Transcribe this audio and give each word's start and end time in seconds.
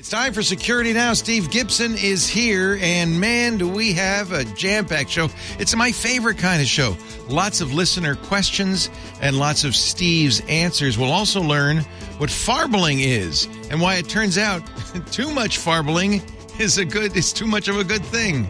It's 0.00 0.08
time 0.08 0.32
for 0.32 0.42
Security 0.42 0.94
Now. 0.94 1.12
Steve 1.12 1.50
Gibson 1.50 1.94
is 1.94 2.26
here, 2.26 2.78
and 2.80 3.20
man, 3.20 3.58
do 3.58 3.68
we 3.68 3.92
have 3.92 4.32
a 4.32 4.44
jam 4.44 4.86
packed 4.86 5.10
show. 5.10 5.28
It's 5.58 5.76
my 5.76 5.92
favorite 5.92 6.38
kind 6.38 6.62
of 6.62 6.68
show. 6.68 6.96
Lots 7.28 7.60
of 7.60 7.74
listener 7.74 8.14
questions 8.14 8.88
and 9.20 9.36
lots 9.36 9.62
of 9.62 9.76
Steve's 9.76 10.40
answers. 10.48 10.96
We'll 10.96 11.12
also 11.12 11.42
learn 11.42 11.80
what 12.16 12.30
farbling 12.30 13.00
is 13.00 13.46
and 13.70 13.78
why 13.78 13.96
it 13.96 14.08
turns 14.08 14.38
out 14.38 14.62
too 15.12 15.30
much 15.34 15.58
farbling 15.58 16.22
is 16.58 16.78
a 16.78 16.86
good 16.86 17.14
is 17.14 17.30
too 17.30 17.46
much 17.46 17.68
of 17.68 17.76
a 17.76 17.84
good 17.84 18.02
thing. 18.06 18.48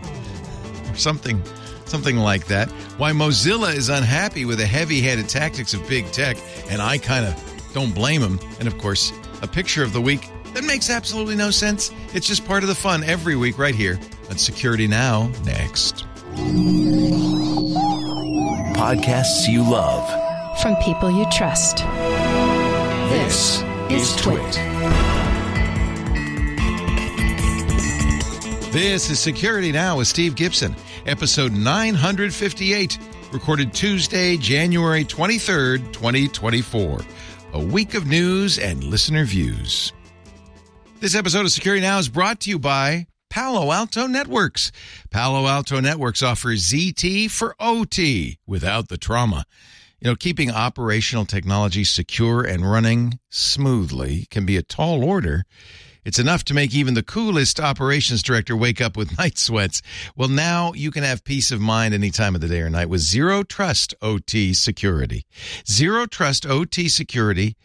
Or 0.89 0.95
something 0.95 1.43
something 1.85 2.19
like 2.19 2.47
that. 2.47 2.71
Why 2.97 3.11
Mozilla 3.11 3.75
is 3.75 3.89
unhappy 3.89 4.45
with 4.45 4.59
the 4.59 4.67
heavy-handed 4.67 5.29
tactics 5.29 5.75
of 5.75 5.85
big 5.89 6.13
tech, 6.13 6.37
and 6.69 6.81
I 6.81 6.99
kind 6.99 7.27
of 7.27 7.35
don't 7.75 7.93
blame 7.93 8.21
them. 8.21 8.39
And 8.61 8.69
of 8.69 8.79
course, 8.79 9.13
a 9.43 9.49
picture 9.49 9.83
of 9.83 9.93
the 9.93 10.01
week 10.01 10.31
that 10.55 10.65
makes 10.65 10.91
absolutely 10.91 11.37
no 11.37 11.51
sense. 11.51 11.91
It's 12.15 12.27
just 12.27 12.45
part 12.47 12.63
of 12.63 12.69
the 12.69 12.75
fun 12.75 13.05
every 13.05 13.37
week 13.37 13.59
right 13.59 13.75
here 13.75 13.99
on 14.29 14.39
Security 14.39 14.87
Now. 14.87 15.31
Next. 15.45 16.05
Podcasts 18.75 19.49
you 19.49 19.63
love. 19.63 20.09
From 20.61 20.77
people 20.77 21.11
you 21.11 21.27
trust. 21.31 21.79
This 23.11 23.63
is 23.91 24.15
Twit. 24.17 24.55
This 28.73 29.11
is 29.11 29.19
Security 29.19 29.73
Now 29.73 29.99
with 29.99 30.07
Steve 30.07 30.37
Gibson, 30.37 30.77
episode 31.05 31.53
958, 31.53 32.99
recorded 33.33 33.75
Tuesday, 33.75 34.37
January 34.37 35.05
23rd, 35.05 35.93
2024. 35.93 37.01
A 37.55 37.61
week 37.61 37.95
of 37.95 38.07
news 38.07 38.59
and 38.61 38.85
listener 38.85 39.25
views. 39.25 39.93
This 41.01 41.15
episode 41.15 41.47
of 41.47 41.51
Security 41.51 41.81
Now 41.81 41.99
is 41.99 42.11
brought 42.11 42.41
to 42.41 42.51
you 42.51 42.59
by 42.59 43.07
Palo 43.31 43.73
Alto 43.73 44.07
Networks. 44.07 44.71
Palo 45.11 45.47
Alto 45.47 45.81
Networks 45.81 46.23
offers 46.23 46.71
ZT 46.71 47.31
for 47.31 47.57
OT 47.59 48.37
without 48.47 48.89
the 48.89 48.99
trauma. 48.99 49.47
You 49.99 50.11
know, 50.11 50.15
keeping 50.15 50.51
operational 50.51 51.25
technology 51.25 51.85
secure 51.85 52.43
and 52.43 52.71
running 52.71 53.19
smoothly 53.31 54.27
can 54.31 54.45
be 54.45 54.59
a 54.59 54.63
tall 54.63 55.03
order. 55.03 55.45
It's 56.05 56.19
enough 56.19 56.45
to 56.45 56.55
make 56.55 56.75
even 56.75 56.93
the 56.93 57.03
coolest 57.03 57.59
operations 57.59 58.23
director 58.23 58.55
wake 58.55 58.83
up 58.83 58.95
with 58.95 59.17
night 59.19 59.39
sweats. 59.39 59.81
Well, 60.17 60.29
now 60.29 60.75
you 60.75 60.91
can 60.91 61.03
have 61.03 61.25
peace 61.25 61.51
of 61.51 61.63
mind 61.63 61.95
any 61.95 62.11
time 62.11 62.35
of 62.35 62.43
the 62.43 62.49
day 62.49 62.61
or 62.61 62.69
night 62.69 62.91
with 62.91 63.01
Zero 63.01 63.43
Trust 63.43 63.95
OT 64.03 64.53
Security. 64.53 65.25
Zero 65.67 66.05
Trust 66.05 66.45
OT 66.45 66.91
Security 66.91 67.57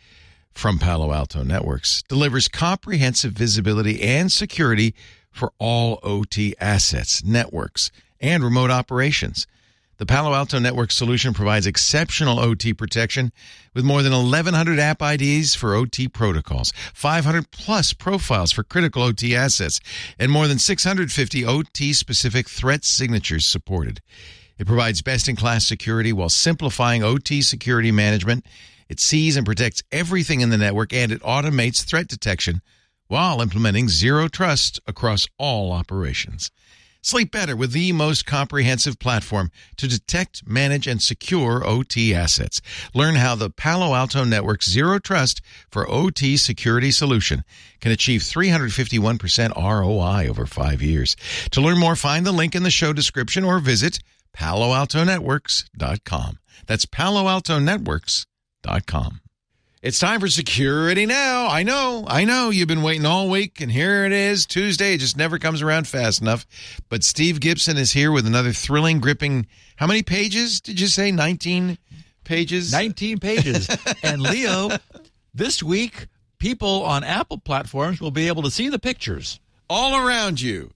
from 0.56 0.80
Palo 0.80 1.11
Alto 1.11 1.44
Networks 1.44 2.02
delivers 2.08 2.48
comprehensive 2.48 3.34
visibility 3.34 4.02
and 4.02 4.31
security 4.31 4.95
for 5.30 5.52
all 5.59 6.00
OT 6.02 6.56
assets, 6.59 7.23
networks, 7.23 7.92
and 8.22 8.44
remote 8.44 8.72
operations. 8.72 9.45
The 9.97 10.06
Palo 10.06 10.34
Alto 10.34 10.59
Network 10.59 10.92
solution 10.92 11.34
provides 11.34 11.67
exceptional 11.67 12.39
OT 12.39 12.73
protection 12.73 13.31
with 13.73 13.86
more 13.86 14.02
than 14.02 14.12
1,100 14.12 14.80
app 14.80 15.02
IDs 15.02 15.56
for 15.56 15.73
OT 15.73 16.08
protocols, 16.08 16.73
500 16.94 17.52
plus 17.52 17.94
profiles 17.94 18.52
for 18.52 18.64
critical 18.64 19.03
OT 19.03 19.36
assets, 19.36 19.80
and 20.17 20.31
more 20.31 20.47
than 20.47 20.59
650 20.59 21.45
OT 21.45 21.94
specific 21.94 22.50
threat 22.50 22.84
signatures 22.84 23.45
supported. 23.45 24.02
It 24.58 24.67
provides 24.67 25.02
best 25.02 25.28
in 25.30 25.36
class 25.36 25.66
security 25.66 26.14
while 26.14 26.30
simplifying 26.30 27.03
OT 27.03 27.42
security 27.42 27.92
management 27.92 28.45
it 28.89 29.00
sees 29.00 29.36
and 29.36 29.45
protects 29.45 29.83
everything 29.91 30.41
in 30.41 30.50
the 30.50 30.58
network 30.58 30.94
and 30.94 31.11
it 31.11 31.22
automates 31.22 31.83
threat 31.83 32.08
detection 32.08 32.61
while 33.08 33.41
implementing 33.41 33.89
zero 33.89 34.28
trust 34.28 34.80
across 34.88 35.28
all 35.38 35.72
operations. 35.72 36.52
Sleep 37.06 37.31
better 37.31 37.56
with 37.56 37.72
the 37.72 37.91
most 37.91 38.25
comprehensive 38.25 38.97
platform 38.97 39.52
to 39.78 39.88
detect, 39.88 40.41
manage, 40.47 40.88
and 40.88 41.00
secure 41.00 41.63
OT 41.63 42.16
assets. 42.16 42.62
Learn 42.95 43.13
how 43.13 43.35
the 43.35 43.51
Palo 43.51 43.94
Alto 43.94 44.24
Network's 44.24 44.68
Zero 44.68 44.97
Trust 44.97 45.40
for 45.69 45.88
OT 45.88 46.35
security 46.35 46.90
solution 46.90 47.44
can 47.79 47.91
achieve 47.91 48.22
351% 48.22 49.56
ROI 49.56 50.28
over 50.28 50.47
five 50.47 50.81
years. 50.81 51.16
To 51.51 51.62
learn 51.62 51.78
more, 51.78 51.95
find 51.95 52.25
the 52.25 52.31
link 52.31 52.56
in 52.56 52.63
the 52.63 52.72
show 52.72 52.91
description 52.91 53.44
or 53.44 53.59
visit 53.59 54.00
paloaltonetworks.com. 54.35 56.40
That's 56.66 56.85
Palo 56.85 57.40
Alto 58.66 58.86
com. 58.86 59.22
It's 59.81 60.00
time 60.00 60.20
for 60.20 60.28
security 60.28 61.06
now. 61.06 61.48
I 61.48 61.62
know, 61.62 62.06
I 62.08 62.26
know 62.26 62.50
you've 62.50 62.68
been 62.68 62.81
waiting 62.81 63.06
all 63.06 63.30
week, 63.30 63.62
and 63.62 63.72
here 63.72 64.03
it 64.03 64.12
is 64.12 64.48
Tuesday. 64.48 64.96
It 64.96 64.98
just 64.98 65.16
never 65.16 65.38
comes 65.38 65.62
around 65.62 65.88
fast 65.88 66.22
enough. 66.22 66.48
But 66.90 67.04
Steve 67.04 67.40
Gibson 67.40 67.78
is 67.78 67.92
here 67.92 68.12
with 68.12 68.25
another 68.25 68.52
thrilling, 68.52 69.00
gripping. 69.00 69.46
How 69.75 69.86
many 69.86 70.02
pages 70.02 70.59
did 70.59 70.80
you 70.80 70.88
say? 70.88 71.12
19 71.12 71.78
pages? 72.24 72.72
19 72.72 73.20
pages. 73.20 73.70
and 74.04 74.24
Leo, 74.24 74.72
this 75.36 75.62
week, 75.62 76.08
people 76.40 76.84
on 76.84 77.04
Apple 77.04 77.38
platforms 77.38 78.02
will 78.02 78.09
be 78.09 78.28
able 78.28 78.42
to 78.42 78.50
see 78.50 78.70
the 78.70 78.80
pictures 78.80 79.40
all 79.70 80.04
around 80.04 80.42
you. 80.42 80.72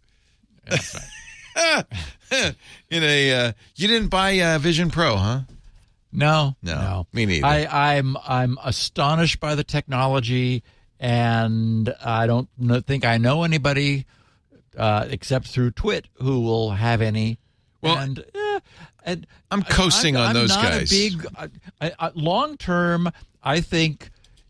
Right. 0.69 1.83
In 2.91 3.03
a, 3.03 3.33
uh, 3.33 3.51
you 3.75 3.87
didn't 3.87 4.09
buy 4.09 4.39
uh, 4.39 4.59
Vision 4.59 4.91
Pro, 4.91 5.15
huh? 5.15 5.39
No, 6.11 6.55
no, 6.63 6.75
no, 6.75 7.07
me 7.13 7.25
neither. 7.25 7.45
I, 7.45 7.97
I'm 7.97 8.17
I'm 8.17 8.57
astonished 8.63 9.39
by 9.39 9.55
the 9.55 9.63
technology, 9.63 10.63
and 10.99 11.93
I 12.03 12.25
don't 12.25 12.49
think 12.85 13.05
I 13.05 13.17
know 13.17 13.43
anybody 13.43 14.05
uh, 14.77 15.05
except 15.09 15.47
through 15.47 15.71
Twit 15.71 16.07
who 16.15 16.41
will 16.41 16.71
have 16.71 17.01
any. 17.01 17.39
Well, 17.81 17.97
and, 17.97 18.19
eh, 18.33 18.59
and 19.03 19.27
I'm 19.51 19.63
coasting 19.63 20.17
I, 20.17 20.21
on 20.21 20.27
I'm 20.27 20.33
those 20.33 20.49
not 20.49 20.63
guys. 20.63 20.91
A 20.91 21.09
big 21.09 21.25
uh, 21.79 22.09
long 22.15 22.57
term, 22.57 23.09
I 23.43 23.61
think 23.61 24.09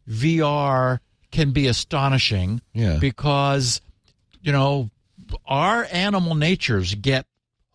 VR 0.10 1.00
can 1.32 1.52
be 1.52 1.68
astonishing. 1.68 2.62
Yeah. 2.74 2.98
because 3.00 3.82
you 4.42 4.52
know 4.52 4.90
our 5.46 5.88
animal 5.92 6.36
natures 6.36 6.96
get 6.96 7.26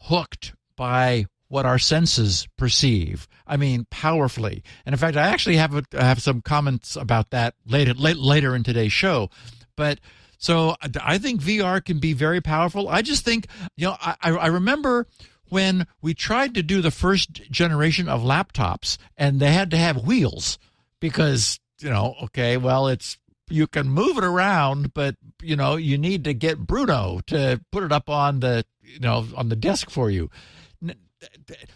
hooked 0.00 0.54
by 0.76 1.26
what 1.48 1.66
our 1.66 1.78
senses 1.78 2.48
perceive. 2.56 3.28
I 3.46 3.56
mean, 3.56 3.86
powerfully. 3.90 4.62
And 4.86 4.94
in 4.94 4.98
fact, 4.98 5.16
I 5.16 5.28
actually 5.28 5.56
have 5.56 5.74
a, 5.74 5.84
have 5.92 6.22
some 6.22 6.40
comments 6.40 6.96
about 6.96 7.30
that 7.30 7.54
later 7.66 7.94
later 7.94 8.54
in 8.54 8.62
today's 8.62 8.92
show. 8.92 9.30
But 9.76 10.00
so 10.38 10.76
I 11.02 11.18
think 11.18 11.40
VR 11.40 11.84
can 11.84 11.98
be 11.98 12.12
very 12.12 12.40
powerful. 12.40 12.88
I 12.88 13.02
just 13.02 13.24
think 13.24 13.46
you 13.76 13.86
know 13.86 13.96
I, 14.00 14.16
I 14.22 14.46
remember 14.46 15.06
when 15.48 15.86
we 16.02 16.14
tried 16.14 16.54
to 16.54 16.62
do 16.62 16.80
the 16.80 16.90
first 16.90 17.50
generation 17.50 18.08
of 18.08 18.22
laptops 18.22 18.96
and 19.16 19.40
they 19.40 19.52
had 19.52 19.70
to 19.70 19.76
have 19.76 20.04
wheels 20.04 20.58
because 21.00 21.60
you 21.80 21.90
know 21.90 22.14
okay 22.22 22.56
well 22.56 22.88
it's 22.88 23.18
you 23.50 23.66
can 23.66 23.88
move 23.88 24.16
it 24.16 24.24
around 24.24 24.94
but 24.94 25.16
you 25.42 25.54
know 25.54 25.76
you 25.76 25.98
need 25.98 26.24
to 26.24 26.34
get 26.34 26.58
bruno 26.58 27.20
to 27.26 27.60
put 27.70 27.84
it 27.84 27.92
up 27.92 28.08
on 28.08 28.40
the 28.40 28.64
you 28.80 29.00
know 29.00 29.26
on 29.36 29.48
the 29.48 29.56
desk 29.56 29.90
for 29.90 30.10
you 30.10 30.30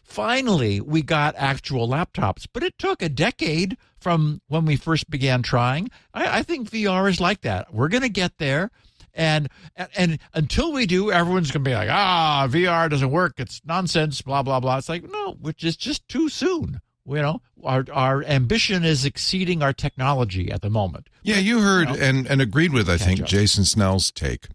finally 0.02 0.80
we 0.80 1.02
got 1.02 1.34
actual 1.36 1.88
laptops, 1.88 2.46
but 2.52 2.62
it 2.62 2.78
took 2.78 3.02
a 3.02 3.08
decade 3.08 3.76
from 3.98 4.40
when 4.48 4.64
we 4.64 4.76
first 4.76 5.10
began 5.10 5.42
trying. 5.42 5.90
I, 6.14 6.38
I 6.38 6.42
think 6.42 6.70
VR 6.70 7.08
is 7.10 7.20
like 7.20 7.42
that. 7.42 7.72
We're 7.72 7.88
going 7.88 8.02
to 8.02 8.08
get 8.08 8.38
there. 8.38 8.70
And, 9.14 9.48
and 9.74 9.88
and 9.96 10.18
until 10.32 10.72
we 10.72 10.86
do, 10.86 11.10
everyone's 11.10 11.50
going 11.50 11.64
to 11.64 11.70
be 11.70 11.74
like, 11.74 11.88
ah, 11.90 12.46
VR 12.48 12.88
doesn't 12.88 13.10
work. 13.10 13.34
It's 13.38 13.60
nonsense. 13.64 14.22
Blah 14.22 14.44
blah 14.44 14.60
blah. 14.60 14.78
It's 14.78 14.88
like 14.88 15.10
no, 15.10 15.32
which 15.40 15.64
is 15.64 15.76
just 15.76 16.06
too 16.08 16.28
soon. 16.28 16.80
You 17.04 17.22
know, 17.22 17.42
our 17.64 17.84
our 17.92 18.22
ambition 18.22 18.84
is 18.84 19.04
exceeding 19.04 19.60
our 19.62 19.72
technology 19.72 20.52
at 20.52 20.62
the 20.62 20.70
moment. 20.70 21.08
Yeah, 21.22 21.38
you 21.38 21.60
heard 21.60 21.88
you 21.88 21.96
know, 21.96 22.02
and 22.02 22.26
and 22.28 22.40
agreed 22.40 22.72
with 22.72 22.88
I 22.88 22.96
think 22.96 23.24
Jason 23.24 23.64
Snell's 23.64 24.12
take. 24.12 24.48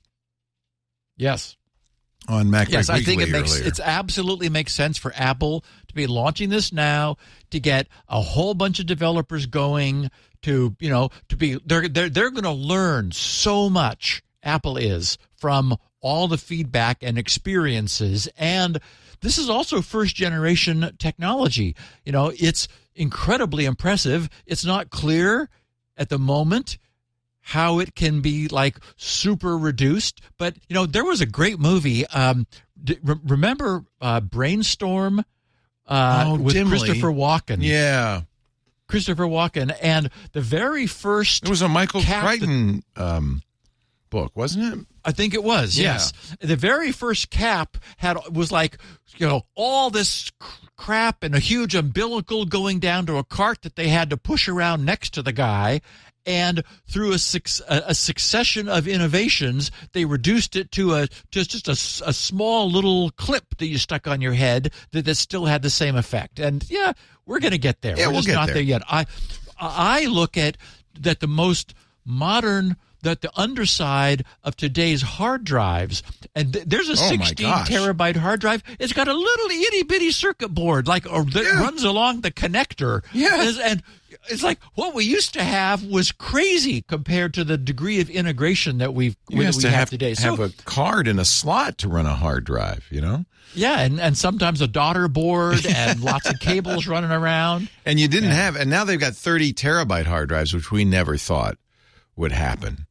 Yes, 1.17 1.57
on 2.27 2.49
Mac. 2.49 2.69
Yes, 2.69 2.89
I 2.89 3.01
think 3.01 3.21
it 3.21 3.29
makes 3.29 3.57
it 3.57 3.79
absolutely 3.79 4.49
makes 4.49 4.73
sense 4.73 4.97
for 4.97 5.13
Apple 5.15 5.63
to 5.87 5.93
be 5.93 6.07
launching 6.07 6.49
this 6.49 6.71
now 6.71 7.17
to 7.51 7.59
get 7.59 7.87
a 8.07 8.21
whole 8.21 8.53
bunch 8.53 8.79
of 8.79 8.85
developers 8.85 9.45
going 9.45 10.09
to 10.43 10.75
you 10.79 10.89
know 10.89 11.09
to 11.29 11.37
be 11.37 11.57
they're 11.65 11.87
they're 11.87 12.09
they're 12.09 12.31
going 12.31 12.43
to 12.43 12.51
learn 12.51 13.11
so 13.11 13.69
much. 13.69 14.23
Apple 14.41 14.77
is 14.77 15.17
from 15.37 15.75
all 16.01 16.27
the 16.27 16.37
feedback 16.37 16.97
and 17.01 17.17
experiences 17.17 18.27
and 18.37 18.79
this 19.21 19.37
is 19.37 19.49
also 19.49 19.81
first 19.81 20.15
generation 20.15 20.91
technology. 20.99 21.77
You 22.03 22.11
know, 22.11 22.33
it's 22.37 22.67
incredibly 22.93 23.63
impressive. 23.63 24.29
It's 24.45 24.65
not 24.65 24.89
clear 24.89 25.49
at 25.95 26.09
the 26.09 26.19
moment 26.19 26.77
how 27.43 27.79
it 27.79 27.93
can 27.93 28.21
be 28.21 28.47
like 28.47 28.77
super 28.95 29.57
reduced. 29.57 30.21
But 30.37 30.55
you 30.67 30.73
know, 30.73 30.85
there 30.85 31.03
was 31.03 31.21
a 31.21 31.25
great 31.25 31.59
movie. 31.59 32.07
Um, 32.07 32.47
d- 32.81 32.97
re- 33.03 33.19
remember 33.23 33.83
uh, 34.01 34.21
Brainstorm 34.21 35.23
uh, 35.85 36.23
oh, 36.27 36.39
with 36.39 36.53
dimly. 36.53 36.79
Christopher 36.79 37.11
Walken? 37.11 37.57
Yeah, 37.59 38.21
Christopher 38.87 39.25
Walken, 39.25 39.75
and 39.81 40.09
the 40.31 40.41
very 40.41 40.87
first 40.87 41.43
it 41.43 41.49
was 41.49 41.61
a 41.61 41.67
Michael 41.67 42.01
Crichton 42.01 42.83
um, 42.95 43.43
book, 44.09 44.31
wasn't 44.35 44.73
it? 44.73 44.85
I 45.03 45.11
think 45.11 45.33
it 45.33 45.43
was. 45.43 45.77
Yeah. 45.77 45.93
Yes, 45.93 46.13
the 46.39 46.55
very 46.55 46.93
first 46.93 47.29
cap 47.29 47.77
had 47.97 48.17
was 48.31 48.53
like 48.53 48.77
you 49.17 49.27
know 49.27 49.43
all 49.53 49.89
this 49.89 50.31
cr- 50.39 50.67
crap 50.77 51.23
and 51.23 51.35
a 51.35 51.39
huge 51.39 51.75
umbilical 51.75 52.45
going 52.45 52.79
down 52.79 53.05
to 53.07 53.17
a 53.17 53.23
cart 53.23 53.63
that 53.63 53.75
they 53.75 53.89
had 53.89 54.09
to 54.09 54.17
push 54.17 54.47
around 54.47 54.85
next 54.85 55.13
to 55.15 55.21
the 55.21 55.33
guy. 55.33 55.81
And 56.25 56.63
through 56.89 57.11
a, 57.11 57.19
a, 57.67 57.93
succession 57.93 58.69
of 58.69 58.87
innovations, 58.87 59.71
they 59.91 60.05
reduced 60.05 60.55
it 60.55 60.71
to 60.71 60.93
a 60.93 61.07
just 61.31 61.49
just 61.51 61.67
a, 61.67 62.07
a 62.07 62.13
small 62.13 62.71
little 62.71 63.11
clip 63.11 63.57
that 63.57 63.67
you 63.67 63.77
stuck 63.77 64.07
on 64.07 64.21
your 64.21 64.33
head 64.33 64.71
that, 64.91 65.03
that 65.05 65.15
still 65.15 65.45
had 65.45 65.61
the 65.61 65.69
same 65.69 65.97
effect. 65.97 66.39
And 66.39 66.63
yeah, 66.69 66.93
we're 67.25 67.39
going 67.39 67.51
to 67.51 67.57
get 67.57 67.81
there. 67.81 67.97
Yeah, 67.97 68.07
we're 68.07 68.13
we'll 68.13 68.21
just 68.21 68.35
not 68.35 68.45
there. 68.47 68.55
there 68.55 68.63
yet. 68.63 68.83
I 68.87 69.05
I 69.59 70.05
look 70.05 70.37
at 70.37 70.57
that 70.99 71.19
the 71.19 71.27
most 71.27 71.73
modern 72.05 72.77
that 73.01 73.21
the 73.21 73.31
underside 73.37 74.23
of 74.43 74.55
today's 74.55 75.01
hard 75.01 75.43
drives 75.43 76.03
and 76.35 76.53
th- 76.53 76.65
there's 76.65 76.87
a 76.87 76.93
Oh, 76.93 76.95
16 76.95 77.45
terabyte 77.47 78.15
hard 78.15 78.39
drive 78.39 78.63
it's 78.79 78.93
got 78.93 79.07
a 79.09 79.13
little 79.13 79.49
itty 79.49 79.83
bitty 79.83 80.11
circuit 80.11 80.49
board 80.49 80.87
like 80.87 81.05
or 81.11 81.23
that 81.25 81.43
Yeah. 81.43 81.61
runs 81.61 81.83
along 81.83 82.21
the 82.21 82.31
connector 82.31 83.03
Yeah. 83.13 83.51
And 83.61 83.83
it's 84.29 84.43
like 84.43 84.59
what 84.75 84.93
we 84.93 85.05
used 85.05 85.33
to 85.33 85.43
have 85.43 85.83
was 85.83 86.11
crazy 86.11 86.81
compared 86.81 87.33
to 87.35 87.43
the 87.43 87.57
degree 87.57 87.99
of 87.99 88.09
integration 88.09 88.77
that 88.77 88.93
we've 88.93 89.15
You 89.29 89.43
that 89.43 89.55
we 89.55 89.61
to 89.61 89.69
have, 89.69 89.79
have, 89.79 89.89
today 89.89 90.13
so 90.13 90.35
have 90.35 90.39
a 90.39 90.49
card 90.65 91.07
and 91.07 91.19
a 91.19 91.25
slot 91.25 91.77
to 91.79 91.89
run 91.89 92.05
a 92.05 92.15
hard 92.15 92.45
drive, 92.45 92.85
you 92.89 93.01
know? 93.01 93.25
yeah 93.55 93.81
and, 93.81 93.99
and 93.99 94.17
sometimes 94.17 94.61
a 94.61 94.67
daughter 94.67 95.07
board 95.07 95.65
and 95.65 96.01
lots 96.01 96.27
of 96.27 96.39
cables 96.39 96.87
running 96.87 97.11
around 97.11 97.69
And 97.85 97.99
you 97.99 98.07
didn't 98.07 98.31
have, 98.31 98.55
and 98.55 98.69
now 98.69 98.85
they've 98.85 98.99
got 98.99 99.13
30 99.13 99.53
terabyte 99.53 100.05
hard 100.05 100.29
drives, 100.29 100.53
which 100.53 100.71
we 100.71 100.85
never 100.85 101.17
thought 101.17 101.57
would 102.15 102.31
happen. 102.31 102.87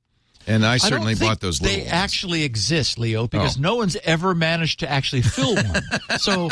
And 0.47 0.67
I 0.67 0.75
I 0.75 0.77
certainly 0.79 1.15
think 1.15 1.31
bought 1.31 1.41
those 1.41 1.61
little 1.63 1.77
They 1.77 1.83
ones. 1.83 1.93
actually 1.93 2.43
exist, 2.43 2.99
Leo, 2.99 3.27
because 3.29 3.57
Oh. 3.57 3.61
no 3.61 3.75
one's 3.77 3.97
ever 4.05 4.35
managed 4.35 4.81
to 4.81 4.91
actually 4.91 5.23
fill 5.23 5.55
one. 5.55 5.83
so 6.19 6.49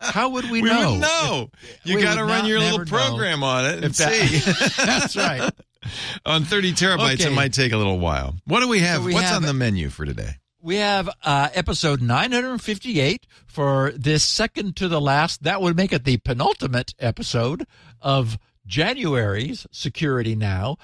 how 0.00 0.30
would 0.30 0.50
we, 0.50 0.62
we 0.62 0.68
know? 0.70 0.92
would 0.92 1.00
know. 1.00 1.50
You 1.84 2.00
got 2.00 2.14
to 2.16 2.24
run 2.24 2.46
your 2.46 2.58
little 2.60 2.84
program 2.86 3.42
on 3.42 3.66
it 3.66 3.84
and 3.84 3.94
that- 3.94 4.12
see. 4.12 4.82
That's 4.84 5.16
right. 5.16 5.50
on 6.26 6.44
30 6.44 6.72
terabytes, 6.72 7.24
it 7.24 7.32
might 7.32 7.52
take 7.52 7.72
a 7.72 7.76
little 7.76 7.98
while. 7.98 8.34
What 8.46 8.60
do 8.60 8.68
we 8.68 8.80
have? 8.80 9.00
So 9.00 9.04
we 9.06 9.14
What's 9.14 9.26
have- 9.28 9.36
on 9.36 9.42
the 9.42 9.54
menu 9.54 9.88
for 9.90 10.04
today? 10.04 10.36
We 10.60 10.76
have 10.76 11.08
uh, 11.22 11.50
episode 11.54 12.02
958 12.02 13.26
for 13.46 13.92
this 13.94 14.24
second 14.24 14.74
to 14.76 14.88
the 14.88 15.00
last. 15.00 15.44
That 15.44 15.62
would 15.62 15.76
make 15.76 15.92
it 15.92 16.04
the 16.04 16.16
penultimate 16.18 16.94
episode 16.98 17.64
of 18.02 18.38
January's 18.68 19.66
Security 19.72 20.36
Now. 20.36 20.76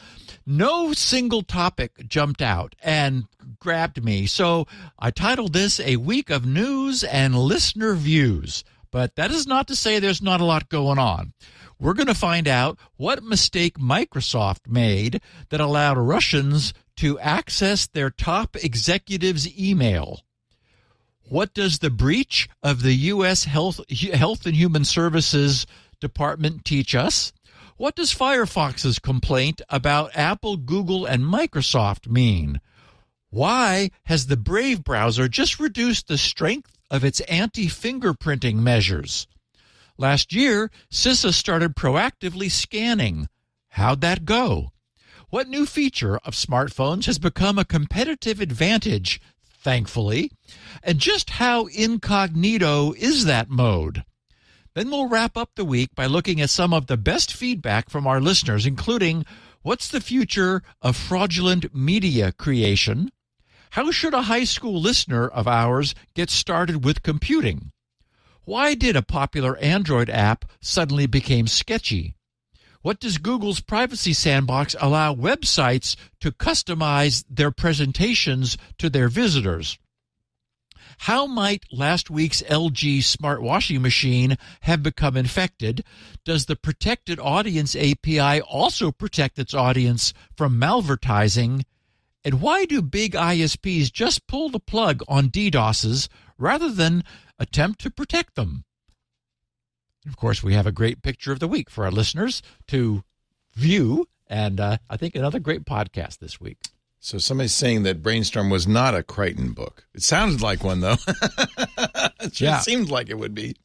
No 0.44 0.92
single 0.92 1.42
topic 1.42 2.08
jumped 2.08 2.42
out 2.42 2.74
and 2.82 3.26
grabbed 3.60 4.02
me. 4.02 4.26
So 4.26 4.66
I 4.98 5.10
titled 5.10 5.52
this 5.52 5.78
A 5.78 5.96
Week 5.96 6.30
of 6.30 6.44
News 6.44 7.04
and 7.04 7.38
Listener 7.38 7.94
Views. 7.94 8.64
But 8.90 9.16
that 9.16 9.30
is 9.30 9.46
not 9.46 9.68
to 9.68 9.76
say 9.76 9.98
there's 9.98 10.22
not 10.22 10.40
a 10.40 10.44
lot 10.44 10.68
going 10.68 10.98
on. 10.98 11.34
We're 11.78 11.94
going 11.94 12.06
to 12.06 12.14
find 12.14 12.48
out 12.48 12.78
what 12.96 13.22
mistake 13.22 13.76
Microsoft 13.76 14.68
made 14.68 15.20
that 15.50 15.60
allowed 15.60 15.98
Russians 15.98 16.72
to 16.96 17.18
access 17.18 17.86
their 17.86 18.10
top 18.10 18.56
executives' 18.56 19.58
email. 19.58 20.20
What 21.28 21.52
does 21.54 21.80
the 21.80 21.90
breach 21.90 22.48
of 22.62 22.82
the 22.82 22.94
U.S. 22.94 23.44
Health, 23.44 23.80
Health 23.90 24.46
and 24.46 24.54
Human 24.54 24.84
Services 24.84 25.66
Department 26.00 26.64
teach 26.64 26.94
us? 26.94 27.32
What 27.76 27.96
does 27.96 28.14
Firefox's 28.14 29.00
complaint 29.00 29.60
about 29.68 30.14
Apple, 30.14 30.56
Google, 30.56 31.06
and 31.06 31.24
Microsoft 31.24 32.08
mean? 32.08 32.60
Why 33.30 33.90
has 34.04 34.28
the 34.28 34.36
Brave 34.36 34.84
browser 34.84 35.26
just 35.26 35.58
reduced 35.58 36.06
the 36.06 36.16
strength 36.16 36.78
of 36.88 37.04
its 37.04 37.18
anti 37.22 37.66
fingerprinting 37.66 38.56
measures? 38.56 39.26
Last 39.98 40.32
year, 40.32 40.70
CISA 40.92 41.32
started 41.34 41.74
proactively 41.74 42.48
scanning. 42.48 43.28
How'd 43.70 44.02
that 44.02 44.24
go? 44.24 44.70
What 45.30 45.48
new 45.48 45.66
feature 45.66 46.18
of 46.18 46.34
smartphones 46.34 47.06
has 47.06 47.18
become 47.18 47.58
a 47.58 47.64
competitive 47.64 48.40
advantage, 48.40 49.20
thankfully? 49.48 50.30
And 50.84 51.00
just 51.00 51.30
how 51.30 51.66
incognito 51.66 52.92
is 52.92 53.24
that 53.24 53.50
mode? 53.50 54.04
Then 54.74 54.90
we'll 54.90 55.08
wrap 55.08 55.36
up 55.36 55.50
the 55.54 55.64
week 55.64 55.94
by 55.94 56.06
looking 56.06 56.40
at 56.40 56.50
some 56.50 56.74
of 56.74 56.86
the 56.86 56.96
best 56.96 57.32
feedback 57.32 57.88
from 57.88 58.08
our 58.08 58.20
listeners, 58.20 58.66
including 58.66 59.24
what's 59.62 59.88
the 59.88 60.00
future 60.00 60.62
of 60.82 60.96
fraudulent 60.96 61.72
media 61.72 62.32
creation? 62.32 63.10
How 63.70 63.90
should 63.92 64.14
a 64.14 64.22
high 64.22 64.44
school 64.44 64.80
listener 64.80 65.28
of 65.28 65.46
ours 65.46 65.94
get 66.14 66.28
started 66.28 66.84
with 66.84 67.04
computing? 67.04 67.70
Why 68.44 68.74
did 68.74 68.96
a 68.96 69.02
popular 69.02 69.56
Android 69.58 70.10
app 70.10 70.44
suddenly 70.60 71.06
become 71.06 71.46
sketchy? 71.46 72.16
What 72.82 73.00
does 73.00 73.18
Google's 73.18 73.60
privacy 73.60 74.12
sandbox 74.12 74.74
allow 74.80 75.14
websites 75.14 75.96
to 76.20 76.32
customize 76.32 77.24
their 77.30 77.50
presentations 77.50 78.58
to 78.78 78.90
their 78.90 79.08
visitors? 79.08 79.78
How 80.98 81.26
might 81.26 81.64
last 81.72 82.10
week's 82.10 82.42
LG 82.42 83.02
smart 83.02 83.42
washing 83.42 83.82
machine 83.82 84.36
have 84.62 84.82
become 84.82 85.16
infected? 85.16 85.84
Does 86.24 86.46
the 86.46 86.56
protected 86.56 87.18
audience 87.18 87.76
API 87.76 88.40
also 88.40 88.90
protect 88.90 89.38
its 89.38 89.54
audience 89.54 90.14
from 90.36 90.60
malvertising? 90.60 91.64
And 92.24 92.40
why 92.40 92.64
do 92.64 92.80
big 92.80 93.12
ISPs 93.12 93.92
just 93.92 94.26
pull 94.26 94.48
the 94.48 94.60
plug 94.60 95.02
on 95.08 95.28
DDoSes 95.28 96.08
rather 96.38 96.70
than 96.70 97.04
attempt 97.38 97.80
to 97.80 97.90
protect 97.90 98.34
them? 98.34 98.64
Of 100.06 100.16
course, 100.16 100.42
we 100.42 100.54
have 100.54 100.66
a 100.66 100.72
great 100.72 101.02
picture 101.02 101.32
of 101.32 101.40
the 101.40 101.48
week 101.48 101.70
for 101.70 101.84
our 101.84 101.90
listeners 101.90 102.42
to 102.68 103.04
view, 103.54 104.06
and 104.26 104.60
uh, 104.60 104.78
I 104.88 104.96
think 104.96 105.14
another 105.14 105.38
great 105.38 105.64
podcast 105.64 106.18
this 106.18 106.40
week. 106.40 106.58
So 107.04 107.18
somebody's 107.18 107.52
saying 107.52 107.82
that 107.82 108.02
Brainstorm 108.02 108.48
was 108.48 108.66
not 108.66 108.94
a 108.94 109.02
Crichton 109.02 109.52
book. 109.52 109.84
It 109.94 110.02
sounded 110.02 110.40
like 110.40 110.64
one 110.64 110.80
though. 110.80 110.96
it 112.22 112.40
Yeah. 112.40 112.60
seemed 112.60 112.88
like 112.88 113.10
it 113.10 113.18
would 113.18 113.34
be. 113.34 113.56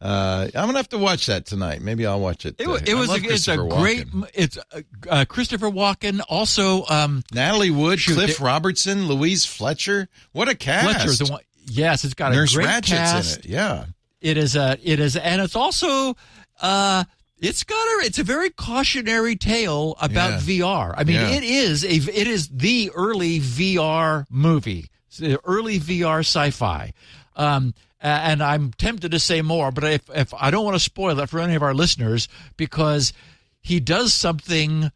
Uh, 0.00 0.48
I'm 0.52 0.66
gonna 0.66 0.78
have 0.78 0.88
to 0.88 0.98
watch 0.98 1.26
that 1.26 1.46
tonight. 1.46 1.80
Maybe 1.80 2.04
I'll 2.06 2.18
watch 2.18 2.44
it. 2.44 2.56
It, 2.58 2.66
it 2.88 2.94
was 2.94 3.08
a, 3.08 3.14
it's 3.22 3.46
a 3.46 3.56
great 3.56 4.08
Walken. 4.08 4.28
it's 4.34 4.58
uh, 4.58 4.80
uh, 5.08 5.24
Christopher 5.28 5.68
Walken 5.70 6.20
also 6.28 6.84
um, 6.86 7.22
Natalie 7.32 7.70
Wood, 7.70 8.00
Shoot, 8.00 8.14
Cliff 8.14 8.40
Robertson, 8.40 9.06
Louise 9.06 9.46
Fletcher. 9.46 10.08
What 10.32 10.48
a 10.48 10.56
cast! 10.56 11.06
Fletcher 11.06 11.24
the 11.24 11.30
one 11.30 11.42
yes 11.66 12.02
it's 12.02 12.14
got 12.14 12.32
Nurse 12.32 12.52
a 12.52 12.56
great 12.56 12.66
Ratched's 12.66 12.98
cast 12.98 13.38
in 13.38 13.44
it. 13.44 13.50
Yeah. 13.54 13.84
It 14.20 14.36
is 14.38 14.56
a 14.56 14.76
it 14.82 14.98
is 14.98 15.14
and 15.16 15.40
it's 15.40 15.54
also 15.54 16.16
uh 16.60 17.04
it's 17.42 17.64
got 17.64 17.76
a 17.76 18.06
it's 18.06 18.18
a 18.18 18.24
very 18.24 18.48
cautionary 18.50 19.36
tale 19.36 19.96
about 20.00 20.46
Yeah. 20.46 20.60
VR. 20.62 20.94
I 20.96 21.04
mean 21.04 21.16
Yeah. 21.16 21.28
it 21.30 21.42
is 21.44 21.84
a 21.84 21.88
it 21.94 22.26
is 22.28 22.48
the 22.48 22.90
early 22.94 23.40
VR 23.40 24.24
movie. 24.30 24.88
The 25.18 25.38
early 25.44 25.78
VR 25.78 26.20
sci-fi. 26.20 26.92
Um 27.36 27.74
and 28.00 28.42
I'm 28.42 28.72
tempted 28.72 29.10
to 29.12 29.18
say 29.20 29.42
more, 29.42 29.70
but 29.70 29.84
if 29.84 30.02
if 30.14 30.32
I 30.34 30.50
don't 30.50 30.64
want 30.64 30.74
to 30.76 30.80
spoil 30.80 31.18
it 31.20 31.28
for 31.28 31.38
any 31.40 31.54
of 31.54 31.62
our 31.62 31.74
listeners 31.74 32.28
because 32.56 33.12
he 33.60 33.78
does 33.80 34.14
something 34.14 34.90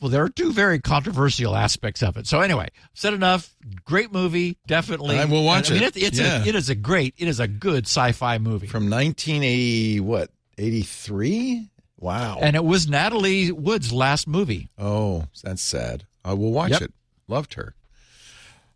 well, 0.00 0.10
there 0.10 0.22
are 0.22 0.28
two 0.30 0.52
very 0.54 0.78
controversial 0.80 1.54
aspects 1.54 2.02
of 2.02 2.16
it. 2.16 2.26
So 2.26 2.40
anyway, 2.40 2.68
said 2.94 3.12
enough. 3.14 3.54
Great 3.84 4.10
movie, 4.10 4.56
definitely. 4.66 5.18
I 5.18 5.26
will 5.26 5.44
watch 5.44 5.70
I 5.70 5.74
mean, 5.74 5.82
it. 5.82 5.96
it 5.96 6.02
it's 6.02 6.18
Yeah. 6.18 6.42
a, 6.42 6.46
it 6.46 6.54
is 6.54 6.70
a 6.70 6.74
great, 6.74 7.14
it 7.18 7.28
is 7.28 7.40
a 7.40 7.46
good 7.48 7.84
sci-fi 7.84 8.38
movie. 8.38 8.68
From 8.68 8.88
1980, 8.88 10.00
what? 10.00 10.30
83? 10.56 11.68
Wow. 11.98 12.38
And 12.42 12.54
it 12.56 12.64
was 12.64 12.88
Natalie 12.88 13.50
Wood's 13.52 13.92
last 13.92 14.26
movie. 14.28 14.68
oh, 14.78 15.24
that's 15.42 15.62
sad. 15.62 16.04
I 16.24 16.34
will 16.34 16.52
watch 16.52 16.72
Yep. 16.72 16.82
it. 16.82 16.92
Loved 17.28 17.54
her. 17.54 17.74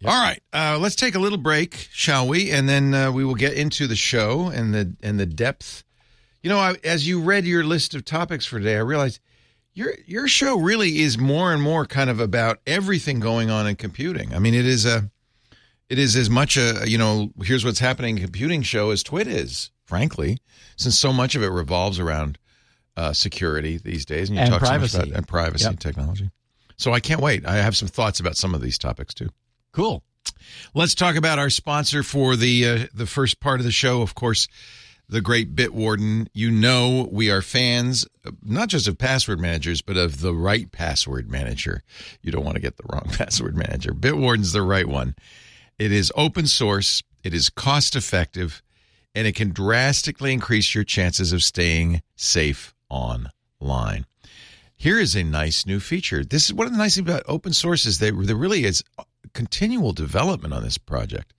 All 0.02 0.18
right, 0.18 0.42
uh, 0.54 0.78
let's 0.80 0.94
take 0.96 1.14
a 1.14 1.18
little 1.18 1.36
break, 1.36 1.88
shall 1.92 2.26
we? 2.26 2.50
And 2.50 2.66
then 2.66 2.94
uh, 2.94 3.12
we 3.12 3.22
will 3.22 3.34
get 3.34 3.52
into 3.52 3.86
the 3.86 3.96
show 3.96 4.48
and 4.48 4.72
the 4.72 4.94
and 5.02 5.20
the 5.20 5.26
depth. 5.26 5.84
You 6.42 6.48
know, 6.48 6.58
I, 6.58 6.76
as 6.82 7.06
you 7.06 7.20
read 7.20 7.44
your 7.44 7.64
list 7.64 7.94
of 7.94 8.06
topics 8.06 8.46
for 8.46 8.58
today, 8.58 8.76
I 8.76 8.80
realized 8.80 9.20
your 9.74 9.92
your 10.06 10.26
show 10.26 10.58
really 10.58 11.00
is 11.00 11.18
more 11.18 11.52
and 11.52 11.60
more 11.62 11.84
kind 11.84 12.08
of 12.08 12.18
about 12.18 12.60
everything 12.66 13.20
going 13.20 13.50
on 13.50 13.66
in 13.66 13.76
computing. 13.76 14.34
I 14.34 14.38
mean, 14.38 14.54
it 14.54 14.64
is 14.64 14.86
a 14.86 15.10
it 15.90 15.98
is 15.98 16.16
as 16.16 16.30
much 16.30 16.56
a 16.56 16.84
you 16.86 16.96
know 16.96 17.30
here's 17.42 17.66
what's 17.66 17.80
happening 17.80 18.16
in 18.16 18.22
computing 18.22 18.62
show 18.62 18.90
as 18.92 19.02
Twit 19.02 19.26
is, 19.26 19.70
frankly, 19.84 20.38
since 20.76 20.98
so 20.98 21.12
much 21.12 21.34
of 21.34 21.42
it 21.42 21.48
revolves 21.50 21.98
around 22.00 22.38
uh, 23.00 23.12
security 23.12 23.78
these 23.78 24.04
days, 24.04 24.28
and 24.28 24.36
you 24.36 24.42
And 24.42 24.50
talk 24.52 24.60
so 24.60 24.66
privacy. 24.68 24.98
much 24.98 25.06
about 25.08 25.16
and 25.16 25.28
privacy 25.28 25.64
Yep. 25.64 25.70
and 25.72 25.80
technology. 25.80 26.30
So 26.76 26.92
I 26.92 27.00
can't 27.00 27.20
wait. 27.20 27.44
I 27.46 27.56
have 27.56 27.76
some 27.76 27.88
thoughts 27.88 28.20
about 28.20 28.36
some 28.36 28.54
of 28.54 28.60
these 28.60 28.78
topics 28.78 29.14
too. 29.14 29.28
Cool. 29.72 30.02
Let's 30.74 30.94
talk 30.94 31.16
about 31.16 31.38
our 31.38 31.50
sponsor 31.50 32.02
for 32.02 32.36
the 32.36 32.66
uh, 32.68 32.86
the 32.94 33.06
first 33.06 33.40
part 33.40 33.60
of 33.60 33.64
the 33.64 33.72
show. 33.72 34.02
Of 34.02 34.14
course, 34.14 34.48
the 35.08 35.20
great 35.20 35.54
Bitwarden. 35.54 36.28
You 36.34 36.50
know 36.50 37.08
we 37.10 37.30
are 37.30 37.42
fans, 37.42 38.06
not 38.42 38.68
just 38.68 38.86
of 38.88 38.98
password 38.98 39.40
managers, 39.40 39.80
but 39.82 39.96
of 39.96 40.20
the 40.20 40.34
right 40.34 40.70
password 40.70 41.30
manager. 41.30 41.82
You 42.22 42.32
don't 42.32 42.44
want 42.44 42.56
to 42.56 42.60
get 42.62 42.76
the 42.76 42.84
wrong 42.92 43.08
password 43.12 43.56
manager. 43.56 43.92
Bitwarden's 43.92 44.52
the 44.52 44.62
right 44.62 44.86
one. 44.88 45.14
It 45.78 45.92
is 45.92 46.12
open 46.14 46.46
source, 46.46 47.02
it 47.24 47.32
is 47.32 47.48
cost 47.48 47.96
effective, 47.96 48.62
and 49.14 49.26
it 49.26 49.34
can 49.34 49.50
drastically 49.50 50.32
increase 50.32 50.74
your 50.74 50.84
chances 50.84 51.32
of 51.32 51.42
staying 51.42 52.02
safe 52.16 52.74
online. 52.90 54.06
Here 54.76 54.98
is 54.98 55.14
a 55.14 55.22
nice 55.22 55.66
new 55.66 55.80
feature. 55.80 56.24
This 56.24 56.46
is 56.46 56.54
one 56.54 56.66
of 56.66 56.72
the 56.72 56.78
nice 56.78 56.96
things 56.96 57.08
about 57.08 57.22
open 57.26 57.52
source 57.52 57.86
is 57.86 57.98
that 57.98 58.14
there 58.26 58.36
really 58.36 58.64
is 58.64 58.82
continual 59.34 59.92
development 59.92 60.54
on 60.54 60.62
this 60.62 60.78
project, 60.78 61.32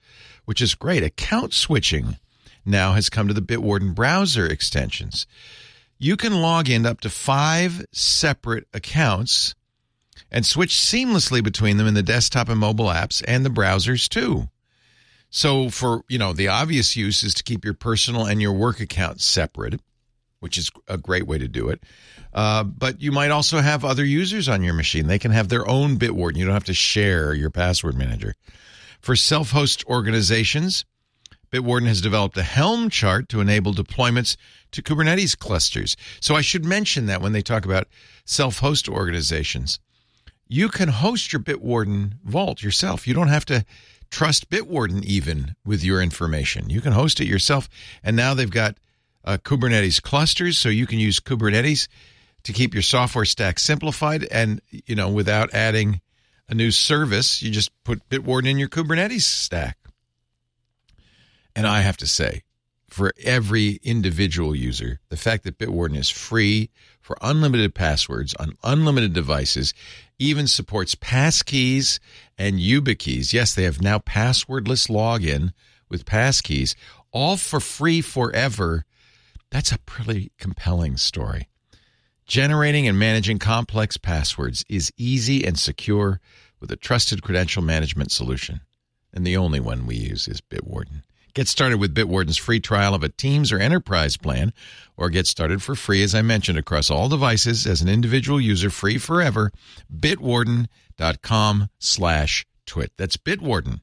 which 0.46 0.62
is 0.62 0.75
great. 0.75 1.03
Account 1.03 1.53
switching 1.53 2.17
now 2.65 2.93
has 2.93 3.10
come 3.10 3.27
to 3.27 3.34
the 3.34 3.41
Bitwarden 3.41 3.96
browser 3.96 4.46
extensions. 4.46 5.25
You 5.98 6.17
can 6.17 6.41
log 6.41 6.70
in 6.70 6.86
up 6.86 7.01
to 7.01 7.10
five 7.10 7.86
separate 7.91 8.67
accounts 8.74 9.55
and 10.31 10.46
switch 10.46 10.75
seamlessly 10.75 11.43
between 11.43 11.77
them 11.77 11.88
in 11.88 11.93
the 11.93 12.03
desktop 12.03 12.50
and 12.50 12.60
mobile 12.60 12.86
apps 12.86 13.24
and 13.27 13.46
the 13.46 13.50
browsers 13.50 14.08
too. 14.08 14.50
So 15.29 15.70
for, 15.70 16.03
you 16.10 16.17
know, 16.17 16.34
the 16.34 16.48
obvious 16.48 16.96
use 16.96 17.24
is 17.24 17.34
to 17.36 17.43
keep 17.43 17.63
your 17.63 17.74
personal 17.74 18.25
and 18.25 18.41
your 18.41 18.53
work 18.53 18.79
accounts 18.79 19.25
separate, 19.25 19.79
which 20.41 20.57
is 20.57 20.69
a 20.88 20.98
great 20.98 21.25
way 21.25 21.38
to 21.38 21.48
do 21.48 21.69
it. 21.69 21.81
Uh, 22.33 22.63
but 22.63 23.01
you 23.01 23.12
might 23.12 23.31
also 23.31 23.60
have 23.60 23.86
other 23.86 24.03
users 24.03 24.50
on 24.50 24.63
your 24.63 24.74
machine. 24.74 25.07
They 25.07 25.19
can 25.19 25.31
have 25.31 25.50
their 25.50 25.67
own 25.67 25.98
Bitwarden. 25.98 26.38
You 26.38 26.45
don't 26.45 26.53
have 26.53 26.63
to 26.65 26.74
share 26.74 27.33
your 27.33 27.50
password 27.50 27.95
manager. 27.95 28.36
For 29.00 29.15
self-host 29.15 29.86
organizations, 29.86 30.83
Bitwarden 31.51 31.88
has 31.88 32.01
developed 32.01 32.38
a 32.38 32.43
Helm 32.43 32.89
chart 32.89 33.29
to 33.29 33.41
enable 33.41 33.74
deployments 33.74 34.36
to 34.71 34.81
Kubernetes 34.81 35.38
clusters. 35.38 35.95
So 36.19 36.36
I 36.36 36.41
should 36.41 36.65
mention 36.65 37.05
that 37.05 37.21
when 37.21 37.33
they 37.33 37.41
talk 37.41 37.65
about 37.65 37.88
self-host 38.25 38.89
organizations, 38.89 39.79
you 40.48 40.69
can 40.69 40.89
host 40.89 41.31
your 41.31 41.41
Bitwarden 41.41 42.13
vault 42.24 42.63
yourself. 42.63 43.07
You 43.07 43.13
don't 43.13 43.27
have 43.27 43.45
to 43.45 43.65
trust 44.10 44.50
Bitwarden 44.50 45.03
even 45.03 45.55
with 45.65 45.83
your 45.83 46.01
information. 46.01 46.69
You 46.69 46.81
can 46.81 46.93
host 46.93 47.19
it 47.21 47.27
yourself. 47.27 47.69
And 48.03 48.15
now 48.15 48.33
they've 48.33 48.50
got 48.50 48.77
uh, 49.24 49.38
Kubernetes 49.44 50.01
clusters, 50.01 50.58
so 50.58 50.70
you 50.70 50.88
can 50.88 51.00
use 51.00 51.20
Kubernetes 51.20 51.88
to 52.44 52.54
keep 52.54 52.74
your 52.74 52.84
software 52.84 53.25
stack 53.25 53.60
simplified 53.60 54.24
and 54.32 54.62
you 54.70 54.96
know 54.96 55.10
without 55.10 55.54
adding 55.54 56.01
a 56.50 56.56
new 56.56 56.72
service. 56.72 57.42
You 57.42 57.51
just 57.51 57.72
put 57.84 58.08
Bitwarden 58.10 58.50
in 58.50 58.58
your 58.58 58.70
Kubernetes 58.70 59.22
stack. 59.22 59.78
And 61.56 61.68
I 61.68 61.82
have 61.82 61.98
to 61.98 62.08
say, 62.08 62.44
for 62.88 63.13
every 63.24 63.80
individual 63.84 64.56
user, 64.56 65.00
the 65.10 65.18
fact 65.18 65.44
that 65.44 65.58
Bitwarden 65.58 65.98
is 65.98 66.10
free 66.10 66.70
for 67.00 67.18
unlimited 67.22 67.74
passwords 67.74 68.34
on 68.36 68.58
unlimited 68.63 69.13
devices, 69.13 69.74
even 70.20 70.46
supports 70.46 70.96
passkeys 70.96 72.00
and 72.38 72.60
YubiKeys. 72.60 73.34
Yes, 73.34 73.56
they 73.56 73.63
have 73.63 73.82
now 73.82 74.00
passwordless 74.00 74.90
login 74.90 75.54
with 75.90 76.06
passkeys, 76.06 76.75
all 77.12 77.38
for 77.38 77.60
free 77.60 78.01
forever. 78.01 78.86
That's 79.51 79.72
a 79.72 79.79
pretty 79.79 80.31
compelling 80.39 80.98
story. 80.98 81.48
Generating 82.25 82.88
and 82.88 82.98
managing 82.98 83.38
complex 83.39 83.98
passwords 83.98 84.63
is 84.70 84.91
easy 84.98 85.46
and 85.46 85.60
secure 85.60 86.22
with 86.62 86.72
a 86.72 86.77
trusted 86.77 87.22
credential 87.22 87.62
management 87.62 88.12
solution. 88.12 88.62
And 89.13 89.27
the 89.27 89.36
only 89.36 89.60
one 89.60 89.86
we 89.86 89.98
use 89.98 90.29
is 90.29 90.39
Bitwarden. 90.39 91.03
Get 91.34 91.48
started 91.48 91.79
with 91.79 91.96
Bitwarden's 91.96 92.38
free 92.38 92.60
trial 92.60 92.93
of 92.93 93.03
a 93.03 93.10
Teams 93.10 93.51
or 93.51 93.60
Enterprise 93.60 94.17
plan, 94.17 94.53
or 94.98 95.10
get 95.10 95.27
started 95.27 95.62
for 95.63 95.75
free, 95.75 96.03
as 96.03 96.13
I 96.15 96.22
mentioned, 96.22 96.58
across 96.58 96.89
all 96.89 97.10
devices 97.10 97.65
as 97.65 97.81
an 97.81 97.88
individual 97.89 98.39
user, 98.39 98.70
free 98.70 98.98
forever. 98.98 99.51
Bitwarden.com 99.93 101.70
slash 101.79 102.46
twit. 102.65 102.91
That's 102.98 103.17
bitwarden.com 103.17 103.79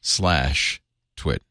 slash 0.00 0.82
twit. 1.16 1.42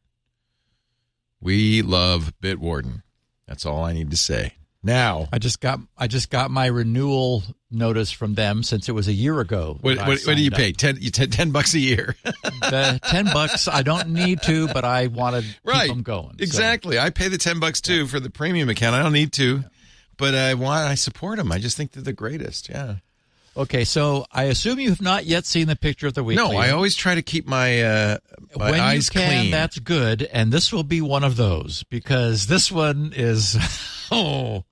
We 1.42 1.82
love 1.82 2.34
Bitwarden. 2.42 3.04
That's 3.48 3.66
all 3.66 3.84
I 3.84 3.94
need 3.94 4.12
to 4.12 4.18
say. 4.18 4.54
Now, 4.82 5.28
I 5.34 5.40
just 5.40 5.60
got 5.60 5.80
I 5.98 6.08
just 6.08 6.30
got 6.30 6.52
my 6.52 6.68
renewal 6.68 7.44
notice 7.70 8.12
from 8.12 8.34
them 8.36 8.64
since 8.64 8.88
it 8.88 8.94
was 8.94 9.10
a 9.10 9.14
year 9.14 9.40
ago. 9.42 9.78
What, 9.82 9.98
what, 9.98 10.22
what 10.22 10.38
do 10.38 10.42
you 10.42 10.52
pay? 10.52 10.72
Ten, 10.72 10.98
you 11.02 11.12
ten, 11.12 11.30
10 11.30 11.52
bucks 11.52 11.74
a 11.74 11.80
year. 11.80 12.16
the 12.24 13.00
ten 13.04 13.26
bucks. 13.26 13.68
I 13.68 13.82
don't 13.82 14.10
need 14.10 14.42
to, 14.44 14.68
but 14.70 14.86
I 14.86 15.08
want 15.08 15.36
to 15.36 15.50
right. 15.66 15.88
keep 15.88 15.96
them 15.96 16.04
going. 16.04 16.38
Exactly. 16.40 16.96
So. 16.96 17.02
I 17.02 17.10
pay 17.10 17.28
the 17.28 17.38
ten 17.38 17.60
bucks 17.60 17.82
too 17.82 18.02
yeah. 18.02 18.08
for 18.08 18.22
the 18.22 18.30
premium 18.30 18.70
account. 18.70 18.96
I 18.96 19.04
don't 19.04 19.14
need 19.14 19.34
to, 19.34 19.58
yeah. 19.58 19.64
but 20.16 20.34
I 20.34 20.54
want. 20.54 20.88
I 20.88 20.96
support 20.96 21.40
them. 21.40 21.52
I 21.52 21.60
just 21.60 21.76
think 21.76 21.92
they're 21.92 22.04
the 22.04 22.14
greatest. 22.14 22.70
Yeah. 22.70 22.96
Okay, 23.60 23.84
so 23.84 24.26
I 24.32 24.44
assume 24.46 24.80
you 24.80 24.90
have 24.90 25.02
not 25.02 25.26
yet 25.26 25.46
seen 25.46 25.68
the 25.68 25.76
picture 25.76 26.08
of 26.08 26.14
the 26.14 26.24
week. 26.24 26.38
No, 26.38 26.52
I 26.52 26.72
always 26.72 26.96
try 26.96 27.16
to 27.16 27.22
keep 27.22 27.46
my, 27.46 27.84
uh, 27.84 28.18
my 28.56 28.72
when 28.72 28.80
eyes 28.80 29.10
you 29.14 29.20
can, 29.20 29.30
clean. 29.30 29.52
That's 29.52 29.78
good, 29.80 30.24
and 30.24 30.52
this 30.52 30.72
will 30.72 30.84
be 30.84 31.02
one 31.02 31.24
of 31.24 31.36
those 31.36 31.84
because 31.84 32.48
this 32.48 32.72
one 32.72 33.14
is 33.16 33.58
oh 34.12 34.64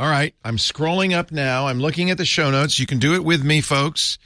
all 0.00 0.08
right, 0.08 0.32
I'm 0.44 0.58
scrolling 0.58 1.12
up 1.12 1.32
now. 1.32 1.66
I'm 1.66 1.80
looking 1.80 2.08
at 2.10 2.18
the 2.18 2.24
show 2.24 2.52
notes. 2.52 2.78
You 2.78 2.86
can 2.86 3.00
do 3.00 3.14
it 3.14 3.24
with 3.24 3.42
me, 3.42 3.60
folks. 3.60 4.16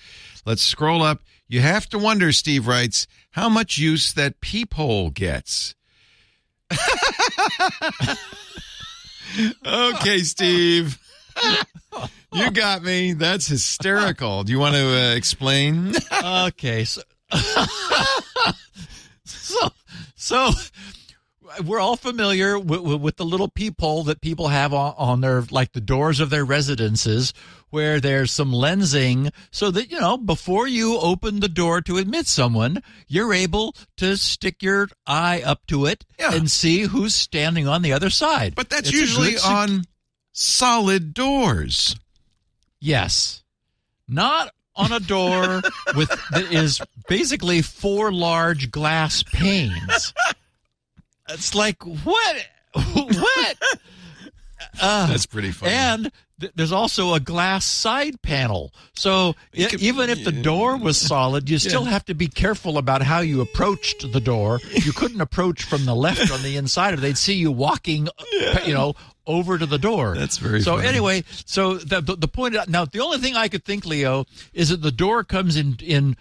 Let's 0.45 0.61
scroll 0.63 1.03
up. 1.03 1.23
You 1.49 1.61
have 1.61 1.89
to 1.91 1.99
wonder, 1.99 2.31
Steve 2.33 2.67
writes, 2.67 3.07
how 3.31 3.49
much 3.49 3.79
use 3.79 4.13
that 4.13 4.43
peephole 4.43 5.09
gets. 5.09 5.75
okay, 9.67 10.19
Steve. 10.19 10.99
You 12.33 12.51
got 12.51 12.83
me. 12.83 13.13
That's 13.13 13.47
hysterical. 13.47 14.45
Do 14.45 14.53
you 14.53 14.59
want 14.59 14.75
to 14.75 14.87
uh, 14.87 15.15
explain? 15.15 15.95
okay, 16.25 16.85
so, 16.85 17.03
so 19.25 19.69
so 20.15 20.51
we're 21.65 21.81
all 21.81 21.97
familiar 21.97 22.59
with, 22.59 22.81
with, 22.81 23.17
the 23.17 23.25
little 23.25 23.49
peephole 23.49 24.05
that 24.05 24.21
people 24.21 24.49
have 24.49 24.73
on, 24.73 24.95
on 24.97 25.21
their 25.21 25.43
like 25.51 25.73
the 25.73 25.81
doors 25.81 26.21
of 26.21 26.31
their 26.31 26.45
residences 26.45 27.33
where 27.71 28.01
there's 28.01 28.31
some 28.31 28.53
lensing 28.53 29.33
so 29.51 29.71
that 29.71 29.91
you 29.91 29.99
know 29.99 30.17
before 30.17 30.67
you 30.67 30.99
open 30.99 31.41
the 31.41 31.49
door 31.49 31.81
to 31.81 31.99
admit 31.99 32.27
someone 32.27 32.83
you're 33.09 33.33
able 33.33 33.75
to 33.97 34.17
stick 34.17 34.63
your 34.63 34.89
eye 35.07 35.43
up 35.45 35.67
to 35.67 35.87
it 35.87 36.05
yeah. 36.19 36.35
and 36.35 36.51
see 36.51 36.83
who's 36.83 37.15
standing 37.15 37.67
on 37.67 37.83
the 37.83 37.93
other 37.93 38.11
side 38.11 38.55
but 38.55 38.71
that's 38.71 38.89
it's 38.89 38.99
usually 38.99 39.37
on 39.39 39.83
solid 40.33 41.15
doors 41.15 41.97
yes 42.81 43.43
not 44.09 44.51
on 44.75 44.93
a 44.93 45.01
door 45.01 45.63
with 45.97 46.09
that 46.31 46.51
is 46.51 46.81
basically 47.09 47.63
four 47.63 48.13
large 48.13 48.71
glass 48.71 49.23
panes 49.23 50.13
it's 51.33 51.55
like 51.55 51.83
what? 51.83 52.47
what? 52.75 53.57
Uh, 54.81 55.07
That's 55.07 55.27
pretty 55.27 55.51
funny. 55.51 55.73
And 55.73 56.13
th- 56.41 56.53
there's 56.55 56.73
also 56.73 57.15
a 57.15 57.21
glass 57.21 57.65
side 57.65 58.23
panel. 58.23 58.73
So 58.95 59.35
could, 59.53 59.83
even 59.83 60.09
if 60.09 60.25
the 60.25 60.33
door 60.33 60.79
was 60.79 60.99
solid, 60.99 61.51
you 61.51 61.59
still 61.59 61.85
yeah. 61.85 61.91
have 61.91 62.05
to 62.07 62.15
be 62.15 62.27
careful 62.27 62.79
about 62.79 63.03
how 63.03 63.21
you 63.21 63.43
approached 63.43 64.11
the 64.13 64.21
door. 64.21 64.61
You 64.73 64.93
couldn't 64.93 65.21
approach 65.21 65.65
from 65.65 65.85
the 65.85 65.95
left 65.95 66.31
on 66.33 66.43
the 66.43 66.57
inside, 66.57 66.95
or 66.95 66.99
they'd 66.99 67.19
see 67.19 67.35
you 67.35 67.53
walking, 67.53 68.09
yeah. 68.33 68.65
you 68.65 68.73
know, 68.73 68.95
over 69.27 69.59
to 69.59 69.67
the 69.67 69.79
door. 69.79 70.15
That's 70.17 70.39
very. 70.39 70.61
So 70.61 70.77
funny. 70.77 70.89
anyway, 70.89 71.25
so 71.45 71.75
the, 71.75 72.01
the 72.01 72.17
the 72.17 72.29
point 72.29 72.57
now 72.69 72.85
the 72.85 73.01
only 73.01 73.19
thing 73.19 73.37
I 73.37 73.49
could 73.49 73.65
think, 73.65 73.87
Leo, 73.87 74.27
is 74.53 74.71
that 74.71 74.83
the 74.83 74.93
door 74.93 75.25
comes 75.25 75.57
in 75.57 75.77
in 75.83 76.17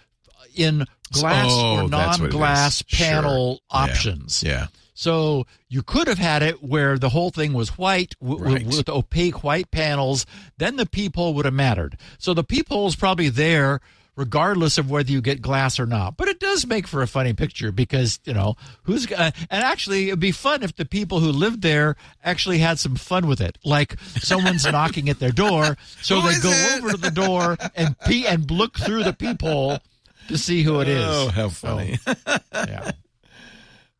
in 0.54 0.84
glass 1.12 1.50
oh, 1.50 1.84
or 1.84 1.88
non-glass 1.88 2.82
panel 2.82 3.54
sure. 3.54 3.60
options. 3.70 4.42
yeah. 4.42 4.50
yeah. 4.50 4.66
So 4.94 5.46
you 5.68 5.82
could 5.82 6.06
have 6.06 6.18
had 6.18 6.42
it 6.42 6.62
where 6.62 6.98
the 6.98 7.08
whole 7.08 7.30
thing 7.30 7.54
was 7.54 7.76
white 7.78 8.14
w- 8.20 8.38
right. 8.44 8.66
with 8.66 8.88
opaque 8.88 9.42
white 9.42 9.70
panels. 9.70 10.26
Then 10.58 10.76
the 10.76 10.86
peephole 10.86 11.34
would 11.34 11.44
have 11.44 11.54
mattered. 11.54 11.96
So 12.18 12.34
the 12.34 12.44
peephole 12.44 12.86
is 12.86 12.94
probably 12.94 13.28
there 13.28 13.80
regardless 14.16 14.78
of 14.78 14.90
whether 14.90 15.10
you 15.10 15.20
get 15.20 15.40
glass 15.40 15.80
or 15.80 15.86
not. 15.86 16.16
But 16.16 16.28
it 16.28 16.38
does 16.40 16.66
make 16.66 16.86
for 16.86 17.02
a 17.02 17.06
funny 17.06 17.32
picture 17.32 17.72
because, 17.72 18.20
you 18.24 18.34
know, 18.34 18.56
who's 18.82 19.10
uh, 19.10 19.30
and 19.50 19.62
actually 19.64 20.08
it'd 20.08 20.20
be 20.20 20.32
fun 20.32 20.62
if 20.62 20.76
the 20.76 20.84
people 20.84 21.20
who 21.20 21.32
lived 21.32 21.62
there 21.62 21.96
actually 22.22 22.58
had 22.58 22.78
some 22.78 22.96
fun 22.96 23.26
with 23.26 23.40
it. 23.40 23.58
Like 23.64 23.98
someone's 24.00 24.66
knocking 24.70 25.08
at 25.08 25.18
their 25.18 25.32
door, 25.32 25.76
so 26.02 26.20
who 26.20 26.32
they 26.32 26.40
go 26.40 26.50
it? 26.50 26.78
over 26.78 26.90
to 26.92 26.96
the 26.96 27.10
door 27.10 27.56
and 27.74 27.98
pee 28.00 28.26
and 28.26 28.50
look 28.50 28.78
through 28.78 29.04
the 29.04 29.12
peephole 29.12 29.78
to 30.28 30.38
see 30.38 30.62
who 30.62 30.80
it 30.80 30.88
is. 30.88 31.04
Oh, 31.04 31.28
how 31.28 31.48
funny. 31.48 31.96
So, 31.96 32.14
yeah. 32.52 32.92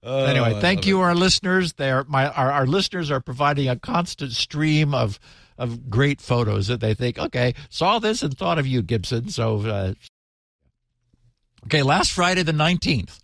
Oh, 0.04 0.24
anyway, 0.24 0.60
thank 0.60 0.84
you, 0.84 0.98
it. 0.98 1.04
our 1.04 1.14
listeners. 1.14 1.74
They 1.74 1.88
are 1.88 2.04
my 2.08 2.26
our, 2.28 2.50
our 2.50 2.66
listeners 2.66 3.08
are 3.12 3.20
providing 3.20 3.68
a 3.68 3.76
constant 3.76 4.32
stream 4.32 4.94
of 4.94 5.20
of 5.58 5.90
great 5.90 6.20
photos 6.20 6.66
that 6.66 6.80
they 6.80 6.94
think, 6.94 7.18
okay, 7.18 7.54
saw 7.68 7.98
this 7.98 8.22
and 8.22 8.36
thought 8.36 8.58
of 8.58 8.66
you, 8.66 8.82
Gibson. 8.82 9.28
So, 9.28 9.60
uh, 9.60 9.94
okay, 11.66 11.82
last 11.82 12.12
Friday 12.12 12.42
the 12.42 12.52
nineteenth, 12.52 13.20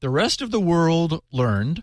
the 0.00 0.10
rest 0.10 0.42
of 0.42 0.50
the 0.50 0.60
world 0.60 1.22
learned 1.32 1.82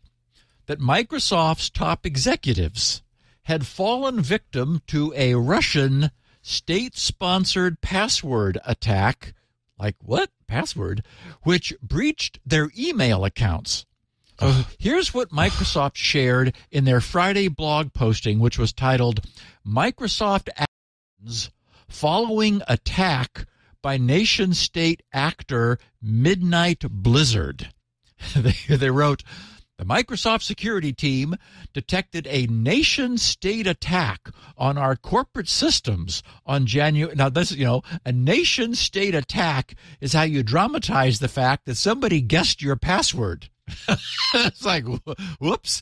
that 0.68 0.80
Microsoft's 0.80 1.70
top 1.70 2.06
executives 2.06 3.02
had 3.44 3.66
fallen 3.66 4.22
victim 4.22 4.82
to 4.88 5.14
a 5.16 5.36
Russian 5.36 6.12
state 6.42 6.96
sponsored 6.98 7.82
password 7.82 8.60
attack. 8.66 9.34
Like 9.80 9.96
what? 10.02 10.30
Password? 10.48 11.04
Which 11.44 11.74
breached 11.82 12.40
their 12.46 12.70
email 12.78 13.26
accounts. 13.26 13.86
So 14.42 14.64
here's 14.80 15.14
what 15.14 15.30
Microsoft 15.30 15.96
shared 15.96 16.56
in 16.72 16.84
their 16.84 17.00
Friday 17.00 17.48
blog 17.48 17.94
posting, 17.94 18.40
which 18.40 18.58
was 18.58 18.74
titled 18.74 19.22
Microsoft 19.66 20.50
Actions 20.58 21.52
Following 21.88 22.62
Attack 22.68 23.46
by 23.84 23.98
Nation 23.98 24.54
State 24.56 25.04
Actor 25.14 25.78
Midnight 26.02 26.84
Blizzard. 26.90 27.70
they, 28.36 28.54
they 28.68 28.90
wrote, 28.90 29.24
the 29.78 29.86
Microsoft 29.86 30.44
security 30.44 30.94
team 30.94 31.36
detected 31.74 32.28
a 32.28 32.46
nation 32.48 33.18
state 33.18 33.66
attack 33.66 34.30
on 34.58 34.78
our 34.78 34.96
corporate 34.96 35.50
systems 35.50 36.22
on 36.46 36.68
January. 36.68 37.16
Now, 37.16 37.30
this, 37.30 37.52
you 37.52 37.66
know, 37.66 37.82
a 38.06 38.12
nation 38.12 38.76
state 38.76 39.16
attack 39.16 39.76
is 40.00 40.14
how 40.14 40.22
you 40.24 40.44
dramatize 40.44 41.20
the 41.20 41.28
fact 41.28 41.66
that 41.66 41.78
somebody 41.78 42.22
guessed 42.22 42.62
your 42.62 42.76
password. 42.76 43.50
it's 44.34 44.66
like, 44.66 44.86
whoops. 45.40 45.82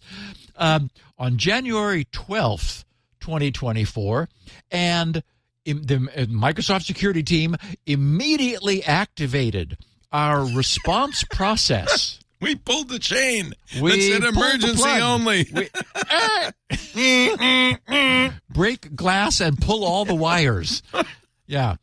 Um, 0.55 0.89
on 1.17 1.37
January 1.37 2.05
12th, 2.05 2.83
2024, 3.19 4.29
and 4.71 5.23
the 5.65 5.97
Microsoft 6.29 6.83
security 6.83 7.23
team 7.23 7.55
immediately 7.85 8.83
activated 8.83 9.77
our 10.11 10.45
response 10.45 11.23
process. 11.31 12.19
We 12.41 12.55
pulled 12.55 12.87
the 12.87 12.99
chain. 12.99 13.53
We 13.81 13.91
It's 13.93 14.15
an 14.17 14.25
emergency 14.25 14.89
only. 14.89 15.45
We- 15.53 15.69
break 18.49 18.95
glass 18.95 19.41
and 19.41 19.59
pull 19.59 19.83
all 19.83 20.05
the 20.05 20.15
wires. 20.15 20.81
Yeah. 21.45 21.75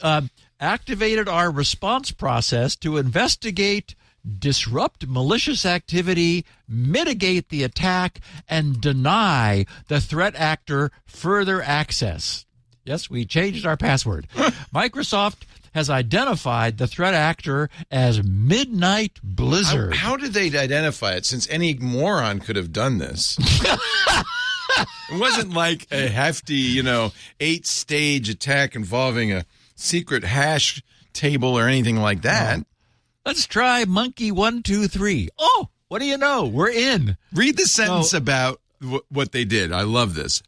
Um, 0.00 0.30
activated 0.60 1.28
our 1.28 1.50
response 1.50 2.12
process 2.12 2.76
to 2.76 2.96
investigate, 2.96 3.96
disrupt 4.38 5.06
malicious 5.06 5.64
activity, 5.64 6.44
mitigate 6.68 7.48
the 7.48 7.62
attack, 7.62 8.20
and 8.48 8.80
deny 8.80 9.64
the 9.88 10.00
threat 10.00 10.34
actor 10.36 10.90
further 11.06 11.62
access. 11.62 12.44
Yes, 12.84 13.10
we 13.10 13.24
changed 13.24 13.66
our 13.66 13.76
password. 13.76 14.26
Microsoft 14.74 15.44
has 15.74 15.90
identified 15.90 16.78
the 16.78 16.86
threat 16.86 17.14
actor 17.14 17.68
as 17.90 18.22
Midnight 18.24 19.18
How, 19.22 19.28
Blizzard. 19.28 19.94
how 19.94 20.16
did 20.16 20.32
they 20.32 20.46
identify 20.58 21.12
it? 21.12 21.26
Since 21.26 21.48
any 21.50 21.74
moron 21.74 22.40
could 22.40 22.56
have 22.56 22.72
done 22.72 22.98
this. 22.98 23.36
it 23.40 25.20
wasn't 25.20 25.52
like 25.52 25.86
a 25.90 26.08
hefty, 26.08 26.54
you 26.54 26.82
know, 26.82 27.12
eight 27.40 27.66
stage 27.66 28.28
attack 28.28 28.74
involving 28.74 29.32
a 29.32 29.44
secret 29.74 30.24
hash 30.24 30.82
table 31.12 31.56
or 31.58 31.68
anything 31.68 31.96
like 31.96 32.22
that. 32.22 32.64
Let's 33.28 33.46
try 33.46 33.84
monkey 33.84 34.32
one, 34.32 34.62
two, 34.62 34.88
three. 34.88 35.28
Oh, 35.38 35.68
what 35.88 35.98
do 35.98 36.06
you 36.06 36.16
know? 36.16 36.46
We're 36.46 36.70
in. 36.70 37.18
Read 37.34 37.58
the 37.58 37.66
sentence 37.66 38.12
So- 38.12 38.16
about 38.16 38.58
wh- 38.82 39.04
what 39.10 39.32
they 39.32 39.44
did. 39.44 39.70
I 39.70 39.82
love 39.82 40.14
this. 40.14 40.42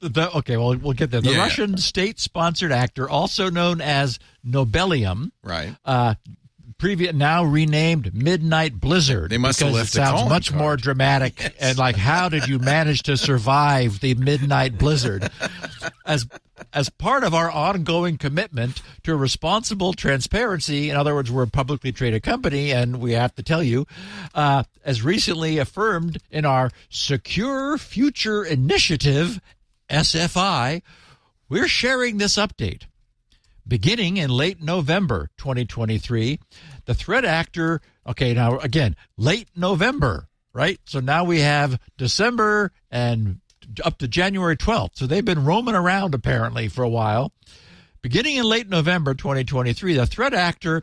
The, 0.00 0.30
okay, 0.38 0.56
well, 0.56 0.74
we'll 0.74 0.94
get 0.94 1.10
there. 1.10 1.20
The 1.20 1.32
Yeah. 1.32 1.38
Russian 1.40 1.76
state 1.76 2.18
sponsored 2.18 2.72
actor, 2.72 3.08
also 3.10 3.50
known 3.50 3.82
as 3.82 4.18
Nobelium, 4.42 5.32
Right. 5.42 5.76
uh, 5.84 6.14
previous 6.78 7.12
now 7.14 7.44
renamed 7.44 8.14
Midnight 8.14 8.80
Blizzard. 8.80 9.30
They 9.30 9.36
must 9.36 9.60
have 9.60 9.68
because 9.68 9.76
left 9.76 9.88
it 9.90 9.92
sounds 10.16 10.28
much 10.30 10.48
card. 10.48 10.58
more 10.62 10.76
dramatic 10.78 11.54
and 11.60 11.76
like 11.76 11.96
how 11.96 12.30
did 12.30 12.48
you 12.48 12.58
manage 12.58 13.02
to 13.02 13.18
survive 13.18 14.00
the 14.00 14.14
Midnight 14.14 14.78
Blizzard? 14.78 15.30
As 16.06 16.26
as 16.74 16.90
part 16.90 17.22
of 17.22 17.32
our 17.32 17.50
ongoing 17.50 18.18
commitment 18.18 18.82
to 19.04 19.14
responsible 19.14 19.92
transparency, 19.92 20.90
in 20.90 20.96
other 20.96 21.14
words, 21.14 21.30
we're 21.30 21.44
a 21.44 21.48
publicly 21.48 21.92
traded 21.92 22.24
company, 22.24 22.72
and 22.72 23.00
we 23.00 23.12
have 23.12 23.34
to 23.36 23.42
tell 23.42 23.62
you, 23.62 23.86
uh, 24.34 24.64
as 24.84 25.02
recently 25.02 25.58
affirmed 25.58 26.18
in 26.30 26.44
our 26.44 26.70
Secure 26.90 27.78
Future 27.78 28.44
Initiative 28.44 29.40
(SFI), 29.88 30.82
we're 31.48 31.68
sharing 31.68 32.18
this 32.18 32.36
update. 32.36 32.82
Beginning 33.66 34.16
in 34.16 34.28
late 34.28 34.60
November 34.60 35.30
2023, 35.38 36.40
the 36.86 36.94
threat 36.94 37.24
actor, 37.24 37.80
okay, 38.06 38.34
now 38.34 38.58
again, 38.58 38.96
late 39.16 39.48
November, 39.56 40.28
right? 40.52 40.80
So 40.84 41.00
now 41.00 41.24
we 41.24 41.40
have 41.40 41.80
December 41.96 42.72
and 42.90 43.40
up 43.84 43.98
to 43.98 44.08
January 44.08 44.56
12th. 44.56 44.90
So 44.94 45.06
they've 45.06 45.24
been 45.24 45.44
roaming 45.44 45.74
around 45.74 46.14
apparently 46.14 46.68
for 46.68 46.82
a 46.82 46.88
while. 46.88 47.32
Beginning 48.02 48.36
in 48.36 48.44
late 48.44 48.68
November 48.68 49.14
2023, 49.14 49.94
the 49.94 50.06
threat 50.06 50.34
actor 50.34 50.82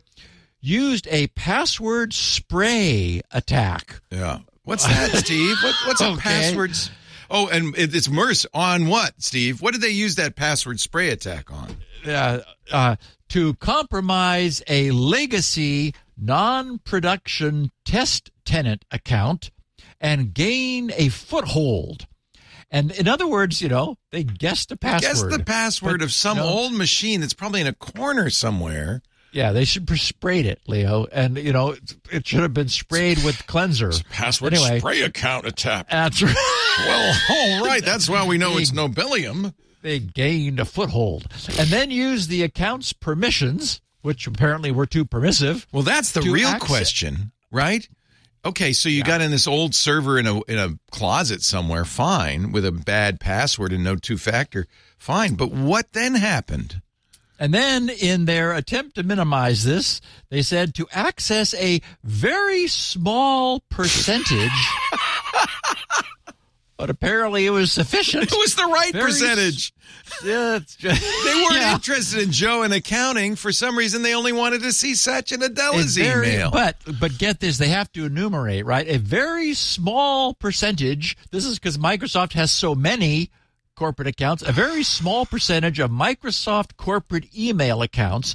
used 0.60 1.06
a 1.10 1.26
password 1.28 2.12
spray 2.12 3.20
attack. 3.30 4.00
Yeah. 4.10 4.38
What's 4.64 4.84
that, 4.86 5.10
Steve? 5.24 5.56
What, 5.62 5.74
what's 5.86 6.00
a 6.00 6.08
Okay. 6.10 6.20
password? 6.20 6.72
Oh, 7.30 7.48
and 7.48 7.74
it's 7.78 8.08
Merce 8.10 8.44
on 8.52 8.88
what, 8.88 9.14
Steve? 9.22 9.62
What 9.62 9.72
did 9.72 9.80
they 9.80 9.88
use 9.90 10.16
that 10.16 10.36
password 10.36 10.80
spray 10.80 11.08
attack 11.10 11.50
on? 11.50 11.76
uh, 12.06 12.40
uh, 12.70 12.96
to 13.30 13.54
compromise 13.54 14.62
a 14.68 14.90
legacy 14.90 15.94
non-production 16.18 17.70
test 17.84 18.30
tenant 18.44 18.84
account 18.90 19.50
and 20.00 20.34
gain 20.34 20.90
a 20.96 21.08
foothold. 21.08 22.06
And 22.74 22.90
in 22.90 23.06
other 23.06 23.26
words, 23.28 23.60
you 23.60 23.68
know, 23.68 23.98
they 24.10 24.24
guessed 24.24 24.70
the 24.70 24.76
password. 24.78 25.30
Guess 25.30 25.38
the 25.38 25.44
password 25.44 25.98
But, 26.00 26.04
of 26.04 26.12
some 26.12 26.38
you 26.38 26.42
know, 26.42 26.48
old 26.48 26.72
machine 26.72 27.20
that's 27.20 27.34
probably 27.34 27.60
in 27.60 27.66
a 27.66 27.74
corner 27.74 28.30
somewhere. 28.30 29.02
Yeah, 29.30 29.52
they 29.52 29.64
should 29.64 29.88
have 29.88 30.00
sprayed 30.00 30.44
it, 30.46 30.60
Leo, 30.66 31.06
and 31.12 31.38
you 31.38 31.52
know 31.54 31.74
it, 32.10 32.26
should 32.26 32.40
have 32.40 32.52
been 32.52 32.68
sprayed 32.68 33.22
with 33.24 33.46
cleanser. 33.46 33.90
Password 34.10 34.52
Anyway. 34.54 34.78
spray 34.78 35.00
account 35.02 35.46
attack. 35.46 35.88
That's 35.90 36.22
right. 36.22 36.34
Well, 36.78 37.14
all 37.30 37.64
right. 37.66 37.84
That's 37.84 38.08
why 38.08 38.26
we 38.26 38.38
know 38.38 38.56
it's 38.56 38.70
Nobelium. 38.72 39.52
they 39.82 39.98
gained 39.98 40.58
a 40.58 40.64
foothold, 40.64 41.26
and 41.58 41.68
then 41.68 41.90
used 41.90 42.30
the 42.30 42.42
account's 42.42 42.94
permissions, 42.94 43.82
which 44.00 44.26
apparently 44.26 44.70
were 44.70 44.86
too 44.86 45.04
permissive. 45.04 45.66
Well, 45.70 45.82
that's 45.82 46.12
the 46.12 46.22
real 46.22 46.48
access- 46.48 46.66
question, 46.68 47.32
right? 47.50 47.86
Okay, 48.44 48.72
so 48.72 48.88
you 48.88 49.04
got 49.04 49.20
in 49.20 49.30
this 49.30 49.46
old 49.46 49.72
server 49.72 50.18
in 50.18 50.26
a 50.26 50.40
in 50.42 50.58
a 50.58 50.76
closet 50.90 51.42
somewhere, 51.42 51.84
fine, 51.84 52.50
with 52.50 52.64
a 52.64 52.72
bad 52.72 53.20
password 53.20 53.72
and 53.72 53.84
no 53.84 53.94
two 53.94 54.18
factor, 54.18 54.66
fine. 54.98 55.34
But 55.34 55.52
what 55.52 55.92
then 55.92 56.16
happened? 56.16 56.82
And 57.38 57.54
then, 57.54 57.88
in 57.88 58.24
their 58.24 58.52
attempt 58.52 58.96
to 58.96 59.04
minimize 59.04 59.64
this, 59.64 60.00
they 60.28 60.42
said 60.42 60.74
to 60.74 60.88
access 60.92 61.54
a 61.54 61.80
very 62.02 62.66
small 62.66 63.60
percentage, 63.68 64.50
but 66.82 66.90
apparently 66.90 67.46
it 67.46 67.50
was 67.50 67.70
sufficient. 67.70 68.24
It 68.24 68.32
was 68.36 68.56
the 68.56 68.64
right 68.66 68.92
Very 68.92 69.04
percentage. 69.04 69.72
Yeah, 70.24 70.56
it's 70.56 70.74
just- 70.74 71.00
They 71.24 71.34
weren't 71.44 71.54
Yeah. 71.54 71.74
interested 71.74 72.22
in 72.24 72.32
Joe 72.32 72.62
and 72.64 72.74
accounting. 72.74 73.36
For 73.36 73.52
some 73.52 73.78
reason, 73.78 74.02
they 74.02 74.14
only 74.16 74.32
wanted 74.32 74.62
to 74.62 74.72
see 74.72 74.96
Satya 74.96 75.38
It's 75.40 75.48
Nadella's 75.48 75.96
very- 75.96 76.34
email. 76.34 76.50
But 76.50 76.78
but 76.98 77.18
get 77.18 77.38
this, 77.38 77.58
they 77.58 77.68
have 77.68 77.92
to 77.92 78.04
enumerate 78.04 78.66
right 78.66 78.88
a 78.88 78.98
very 78.98 79.54
small 79.54 80.34
percentage. 80.34 81.16
This 81.30 81.44
is 81.44 81.60
because 81.60 81.78
Microsoft 81.78 82.32
has 82.32 82.50
so 82.50 82.74
many 82.74 83.30
corporate 83.76 84.08
accounts. 84.08 84.42
A 84.42 84.50
very 84.50 84.82
small 84.82 85.24
percentage 85.24 85.78
of 85.78 85.88
Microsoft 85.92 86.76
corporate 86.76 87.26
email 87.38 87.80
accounts, 87.80 88.34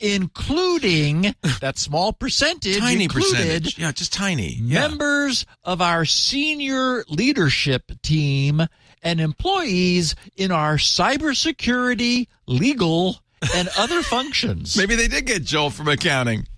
including 0.00 1.34
that 1.60 1.78
small 1.78 2.12
percentage, 2.12 2.78
tiny 2.78 3.08
percentage. 3.08 3.78
Yeah, 3.78 3.92
just 3.92 4.12
tiny. 4.12 4.54
Yeah. 4.54 4.88
members 4.88 5.46
of 5.64 5.80
our 5.80 6.04
senior 6.04 7.04
leadership 7.08 7.90
team 8.02 8.62
and 9.02 9.20
employees 9.20 10.14
in 10.36 10.50
our 10.52 10.76
cybersecurity, 10.76 12.28
legal, 12.46 13.20
and 13.54 13.68
other 13.78 14.02
functions. 14.14 14.76
Maybe 14.76 14.96
they 14.96 15.08
did 15.08 15.26
get 15.26 15.44
Joel 15.44 15.70
from 15.70 15.88
accounting. 15.88 16.46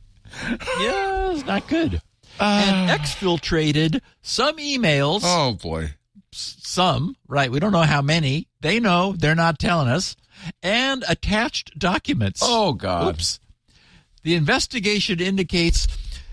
Yeah, 0.81 1.33
it's 1.33 1.46
not 1.46 1.66
good. 1.68 2.03
Ah. 2.38 2.90
and 2.90 3.01
exfiltrated 3.01 4.01
some 4.22 4.59
emails, 4.59 5.22
Oh 5.24 5.55
boy. 5.55 5.94
some, 6.31 7.16
right? 7.27 7.51
We 7.51 7.59
don't 7.61 7.72
know 7.72 7.83
how 7.83 8.03
many. 8.03 8.46
They 8.61 8.79
know, 8.79 9.14
they're 9.18 9.35
not 9.35 9.59
telling 9.59 9.88
us. 9.88 10.14
And 10.62 11.05
attached 11.09 11.79
documents. 11.79 12.40
Oh 12.42 12.72
God. 12.72 13.14
Oops. 13.14 13.40
The 14.22 14.35
investigation 14.35 15.20
indicates 15.20 15.88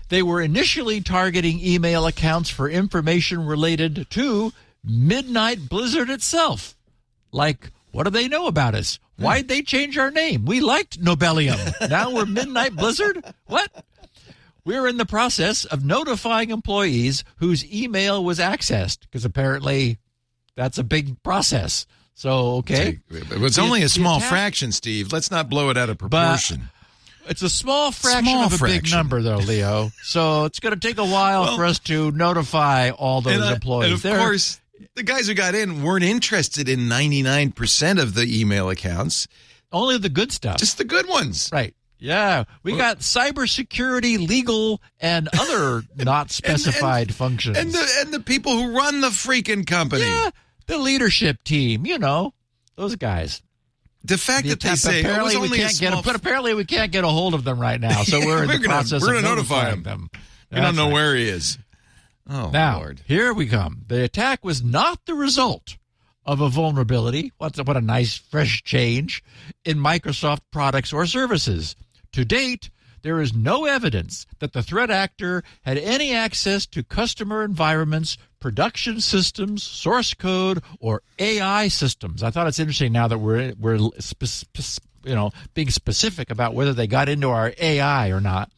they 0.08 0.22
were 0.22 0.40
initially 0.40 1.00
targeting 1.00 1.60
email 1.60 2.06
accounts 2.06 2.50
for 2.50 2.68
information 2.68 3.46
related 3.46 4.06
to 4.10 4.52
Midnight 4.84 5.68
Blizzard 5.68 6.10
itself. 6.10 6.76
Like, 7.32 7.70
what 7.92 8.04
do 8.04 8.10
they 8.10 8.28
know 8.28 8.46
about 8.46 8.74
us? 8.74 8.98
Why'd 9.18 9.48
they 9.48 9.62
change 9.62 9.96
our 9.96 10.10
name? 10.10 10.44
We 10.44 10.60
liked 10.60 11.00
Nobelium. 11.00 11.58
now 11.90 12.10
we're 12.14 12.26
Midnight 12.26 12.76
Blizzard? 12.76 13.24
What? 13.46 13.70
we're 14.66 14.88
in 14.88 14.96
the 14.96 15.06
process 15.06 15.64
of 15.64 15.84
notifying 15.84 16.50
employees 16.50 17.22
whose 17.36 17.64
email 17.72 18.22
was 18.22 18.40
accessed 18.40 19.02
because 19.02 19.24
apparently 19.24 19.98
that's 20.56 20.76
a 20.76 20.84
big 20.84 21.22
process. 21.22 21.86
So, 22.18 22.56
okay. 22.56 22.98
It's 23.10 23.58
only 23.58 23.82
a 23.82 23.88
small 23.90 24.16
attack- 24.16 24.30
fraction, 24.30 24.72
Steve. 24.72 25.12
Let's 25.12 25.30
not 25.30 25.48
blow 25.50 25.68
it 25.70 25.76
out 25.76 25.90
of 25.90 25.98
proportion. 25.98 26.70
It's 27.28 27.42
a 27.42 27.50
small 27.50 27.92
fraction 27.92 28.24
Small 28.24 28.44
of 28.46 28.62
a 28.62 28.64
big 28.64 28.90
number, 28.90 29.20
though, 29.20 29.36
Leo. 29.36 29.90
So 30.02 30.44
it's 30.46 30.58
going 30.60 30.72
to 30.74 30.80
take 30.80 30.96
a 30.96 31.04
while 31.04 31.42
Well- 31.42 31.56
for 31.56 31.64
us 31.66 31.78
to 31.80 32.10
notify 32.12 32.88
all 32.90 33.20
those 33.20 33.34
and, 33.34 33.44
I- 33.44 33.52
employees. 33.54 33.84
and 33.86 33.94
of 33.94 34.02
They're- 34.02 34.18
course, 34.18 34.60
the 34.94 35.02
guys 35.02 35.26
who 35.26 35.34
got 35.34 35.54
in 35.54 35.82
weren't 35.82 36.04
interested 36.04 36.68
in 36.70 36.88
99% 36.88 38.00
of 38.00 38.14
the 38.14 38.40
email 38.40 38.70
accounts, 38.70 39.28
only 39.70 39.98
the 39.98 40.08
good 40.08 40.32
stuff. 40.32 40.56
just 40.58 40.78
the 40.78 40.84
good 40.84 41.06
ones. 41.08 41.50
right. 41.52 41.74
Yeah, 41.98 42.44
we 42.62 42.76
got 42.76 42.98
cybersecurity, 43.00 44.26
legal, 44.28 44.80
and 45.00 45.28
other 45.38 45.82
not 45.96 46.30
specified 46.30 47.14
functions. 47.14 47.56
And 47.58 47.72
the 47.72 47.86
and 48.00 48.12
the 48.12 48.20
people 48.20 48.52
who 48.52 48.76
run 48.76 49.00
the 49.00 49.08
freaking 49.08 49.66
company. 49.66 50.02
yeah, 50.04 50.30
the 50.66 50.78
leadership 50.78 51.42
team, 51.44 51.86
you 51.86 51.98
know, 51.98 52.32
those 52.76 52.96
guys. 52.96 53.42
The 54.04 54.18
fact 54.18 54.44
The 54.44 54.50
that 54.50 54.60
they 54.60 54.74
say 54.76 55.00
apparently 55.00 55.36
we 55.36 55.48
can't 55.56 55.78
get 55.78 55.90
them, 55.92 56.02
but 56.04 56.14
apparently 56.14 56.54
we 56.54 56.64
can't 56.64 56.92
get 56.92 57.02
a 57.04 57.08
hold 57.08 57.34
of 57.34 57.42
them 57.44 57.58
right 57.58 57.80
now. 57.80 58.02
So 58.04 58.20
we're 58.24 58.42
in 58.42 58.48
We're 58.48 58.58
the 58.58 58.66
gonna- 58.66 58.68
process 58.68 59.02
we're 59.02 59.16
of 59.16 59.22
gonna 59.22 59.34
notify 59.34 59.54
notifying 59.64 59.82
them. 59.82 60.10
them. 60.12 60.20
we 60.52 60.60
don't 60.60 60.76
know 60.76 60.84
right. 60.86 60.92
where 60.92 61.14
he 61.16 61.28
is. 61.28 61.58
Oh 62.28 62.50
Now, 62.50 62.78
Lord. 62.78 63.00
here 63.06 63.32
we 63.32 63.46
come. 63.46 63.82
The 63.86 64.02
attack 64.04 64.44
was 64.44 64.62
not 64.62 65.06
the 65.06 65.14
result 65.14 65.76
of 66.24 66.40
a 66.40 66.48
vulnerability. 66.48 67.32
What, 67.38 67.56
what 67.66 67.76
a 67.76 67.80
nice, 67.80 68.16
fresh 68.16 68.62
change 68.64 69.22
in 69.64 69.78
Microsoft 69.78 70.40
products 70.52 70.92
or 70.92 71.06
services. 71.06 71.76
To 72.12 72.24
date, 72.24 72.70
there 73.06 73.20
is 73.20 73.32
no 73.32 73.66
evidence 73.66 74.26
that 74.40 74.52
the 74.52 74.64
threat 74.64 74.90
actor 74.90 75.44
had 75.62 75.78
any 75.78 76.12
access 76.12 76.66
to 76.66 76.82
customer 76.82 77.44
environments, 77.44 78.18
production 78.40 79.00
systems, 79.00 79.62
source 79.62 80.12
code, 80.12 80.60
or 80.80 81.02
AI 81.20 81.68
systems. 81.68 82.24
I 82.24 82.32
thought 82.32 82.48
it's 82.48 82.58
interesting 82.58 82.92
now 82.92 83.06
that 83.06 83.18
we're 83.18 83.54
we're 83.60 83.76
you 83.76 85.14
know 85.14 85.30
being 85.54 85.70
specific 85.70 86.32
about 86.32 86.54
whether 86.54 86.72
they 86.72 86.88
got 86.88 87.08
into 87.08 87.30
our 87.30 87.54
AI 87.60 88.10
or 88.10 88.20
not. 88.20 88.50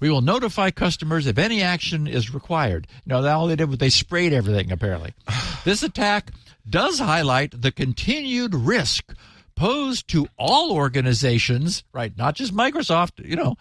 We 0.00 0.10
will 0.10 0.20
notify 0.20 0.72
customers 0.72 1.28
if 1.28 1.38
any 1.38 1.62
action 1.62 2.08
is 2.08 2.34
required. 2.34 2.88
Know, 3.06 3.24
all 3.24 3.46
they 3.46 3.54
did 3.54 3.68
was 3.68 3.78
they 3.78 3.88
sprayed 3.88 4.32
everything. 4.32 4.72
Apparently, 4.72 5.14
this 5.64 5.84
attack 5.84 6.32
does 6.68 6.98
highlight 6.98 7.62
the 7.62 7.70
continued 7.70 8.52
risk 8.52 9.14
posed 9.62 10.08
to 10.08 10.26
all 10.36 10.72
organizations, 10.72 11.84
right? 11.92 12.18
Not 12.18 12.34
just 12.34 12.52
Microsoft, 12.52 13.24
you 13.24 13.36
know, 13.36 13.54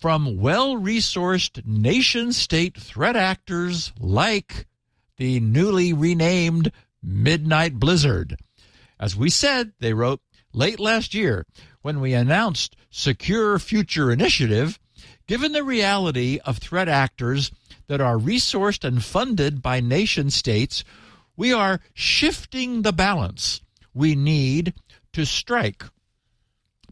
from 0.00 0.38
well 0.40 0.76
resourced 0.76 1.66
nation 1.66 2.32
state 2.32 2.80
threat 2.80 3.14
actors 3.14 3.92
like 4.00 4.66
the 5.18 5.40
newly 5.40 5.92
renamed 5.92 6.72
Midnight 7.02 7.74
Blizzard. 7.74 8.38
As 8.98 9.16
we 9.16 9.28
said, 9.28 9.74
they 9.80 9.92
wrote 9.92 10.22
late 10.54 10.80
last 10.80 11.12
year 11.12 11.44
when 11.82 12.00
we 12.00 12.14
announced 12.14 12.74
Secure 12.88 13.58
Future 13.58 14.10
Initiative, 14.10 14.80
given 15.26 15.52
the 15.52 15.62
reality 15.62 16.40
of 16.46 16.56
threat 16.56 16.88
actors 16.88 17.50
that 17.86 18.00
are 18.00 18.16
resourced 18.16 18.82
and 18.82 19.04
funded 19.04 19.60
by 19.60 19.80
nation 19.80 20.30
states, 20.30 20.84
we 21.36 21.52
are 21.52 21.80
shifting 21.92 22.80
the 22.80 22.94
balance 22.94 23.60
we 23.92 24.14
need 24.14 24.72
to 25.14 25.24
strike 25.26 25.84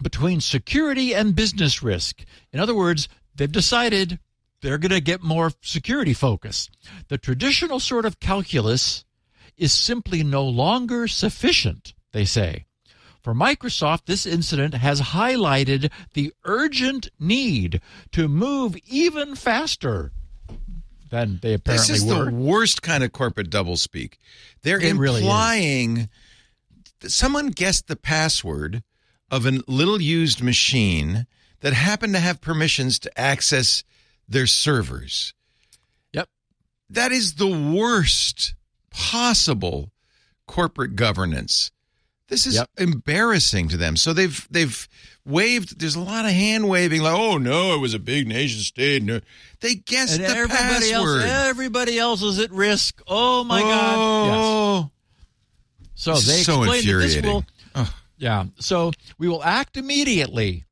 between 0.02 0.40
security 0.40 1.14
and 1.14 1.34
business 1.36 1.82
risk. 1.82 2.24
In 2.52 2.58
other 2.58 2.74
words, 2.74 3.08
they've 3.36 3.50
decided 3.50 4.18
they're 4.60 4.78
going 4.78 4.90
to 4.90 5.00
get 5.00 5.22
more 5.22 5.52
security 5.60 6.14
focus. 6.14 6.70
The 7.08 7.18
traditional 7.18 7.80
sort 7.80 8.04
of 8.04 8.20
calculus 8.20 9.04
is 9.56 9.72
simply 9.72 10.22
no 10.22 10.44
longer 10.44 11.06
sufficient, 11.06 11.94
they 12.12 12.24
say. 12.24 12.66
For 13.22 13.34
Microsoft, 13.34 14.06
this 14.06 14.26
incident 14.26 14.74
has 14.74 15.00
highlighted 15.00 15.92
the 16.14 16.32
urgent 16.44 17.08
need 17.20 17.80
to 18.12 18.26
move 18.26 18.76
even 18.86 19.36
faster 19.36 20.10
than 21.10 21.38
they 21.42 21.54
apparently 21.54 21.86
This 21.94 22.02
is 22.02 22.04
were. 22.04 22.24
the 22.24 22.30
worst 22.32 22.82
kind 22.82 23.04
of 23.04 23.12
corporate 23.12 23.50
doublespeak. 23.50 24.14
They're 24.62 24.80
It 24.80 24.86
implying 24.86 25.94
that 25.94 26.08
someone 27.10 27.48
guessed 27.48 27.86
the 27.88 27.96
password 27.96 28.82
of 29.30 29.46
a 29.46 29.60
little 29.66 30.00
used 30.00 30.42
machine 30.42 31.26
that 31.60 31.72
happened 31.72 32.12
to 32.14 32.20
have 32.20 32.40
permissions 32.40 32.98
to 33.00 33.18
access 33.20 33.82
their 34.28 34.46
servers. 34.46 35.32
Yep. 36.12 36.28
That 36.90 37.12
is 37.12 37.34
the 37.34 37.46
worst 37.48 38.54
possible 38.90 39.90
corporate 40.46 40.96
governance. 40.96 41.70
This 42.28 42.46
is 42.46 42.54
Yep. 42.54 42.70
embarrassing 42.78 43.68
to 43.70 43.76
them. 43.76 43.96
So 43.96 44.12
they've 44.12 44.46
they've 44.50 44.88
waved. 45.24 45.78
There's 45.78 45.96
a 45.96 46.00
lot 46.00 46.24
of 46.24 46.30
hand 46.30 46.66
waving, 46.68 47.02
like, 47.02 47.14
"Oh 47.14 47.36
no, 47.36 47.74
it 47.74 47.78
was 47.78 47.92
a 47.94 47.98
big 47.98 48.26
nation 48.26 48.60
state." 48.60 49.02
No. 49.02 49.20
They 49.60 49.74
guessed 49.74 50.14
and 50.14 50.24
the 50.24 50.28
everybody 50.28 50.90
password. 50.92 51.22
else, 51.22 51.30
everybody 51.30 51.98
else 51.98 52.22
is 52.22 52.38
at 52.38 52.50
risk. 52.50 53.02
Oh 53.06 53.44
my 53.44 53.60
God! 53.60 53.96
Oh. 53.98 54.76
Yes. 54.82 54.90
So 56.02 56.14
they 56.14 56.42
so 56.42 56.64
explained 56.64 56.88
that 56.88 56.98
this 56.98 57.22
will, 57.22 57.44
yeah. 58.18 58.46
So 58.58 58.90
we 59.18 59.28
will 59.28 59.44
act 59.44 59.76
immediately 59.76 60.64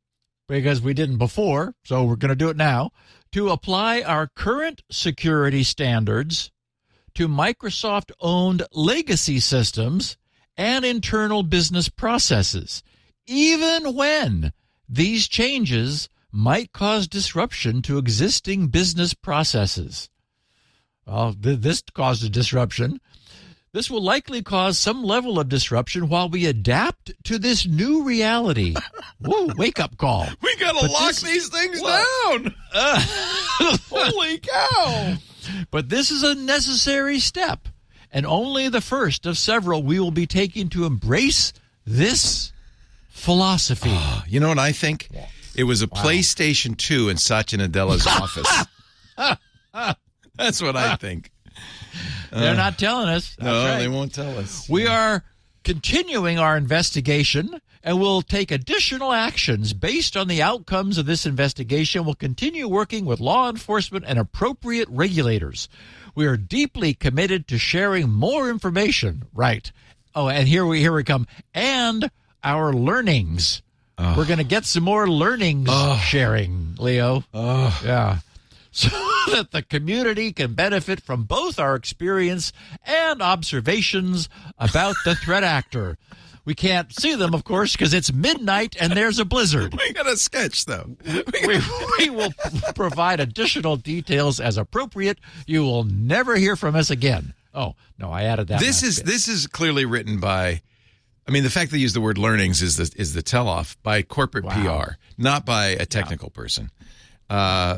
because 0.48 0.82
we 0.82 0.92
didn't 0.92 1.18
before. 1.18 1.74
So 1.84 2.02
we're 2.02 2.16
going 2.16 2.30
to 2.30 2.34
do 2.34 2.48
it 2.48 2.56
now 2.56 2.90
to 3.30 3.50
apply 3.50 4.02
our 4.02 4.26
current 4.26 4.82
security 4.90 5.62
standards 5.62 6.50
to 7.14 7.28
Microsoft-owned 7.28 8.64
legacy 8.72 9.38
systems 9.38 10.16
and 10.56 10.84
internal 10.84 11.44
business 11.44 11.88
processes, 11.88 12.82
even 13.24 13.94
when 13.94 14.52
these 14.88 15.28
changes 15.28 16.08
might 16.32 16.72
cause 16.72 17.06
disruption 17.06 17.82
to 17.82 17.98
existing 17.98 18.66
business 18.66 19.14
processes. 19.14 20.10
Well, 21.06 21.34
th- 21.40 21.60
this 21.60 21.84
caused 21.94 22.24
a 22.24 22.28
disruption. 22.28 23.00
This 23.72 23.88
will 23.88 24.02
likely 24.02 24.42
cause 24.42 24.78
some 24.78 25.04
level 25.04 25.38
of 25.38 25.48
disruption 25.48 26.08
while 26.08 26.28
we 26.28 26.46
adapt 26.46 27.12
to 27.24 27.38
this 27.38 27.66
new 27.66 28.02
reality. 28.02 28.74
Whoa, 29.24 29.50
wake 29.56 29.78
up 29.78 29.96
call. 29.96 30.26
We 30.42 30.56
gotta 30.56 30.86
lock 30.90 31.08
this- 31.08 31.22
these 31.22 31.48
things 31.48 31.80
Well- 31.80 32.38
down. 32.38 32.54
Holy 33.88 34.38
cow! 34.38 35.16
But 35.70 35.88
this 35.88 36.10
is 36.10 36.22
a 36.24 36.34
necessary 36.34 37.20
step, 37.20 37.68
and 38.12 38.26
only 38.26 38.68
the 38.68 38.80
first 38.80 39.24
of 39.24 39.38
several 39.38 39.82
we 39.84 40.00
will 40.00 40.10
be 40.10 40.26
taking 40.26 40.68
to 40.70 40.84
embrace 40.84 41.52
this 41.86 42.52
philosophy. 43.08 43.90
Ah, 43.92 44.24
you 44.28 44.40
know 44.40 44.48
what 44.48 44.58
I 44.58 44.72
think? 44.72 45.08
It 45.54 45.64
was 45.64 45.82
a 45.82 45.86
PlayStation 45.86 46.76
2 46.76 47.08
in 47.08 47.16
Satya 47.18 47.58
Nadella's 47.58 48.06
office. 48.08 48.66
That's 50.36 50.62
what 50.62 50.76
I 50.76 50.96
think. 50.96 51.30
They're 52.32 52.54
not 52.54 52.78
telling 52.78 53.08
us. 53.08 53.34
That's 53.36 53.44
No, 53.44 53.64
right. 53.64 53.78
they 53.78 53.88
won't 53.88 54.14
tell 54.14 54.38
us. 54.38 54.68
We 54.68 54.86
are 54.86 55.24
continuing 55.64 56.38
our 56.38 56.56
investigation 56.56 57.60
and 57.82 57.98
we'll 58.00 58.22
take 58.22 58.50
additional 58.50 59.12
actions 59.12 59.72
based 59.72 60.16
on 60.16 60.28
the 60.28 60.42
outcomes 60.42 60.98
of 60.98 61.06
this 61.06 61.24
investigation. 61.26 62.04
We'll 62.04 62.14
continue 62.14 62.68
working 62.68 63.04
with 63.06 63.20
law 63.20 63.48
enforcement 63.48 64.04
and 64.06 64.18
appropriate 64.18 64.88
regulators. 64.90 65.68
We 66.14 66.26
are 66.26 66.36
deeply 66.36 66.92
committed 66.94 67.46
to 67.48 67.58
sharing 67.58 68.10
more 68.10 68.50
information. 68.50 69.24
Right. 69.32 69.70
Oh, 70.14 70.28
and 70.28 70.46
here 70.48 70.66
we 70.66 70.80
here 70.80 70.92
we 70.92 71.04
come. 71.04 71.26
And 71.54 72.10
our 72.44 72.72
learnings. 72.72 73.62
We're 73.98 74.24
going 74.24 74.38
to 74.38 74.44
get 74.44 74.64
some 74.64 74.82
more 74.82 75.06
learnings 75.06 75.68
sharing, 76.04 76.74
Leo. 76.78 77.22
Yeah. 77.34 78.18
So 78.72 78.88
that 79.32 79.50
the 79.52 79.62
community 79.62 80.32
can 80.32 80.54
benefit 80.54 81.00
from 81.00 81.24
both 81.24 81.58
our 81.58 81.74
experience 81.74 82.52
and 82.84 83.20
observations 83.22 84.28
about 84.58 84.96
the 85.04 85.14
threat 85.14 85.44
actor. 85.44 85.98
We 86.44 86.54
can't 86.54 86.92
see 86.92 87.14
them, 87.14 87.34
of 87.34 87.44
course, 87.44 87.72
because 87.72 87.92
it's 87.92 88.12
midnight 88.12 88.74
and 88.80 88.94
there's 88.94 89.18
a 89.18 89.24
blizzard. 89.24 89.74
We 89.76 89.92
got 89.92 90.06
a 90.06 90.16
sketch, 90.16 90.64
though. 90.64 90.96
We, 91.46 91.60
we 91.98 92.10
will 92.10 92.32
provide 92.74 93.20
additional 93.20 93.76
details 93.76 94.40
as 94.40 94.56
appropriate. 94.56 95.18
You 95.46 95.62
will 95.62 95.84
never 95.84 96.36
hear 96.36 96.56
from 96.56 96.74
us 96.74 96.90
again. 96.90 97.34
Oh, 97.54 97.74
no, 97.98 98.10
I 98.10 98.22
added 98.24 98.48
that. 98.48 98.60
this 98.60 98.82
is 98.82 98.96
bit. 98.98 99.06
this 99.06 99.28
is 99.28 99.46
clearly 99.46 99.84
written 99.84 100.18
by. 100.18 100.62
I 101.28 101.30
mean, 101.30 101.42
the 101.42 101.50
fact 101.50 101.70
they 101.72 101.78
use 101.78 101.92
the 101.92 102.00
word 102.00 102.16
learnings 102.18 102.62
is 102.62 102.76
the 102.76 102.90
is 103.00 103.12
the 103.12 103.22
tell 103.22 103.46
off 103.48 103.76
by 103.82 104.02
corporate 104.02 104.44
Wow. 104.44 104.82
PR, 104.84 104.92
not 105.18 105.44
by 105.44 105.66
a 105.68 105.84
technical 105.84 106.30
person. 106.30 106.70
Uh, 107.28 107.76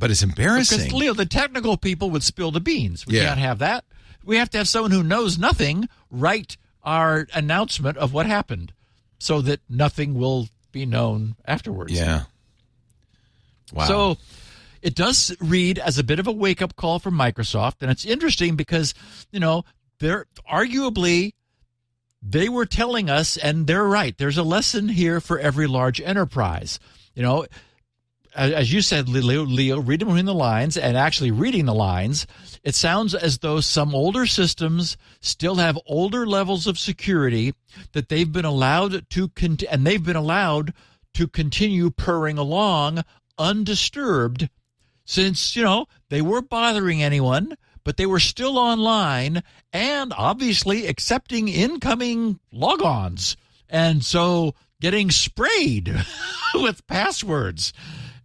but 0.00 0.10
it's 0.10 0.22
embarrassing. 0.22 0.78
Because. 0.78 0.92
Leo, 0.92 1.14
the 1.14 1.26
technical 1.26 1.76
people 1.76 2.10
would 2.10 2.24
spill 2.24 2.50
the 2.50 2.60
beans. 2.60 3.06
We 3.06 3.16
Yeah. 3.16 3.26
can't 3.28 3.38
have 3.40 3.58
that. 3.60 3.84
We 4.24 4.36
have 4.36 4.50
to 4.50 4.58
have 4.58 4.68
someone 4.68 4.90
who 4.90 5.02
knows 5.04 5.38
nothing 5.38 5.88
write 6.10 6.56
our 6.82 7.28
announcement 7.34 7.96
of 7.98 8.12
what 8.12 8.26
happened 8.26 8.72
so 9.18 9.40
that 9.42 9.60
nothing 9.68 10.14
will 10.14 10.48
be 10.72 10.84
known 10.86 11.36
afterwards. 11.46 11.92
yeah. 11.92 12.24
Wow. 13.72 13.86
So, 13.86 14.18
it 14.82 14.94
does 14.96 15.36
read 15.40 15.78
as 15.78 15.98
a 15.98 16.02
bit 16.02 16.18
of 16.18 16.26
a 16.26 16.32
wake 16.32 16.60
up 16.62 16.74
call 16.74 16.98
from 16.98 17.14
Microsoft. 17.14 17.74
And 17.82 17.90
it's 17.90 18.04
interesting 18.04 18.56
because, 18.56 18.94
you 19.30 19.38
know, 19.38 19.64
they're 20.00 20.26
arguably 20.50 21.34
they 22.22 22.48
were 22.50 22.66
telling 22.66 23.08
us, 23.08 23.36
and 23.38 23.66
they're 23.66 23.84
right. 23.86 24.16
There's 24.18 24.36
a 24.36 24.42
lesson 24.42 24.88
here 24.90 25.20
for 25.20 25.38
every 25.38 25.66
large 25.66 26.00
enterprise. 26.02 26.78
You 27.14 27.22
know, 27.22 27.46
as 28.34 28.72
you 28.72 28.80
said, 28.80 29.08
Leo, 29.08 29.44
Leo, 29.44 29.80
reading 29.80 30.08
between 30.08 30.24
the 30.24 30.34
lines 30.34 30.76
and 30.76 30.96
actually 30.96 31.30
reading 31.30 31.66
the 31.66 31.74
lines, 31.74 32.26
it 32.62 32.74
sounds 32.74 33.14
as 33.14 33.38
though 33.38 33.60
some 33.60 33.94
older 33.94 34.26
systems 34.26 34.96
still 35.20 35.56
have 35.56 35.78
older 35.86 36.26
levels 36.26 36.66
of 36.66 36.78
security 36.78 37.54
that 37.92 38.08
they've 38.08 38.30
been 38.30 38.44
allowed 38.44 39.08
to, 39.10 39.28
con- 39.28 39.58
and 39.70 39.86
they've 39.86 40.04
been 40.04 40.16
allowed 40.16 40.72
to 41.14 41.26
continue 41.26 41.90
purring 41.90 42.38
along 42.38 43.02
undisturbed 43.38 44.48
since, 45.04 45.56
you 45.56 45.64
know, 45.64 45.86
they 46.08 46.22
weren't 46.22 46.48
bothering 46.48 47.02
anyone, 47.02 47.56
but 47.82 47.96
they 47.96 48.06
were 48.06 48.20
still 48.20 48.58
online 48.58 49.42
and 49.72 50.12
obviously 50.16 50.86
accepting 50.86 51.48
incoming 51.48 52.38
logons. 52.54 53.34
And 53.68 54.04
so 54.04 54.54
getting 54.80 55.10
sprayed 55.10 55.92
with 56.54 56.86
passwords. 56.86 57.72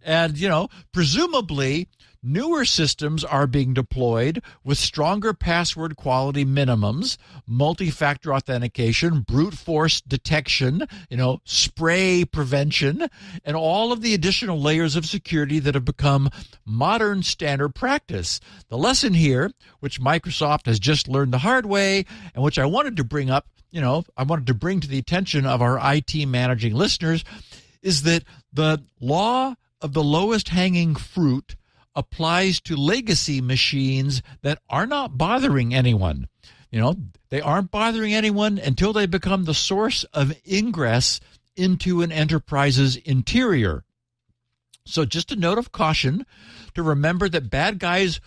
And, 0.06 0.38
you 0.38 0.48
know, 0.48 0.68
presumably 0.92 1.88
Newer 2.28 2.64
systems 2.64 3.22
are 3.22 3.46
being 3.46 3.72
deployed 3.72 4.42
with 4.64 4.78
stronger 4.78 5.32
password 5.32 5.94
quality 5.94 6.44
minimums, 6.44 7.18
multi-factor 7.46 8.34
authentication, 8.34 9.20
brute 9.20 9.54
force 9.54 10.00
detection, 10.00 10.88
you 11.08 11.16
know, 11.16 11.38
spray 11.44 12.24
prevention, 12.24 13.08
and 13.44 13.56
all 13.56 13.92
of 13.92 14.00
the 14.00 14.12
additional 14.12 14.60
layers 14.60 14.96
of 14.96 15.06
security 15.06 15.60
that 15.60 15.76
have 15.76 15.84
become 15.84 16.28
modern 16.64 17.22
standard 17.22 17.76
practice. 17.76 18.40
The 18.70 18.78
lesson 18.78 19.14
here, 19.14 19.52
which 19.78 20.00
Microsoft 20.00 20.66
has 20.66 20.80
just 20.80 21.06
learned 21.06 21.32
the 21.32 21.38
hard 21.38 21.64
way, 21.64 22.06
and 22.34 22.42
which 22.42 22.58
I 22.58 22.66
wanted 22.66 22.96
to 22.96 23.04
bring 23.04 23.30
up, 23.30 23.46
you 23.70 23.80
know, 23.80 24.02
I 24.16 24.24
wanted 24.24 24.48
to 24.48 24.54
bring 24.54 24.80
to 24.80 24.88
the 24.88 24.98
attention 24.98 25.46
of 25.46 25.62
our 25.62 25.78
IT 25.94 26.26
managing 26.26 26.74
listeners, 26.74 27.22
is 27.82 28.02
that 28.02 28.24
the 28.52 28.82
law 29.00 29.54
of 29.86 29.92
the 29.92 30.02
lowest 30.02 30.48
hanging 30.48 30.96
fruit 30.96 31.54
applies 31.94 32.60
to 32.60 32.74
legacy 32.74 33.40
machines 33.40 34.20
that 34.42 34.58
are 34.68 34.84
not 34.84 35.16
bothering 35.16 35.72
anyone. 35.72 36.26
You 36.72 36.80
know, 36.80 36.96
they 37.28 37.40
aren't 37.40 37.70
bothering 37.70 38.12
anyone 38.12 38.58
until 38.58 38.92
they 38.92 39.06
become 39.06 39.44
the 39.44 39.54
source 39.54 40.02
of 40.12 40.36
ingress 40.44 41.20
into 41.54 42.02
an 42.02 42.10
enterprise's 42.10 42.96
interior. 42.96 43.84
So, 44.84 45.04
just 45.04 45.30
a 45.30 45.36
note 45.36 45.56
of 45.56 45.70
caution 45.70 46.26
to 46.74 46.82
remember 46.82 47.28
that 47.28 47.48
bad 47.48 47.78
guys 47.78 48.20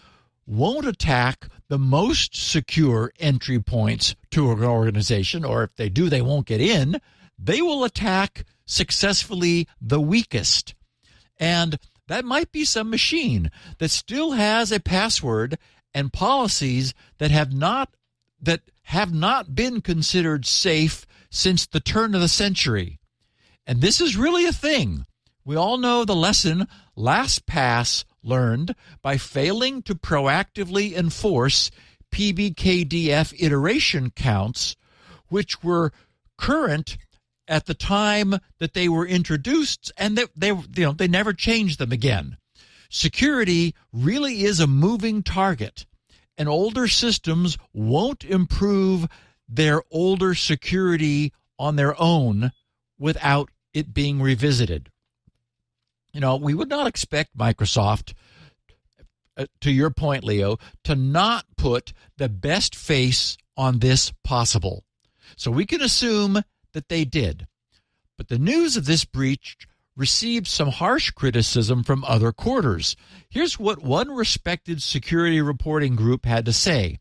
won't 0.47 0.87
attack 0.87 1.49
the 1.67 1.77
most 1.77 2.37
secure 2.37 3.11
entry 3.19 3.59
points 3.59 4.15
to 4.31 4.49
an 4.53 4.63
organization, 4.63 5.43
or 5.43 5.63
if 5.63 5.75
they 5.75 5.89
do, 5.89 6.07
they 6.07 6.21
won't 6.21 6.47
get 6.47 6.61
in. 6.61 7.01
They 7.37 7.61
will 7.61 7.83
attack 7.83 8.45
successfully 8.65 9.67
the 9.81 9.99
weakest. 9.99 10.73
And 11.39 11.79
that 12.07 12.25
might 12.25 12.51
be 12.51 12.65
some 12.65 12.89
machine 12.89 13.51
that 13.77 13.91
still 13.91 14.31
has 14.31 14.71
a 14.71 14.79
password 14.79 15.57
and 15.93 16.13
policies 16.13 16.93
that 17.17 17.31
have 17.31 17.53
not 17.53 17.95
that 18.41 18.61
have 18.83 19.13
not 19.13 19.53
been 19.53 19.81
considered 19.81 20.45
safe 20.45 21.05
since 21.29 21.65
the 21.65 21.79
turn 21.79 22.15
of 22.15 22.21
the 22.21 22.27
century. 22.27 22.99
And 23.67 23.81
this 23.81 24.01
is 24.01 24.17
really 24.17 24.45
a 24.45 24.53
thing. 24.53 25.05
We 25.45 25.55
all 25.55 25.77
know 25.77 26.05
the 26.05 26.15
lesson 26.15 26.67
LastPass 26.97 28.03
learned 28.23 28.75
by 29.01 29.17
failing 29.17 29.81
to 29.83 29.95
proactively 29.95 30.93
enforce 30.93 31.69
PBKDF 32.11 33.33
iteration 33.39 34.11
counts, 34.11 34.75
which 35.27 35.63
were 35.63 35.91
current 36.37 36.97
at 37.49 37.65
the 37.65 37.73
time 37.73 38.35
that 38.59 38.73
they 38.73 38.87
were 38.87 39.05
introduced 39.05 39.91
and 39.97 40.17
they, 40.17 40.25
they 40.35 40.49
you 40.49 40.85
know 40.85 40.93
they 40.93 41.07
never 41.07 41.33
changed 41.33 41.79
them 41.79 41.91
again. 41.91 42.37
Security 42.89 43.75
really 43.91 44.43
is 44.43 44.59
a 44.59 44.67
moving 44.67 45.23
target 45.23 45.85
and 46.37 46.47
older 46.47 46.87
systems 46.87 47.57
won't 47.73 48.23
improve 48.23 49.07
their 49.49 49.81
older 49.91 50.35
security 50.35 51.33
on 51.57 51.75
their 51.75 51.99
own 51.99 52.51
without 52.97 53.49
it 53.73 53.93
being 53.93 54.21
revisited. 54.21 54.89
You 56.13 56.21
know 56.21 56.35
we 56.37 56.53
would 56.53 56.69
not 56.69 56.87
expect 56.87 57.35
microsoft 57.35 58.13
uh, 59.35 59.47
to 59.61 59.71
your 59.71 59.89
point 59.89 60.23
leo 60.23 60.57
to 60.83 60.95
not 60.95 61.45
put 61.57 61.93
the 62.17 62.29
best 62.29 62.75
face 62.75 63.37
on 63.57 63.79
this 63.79 64.13
possible. 64.23 64.83
So 65.35 65.49
we 65.49 65.65
can 65.65 65.81
assume 65.81 66.43
that 66.73 66.89
they 66.89 67.05
did. 67.05 67.47
But 68.17 68.27
the 68.27 68.39
news 68.39 68.75
of 68.75 68.85
this 68.85 69.05
breach 69.05 69.57
received 69.95 70.47
some 70.47 70.69
harsh 70.69 71.11
criticism 71.11 71.83
from 71.83 72.03
other 72.05 72.31
quarters. 72.31 72.95
Here's 73.29 73.59
what 73.59 73.81
one 73.81 74.09
respected 74.09 74.81
security 74.81 75.41
reporting 75.41 75.95
group 75.95 76.25
had 76.25 76.45
to 76.45 76.53
say. 76.53 76.99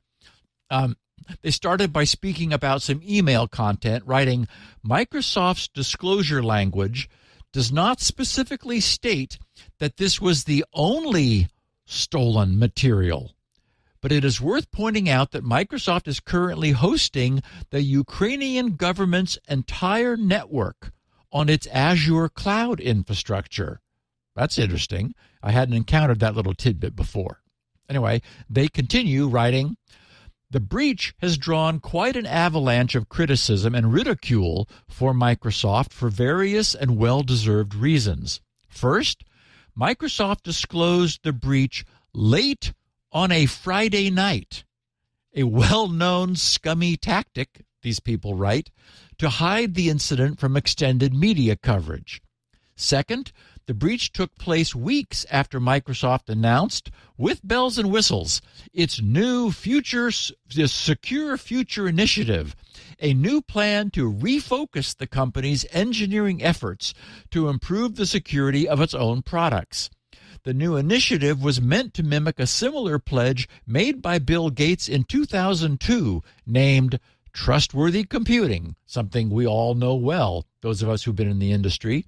Um, 0.71 0.97
they 1.43 1.51
started 1.51 1.93
by 1.93 2.05
speaking 2.05 2.53
about 2.53 2.83
some 2.83 3.01
email 3.07 3.47
content, 3.47 4.05
writing 4.07 4.49
Microsoft's 4.85 5.69
disclosure 5.69 6.43
language 6.43 7.09
does 7.53 7.73
not 7.73 8.01
specifically 8.01 8.81
state 8.81 9.39
that 9.79 9.97
this 9.97 10.21
was 10.21 10.45
the 10.45 10.65
only 10.73 11.49
stolen 11.87 12.59
material. 12.59 13.33
But 14.01 14.13
it 14.13 14.25
is 14.25 14.41
worth 14.41 14.71
pointing 14.71 15.09
out 15.09 15.33
that 15.33 15.45
Microsoft 15.45 16.07
is 16.07 16.21
currently 16.21 16.71
hosting 16.71 17.43
the 17.71 17.83
Ukrainian 17.83 18.77
government's 18.77 19.39
entire 19.49 20.17
network 20.17 20.93
on 21.33 21.49
its 21.49 21.67
Azure 21.69 22.29
cloud 22.29 22.81
infrastructure. 22.81 23.81
That's 24.37 24.59
interesting. 24.59 25.15
I 25.43 25.51
hadn't 25.51 25.75
encountered 25.75 26.21
that 26.21 26.37
little 26.37 26.55
tidbit 26.55 26.95
before. 26.95 27.43
Anyway, 27.89 28.23
they 28.49 28.69
continue 28.69 29.27
writing 29.27 29.77
The 30.51 30.61
breach 30.61 31.15
has 31.19 31.37
drawn 31.37 31.81
quite 31.81 32.17
an 32.17 32.25
avalanche 32.27 32.95
of 32.95 33.09
criticism 33.09 33.75
and 33.75 33.93
ridicule 33.93 34.69
for 34.89 35.13
Microsoft 35.13 35.93
for 35.93 36.09
various 36.09 36.75
and 36.75 36.97
well 36.97 37.23
deserved 37.23 37.75
reasons. 37.75 38.41
First, 38.69 39.25
Microsoft 39.79 40.43
disclosed 40.43 41.21
the 41.23 41.33
breach 41.33 41.85
late 42.15 42.73
on 43.12 43.33
a 43.33 43.47
Friday 43.47 44.11
night. 44.11 44.64
A 45.35 45.44
well 45.44 45.88
known 45.88 46.37
scummy 46.37 46.97
tactic, 46.97 47.64
these 47.83 48.01
people 48.01 48.35
write, 48.35 48.71
to 49.18 49.29
hide 49.29 49.75
the 49.75 49.88
incident 49.88 50.38
from 50.38 50.57
extended 50.57 51.14
media 51.14 51.57
coverage. 51.57 52.23
Second, 52.77 53.33
the 53.66 53.75
breach 53.75 54.12
took 54.12 54.35
place 54.37 54.75
weeks 54.75 55.27
after 55.31 55.61
Microsoft 55.61 56.29
announced, 56.29 56.90
with 57.18 57.47
bells 57.47 57.77
and 57.77 57.90
whistles, 57.90 58.40
its 58.73 59.03
new 59.03 59.51
future, 59.51 60.11
Secure 60.11 61.37
Future 61.37 61.88
initiative, 61.88 62.57
a 63.01 63.12
new 63.12 63.42
plan 63.42 63.90
to 63.90 64.11
refocus 64.11 64.97
the 64.97 65.07
company's 65.07 65.66
engineering 65.71 66.42
efforts 66.42 66.94
to 67.31 67.49
improve 67.49 67.97
the 67.97 68.07
security 68.07 68.66
of 68.66 68.81
its 68.81 68.94
own 68.94 69.23
products. 69.23 69.90
The 70.44 70.55
new 70.55 70.77
initiative 70.77 71.42
was 71.42 71.61
meant 71.61 71.94
to 71.94 72.03
mimic 72.03 72.38
a 72.38 72.46
similar 72.46 72.98
pledge 72.98 73.48
made 73.66 74.01
by 74.01 74.18
Bill 74.18 74.51
Gates 74.51 74.88
in 74.88 75.05
2002 75.05 76.22
named 76.46 77.01
Trustworthy 77.33 78.05
Computing, 78.05 78.77
something 78.87 79.31
we 79.31 79.46
all 79.46 79.74
know 79.74 79.94
well, 79.94 80.46
those 80.61 80.83
of 80.83 80.88
us 80.88 81.05
who've 81.05 81.16
been 81.16 81.29
in 81.29 81.38
the 81.38 81.53
industry, 81.53 82.07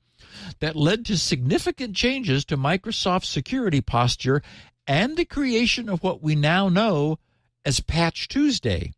that 0.61 0.77
led 0.77 1.05
to 1.07 1.17
significant 1.17 1.97
changes 1.97 2.45
to 2.45 2.57
Microsoft's 2.57 3.29
security 3.29 3.81
posture 3.81 4.43
and 4.87 5.17
the 5.17 5.25
creation 5.25 5.89
of 5.89 6.03
what 6.03 6.23
we 6.23 6.35
now 6.35 6.69
know 6.69 7.19
as 7.65 7.81
Patch 7.81 8.29
Tuesday. 8.29 8.93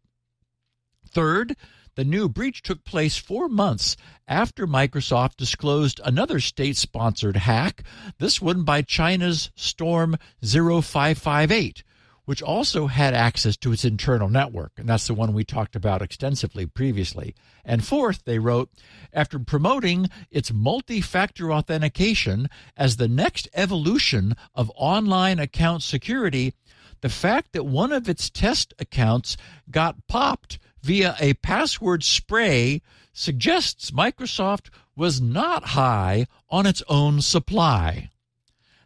Third, 1.10 1.56
the 1.94 2.04
new 2.04 2.28
breach 2.28 2.62
took 2.62 2.84
place 2.84 3.16
four 3.16 3.48
months 3.48 3.96
after 4.26 4.66
Microsoft 4.66 5.36
disclosed 5.36 6.00
another 6.04 6.40
state 6.40 6.76
sponsored 6.76 7.36
hack, 7.36 7.82
this 8.18 8.40
one 8.40 8.64
by 8.64 8.82
China's 8.82 9.50
Storm 9.56 10.16
0558, 10.42 11.84
which 12.24 12.42
also 12.42 12.86
had 12.86 13.12
access 13.12 13.56
to 13.58 13.72
its 13.72 13.84
internal 13.84 14.30
network. 14.30 14.72
And 14.78 14.88
that's 14.88 15.06
the 15.06 15.14
one 15.14 15.34
we 15.34 15.44
talked 15.44 15.76
about 15.76 16.00
extensively 16.00 16.64
previously. 16.64 17.34
And 17.64 17.84
fourth, 17.84 18.24
they 18.24 18.38
wrote, 18.38 18.70
after 19.12 19.38
promoting 19.38 20.08
its 20.30 20.52
multi 20.52 21.02
factor 21.02 21.52
authentication 21.52 22.48
as 22.76 22.96
the 22.96 23.08
next 23.08 23.48
evolution 23.52 24.34
of 24.54 24.72
online 24.76 25.38
account 25.38 25.82
security, 25.82 26.54
the 27.02 27.08
fact 27.08 27.52
that 27.52 27.66
one 27.66 27.92
of 27.92 28.08
its 28.08 28.30
test 28.30 28.72
accounts 28.78 29.36
got 29.70 30.06
popped 30.06 30.58
via 30.82 31.16
a 31.20 31.34
password 31.34 32.02
spray 32.04 32.82
suggests 33.12 33.90
Microsoft 33.90 34.70
was 34.96 35.20
not 35.20 35.64
high 35.64 36.26
on 36.50 36.66
its 36.66 36.82
own 36.88 37.20
supply. 37.20 38.10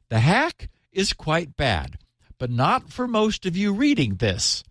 The 0.08 0.20
hack 0.20 0.68
is 0.92 1.12
quite 1.12 1.56
bad, 1.56 1.98
but 2.38 2.50
not 2.50 2.92
for 2.92 3.08
most 3.08 3.46
of 3.46 3.56
you 3.56 3.72
reading 3.72 4.16
this. 4.16 4.62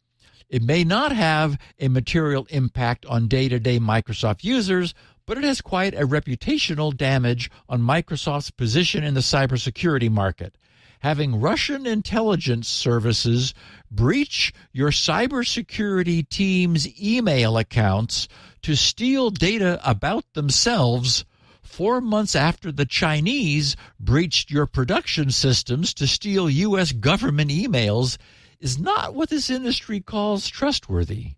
It 0.50 0.62
may 0.62 0.84
not 0.84 1.12
have 1.12 1.58
a 1.80 1.88
material 1.88 2.48
impact 2.50 3.06
on 3.08 3.28
day 3.28 3.50
to 3.50 3.60
day 3.60 3.80
Microsoft 3.80 4.44
users, 4.44 4.94
but 5.26 5.38
it 5.38 5.44
has 5.44 5.60
quite 5.60 5.96
a 5.96 6.08
reputational 6.08 6.96
damage 6.96 7.50
on 7.68 7.82
Microsoft's 7.82 8.52
position 8.52 9.04
in 9.04 9.16
the 9.16 9.22
cybersecurity 9.22 10.10
market. 10.10 10.58
Having 11.00 11.40
Russian 11.40 11.86
intelligence 11.86 12.68
services 12.68 13.54
breach 13.92 14.54
your 14.72 14.90
cybersecurity 14.90 16.28
team's 16.28 16.88
email 17.02 17.58
accounts 17.58 18.28
to 18.64 18.76
steal 18.76 19.30
data 19.30 19.80
about 19.84 20.26
themselves 20.34 21.26
four 21.62 22.00
months 22.02 22.36
after 22.36 22.72
the 22.72 22.86
Chinese 22.86 23.76
breached 24.00 24.50
your 24.50 24.66
production 24.66 25.30
systems 25.30 25.94
to 25.94 26.08
steal 26.08 26.50
U.S. 26.50 26.92
government 26.92 27.52
emails 27.52 28.18
is 28.60 28.80
not 28.80 29.14
what 29.14 29.30
this 29.30 29.50
industry 29.50 30.00
calls 30.00 30.48
trustworthy. 30.48 31.34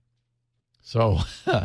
So, 0.82 1.20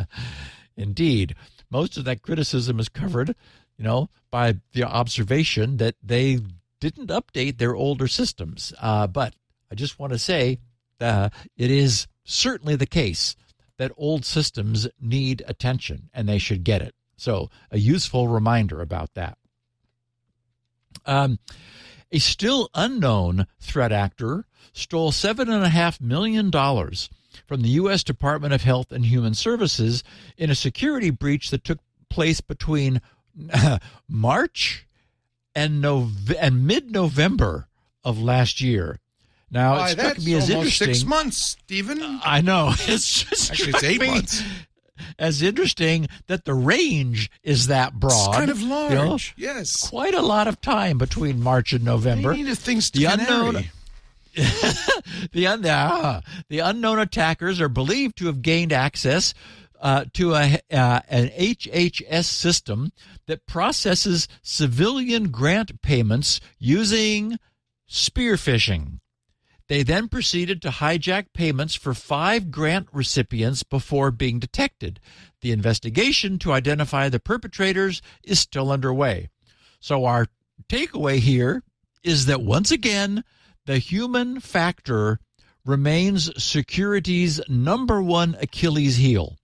indeed, 0.75 1.35
most 1.69 1.97
of 1.97 2.05
that 2.05 2.21
criticism 2.21 2.79
is 2.79 2.89
covered, 2.89 3.35
you 3.77 3.83
know, 3.83 4.09
by 4.31 4.55
the 4.73 4.83
observation 4.83 5.77
that 5.77 5.95
they 6.03 6.39
didn't 6.83 7.07
update 7.07 7.59
their 7.59 7.75
older 7.75 8.09
systems. 8.09 8.73
Uh, 8.77 9.07
but 9.07 9.33
I 9.71 9.75
just 9.75 9.97
want 9.97 10.11
to 10.11 10.19
say 10.19 10.59
uh, 10.99 11.29
it 11.55 11.71
is 11.71 12.07
certainly 12.25 12.75
the 12.75 12.85
case 12.85 13.37
that 13.77 13.93
old 13.95 14.25
systems 14.25 14.89
need 14.99 15.43
attention 15.47 16.09
and 16.13 16.27
they 16.27 16.37
should 16.37 16.65
get 16.65 16.81
it. 16.81 16.93
So, 17.15 17.49
a 17.71 17.77
useful 17.79 18.27
reminder 18.27 18.81
about 18.81 19.13
that. 19.13 19.37
Um, 21.05 21.39
a 22.11 22.19
still 22.19 22.69
unknown 22.73 23.47
threat 23.61 23.93
actor 23.93 24.45
stole 24.73 25.13
$7.5 25.13 26.01
million 26.01 26.51
from 26.51 27.61
the 27.61 27.69
U.S. 27.69 28.03
Department 28.03 28.53
of 28.53 28.63
Health 28.63 28.91
and 28.91 29.05
Human 29.05 29.35
Services 29.35 30.03
in 30.37 30.49
a 30.49 30.55
security 30.55 31.11
breach 31.11 31.49
that 31.51 31.63
took 31.63 31.79
place 32.09 32.41
between 32.41 32.99
March 34.09 34.85
and, 35.55 35.81
Nov- 35.81 36.31
and 36.39 36.65
mid 36.67 36.91
November 36.91 37.67
of 38.03 38.21
last 38.21 38.61
year. 38.61 38.99
Now, 39.51 39.73
Why, 39.75 39.89
it 39.89 39.91
struck 39.91 40.13
that's 40.15 40.25
me 40.25 40.33
as 40.33 40.49
interesting. 40.49 40.87
six 40.87 41.05
months, 41.05 41.37
Stephen. 41.63 42.01
I 42.23 42.41
know. 42.41 42.73
It's 42.87 43.23
just 43.23 43.51
Actually, 43.51 43.69
it's 43.69 43.83
eight 43.83 44.05
months. 44.05 44.43
As 45.19 45.41
interesting 45.41 46.07
that 46.27 46.45
the 46.45 46.53
range 46.53 47.29
is 47.43 47.67
that 47.67 47.93
broad. 47.93 48.29
It's 48.29 48.37
kind 48.37 48.49
of 48.51 48.59
you 48.61 48.67
know, 48.69 49.07
large. 49.09 49.33
yes. 49.37 49.89
quite 49.89 50.13
a 50.13 50.21
lot 50.21 50.47
of 50.47 50.59
time 50.61 50.97
between 50.97 51.41
March 51.41 51.73
and 51.73 51.83
November. 51.83 52.31
They 52.31 52.43
need 52.43 52.55
to 52.55 52.91
The 52.91 53.05
unknown- 53.05 53.65
the, 55.31 55.47
un- 55.47 55.63
ah, 55.67 56.21
the 56.49 56.59
unknown 56.59 56.99
attackers 56.99 57.61
are 57.61 57.69
believed 57.69 58.17
to 58.17 58.25
have 58.27 58.41
gained 58.41 58.73
access 58.73 59.33
uh, 59.83 60.05
to 60.13 60.33
a, 60.33 60.59
uh, 60.71 61.01
an 61.09 61.27
HHS 61.37 62.23
system 62.23 62.93
that 63.27 63.45
processes 63.45 64.29
civilian 64.41 65.29
grant 65.29 65.81
payments 65.81 66.39
using 66.57 67.37
spear 67.85 68.35
phishing. 68.35 69.01
They 69.67 69.83
then 69.83 70.07
proceeded 70.07 70.61
to 70.61 70.69
hijack 70.69 71.27
payments 71.33 71.75
for 71.75 71.93
five 71.93 72.49
grant 72.49 72.87
recipients 72.93 73.63
before 73.63 74.11
being 74.11 74.39
detected. 74.39 75.01
The 75.41 75.51
investigation 75.51 76.39
to 76.39 76.53
identify 76.53 77.09
the 77.09 77.19
perpetrators 77.19 78.01
is 78.23 78.39
still 78.39 78.71
underway. 78.71 79.29
So, 79.81 80.05
our 80.05 80.27
takeaway 80.69 81.17
here 81.19 81.61
is 82.03 82.25
that 82.27 82.41
once 82.41 82.71
again, 82.71 83.25
the 83.65 83.79
human 83.79 84.39
factor 84.39 85.19
remains 85.65 86.31
security's 86.41 87.41
number 87.49 88.01
one 88.01 88.37
Achilles 88.39 88.97
heel. 88.97 89.37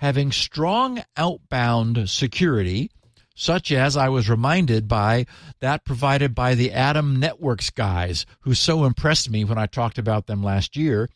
Having 0.00 0.32
strong 0.32 1.02
outbound 1.16 2.08
security, 2.08 2.90
such 3.34 3.70
as 3.70 3.96
I 3.96 4.08
was 4.08 4.28
reminded 4.30 4.88
by 4.88 5.26
that 5.60 5.84
provided 5.84 6.34
by 6.34 6.54
the 6.54 6.70
ADAMnetworks 6.70 7.74
guys, 7.74 8.24
who 8.40 8.54
so 8.54 8.84
impressed 8.84 9.30
me 9.30 9.44
when 9.44 9.58
I 9.58 9.66
talked 9.66 9.98
about 9.98 10.26
them 10.26 10.42
last 10.42 10.76
year, 10.76 11.08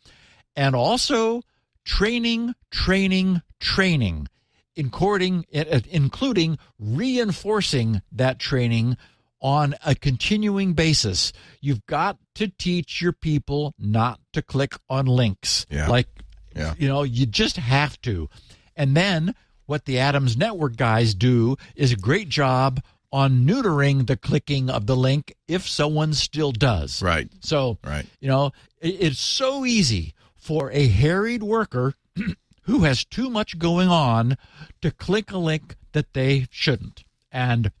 and 0.55 0.75
also 0.75 1.41
training, 1.83 2.53
training, 2.71 3.41
training, 3.59 4.27
including, 4.75 5.45
uh, 5.53 5.79
including 5.89 6.57
reinforcing 6.79 8.01
that 8.11 8.39
training 8.39 8.97
on 9.41 9.75
a 9.85 9.93
continuing 9.95 10.73
basis. 10.73 11.31
You've 11.61 11.85
got 11.85 12.17
to 12.35 12.47
teach 12.47 13.01
your 13.01 13.13
people 13.13 13.73
not 13.77 14.19
to 14.33 14.41
click 14.41 14.75
on 14.89 15.05
links. 15.05 15.65
Yeah. 15.69 15.87
Like, 15.87 16.07
Yeah. 16.55 16.73
you 16.77 16.87
know, 16.87 17.03
you 17.03 17.25
just 17.25 17.57
have 17.57 17.99
to. 18.01 18.29
And 18.75 18.95
then 18.95 19.35
what 19.65 19.85
the 19.85 19.99
Adams 19.99 20.37
Network 20.37 20.75
guys 20.75 21.13
do 21.13 21.57
is 21.75 21.91
a 21.91 21.95
great 21.97 22.29
job 22.29 22.81
on 23.11 23.45
neutering 23.45 24.07
the 24.07 24.17
clicking 24.17 24.69
of 24.69 24.85
the 24.87 24.95
link 24.95 25.33
if 25.47 25.67
someone 25.67 26.13
still 26.13 26.51
does. 26.51 27.01
Right. 27.01 27.29
So, 27.39 27.77
Right. 27.83 28.05
you 28.19 28.27
know, 28.27 28.51
it, 28.81 28.95
it's 28.99 29.19
so 29.19 29.65
easy 29.65 30.13
for 30.35 30.69
a 30.71 30.87
harried 30.87 31.41
worker 31.41 31.93
who 32.63 32.83
has 32.83 33.05
too 33.05 33.29
much 33.29 33.57
going 33.57 33.87
on 33.87 34.37
to 34.81 34.91
click 34.91 35.31
a 35.31 35.37
link 35.37 35.75
that 35.93 36.13
they 36.13 36.47
shouldn't. 36.51 37.03
And, 37.31 37.71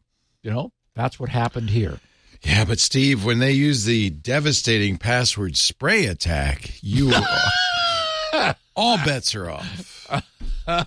you 0.41 0.51
know, 0.51 0.71
that's 0.95 1.19
what 1.19 1.29
happened 1.29 1.71
here. 1.71 1.99
Yeah, 2.41 2.63
but 2.65 2.79
Steve, 2.79 3.25
when 3.25 3.39
they 3.39 3.51
use 3.51 3.85
the 3.85 4.11
devastating 4.11 4.97
password 4.97 5.57
spray 5.57 6.05
attack, 6.05 6.71
you 6.81 7.11
all 8.75 8.97
bets 8.97 9.33
are 9.35 9.49
off. 9.49 9.94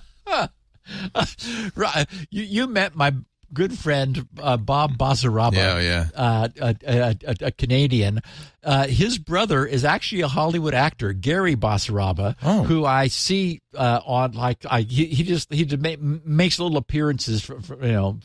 right. 1.76 2.06
You, 2.30 2.42
you 2.42 2.66
met 2.66 2.94
my 2.94 3.14
good 3.52 3.78
friend 3.78 4.26
uh, 4.40 4.56
Bob 4.56 4.98
Basaraba. 4.98 5.54
Yeah, 5.54 5.78
yeah. 5.80 6.06
Uh, 6.14 6.48
a, 6.60 6.76
a, 6.86 7.16
a, 7.26 7.34
a 7.46 7.50
Canadian. 7.52 8.20
Uh, 8.62 8.86
his 8.86 9.18
brother 9.18 9.64
is 9.64 9.84
actually 9.84 10.20
a 10.22 10.28
Hollywood 10.28 10.74
actor, 10.74 11.12
Gary 11.12 11.56
Basaraba, 11.56 12.36
Oh. 12.42 12.62
who 12.64 12.84
I 12.84 13.08
see 13.08 13.62
uh, 13.74 14.00
on 14.04 14.32
like 14.32 14.64
I 14.68 14.82
he, 14.82 15.06
he 15.06 15.22
just 15.22 15.52
he 15.52 15.64
just 15.64 15.82
ma- 15.82 15.96
makes 16.24 16.58
little 16.58 16.76
appearances 16.76 17.42
for, 17.42 17.60
for, 17.60 17.76
you 17.84 17.92
know 17.92 18.18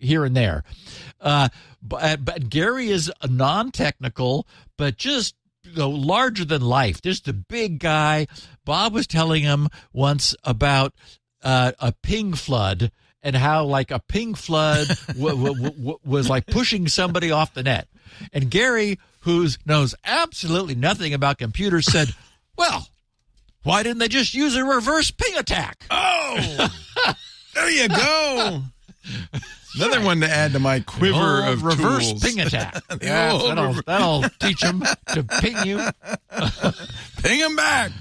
here 0.00 0.24
and 0.24 0.36
there. 0.36 0.62
Uh, 1.20 1.48
but, 1.82 2.24
but 2.24 2.48
Gary 2.48 2.88
is 2.88 3.10
non-technical, 3.28 4.46
but 4.76 4.96
just 4.96 5.34
you 5.70 5.76
know, 5.76 5.90
larger 5.90 6.44
than 6.44 6.62
life. 6.62 7.00
Just 7.02 7.28
a 7.28 7.32
big 7.32 7.78
guy. 7.78 8.26
Bob 8.64 8.92
was 8.92 9.06
telling 9.06 9.42
him 9.42 9.68
once 9.92 10.34
about 10.44 10.94
uh, 11.42 11.72
a 11.78 11.92
ping 12.02 12.34
flood 12.34 12.90
and 13.22 13.36
how 13.36 13.64
like 13.64 13.90
a 13.90 13.98
ping 14.00 14.34
flood 14.34 14.88
w- 15.08 15.36
w- 15.36 15.70
w- 15.70 15.98
was 16.04 16.28
like 16.28 16.46
pushing 16.46 16.88
somebody 16.88 17.30
off 17.30 17.54
the 17.54 17.62
net. 17.62 17.88
And 18.32 18.50
Gary, 18.50 18.98
who 19.20 19.46
knows 19.66 19.94
absolutely 20.04 20.74
nothing 20.74 21.12
about 21.14 21.38
computers, 21.38 21.86
said, 21.90 22.08
"Well, 22.56 22.88
why 23.62 23.82
didn't 23.82 23.98
they 23.98 24.08
just 24.08 24.34
use 24.34 24.56
a 24.56 24.64
reverse 24.64 25.10
ping 25.10 25.36
attack?" 25.36 25.84
Oh, 25.90 26.68
there 27.54 27.70
you 27.70 27.88
go. 27.88 28.62
Another 29.74 30.00
one 30.02 30.20
to 30.20 30.28
add 30.28 30.52
to 30.52 30.58
my 30.58 30.80
quiver 30.80 31.42
Oh, 31.44 31.52
of 31.52 31.62
reverse 31.62 32.08
tools. 32.10 32.22
ping 32.22 32.40
attack. 32.40 32.82
Yeah, 33.02 33.32
that'll, 33.38 33.72
that'll 33.86 34.22
teach 34.40 34.60
them 34.60 34.82
to 35.12 35.22
ping 35.22 35.56
you. 35.66 35.80
Ping 37.22 37.40
him 37.40 37.56
back. 37.56 37.92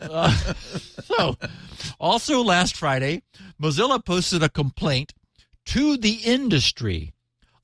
Uh, 0.00 0.30
so, 1.04 1.36
also 2.00 2.42
last 2.42 2.76
Friday, 2.76 3.22
Mozilla 3.60 4.04
posted 4.04 4.42
a 4.42 4.48
complaint 4.48 5.14
to 5.66 5.96
the 5.96 6.14
industry 6.24 7.12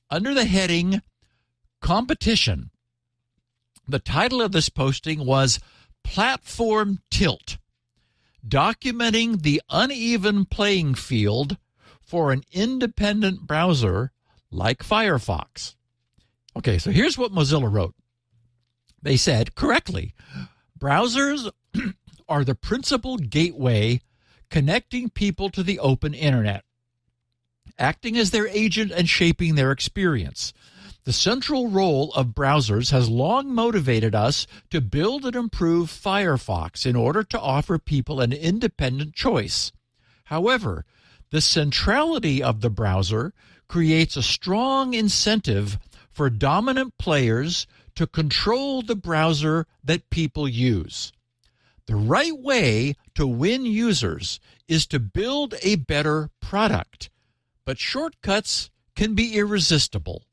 under 0.09 0.33
the 0.33 0.45
heading 0.45 1.01
Competition. 1.81 2.69
The 3.87 3.99
title 3.99 4.41
of 4.41 4.51
this 4.51 4.69
posting 4.69 5.25
was 5.25 5.59
Platform 6.03 6.99
Tilt, 7.09 7.57
documenting 8.47 9.41
the 9.41 9.61
uneven 9.69 10.45
playing 10.45 10.95
field 10.95 11.57
for 12.09 12.31
an 12.31 12.43
independent 12.51 13.45
browser 13.45 14.11
like 14.49 14.83
Firefox. 14.83 15.75
Okay, 16.57 16.79
so 16.79 16.89
here's 16.89 17.19
what 17.19 17.31
Mozilla 17.31 17.71
wrote. 17.71 17.93
They 18.99 19.15
said 19.15 19.53
correctly 19.53 20.15
browsers 20.77 21.51
are 22.27 22.43
the 22.43 22.55
principal 22.55 23.17
gateway 23.17 24.01
connecting 24.49 25.11
people 25.11 25.51
to 25.51 25.61
the 25.61 25.77
open 25.77 26.15
internet, 26.15 26.63
acting 27.77 28.17
as 28.17 28.31
their 28.31 28.47
agent 28.47 28.91
and 28.91 29.07
shaping 29.07 29.53
their 29.53 29.71
experience. 29.71 30.51
The 31.03 31.13
central 31.13 31.69
role 31.69 32.11
of 32.13 32.29
browsers 32.29 32.89
has 32.89 33.07
long 33.07 33.53
motivated 33.53 34.15
us 34.15 34.47
to 34.71 34.81
build 34.81 35.25
and 35.25 35.35
improve 35.35 35.89
Firefox 35.89 36.87
in 36.87 36.95
order 36.95 37.23
to 37.23 37.39
offer 37.39 37.77
people 37.77 38.19
an 38.19 38.33
independent 38.33 39.13
choice. 39.13 39.71
However, 40.25 40.85
the 41.31 41.41
centrality 41.41 42.41
of 42.41 42.61
the 42.61 42.69
browser 42.69 43.33
creates 43.67 44.17
a 44.17 44.23
strong 44.23 44.93
incentive 44.93 45.77
for 46.11 46.29
dominant 46.29 46.97
players 46.97 47.67
to 47.95 48.07
control 48.07 48.81
the 48.81 48.95
browser 48.95 49.67
that 49.83 50.09
people 50.09 50.47
use. 50.47 51.11
The 51.85 51.95
right 51.95 52.37
way 52.37 52.95
to 53.15 53.25
win 53.27 53.65
users 53.65 54.39
is 54.67 54.85
to 54.87 54.99
build 54.99 55.55
a 55.63 55.75
better 55.75 56.29
product, 56.39 57.09
but 57.65 57.79
shortcuts 57.79 58.69
can 58.95 59.15
be 59.15 59.35
irresistible. 59.35 60.23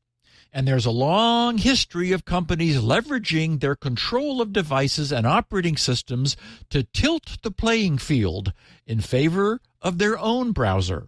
And 0.53 0.67
there's 0.67 0.85
a 0.85 0.91
long 0.91 1.57
history 1.57 2.11
of 2.11 2.25
companies 2.25 2.77
leveraging 2.77 3.59
their 3.59 3.75
control 3.75 4.41
of 4.41 4.53
devices 4.53 5.11
and 5.11 5.27
operating 5.27 5.77
systems 5.77 6.37
to 6.69 6.83
tilt 6.83 7.37
the 7.43 7.51
playing 7.51 7.97
field 7.97 8.53
in 8.85 9.01
favor 9.01 9.59
of 9.81 9.97
their 9.97 10.17
own 10.17 10.51
browser. 10.51 11.07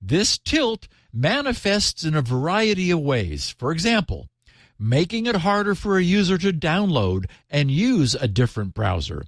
This 0.00 0.38
tilt 0.38 0.88
manifests 1.12 2.04
in 2.04 2.14
a 2.14 2.22
variety 2.22 2.90
of 2.90 3.00
ways. 3.00 3.54
For 3.58 3.72
example, 3.72 4.28
making 4.78 5.26
it 5.26 5.36
harder 5.36 5.74
for 5.74 5.96
a 5.96 6.02
user 6.02 6.38
to 6.38 6.52
download 6.52 7.26
and 7.48 7.70
use 7.70 8.14
a 8.14 8.28
different 8.28 8.74
browser, 8.74 9.24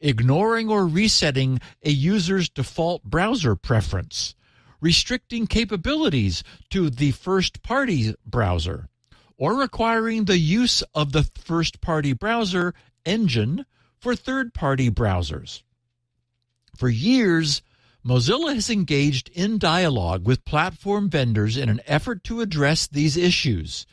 ignoring 0.00 0.68
or 0.68 0.86
resetting 0.86 1.60
a 1.82 1.90
user's 1.90 2.48
default 2.48 3.04
browser 3.04 3.54
preference, 3.54 4.34
restricting 4.80 5.46
capabilities 5.46 6.42
to 6.70 6.90
the 6.90 7.10
first 7.12 7.62
party 7.62 8.14
browser, 8.24 8.88
or 9.36 9.54
requiring 9.54 10.24
the 10.24 10.38
use 10.38 10.82
of 10.94 11.12
the 11.12 11.24
first 11.34 11.80
party 11.80 12.12
browser 12.12 12.74
engine 13.04 13.66
for 13.98 14.16
third 14.16 14.54
party 14.54 14.90
browsers. 14.90 15.62
For 16.76 16.88
years, 16.88 17.62
Mozilla 18.06 18.54
has 18.54 18.70
engaged 18.70 19.30
in 19.30 19.58
dialogue 19.58 20.24
with 20.24 20.44
platform 20.44 21.10
vendors 21.10 21.56
in 21.56 21.68
an 21.68 21.80
effort 21.86 22.22
to 22.22 22.40
address 22.40 22.86
these 22.86 23.16
issues. 23.16 23.84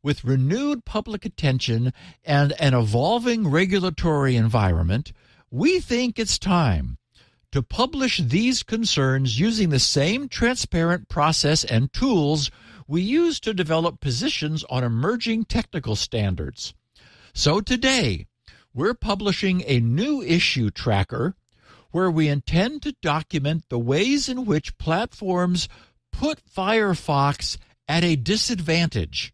With 0.00 0.22
renewed 0.22 0.84
public 0.84 1.24
attention 1.24 1.92
and 2.24 2.52
an 2.60 2.72
evolving 2.72 3.48
regulatory 3.48 4.36
environment, 4.36 5.12
we 5.50 5.80
think 5.80 6.20
it's 6.20 6.38
time 6.38 6.98
to 7.50 7.60
publish 7.60 8.18
these 8.18 8.62
concerns 8.62 9.40
using 9.40 9.70
the 9.70 9.80
same 9.80 10.28
transparent 10.28 11.08
process 11.08 11.64
and 11.64 11.92
tools 11.92 12.52
we 12.86 13.02
use 13.02 13.40
to 13.40 13.52
develop 13.52 13.98
positions 13.98 14.62
on 14.70 14.84
emerging 14.84 15.46
technical 15.46 15.96
standards. 15.96 16.74
So 17.34 17.60
today, 17.60 18.28
we're 18.72 18.94
publishing 18.94 19.64
a 19.66 19.80
new 19.80 20.22
issue 20.22 20.70
tracker 20.70 21.34
where 21.90 22.10
we 22.10 22.28
intend 22.28 22.82
to 22.82 22.96
document 23.02 23.64
the 23.68 23.78
ways 23.78 24.28
in 24.28 24.44
which 24.44 24.78
platforms 24.78 25.68
put 26.12 26.44
Firefox 26.44 27.56
at 27.86 28.04
a 28.04 28.16
disadvantage. 28.16 29.32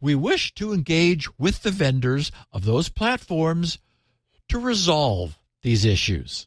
We 0.00 0.14
wish 0.14 0.54
to 0.54 0.72
engage 0.72 1.28
with 1.38 1.62
the 1.62 1.70
vendors 1.70 2.30
of 2.52 2.64
those 2.64 2.88
platforms 2.88 3.78
to 4.48 4.58
resolve 4.58 5.38
these 5.62 5.84
issues. 5.84 6.46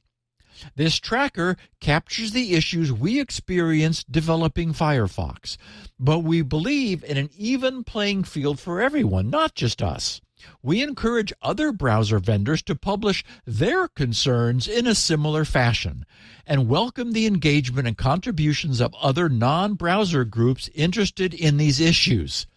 This 0.76 0.98
tracker 0.98 1.56
captures 1.80 2.32
the 2.32 2.54
issues 2.54 2.92
we 2.92 3.20
experienced 3.20 4.12
developing 4.12 4.74
Firefox, 4.74 5.58
but 5.98 6.20
we 6.20 6.42
believe 6.42 7.04
in 7.04 7.18
an 7.18 7.30
even 7.38 7.84
playing 7.84 8.24
field 8.24 8.60
for 8.60 8.82
everyone, 8.82 9.30
not 9.30 9.56
just 9.56 9.82
us. 9.82 10.22
We 10.62 10.82
encourage 10.82 11.34
other 11.42 11.72
browser 11.72 12.20
vendors 12.20 12.62
to 12.64 12.76
publish 12.76 13.24
their 13.46 13.88
concerns 13.88 14.68
in 14.68 14.88
a 14.88 14.96
similar 14.96 15.46
fashion 15.46 16.06
and 16.46 16.68
welcome 16.68 17.12
the 17.12 17.28
engagement 17.28 17.88
and 17.88 17.98
contributions 17.98 18.82
of 18.82 18.96
other 18.96 19.30
non 19.30 19.76
browser 19.76 20.26
groups 20.26 20.70
interested 20.74 21.34
in 21.34 21.58
these 21.58 21.80
issues. 21.80 22.48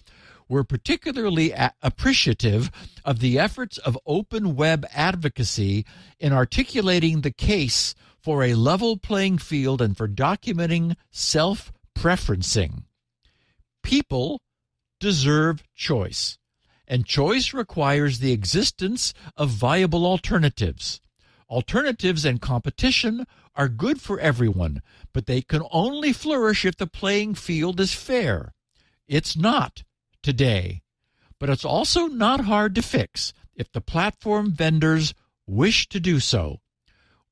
We're 0.49 0.65
particularly 0.65 1.55
appreciative 1.83 2.71
of 3.05 3.21
the 3.21 3.39
efforts 3.39 3.79
of 3.79 3.99
open 4.05 4.55
web 4.55 4.87
advocacy 4.93 5.87
in 6.19 6.33
articulating 6.33 7.21
the 7.21 7.31
case 7.31 7.95
for 8.21 8.45
a 8.45 8.55
level 8.55 8.97
playing 8.97 9.39
field 9.39 9.81
and 9.81 9.97
for 9.97 10.09
documenting 10.09 10.97
self 11.11 11.73
preferencing. 11.97 12.85
People 13.83 14.41
deserve 15.01 15.63
choice 15.75 16.39
and 16.93 17.07
choice 17.07 17.55
requires 17.55 18.19
the 18.19 18.33
existence 18.33 19.15
of 19.35 19.49
viable 19.49 20.05
alternatives. 20.05 21.01
Alternatives 21.49 22.23
and 22.27 22.43
competition 22.43 23.27
are 23.55 23.67
good 23.67 23.99
for 23.99 24.21
everyone, 24.21 24.83
but 25.15 25.25
they 25.25 25.41
can 25.41 25.63
only 25.71 26.13
flourish 26.13 26.67
if 26.67 26.77
the 26.77 26.87
playing 26.87 27.35
field 27.35 27.81
is 27.81 27.95
fair. 27.95 28.53
It's 29.09 29.35
not 29.35 29.85
today, 30.23 30.83
but 31.39 31.49
it's 31.49 31.65
also 31.65 32.09
not 32.09 32.45
hard 32.45 32.75
to 32.75 32.83
fix 32.83 33.33
if 33.55 33.73
the 33.73 33.81
platform 33.81 34.53
vendors 34.53 35.15
wish 35.47 35.89
to 35.89 35.99
do 35.99 36.21
so. 36.21 36.61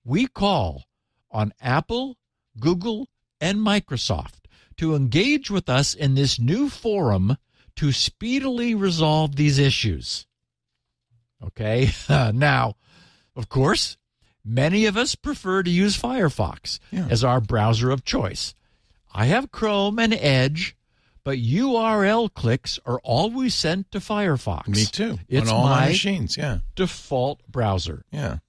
We 0.02 0.26
call 0.26 0.84
on 1.30 1.52
Apple, 1.60 2.16
Google, 2.58 3.08
and 3.42 3.58
Microsoft 3.58 4.46
to 4.78 4.94
engage 4.94 5.50
with 5.50 5.68
us 5.68 5.92
in 5.92 6.14
this 6.14 6.40
new 6.40 6.70
forum 6.70 7.36
to 7.80 7.92
speedily 7.92 8.74
resolve 8.74 9.36
these 9.36 9.58
issues. 9.58 10.26
Okay, 11.42 11.90
now, 12.34 12.76
of 13.34 13.48
course, 13.48 13.96
many 14.44 14.84
of 14.84 14.98
us 14.98 15.14
prefer 15.14 15.62
to 15.62 15.70
use 15.70 15.96
Firefox 15.96 16.78
yeah. 16.90 17.06
as 17.08 17.24
our 17.24 17.40
browser 17.40 17.90
of 17.90 18.04
choice. 18.04 18.54
I 19.14 19.24
have 19.26 19.50
Chrome 19.50 19.98
and 19.98 20.12
Edge, 20.12 20.76
but 21.24 21.38
URL 21.38 22.32
clicks 22.34 22.78
are 22.84 23.00
always 23.02 23.54
sent 23.54 23.90
to 23.92 23.98
Firefox. 23.98 24.68
Me 24.68 24.84
too. 24.84 25.18
It's 25.26 25.48
on 25.48 25.56
all 25.56 25.64
my, 25.64 25.80
my 25.80 25.88
machines, 25.88 26.36
yeah. 26.36 26.58
Default 26.74 27.40
browser. 27.48 28.04
Yeah. 28.12 28.40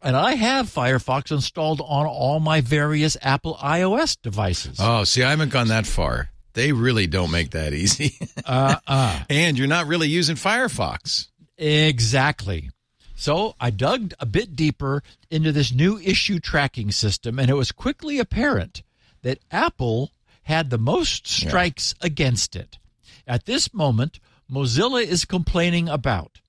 And 0.00 0.16
I 0.16 0.36
have 0.36 0.66
Firefox 0.66 1.32
installed 1.32 1.80
on 1.80 2.06
all 2.06 2.38
my 2.38 2.60
various 2.60 3.16
Apple 3.22 3.56
iOS 3.56 4.16
devices. 4.22 4.76
Oh, 4.80 5.02
see, 5.02 5.24
I 5.24 5.30
haven't 5.30 5.50
gone 5.50 5.66
that 5.66 5.84
far. 5.88 6.28
They 6.54 6.72
really 6.72 7.06
don't 7.06 7.30
make 7.30 7.50
that 7.50 7.72
easy. 7.72 8.18
uh, 8.44 8.76
uh. 8.86 9.20
And 9.30 9.58
you're 9.58 9.68
not 9.68 9.86
really 9.86 10.08
using 10.08 10.36
Firefox. 10.36 11.28
Exactly. 11.56 12.70
So 13.14 13.54
I 13.60 13.70
dug 13.70 14.14
a 14.18 14.26
bit 14.26 14.56
deeper 14.56 15.02
into 15.30 15.52
this 15.52 15.72
new 15.72 15.98
issue 15.98 16.40
tracking 16.40 16.90
system, 16.90 17.38
and 17.38 17.48
it 17.48 17.54
was 17.54 17.70
quickly 17.70 18.18
apparent 18.18 18.82
that 19.22 19.38
Apple 19.50 20.10
had 20.42 20.70
the 20.70 20.78
most 20.78 21.26
strikes 21.28 21.94
yeah. 22.00 22.06
against 22.06 22.56
it. 22.56 22.78
At 23.26 23.46
this 23.46 23.72
moment, 23.72 24.18
Mozilla 24.50 25.02
is 25.02 25.24
complaining 25.24 25.88
about 25.88 26.40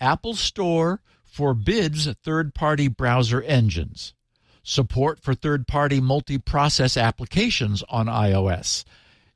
Apple 0.00 0.34
Store 0.34 1.00
forbids 1.24 2.08
third 2.24 2.54
party 2.54 2.88
browser 2.88 3.42
engines, 3.42 4.14
support 4.62 5.20
for 5.20 5.34
third 5.34 5.66
party 5.68 6.00
multi 6.00 6.38
process 6.38 6.96
applications 6.96 7.84
on 7.88 8.06
iOS, 8.06 8.84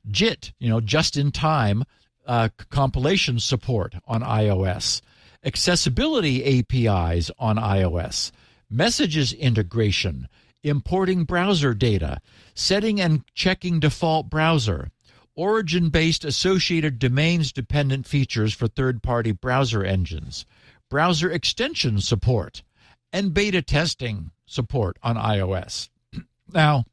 JIT, 0.09 0.53
you 0.59 0.69
know, 0.69 0.81
just 0.81 1.17
in 1.17 1.31
time 1.31 1.83
uh, 2.25 2.49
compilation 2.69 3.39
support 3.39 3.95
on 4.05 4.21
iOS, 4.21 5.01
accessibility 5.43 6.59
APIs 6.59 7.31
on 7.37 7.57
iOS, 7.57 8.31
messages 8.69 9.33
integration, 9.33 10.27
importing 10.63 11.23
browser 11.23 11.73
data, 11.73 12.19
setting 12.53 12.99
and 12.99 13.23
checking 13.33 13.79
default 13.79 14.29
browser, 14.29 14.89
origin 15.35 15.89
based 15.89 16.23
associated 16.23 16.99
domains 16.99 17.51
dependent 17.51 18.07
features 18.07 18.53
for 18.53 18.67
third 18.67 19.03
party 19.03 19.31
browser 19.31 19.83
engines, 19.83 20.45
browser 20.89 21.29
extension 21.29 21.99
support, 21.99 22.63
and 23.11 23.33
beta 23.33 23.61
testing 23.61 24.31
support 24.45 24.97
on 25.03 25.15
iOS. 25.15 25.89
now, 26.53 26.85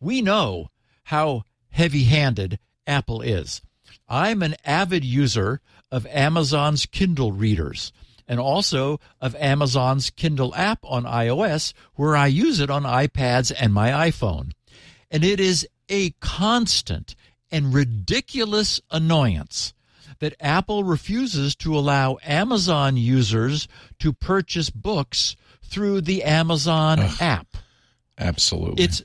we 0.00 0.22
know 0.22 0.68
how 1.08 1.42
heavy 1.70 2.04
handed 2.04 2.58
Apple 2.86 3.22
is. 3.22 3.62
I'm 4.10 4.42
an 4.42 4.54
avid 4.62 5.06
user 5.06 5.62
of 5.90 6.06
Amazon's 6.06 6.84
Kindle 6.84 7.32
readers 7.32 7.92
and 8.26 8.38
also 8.38 9.00
of 9.18 9.34
Amazon's 9.36 10.10
Kindle 10.10 10.54
app 10.54 10.80
on 10.84 11.04
iOS, 11.04 11.72
where 11.94 12.14
I 12.14 12.26
use 12.26 12.60
it 12.60 12.68
on 12.68 12.82
iPads 12.82 13.50
and 13.58 13.72
my 13.72 14.10
iPhone. 14.10 14.52
And 15.10 15.24
it 15.24 15.40
is 15.40 15.66
a 15.88 16.10
constant 16.20 17.14
and 17.50 17.72
ridiculous 17.72 18.78
annoyance 18.90 19.72
that 20.18 20.36
Apple 20.40 20.84
refuses 20.84 21.56
to 21.56 21.74
allow 21.74 22.18
Amazon 22.22 22.98
users 22.98 23.66
to 23.98 24.12
purchase 24.12 24.68
books 24.68 25.36
through 25.62 26.02
the 26.02 26.22
Amazon 26.22 27.00
Ugh, 27.00 27.16
app. 27.18 27.56
Absolutely. 28.18 28.84
It's 28.84 29.02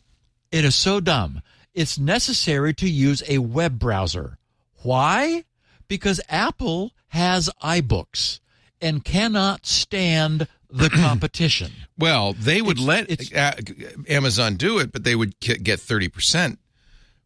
it 0.51 0.65
is 0.65 0.75
so 0.75 0.99
dumb 0.99 1.41
it's 1.73 1.97
necessary 1.97 2.73
to 2.75 2.89
use 2.89 3.23
a 3.27 3.39
web 3.39 3.79
browser. 3.79 4.37
Why? 4.83 5.45
Because 5.87 6.21
Apple 6.29 6.91
has 7.09 7.49
iBooks 7.61 8.39
and 8.81 9.03
cannot 9.03 9.65
stand 9.65 10.47
the 10.69 10.89
competition. 10.93 11.71
well, 11.97 12.33
they 12.33 12.61
would 12.61 12.77
it's, 12.77 12.85
let 12.85 13.09
it's, 13.09 14.09
Amazon 14.09 14.55
do 14.55 14.79
it, 14.79 14.91
but 14.91 15.03
they 15.03 15.15
would 15.15 15.39
get 15.39 15.79
30% 15.79 16.57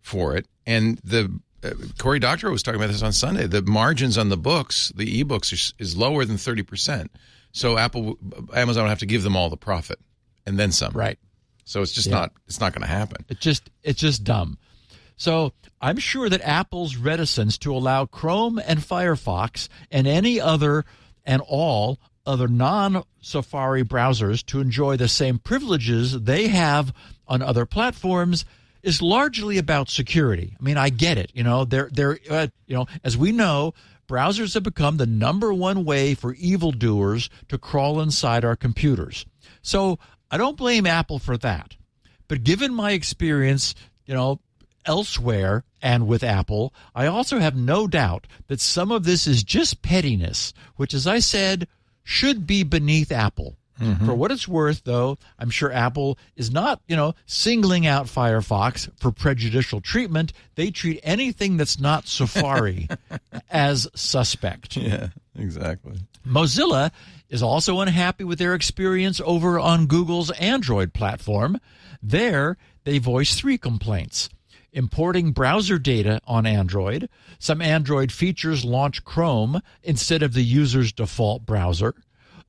for 0.01 0.35
it. 0.35 0.47
And 0.65 0.99
the 1.03 1.39
uh, 1.63 1.71
Cory 1.97 2.19
Doctorow 2.19 2.51
was 2.51 2.63
talking 2.63 2.79
about 2.79 2.91
this 2.91 3.01
on 3.01 3.13
Sunday. 3.13 3.47
The 3.47 3.61
margins 3.61 4.17
on 4.17 4.29
the 4.29 4.37
books, 4.37 4.91
the 4.95 5.23
ebooks, 5.23 5.51
is, 5.53 5.73
is 5.79 5.97
lower 5.97 6.23
than 6.25 6.37
thirty 6.37 6.61
percent. 6.63 7.11
So 7.51 7.77
Apple, 7.77 8.17
Amazon 8.53 8.83
will 8.83 8.89
have 8.89 8.99
to 8.99 9.05
give 9.05 9.23
them 9.23 9.35
all 9.35 9.49
the 9.49 9.57
profit 9.57 9.99
and 10.45 10.59
then 10.59 10.71
some. 10.71 10.93
Right. 10.93 11.17
So 11.68 11.82
it's 11.82 11.91
just 11.91 12.07
Yeah. 12.07 12.15
not 12.15 12.32
it's 12.47 12.59
not 12.61 12.74
going 12.74 12.82
to 12.82 12.88
happen. 12.88 13.26
It 13.28 13.39
just 13.39 13.70
it's 13.84 13.99
just 13.99 14.24
dumb. 14.24 14.57
So 15.18 15.51
I'm 15.82 15.97
sure 15.97 16.30
that 16.30 16.41
Apple's 16.41 16.95
reticence 16.95 17.57
to 17.59 17.76
allow 17.76 18.05
Chrome 18.05 18.57
and 18.59 18.80
Firefox 18.80 19.68
and 19.91 20.07
any 20.07 20.39
other 20.39 20.86
and 21.26 21.41
all 21.45 21.99
other 22.26 22.47
non 22.47 23.03
Safari 23.20 23.84
browsers 23.84 24.45
to 24.45 24.61
enjoy 24.61 24.95
the 24.95 25.07
same 25.09 25.39
privileges 25.39 26.22
they 26.22 26.47
have 26.47 26.93
on 27.28 27.41
other 27.41 27.65
platforms 27.65 28.45
is 28.84 29.01
largely 29.01 29.57
about 29.57 29.89
security. 29.89 30.55
I 30.57 30.63
mean, 30.63 30.78
I 30.78 30.89
get 30.89 31.18
it. 31.18 31.32
You 31.34 31.43
know, 31.43 31.65
they're 31.65 31.89
they're 31.91 32.20
uh, 32.30 32.47
you 32.65 32.76
know, 32.76 32.86
as 33.03 33.18
we 33.18 33.32
know, 33.34 33.74
browsers 34.07 34.53
have 34.53 34.63
become 34.63 34.95
the 34.97 35.05
number 35.05 35.53
one 35.53 35.84
way 35.84 36.13
for 36.13 36.34
evildoers 36.36 37.30
to 37.49 37.57
crawl 37.57 37.99
inside 37.99 38.45
our 38.45 38.55
computers. 38.55 39.26
So 39.61 39.99
I 40.30 40.38
don't 40.38 40.57
blame 40.57 40.86
Apple 40.86 41.19
for 41.19 41.38
that. 41.38 41.75
But 42.28 42.43
given 42.43 42.73
my 42.73 42.91
experience, 42.91 43.75
you 44.05 44.13
know, 44.13 44.39
elsewhere 44.86 45.63
and 45.82 46.07
with 46.07 46.23
Apple, 46.23 46.73
I 46.95 47.07
also 47.07 47.39
have 47.39 47.55
no 47.55 47.88
doubt 47.88 48.28
that 48.47 48.59
some 48.59 48.91
of 48.91 49.03
this 49.03 49.28
is 49.28 49.43
just 49.43 49.82
pettiness, 49.82 50.53
which, 50.75 50.93
as 50.93 51.07
I 51.07 51.19
said, 51.19 51.67
should 52.03 52.47
be 52.47 52.63
beneath 52.63 53.11
Apple. 53.11 53.57
Mm-hmm. 53.80 54.05
For 54.07 54.15
what 54.15 54.32
it's 54.32 54.47
worth, 54.47 54.84
though, 54.86 55.17
I'm 55.38 55.51
sure 55.51 55.71
Apple 55.71 56.17
is 56.36 56.49
not, 56.49 56.82
you 56.88 56.95
know, 56.95 57.13
singling 57.28 57.86
out 57.86 58.07
Firefox 58.07 58.89
for 58.99 59.11
prejudicial 59.11 59.82
treatment. 59.82 60.34
They 60.55 60.71
treat 60.71 60.99
anything 61.03 61.57
that's 61.57 61.80
not 61.80 62.07
Safari 62.07 62.88
as 63.51 63.88
suspect. 63.93 64.78
Yeah, 64.78 65.09
exactly. 65.38 65.99
Mozilla 66.25 66.91
is 67.30 67.43
also 67.43 67.80
unhappy 67.80 68.23
with 68.23 68.39
their 68.39 68.53
experience 68.53 69.21
over 69.25 69.59
on 69.59 69.88
Google's 69.88 70.32
Android 70.32 70.93
platform. 70.93 71.59
There, 72.01 72.57
they 72.84 72.99
voice 72.99 73.36
three 73.36 73.57
complaints 73.57 74.30
importing 74.73 75.32
browser 75.32 75.80
data 75.80 76.21
on 76.28 76.45
Android, 76.45 77.09
some 77.39 77.61
Android 77.61 78.11
features 78.11 78.63
launch 78.63 79.03
Chrome 79.03 79.59
instead 79.82 80.21
of 80.21 80.34
the 80.34 80.43
user's 80.43 80.93
default 80.93 81.45
browser, 81.45 81.95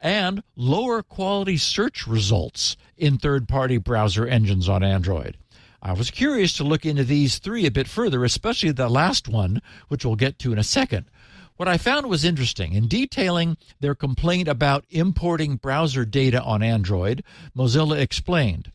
and 0.01 0.43
lower 0.55 1.03
quality 1.03 1.57
search 1.57 2.07
results 2.07 2.77
in 2.99 3.17
third 3.17 3.49
party 3.49 3.79
browser 3.79 4.27
engines 4.27 4.69
on 4.69 4.83
Android. 4.83 5.39
I 5.81 5.93
was 5.93 6.11
curious 6.11 6.53
to 6.55 6.65
look 6.65 6.85
into 6.85 7.05
these 7.05 7.39
three 7.39 7.65
a 7.65 7.71
bit 7.71 7.89
further, 7.89 8.25
especially 8.25 8.73
the 8.73 8.89
last 8.89 9.29
one, 9.29 9.63
which 9.89 10.05
we'll 10.05 10.17
get 10.17 10.39
to 10.41 10.53
in 10.53 10.59
a 10.59 10.65
second. 10.65 11.07
What 11.59 11.67
I 11.67 11.77
found 11.77 12.07
was 12.07 12.25
interesting. 12.25 12.75
In 12.75 12.87
detailing 12.87 13.57
their 13.81 13.97
complaint 13.97 14.47
about 14.47 14.85
importing 14.91 15.57
browser 15.57 16.05
data 16.05 16.41
on 16.41 16.63
Android, 16.63 17.25
Mozilla 17.57 17.99
explained 17.99 18.71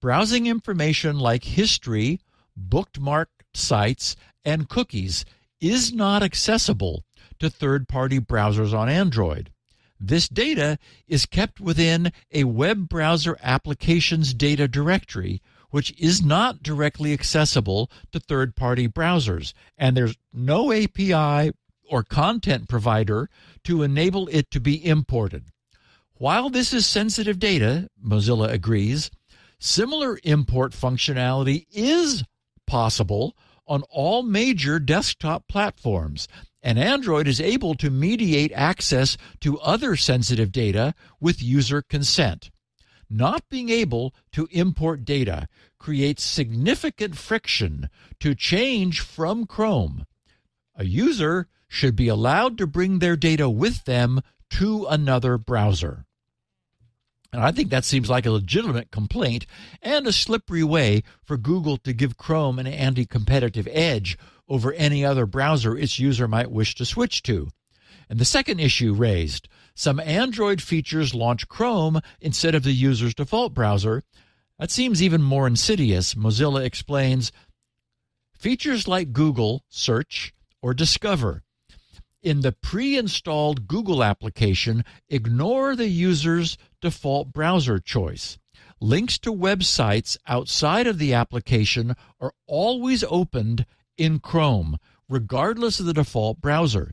browsing 0.00 0.48
information 0.48 1.20
like 1.20 1.44
history, 1.44 2.18
bookmarked 2.58 3.44
sites, 3.54 4.16
and 4.44 4.68
cookies 4.68 5.24
is 5.60 5.92
not 5.92 6.24
accessible 6.24 7.04
to 7.38 7.48
third 7.48 7.86
party 7.86 8.18
browsers 8.18 8.76
on 8.76 8.88
Android. 8.88 9.52
This 10.00 10.28
data 10.28 10.80
is 11.06 11.24
kept 11.24 11.60
within 11.60 12.10
a 12.32 12.42
web 12.42 12.88
browser 12.88 13.38
applications 13.44 14.34
data 14.34 14.66
directory, 14.66 15.40
which 15.70 15.94
is 15.96 16.20
not 16.20 16.64
directly 16.64 17.12
accessible 17.12 17.88
to 18.10 18.18
third 18.18 18.56
party 18.56 18.88
browsers, 18.88 19.52
and 19.76 19.96
there's 19.96 20.16
no 20.32 20.72
API 20.72 21.52
or 21.88 22.02
content 22.02 22.68
provider 22.68 23.28
to 23.64 23.82
enable 23.82 24.28
it 24.28 24.50
to 24.50 24.60
be 24.60 24.84
imported. 24.84 25.44
While 26.14 26.50
this 26.50 26.72
is 26.72 26.86
sensitive 26.86 27.38
data, 27.38 27.88
Mozilla 28.04 28.50
agrees, 28.50 29.10
similar 29.58 30.18
import 30.24 30.72
functionality 30.72 31.66
is 31.70 32.24
possible 32.66 33.36
on 33.66 33.82
all 33.90 34.22
major 34.22 34.78
desktop 34.78 35.46
platforms, 35.46 36.26
and 36.62 36.78
Android 36.78 37.28
is 37.28 37.40
able 37.40 37.74
to 37.76 37.90
mediate 37.90 38.50
access 38.52 39.16
to 39.40 39.60
other 39.60 39.94
sensitive 39.94 40.50
data 40.50 40.94
with 41.20 41.42
user 41.42 41.82
consent. 41.82 42.50
Not 43.10 43.48
being 43.48 43.68
able 43.70 44.14
to 44.32 44.48
import 44.50 45.04
data 45.04 45.48
creates 45.78 46.22
significant 46.22 47.16
friction 47.16 47.88
to 48.20 48.34
change 48.34 49.00
from 49.00 49.46
Chrome. 49.46 50.04
A 50.74 50.84
user 50.84 51.48
should 51.68 51.94
be 51.94 52.08
allowed 52.08 52.58
to 52.58 52.66
bring 52.66 52.98
their 52.98 53.16
data 53.16 53.48
with 53.48 53.84
them 53.84 54.20
to 54.50 54.86
another 54.86 55.36
browser. 55.38 56.06
And 57.32 57.42
I 57.42 57.52
think 57.52 57.68
that 57.70 57.84
seems 57.84 58.08
like 58.08 58.24
a 58.24 58.30
legitimate 58.30 58.90
complaint 58.90 59.46
and 59.82 60.06
a 60.06 60.12
slippery 60.12 60.64
way 60.64 61.02
for 61.22 61.36
Google 61.36 61.76
to 61.78 61.92
give 61.92 62.16
Chrome 62.16 62.58
an 62.58 62.66
anti 62.66 63.04
competitive 63.04 63.68
edge 63.70 64.18
over 64.48 64.72
any 64.72 65.04
other 65.04 65.26
browser 65.26 65.76
its 65.76 65.98
user 65.98 66.26
might 66.26 66.50
wish 66.50 66.74
to 66.76 66.86
switch 66.86 67.22
to. 67.24 67.50
And 68.08 68.18
the 68.18 68.24
second 68.24 68.60
issue 68.60 68.94
raised 68.94 69.48
some 69.74 70.00
Android 70.00 70.62
features 70.62 71.14
launch 71.14 71.48
Chrome 71.48 72.00
instead 72.20 72.54
of 72.54 72.62
the 72.62 72.72
user's 72.72 73.14
default 73.14 73.52
browser. 73.52 74.02
That 74.58 74.70
seems 74.70 75.02
even 75.02 75.22
more 75.22 75.46
insidious. 75.46 76.14
Mozilla 76.14 76.64
explains 76.64 77.30
features 78.36 78.88
like 78.88 79.12
Google 79.12 79.64
Search 79.68 80.32
or 80.62 80.72
Discover 80.72 81.44
in 82.28 82.42
the 82.42 82.52
pre 82.52 82.98
installed 82.98 83.66
Google 83.66 84.04
application, 84.04 84.84
ignore 85.08 85.74
the 85.74 85.88
user's 85.88 86.58
default 86.82 87.32
browser 87.32 87.78
choice. 87.78 88.36
Links 88.80 89.18
to 89.20 89.32
websites 89.32 90.18
outside 90.26 90.86
of 90.86 90.98
the 90.98 91.14
application 91.14 91.96
are 92.20 92.34
always 92.46 93.02
opened 93.04 93.64
in 93.96 94.18
Chrome, 94.18 94.76
regardless 95.08 95.80
of 95.80 95.86
the 95.86 95.94
default 95.94 96.42
browser. 96.42 96.92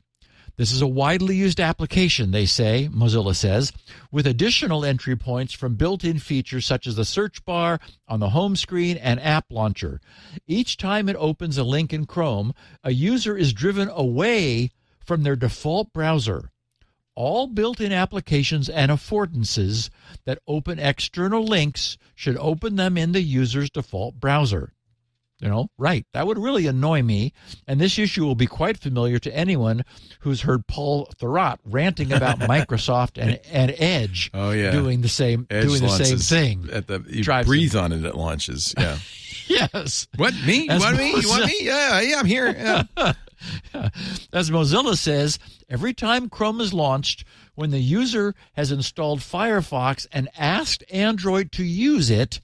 This 0.56 0.72
is 0.72 0.80
a 0.80 0.86
widely 0.86 1.36
used 1.36 1.60
application, 1.60 2.30
they 2.30 2.46
say, 2.46 2.88
Mozilla 2.90 3.36
says, 3.36 3.74
with 4.10 4.26
additional 4.26 4.86
entry 4.86 5.14
points 5.14 5.52
from 5.52 5.74
built 5.74 6.02
in 6.02 6.18
features 6.18 6.64
such 6.64 6.86
as 6.86 6.96
the 6.96 7.04
search 7.04 7.44
bar 7.44 7.78
on 8.08 8.20
the 8.20 8.30
home 8.30 8.56
screen 8.56 8.96
and 8.96 9.20
app 9.20 9.44
launcher. 9.50 10.00
Each 10.46 10.78
time 10.78 11.10
it 11.10 11.16
opens 11.16 11.58
a 11.58 11.62
link 11.62 11.92
in 11.92 12.06
Chrome, 12.06 12.54
a 12.82 12.92
user 12.92 13.36
is 13.36 13.52
driven 13.52 13.90
away 13.90 14.70
from 15.06 15.22
their 15.22 15.36
default 15.36 15.92
browser. 15.92 16.50
All 17.14 17.46
built 17.46 17.80
in 17.80 17.92
applications 17.92 18.68
and 18.68 18.90
affordances 18.90 19.88
that 20.26 20.42
open 20.46 20.78
external 20.78 21.44
links 21.44 21.96
should 22.14 22.36
open 22.36 22.76
them 22.76 22.98
in 22.98 23.12
the 23.12 23.22
user's 23.22 23.70
default 23.70 24.20
browser. 24.20 24.74
You 25.38 25.48
know, 25.48 25.68
right. 25.76 26.06
That 26.14 26.26
would 26.26 26.38
really 26.38 26.66
annoy 26.66 27.02
me. 27.02 27.34
And 27.66 27.78
this 27.78 27.98
issue 27.98 28.24
will 28.24 28.34
be 28.34 28.46
quite 28.46 28.78
familiar 28.78 29.18
to 29.18 29.36
anyone 29.36 29.84
who's 30.20 30.40
heard 30.40 30.66
Paul 30.66 31.10
Thurrott 31.18 31.58
ranting 31.64 32.10
about 32.12 32.38
Microsoft 32.40 33.20
and, 33.20 33.38
and 33.50 33.74
Edge 33.76 34.30
Oh, 34.32 34.50
yeah. 34.50 34.70
doing 34.70 35.02
the 35.02 35.08
same 35.08 35.46
Edge 35.50 35.66
doing 35.66 35.82
the 35.82 35.88
same 35.90 36.18
thing. 36.18 36.68
At 36.72 36.86
the 36.86 37.04
you 37.06 37.22
Drives 37.22 37.46
breathe 37.46 37.76
on 37.76 37.92
it 37.92 38.04
at 38.04 38.16
launches. 38.16 38.74
Yeah. 38.78 38.98
yes. 39.46 40.08
what 40.16 40.32
me? 40.46 40.64
You 40.64 40.70
As 40.70 40.80
want 40.80 40.96
me? 40.96 41.20
You 41.20 41.28
want 41.28 41.46
me? 41.46 41.56
Yeah, 41.60 42.00
yeah. 42.00 42.18
I'm 42.18 42.26
here. 42.26 42.48
Yeah. 42.96 43.12
As 44.32 44.50
Mozilla 44.50 44.96
says, 44.96 45.38
every 45.68 45.92
time 45.92 46.30
Chrome 46.30 46.60
is 46.62 46.72
launched, 46.72 47.24
when 47.54 47.70
the 47.70 47.78
user 47.78 48.34
has 48.54 48.72
installed 48.72 49.20
Firefox 49.20 50.06
and 50.12 50.28
asked 50.38 50.82
Android 50.90 51.52
to 51.52 51.62
use 51.64 52.10
it, 52.10 52.40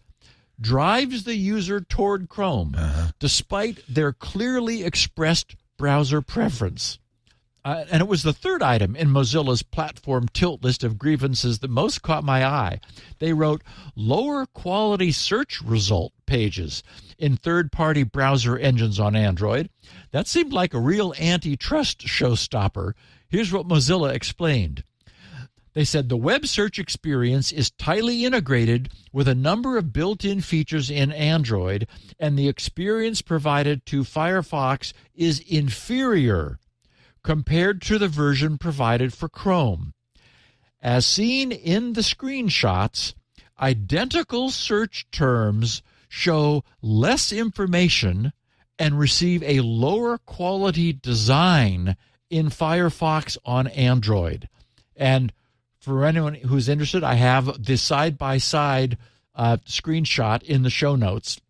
drives 0.63 1.25
the 1.25 1.35
user 1.35 1.81
toward 1.81 2.29
Chrome, 2.29 2.75
despite 3.19 3.81
their 3.87 4.13
clearly 4.13 4.85
expressed 4.85 5.57
browser 5.77 6.23
preference. 6.23 6.99
Uh, 7.65 7.85
and 7.93 8.01
it 8.01 8.09
was 8.09 8.25
the 8.25 8.33
third 8.33 8.61
item 8.63 8.97
in 8.97 9.09
Mozilla's 9.09 9.63
platform 9.63 10.27
tilt 10.33 10.65
list 10.65 10.83
of 10.83 10.99
grievances 10.99 11.61
that 11.61 11.71
most 11.71 12.03
caught 12.03 12.25
my 12.25 12.45
eye. 12.45 12.81
They 13.21 13.33
wrote 13.33 13.63
lower 13.95 14.47
quality 14.47 15.13
search 15.13 15.61
result 15.63 16.13
pages 16.27 16.83
in 17.19 17.37
third 17.37 17.71
party 17.71 18.03
browser 18.03 18.59
engines 18.59 18.99
on 18.99 19.15
Android. 19.15 19.71
That 20.11 20.27
seemed 20.27 20.53
like 20.53 20.75
a 20.75 20.81
real 20.81 21.15
antitrust 21.21 22.01
showstopper. 22.01 22.95
Here's 23.29 23.53
what 23.53 23.69
Mozilla 23.69 24.13
explained. 24.13 24.83
They 25.75 25.85
said 25.85 26.09
the 26.09 26.17
web 26.17 26.47
search 26.47 26.79
experience 26.79 27.51
is 27.51 27.71
tightly 27.71 28.25
integrated 28.25 28.91
with 29.13 29.27
a 29.27 29.35
number 29.35 29.79
of 29.79 29.93
built 29.93 30.25
in 30.25 30.43
features 30.43 30.91
in 30.91 31.13
Android, 31.13 31.87
and 32.19 32.39
the 32.39 32.49
experience 32.49 33.23
provided 33.23 33.87
to 33.87 34.03
Firefox 34.03 34.93
is 35.15 35.41
inferior 35.41 36.59
compared 37.23 37.81
to 37.83 37.99
the 37.99 38.09
version 38.09 38.59
provided 38.59 39.15
for 39.15 39.29
Chrome. 39.29 39.95
As 40.83 41.07
seen 41.07 41.53
in 41.53 41.95
the 41.95 42.01
screenshots, 42.01 43.15
identical 43.59 44.51
search 44.51 45.07
terms 45.11 45.83
show 46.09 46.65
less 46.83 47.33
information 47.33 48.33
and 48.79 48.99
receive 48.99 49.43
a 49.45 49.61
lower 49.61 50.19
quality 50.19 50.93
design 50.93 51.97
in 52.29 52.51
Firefox 52.51 53.39
on 53.45 53.69
Android. 53.69 54.49
And 54.97 55.33
for 55.83 56.05
anyone 56.05 56.35
who's 56.35 56.69
interested, 56.69 57.03
I 57.03 57.15
have 57.15 57.65
the 57.65 57.77
side 57.77 58.17
by 58.17 58.39
side 58.39 58.97
screenshot 59.37 60.43
in 60.45 60.63
the 60.63 60.71
show 60.71 60.95
notes. 60.95 61.41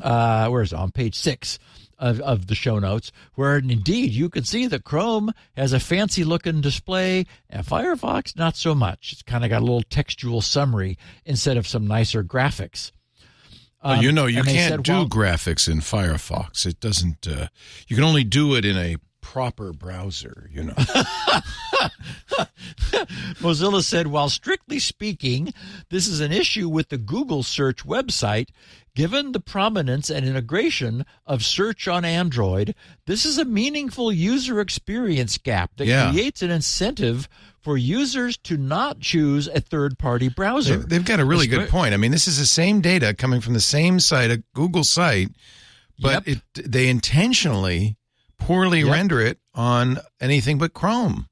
Uh, 0.00 0.48
where 0.48 0.62
is 0.62 0.72
it? 0.72 0.78
On 0.78 0.90
page 0.90 1.14
six 1.14 1.58
of, 1.98 2.20
of 2.20 2.48
the 2.48 2.54
show 2.54 2.78
notes, 2.78 3.12
where 3.34 3.56
indeed 3.56 4.10
you 4.10 4.28
can 4.28 4.44
see 4.44 4.66
that 4.66 4.84
Chrome 4.84 5.32
has 5.56 5.72
a 5.72 5.80
fancy 5.80 6.22
looking 6.22 6.60
display 6.60 7.24
and 7.48 7.64
Firefox 7.64 8.36
not 8.36 8.56
so 8.56 8.74
much. 8.74 9.12
It's 9.12 9.22
kind 9.22 9.42
of 9.42 9.50
got 9.50 9.62
a 9.62 9.64
little 9.64 9.82
textual 9.82 10.42
summary 10.42 10.98
instead 11.24 11.56
of 11.56 11.66
some 11.66 11.86
nicer 11.86 12.22
graphics. 12.22 12.92
Um, 13.80 13.96
well, 13.96 14.02
you 14.02 14.12
know, 14.12 14.26
you 14.26 14.42
can't 14.42 14.70
said, 14.70 14.82
do 14.82 14.92
well, 14.92 15.08
graphics 15.08 15.66
in 15.66 15.78
Firefox. 15.78 16.66
It 16.66 16.80
doesn't. 16.80 17.26
Uh, 17.26 17.48
you 17.88 17.96
can 17.96 18.04
only 18.04 18.24
do 18.24 18.54
it 18.54 18.66
in 18.66 18.76
a 18.76 18.96
proper 19.34 19.72
browser. 19.72 20.48
You 20.52 20.62
know. 20.62 20.74
Mozilla 23.42 23.82
said, 23.82 24.06
while 24.06 24.28
strictly 24.28 24.78
speaking, 24.78 25.52
this 25.90 26.06
is 26.06 26.20
an 26.20 26.30
issue 26.30 26.68
with 26.68 26.88
the 26.88 26.96
Google 26.98 27.42
search 27.42 27.84
website. 27.84 28.48
Given 28.94 29.32
the 29.32 29.40
prominence 29.40 30.08
and 30.08 30.24
integration 30.24 31.04
of 31.26 31.44
search 31.44 31.88
on 31.88 32.04
Android, 32.04 32.76
this 33.06 33.24
is 33.26 33.38
a 33.38 33.44
meaningful 33.44 34.12
user 34.12 34.60
experience 34.60 35.36
gap 35.36 35.72
that 35.78 35.86
Yeah. 35.88 36.12
creates 36.12 36.40
an 36.42 36.52
incentive 36.52 37.28
for 37.60 37.76
users 37.76 38.36
to 38.36 38.56
not 38.56 39.00
choose 39.00 39.48
a 39.48 39.60
third 39.60 39.98
party 39.98 40.28
browser. 40.28 40.76
They- 40.76 40.86
They've 40.98 41.04
got 41.04 41.18
a 41.18 41.24
really 41.24 41.48
good 41.48 41.68
point. 41.68 41.92
I 41.92 41.96
mean, 41.96 42.12
this 42.12 42.28
is 42.28 42.38
the 42.38 42.46
same 42.46 42.80
data 42.80 43.14
coming 43.14 43.40
from 43.40 43.54
the 43.54 43.60
same 43.60 43.98
site, 43.98 44.30
a 44.30 44.44
Google 44.54 44.84
site, 44.84 45.30
but 45.98 46.24
Yep. 46.28 46.38
it 46.56 46.70
they 46.70 46.86
intentionally 46.88 47.96
poorly 48.46 48.80
Yep. 48.80 48.92
render 48.92 49.20
it 49.20 49.38
on 49.54 49.98
anything 50.20 50.58
but 50.58 50.72
Chrome. 50.74 51.26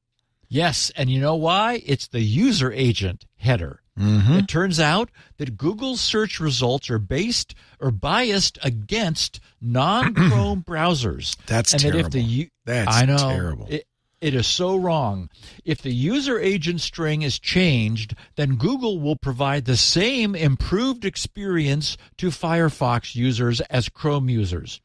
Yes, 0.49 0.91
and 0.97 1.09
you 1.11 1.21
know 1.21 1.35
why? 1.37 1.83
It's 1.87 2.09
the 2.09 2.21
user 2.21 2.71
agent 2.73 3.25
header. 3.37 3.81
Mm-hmm. 3.99 4.33
It 4.35 4.49
turns 4.49 4.81
out 4.81 5.11
that 5.39 5.57
Google's 5.57 6.01
search 6.01 6.41
results 6.41 6.89
are 6.91 6.99
based 6.99 7.55
or 7.81 7.91
biased 7.91 8.59
against 8.63 9.41
non-Chrome 9.61 10.63
browsers. 10.67 11.37
That's 11.47 11.73
and 11.75 11.83
that 11.83 11.95
if 11.95 12.11
the 12.11 12.23
terrible. 12.23 12.51
That's 12.65 12.97
I 12.97 13.05
know 13.05 13.17
terrible. 13.17 13.67
It, 13.69 13.87
it 14.21 14.35
is 14.35 14.47
so 14.47 14.77
wrong. 14.77 15.29
If 15.65 15.83
the 15.83 15.93
user 15.93 16.39
agent 16.39 16.81
string 16.81 17.23
is 17.23 17.39
changed, 17.39 18.15
then 18.37 18.55
Google 18.57 19.01
will 19.01 19.17
provide 19.17 19.65
the 19.65 19.77
same 19.77 20.35
improved 20.35 21.05
experience 21.05 21.97
to 22.19 22.29
Firefox 22.29 23.15
users 23.15 23.61
as 23.63 23.89
Chrome 23.89 24.29
users. 24.31 24.81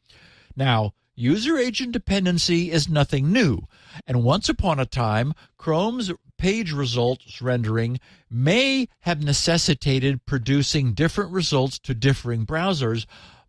Now, 0.55 0.93
user 1.17 1.57
agent 1.57 1.91
dependency 1.91 2.71
is 2.71 2.87
nothing 2.87 3.33
new, 3.33 3.67
and 4.05 4.23
once 4.23 4.47
upon 4.47 4.79
a 4.79 4.85
time, 4.85 5.33
Chrome's 5.57 6.11
page 6.37 6.71
results 6.71 7.41
rendering 7.41 7.99
may 8.29 8.87
have 8.99 9.23
necessitated 9.23 10.25
producing 10.25 10.93
different 10.93 11.31
results 11.31 11.79
to 11.79 11.93
differing 11.93 12.45
browsers, 12.45 13.05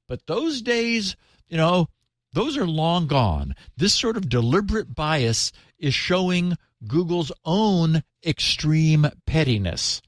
but 0.08 0.26
those 0.26 0.62
days, 0.62 1.14
you 1.48 1.56
know, 1.58 1.88
those 2.32 2.56
are 2.56 2.66
long 2.66 3.06
gone. 3.06 3.54
This 3.76 3.94
sort 3.94 4.16
of 4.16 4.28
deliberate 4.28 4.94
bias 4.94 5.52
is 5.78 5.94
showing 5.94 6.56
Google's 6.86 7.32
own 7.44 8.02
extreme 8.24 9.06
pettiness. 9.26 10.02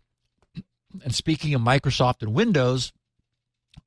And 1.05 1.15
speaking 1.15 1.55
of 1.55 1.63
Microsoft 1.63 2.21
and 2.21 2.35
Windows, 2.35 2.93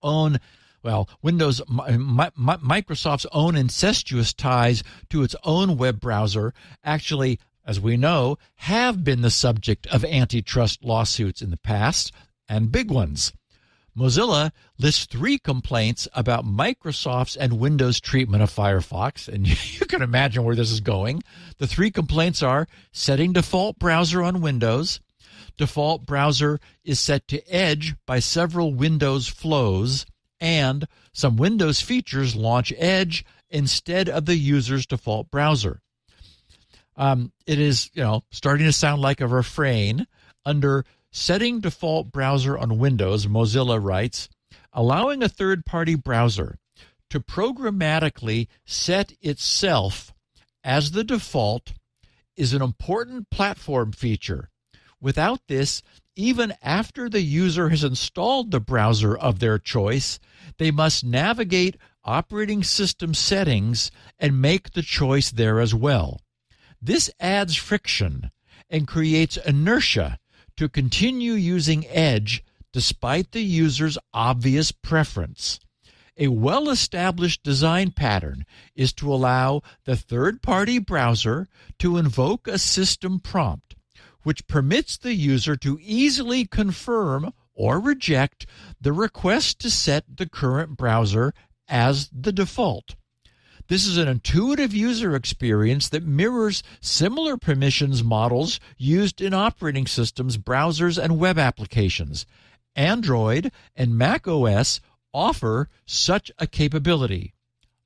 own 0.01 0.39
well 0.83 1.09
windows 1.21 1.61
Mi- 1.69 1.97
Mi- 1.97 2.29
microsoft's 2.35 3.25
own 3.31 3.55
incestuous 3.55 4.33
ties 4.33 4.83
to 5.09 5.23
its 5.23 5.35
own 5.43 5.77
web 5.77 5.99
browser 5.99 6.53
actually 6.83 7.39
as 7.65 7.79
we 7.79 7.97
know 7.97 8.37
have 8.55 9.03
been 9.03 9.21
the 9.21 9.29
subject 9.29 9.87
of 9.87 10.03
antitrust 10.05 10.83
lawsuits 10.83 11.41
in 11.41 11.49
the 11.49 11.57
past 11.57 12.11
and 12.49 12.71
big 12.71 12.91
ones. 12.91 13.33
Mozilla 13.97 14.51
lists 14.79 15.05
three 15.05 15.37
complaints 15.37 16.07
about 16.13 16.45
Microsoft's 16.45 17.35
and 17.35 17.59
Windows 17.59 18.01
treatment 18.01 18.41
of 18.41 18.51
Firefox, 18.51 19.27
and 19.27 19.47
you 19.79 19.85
can 19.85 20.01
imagine 20.01 20.43
where 20.43 20.55
this 20.55 20.71
is 20.71 20.79
going. 20.79 21.21
The 21.59 21.67
three 21.67 21.91
complaints 21.91 22.41
are 22.41 22.67
setting 22.91 23.33
default 23.33 23.77
browser 23.77 24.23
on 24.23 24.41
Windows, 24.41 24.99
default 25.57 26.05
browser 26.07 26.59
is 26.83 26.99
set 26.99 27.27
to 27.27 27.53
Edge 27.53 27.95
by 28.07 28.17
several 28.17 28.73
Windows 28.73 29.27
flows, 29.27 30.07
and 30.43 30.85
some 31.13 31.37
Windows 31.37 31.79
features 31.79 32.35
launch 32.35 32.73
Edge 32.77 33.25
instead 33.49 34.09
of 34.09 34.25
the 34.25 34.35
user's 34.35 34.85
default 34.85 35.31
browser. 35.31 35.79
Um, 36.97 37.31
it 37.47 37.59
is, 37.59 37.89
you 37.93 38.03
know, 38.03 38.23
starting 38.29 38.65
to 38.65 38.73
sound 38.73 39.01
like 39.01 39.21
a 39.21 39.27
refrain. 39.27 40.05
Under 40.45 40.83
setting 41.11 41.61
default 41.61 42.11
browser 42.11 42.57
on 42.57 42.77
Windows, 42.77 43.25
Mozilla 43.25 43.81
writes, 43.81 44.27
allowing 44.73 45.23
a 45.23 45.29
third 45.29 45.65
party 45.65 45.95
browser 45.95 46.57
to 47.09 47.21
programmatically 47.21 48.47
set 48.65 49.13
itself 49.21 50.13
as 50.61 50.91
the 50.91 51.05
default 51.05 51.73
is 52.35 52.53
an 52.53 52.61
important 52.61 53.29
platform 53.29 53.93
feature. 53.93 54.49
Without 54.99 55.39
this, 55.47 55.81
even 56.15 56.53
after 56.61 57.09
the 57.09 57.21
user 57.21 57.69
has 57.69 57.83
installed 57.83 58.51
the 58.51 58.59
browser 58.59 59.15
of 59.15 59.39
their 59.39 59.57
choice, 59.57 60.19
they 60.57 60.71
must 60.71 61.03
navigate 61.03 61.77
operating 62.03 62.63
system 62.63 63.13
settings 63.13 63.89
and 64.19 64.41
make 64.41 64.71
the 64.71 64.81
choice 64.81 65.31
there 65.31 65.59
as 65.59 65.73
well. 65.73 66.21
This 66.81 67.09
adds 67.19 67.55
friction 67.55 68.31
and 68.69 68.87
creates 68.87 69.37
inertia 69.37 70.19
to 70.57 70.69
continue 70.69 71.33
using 71.33 71.87
Edge 71.87 72.43
despite 72.73 73.31
the 73.31 73.43
user's 73.43 73.97
obvious 74.13 74.71
preference. 74.71 75.59
A 76.17 76.27
well 76.27 76.69
established 76.69 77.43
design 77.43 77.91
pattern 77.91 78.45
is 78.75 78.93
to 78.93 79.11
allow 79.11 79.61
the 79.85 79.95
third 79.95 80.41
party 80.41 80.77
browser 80.77 81.47
to 81.79 81.97
invoke 81.97 82.47
a 82.47 82.59
system 82.59 83.19
prompt, 83.19 83.75
which 84.23 84.47
permits 84.47 84.97
the 84.97 85.13
user 85.13 85.55
to 85.57 85.79
easily 85.81 86.45
confirm 86.45 87.33
or 87.53 87.79
reject 87.79 88.45
the 88.81 88.93
request 88.93 89.59
to 89.59 89.69
set 89.69 90.03
the 90.17 90.27
current 90.27 90.75
browser 90.75 91.33
as 91.67 92.09
the 92.11 92.31
default. 92.31 92.95
This 93.67 93.85
is 93.85 93.97
an 93.97 94.07
intuitive 94.07 94.73
user 94.73 95.15
experience 95.15 95.87
that 95.89 96.03
mirrors 96.03 96.63
similar 96.81 97.37
permissions 97.37 98.03
models 98.03 98.59
used 98.77 99.21
in 99.21 99.33
operating 99.33 99.87
systems, 99.87 100.37
browsers, 100.37 101.01
and 101.01 101.17
web 101.17 101.39
applications. 101.39 102.25
Android 102.75 103.51
and 103.75 103.97
Mac 103.97 104.27
OS 104.27 104.81
offer 105.13 105.69
such 105.85 106.31
a 106.39 106.47
capability. 106.47 107.33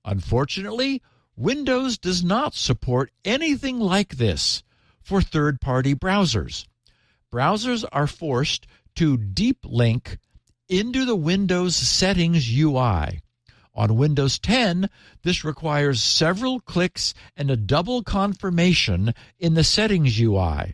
Unfortunately, 0.04 1.02
Windows 1.36 2.00
does 2.00 2.24
not 2.24 2.56
support 2.56 3.12
anything 3.24 3.80
like 3.80 4.16
this 4.16 4.64
for 5.08 5.22
third 5.22 5.62
party 5.62 5.96
browsers. 5.96 6.66
Browsers 7.32 7.86
are 7.94 8.08
forced 8.08 8.68
to 8.96 9.16
deep 9.16 9.60
link 9.64 10.18
into 10.68 11.06
the 11.06 11.16
Windows 11.16 11.78
settings 11.78 12.52
UI. 12.54 13.22
On 13.74 13.96
Windows 13.96 14.38
10, 14.38 14.90
this 15.24 15.46
requires 15.46 16.04
several 16.04 16.60
clicks 16.60 17.14
and 17.38 17.50
a 17.50 17.56
double 17.56 18.04
confirmation 18.04 19.14
in 19.40 19.54
the 19.54 19.64
settings 19.64 20.20
UI. 20.20 20.74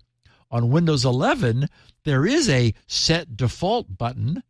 On 0.49 0.69
Windows 0.69 1.05
11, 1.05 1.69
there 2.03 2.25
is 2.25 2.49
a 2.49 2.73
set 2.88 3.38
default 3.38 3.97
button. 3.97 4.41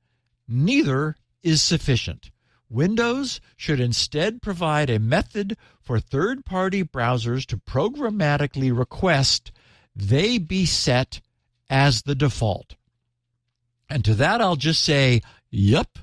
Neither 0.48 1.18
is 1.42 1.62
sufficient. 1.62 2.32
Windows 2.70 3.42
should 3.58 3.80
instead 3.80 4.42
provide 4.42 4.90
a 4.90 4.98
method 4.98 5.58
for 5.82 6.00
third 6.00 6.46
party 6.46 6.84
browsers 6.84 7.46
to 7.48 7.58
programmatically 7.58 8.76
request 8.76 9.52
they 9.96 10.38
be 10.38 10.66
set 10.66 11.22
as 11.70 12.04
the 12.04 12.16
default. 12.16 12.76
And 13.90 14.04
to 14.06 14.14
that, 14.16 14.42
I'll 14.42 14.56
just 14.56 14.84
say, 14.84 15.22
yup. 15.50 16.00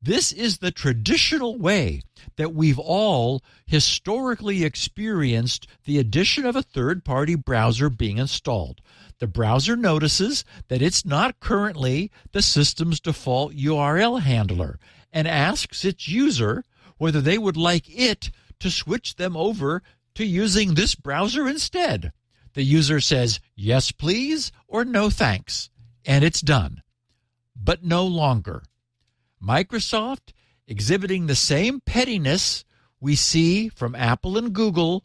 This 0.00 0.32
is 0.32 0.58
the 0.58 0.72
traditional 0.72 1.56
way 1.56 2.02
that 2.36 2.52
we've 2.52 2.78
all 2.78 3.40
historically 3.66 4.64
experienced 4.64 5.68
the 5.84 5.98
addition 5.98 6.44
of 6.44 6.56
a 6.56 6.62
third 6.62 7.04
party 7.04 7.36
browser 7.36 7.88
being 7.88 8.18
installed. 8.18 8.80
The 9.20 9.28
browser 9.28 9.76
notices 9.76 10.44
that 10.66 10.82
it's 10.82 11.04
not 11.04 11.38
currently 11.38 12.10
the 12.32 12.42
system's 12.42 12.98
default 12.98 13.54
URL 13.54 14.20
handler 14.20 14.80
and 15.12 15.28
asks 15.28 15.84
its 15.84 16.08
user 16.08 16.64
whether 16.98 17.20
they 17.20 17.38
would 17.38 17.56
like 17.56 17.84
it 17.88 18.32
to 18.58 18.70
switch 18.70 19.14
them 19.14 19.36
over 19.36 19.82
to 20.14 20.26
using 20.26 20.74
this 20.74 20.96
browser 20.96 21.46
instead. 21.46 22.12
The 22.54 22.62
user 22.62 23.00
says, 23.00 23.40
yes, 23.54 23.92
please, 23.92 24.52
or 24.68 24.84
no, 24.84 25.10
thanks, 25.10 25.70
and 26.04 26.24
it's 26.24 26.40
done. 26.40 26.82
But 27.56 27.82
no 27.82 28.06
longer. 28.06 28.62
Microsoft, 29.42 30.32
exhibiting 30.66 31.26
the 31.26 31.34
same 31.34 31.80
pettiness 31.80 32.64
we 33.00 33.14
see 33.16 33.68
from 33.68 33.94
Apple 33.94 34.36
and 34.38 34.52
Google 34.52 35.04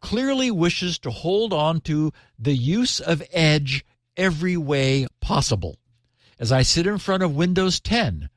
clearly 0.00 0.50
wishes 0.50 0.98
to 1.00 1.10
hold 1.10 1.52
on 1.52 1.80
to 1.80 2.12
the 2.38 2.54
use 2.54 3.00
of 3.00 3.22
Edge 3.32 3.84
every 4.16 4.56
way 4.56 5.06
possible. 5.20 5.78
As 6.38 6.52
I 6.52 6.62
sit 6.62 6.86
in 6.86 6.98
front 6.98 7.22
of 7.22 7.34
Windows 7.34 7.80
10, 7.80 8.28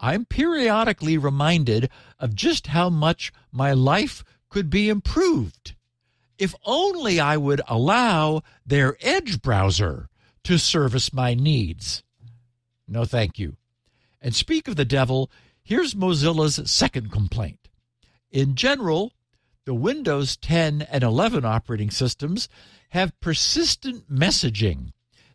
I'm 0.00 0.24
periodically 0.24 1.18
reminded 1.18 1.90
of 2.18 2.34
just 2.34 2.68
how 2.68 2.88
much 2.88 3.32
my 3.52 3.72
life 3.72 4.24
could 4.48 4.70
be 4.70 4.88
improved. 4.88 5.74
If 6.40 6.54
only 6.64 7.20
I 7.20 7.36
would 7.36 7.60
allow 7.68 8.42
their 8.64 8.96
Edge 9.02 9.42
browser 9.42 10.08
to 10.44 10.58
service 10.58 11.12
my 11.12 11.34
needs. 11.34 12.02
No, 12.88 13.04
thank 13.04 13.38
you. 13.38 13.56
And 14.22 14.34
speak 14.34 14.66
of 14.66 14.76
the 14.76 14.86
devil, 14.86 15.30
here's 15.62 15.94
Mozilla's 15.94 16.58
second 16.70 17.12
complaint. 17.12 17.68
In 18.30 18.54
general, 18.54 19.12
the 19.66 19.74
Windows 19.74 20.38
10 20.38 20.80
and 20.90 21.04
11 21.04 21.44
operating 21.44 21.90
systems 21.90 22.48
have 22.88 23.20
persistent 23.20 24.10
messaging 24.10 24.92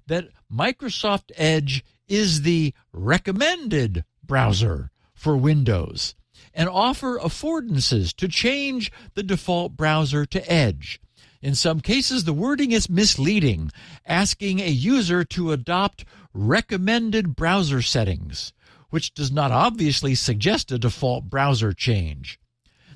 that 0.07 0.29
Microsoft 0.51 1.31
Edge 1.35 1.85
is 2.07 2.41
the 2.41 2.73
recommended 2.91 4.05
browser 4.23 4.89
for 5.13 5.37
Windows 5.37 6.15
and 6.55 6.69
offer 6.69 7.19
affordances 7.19 8.15
to 8.15 8.27
change 8.27 8.91
the 9.13 9.21
default 9.21 9.75
browser 9.75 10.25
to 10.25 10.51
Edge. 10.51 10.99
In 11.41 11.53
some 11.53 11.81
cases, 11.81 12.23
the 12.23 12.33
wording 12.33 12.71
is 12.71 12.89
misleading, 12.89 13.71
asking 14.05 14.61
a 14.61 14.69
user 14.69 15.23
to 15.25 15.51
adopt 15.51 16.05
recommended 16.33 17.35
browser 17.35 17.83
settings, 17.83 18.53
which 18.89 19.13
does 19.13 19.31
not 19.31 19.51
obviously 19.51 20.15
suggest 20.15 20.71
a 20.71 20.79
default 20.79 21.25
browser 21.25 21.73
change. 21.73 22.39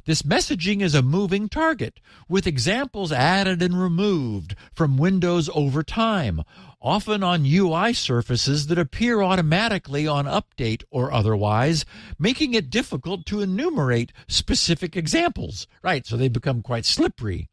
This 0.09 0.23
messaging 0.23 0.81
is 0.81 0.95
a 0.95 1.03
moving 1.03 1.49
target, 1.49 1.99
with 2.27 2.47
examples 2.47 3.11
added 3.11 3.61
and 3.61 3.79
removed 3.79 4.55
from 4.73 4.97
Windows 4.97 5.51
over 5.53 5.83
time, 5.83 6.41
often 6.81 7.21
on 7.21 7.45
UI 7.45 7.93
surfaces 7.93 8.65
that 8.65 8.79
appear 8.79 9.21
automatically 9.21 10.07
on 10.07 10.25
update 10.25 10.81
or 10.89 11.13
otherwise, 11.13 11.85
making 12.17 12.55
it 12.55 12.71
difficult 12.71 13.27
to 13.27 13.41
enumerate 13.41 14.11
specific 14.27 14.97
examples. 14.97 15.67
Right, 15.83 16.07
so 16.07 16.17
they 16.17 16.27
become 16.27 16.63
quite 16.63 16.85
slippery. 16.85 17.47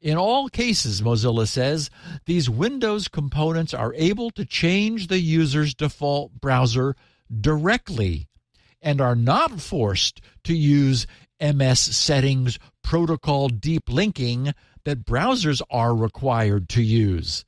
In 0.00 0.16
all 0.16 0.48
cases, 0.48 1.02
Mozilla 1.02 1.48
says, 1.48 1.90
these 2.24 2.48
Windows 2.48 3.08
components 3.08 3.74
are 3.74 3.94
able 3.94 4.30
to 4.30 4.44
change 4.44 5.08
the 5.08 5.18
user's 5.18 5.74
default 5.74 6.40
browser 6.40 6.94
directly 7.40 8.28
and 8.80 9.00
are 9.00 9.16
not 9.16 9.60
forced 9.60 10.20
to 10.44 10.54
use 10.54 11.08
MS 11.40 11.80
settings 11.80 12.58
protocol 12.82 13.48
deep 13.48 13.88
linking 13.88 14.52
that 14.84 15.04
browsers 15.04 15.62
are 15.70 15.94
required 15.94 16.68
to 16.70 16.82
use. 16.82 17.44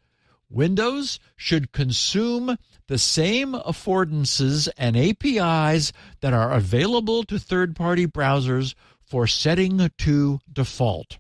Windows 0.49 1.19
should 1.35 1.73
consume 1.73 2.59
the 2.87 2.99
same 2.99 3.53
affordances 3.55 4.69
and 4.77 4.97
APIs 4.97 5.93
that 6.21 6.35
are 6.35 6.53
available 6.53 7.25
to 7.25 7.39
third 7.39 7.75
party 7.75 8.07
browsers 8.07 8.75
for 9.01 9.27
setting 9.27 9.91
to 9.99 10.41
default. 10.53 11.19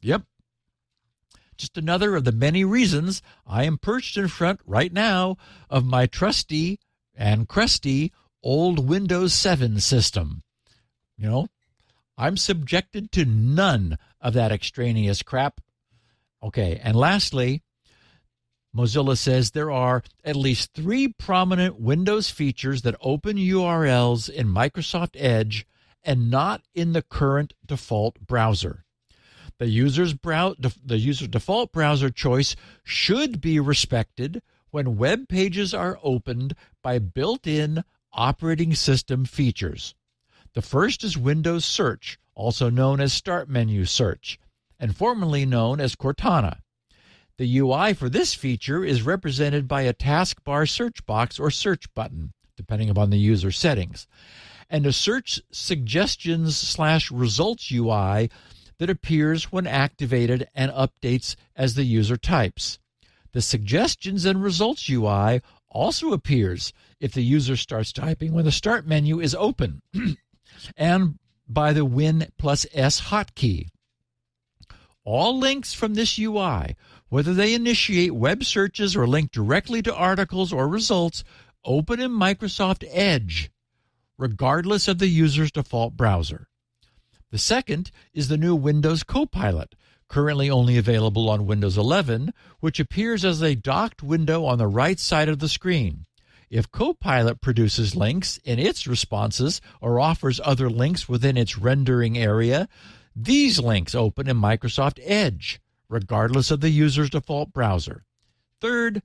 Yep. 0.00 0.22
Just 1.56 1.76
another 1.76 2.16
of 2.16 2.24
the 2.24 2.32
many 2.32 2.64
reasons 2.64 3.22
I 3.46 3.64
am 3.64 3.78
perched 3.78 4.16
in 4.16 4.28
front 4.28 4.60
right 4.66 4.92
now 4.92 5.36
of 5.70 5.84
my 5.84 6.06
trusty 6.06 6.78
and 7.14 7.48
crusty 7.48 8.12
old 8.42 8.88
Windows 8.88 9.32
7 9.34 9.80
system. 9.80 10.42
You 11.16 11.28
know, 11.28 11.46
I'm 12.16 12.36
subjected 12.36 13.10
to 13.12 13.24
none 13.24 13.98
of 14.20 14.34
that 14.34 14.52
extraneous 14.52 15.22
crap. 15.22 15.60
Okay, 16.42 16.80
and 16.82 16.94
lastly, 16.96 17.62
Mozilla 18.74 19.16
says 19.16 19.50
there 19.50 19.70
are 19.70 20.02
at 20.24 20.36
least 20.36 20.72
three 20.74 21.08
prominent 21.08 21.80
Windows 21.80 22.30
features 22.30 22.82
that 22.82 22.96
open 23.00 23.36
URLs 23.36 24.28
in 24.28 24.48
Microsoft 24.48 25.16
Edge 25.16 25.66
and 26.02 26.30
not 26.30 26.62
in 26.74 26.92
the 26.92 27.02
current 27.02 27.54
default 27.64 28.20
browser. 28.20 28.84
The 29.58 29.68
user's 29.68 30.14
brow- 30.14 30.56
the 30.58 30.98
user 30.98 31.28
default 31.28 31.72
browser 31.72 32.10
choice 32.10 32.56
should 32.82 33.40
be 33.40 33.60
respected 33.60 34.42
when 34.70 34.96
web 34.96 35.28
pages 35.28 35.72
are 35.72 35.98
opened 36.02 36.54
by 36.82 36.98
built-in 36.98 37.84
operating 38.12 38.74
system 38.74 39.24
features. 39.24 39.94
The 40.54 40.62
first 40.62 41.02
is 41.02 41.18
Windows 41.18 41.64
Search, 41.64 42.16
also 42.36 42.70
known 42.70 43.00
as 43.00 43.12
Start 43.12 43.48
Menu 43.48 43.84
Search, 43.84 44.38
and 44.78 44.96
formerly 44.96 45.44
known 45.44 45.80
as 45.80 45.96
Cortana. 45.96 46.60
The 47.38 47.58
UI 47.58 47.92
for 47.92 48.08
this 48.08 48.34
feature 48.34 48.84
is 48.84 49.02
represented 49.02 49.66
by 49.66 49.82
a 49.82 49.92
taskbar 49.92 50.68
search 50.68 51.04
box 51.06 51.40
or 51.40 51.50
search 51.50 51.92
button, 51.92 52.34
depending 52.56 52.88
upon 52.88 53.10
the 53.10 53.18
user 53.18 53.50
settings, 53.50 54.06
and 54.70 54.86
a 54.86 54.92
search 54.92 55.40
suggestions 55.50 56.56
slash 56.56 57.10
results 57.10 57.72
UI 57.72 58.30
that 58.78 58.90
appears 58.90 59.50
when 59.50 59.66
activated 59.66 60.46
and 60.54 60.70
updates 60.70 61.34
as 61.56 61.74
the 61.74 61.82
user 61.82 62.16
types. 62.16 62.78
The 63.32 63.42
suggestions 63.42 64.24
and 64.24 64.40
results 64.40 64.88
UI 64.88 65.40
also 65.68 66.12
appears 66.12 66.72
if 67.00 67.12
the 67.12 67.24
user 67.24 67.56
starts 67.56 67.92
typing 67.92 68.32
when 68.32 68.44
the 68.44 68.52
start 68.52 68.86
menu 68.86 69.18
is 69.18 69.34
open 69.34 69.82
and 70.76 71.18
by 71.48 71.72
the 71.72 71.84
Win 71.84 72.28
plus 72.38 72.66
S 72.72 73.00
hotkey. 73.02 73.68
All 75.04 75.38
links 75.38 75.74
from 75.74 75.94
this 75.94 76.18
UI 76.18 76.74
whether 77.14 77.32
they 77.32 77.54
initiate 77.54 78.12
web 78.12 78.42
searches 78.42 78.96
or 78.96 79.06
link 79.06 79.30
directly 79.30 79.80
to 79.80 79.94
articles 79.94 80.52
or 80.52 80.66
results, 80.66 81.22
open 81.64 82.00
in 82.00 82.10
Microsoft 82.10 82.84
Edge, 82.90 83.52
regardless 84.18 84.88
of 84.88 84.98
the 84.98 85.06
user's 85.06 85.52
default 85.52 85.96
browser. 85.96 86.48
The 87.30 87.38
second 87.38 87.92
is 88.12 88.26
the 88.26 88.36
new 88.36 88.56
Windows 88.56 89.04
Copilot, 89.04 89.76
currently 90.08 90.50
only 90.50 90.76
available 90.76 91.30
on 91.30 91.46
Windows 91.46 91.78
11, 91.78 92.34
which 92.58 92.80
appears 92.80 93.24
as 93.24 93.40
a 93.40 93.54
docked 93.54 94.02
window 94.02 94.44
on 94.44 94.58
the 94.58 94.66
right 94.66 94.98
side 94.98 95.28
of 95.28 95.38
the 95.38 95.48
screen. 95.48 96.06
If 96.50 96.70
Copilot 96.70 97.40
produces 97.40 97.96
links 97.96 98.38
in 98.44 98.58
its 98.58 98.86
responses 98.86 99.60
or 99.80 100.00
offers 100.00 100.40
other 100.44 100.70
links 100.70 101.08
within 101.08 101.36
its 101.36 101.58
rendering 101.58 102.18
area, 102.18 102.68
these 103.16 103.58
links 103.58 103.94
open 103.94 104.28
in 104.28 104.36
Microsoft 104.36 104.98
Edge 105.02 105.60
regardless 105.88 106.50
of 106.50 106.60
the 106.60 106.70
user's 106.70 107.10
default 107.10 107.52
browser. 107.52 108.04
Third, 108.60 109.02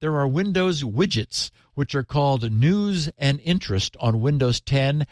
there 0.00 0.16
are 0.16 0.28
Windows 0.28 0.82
widgets, 0.82 1.50
which 1.74 1.94
are 1.94 2.04
called 2.04 2.52
News 2.52 3.08
and 3.18 3.40
Interest 3.40 3.96
on 4.00 4.20
Windows 4.20 4.60
10 4.60 5.06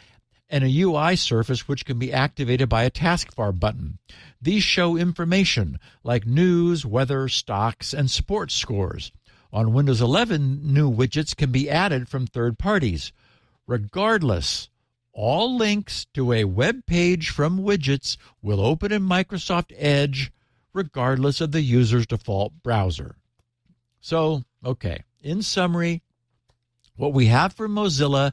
and 0.48 0.64
a 0.64 0.80
UI 0.80 1.16
surface 1.16 1.66
which 1.66 1.84
can 1.84 1.98
be 1.98 2.12
activated 2.12 2.68
by 2.68 2.84
a 2.84 2.90
taskbar 2.90 3.58
button. 3.58 3.98
These 4.40 4.62
show 4.62 4.96
information 4.96 5.80
like 6.04 6.26
news, 6.26 6.86
weather, 6.86 7.28
stocks, 7.28 7.92
and 7.92 8.10
sports 8.10 8.54
scores. 8.54 9.10
On 9.56 9.72
Windows 9.72 10.02
11, 10.02 10.70
new 10.70 10.92
widgets 10.92 11.34
can 11.34 11.50
be 11.50 11.70
added 11.70 12.10
from 12.10 12.26
third 12.26 12.58
parties. 12.58 13.10
Regardless, 13.66 14.68
all 15.14 15.56
links 15.56 16.04
to 16.12 16.30
a 16.30 16.44
web 16.44 16.84
page 16.84 17.30
from 17.30 17.60
widgets 17.60 18.18
will 18.42 18.60
open 18.60 18.92
in 18.92 19.00
Microsoft 19.00 19.72
Edge 19.78 20.30
regardless 20.74 21.40
of 21.40 21.52
the 21.52 21.62
user's 21.62 22.06
default 22.06 22.52
browser. 22.62 23.16
So, 23.98 24.42
okay, 24.62 25.04
in 25.22 25.40
summary, 25.40 26.02
what 26.96 27.14
we 27.14 27.28
have 27.28 27.54
for 27.54 27.66
Mozilla 27.66 28.32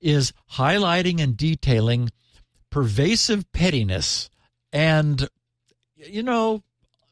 is 0.00 0.32
highlighting 0.54 1.22
and 1.22 1.36
detailing 1.36 2.10
pervasive 2.68 3.52
pettiness 3.52 4.28
and, 4.72 5.28
you 5.94 6.24
know, 6.24 6.64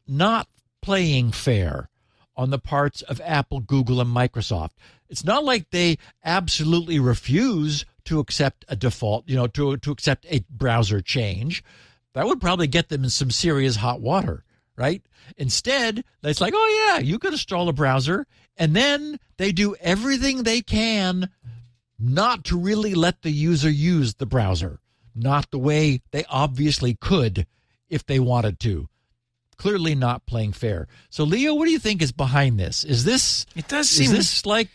not 0.05 0.49
playing 0.81 1.31
fair 1.31 1.87
on 2.35 2.49
the 2.49 2.59
parts 2.59 3.01
of 3.03 3.21
Apple, 3.23 3.59
Google, 3.59 4.01
and 4.01 4.15
Microsoft. 4.15 4.71
It's 5.09 5.25
not 5.25 5.43
like 5.43 5.69
they 5.69 5.97
absolutely 6.23 6.99
refuse 6.99 7.85
to 8.05 8.19
accept 8.19 8.65
a 8.67 8.75
default, 8.75 9.27
you 9.27 9.35
know, 9.35 9.47
to, 9.47 9.77
to 9.77 9.91
accept 9.91 10.25
a 10.29 10.43
browser 10.49 11.01
change 11.01 11.63
that 12.13 12.25
would 12.25 12.41
probably 12.41 12.67
get 12.67 12.89
them 12.89 13.03
in 13.03 13.09
some 13.09 13.31
serious 13.31 13.77
hot 13.77 14.01
water, 14.01 14.43
right? 14.75 15.01
Instead, 15.37 16.03
it's 16.23 16.41
like, 16.41 16.53
oh, 16.55 16.87
yeah, 16.87 16.99
you 16.99 17.19
could 17.19 17.33
install 17.33 17.69
a 17.69 17.73
browser. 17.73 18.25
And 18.57 18.75
then 18.75 19.19
they 19.37 19.51
do 19.51 19.75
everything 19.79 20.43
they 20.43 20.61
can 20.61 21.29
not 21.97 22.43
to 22.45 22.57
really 22.57 22.95
let 22.95 23.21
the 23.21 23.31
user 23.31 23.69
use 23.69 24.15
the 24.15 24.25
browser, 24.25 24.79
not 25.15 25.51
the 25.51 25.59
way 25.59 26.01
they 26.11 26.25
obviously 26.29 26.95
could 26.95 27.45
if 27.89 28.05
they 28.05 28.19
wanted 28.19 28.59
to. 28.61 28.87
Clearly 29.61 29.93
not 29.93 30.25
playing 30.25 30.53
fair. 30.53 30.87
So, 31.11 31.23
Leo, 31.23 31.53
what 31.53 31.65
do 31.65 31.71
you 31.71 31.77
think 31.77 32.01
is 32.01 32.11
behind 32.11 32.59
this? 32.59 32.83
Is 32.83 33.03
this 33.03 33.45
it 33.55 33.67
does 33.67 33.87
seem 33.87 34.05
is 34.05 34.11
this 34.17 34.45
like 34.47 34.69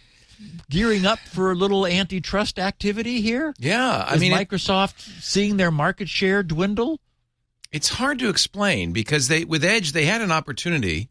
gearing 0.71 1.05
up 1.05 1.19
for 1.19 1.51
a 1.51 1.57
little 1.57 1.89
antitrust 1.89 2.57
activity 2.61 3.21
here? 3.21 3.53
Yeah, 3.59 4.07
I 4.09 4.15
Is 4.15 4.21
mean, 4.21 4.33
it- 4.33 4.49
Microsoft 4.49 5.01
seeing 5.21 5.57
their 5.57 5.73
market 5.73 6.09
share 6.09 6.45
dwindle? 6.45 7.01
it's 7.73 7.89
hard 7.89 8.21
to 8.21 8.29
explain 8.29 8.93
because 8.93 9.27
they 9.27 9.45
with 9.45 9.65
Edge 9.65 9.91
they 9.91 10.05
had 10.05 10.23
an 10.23 10.31
opportunity 10.31 11.09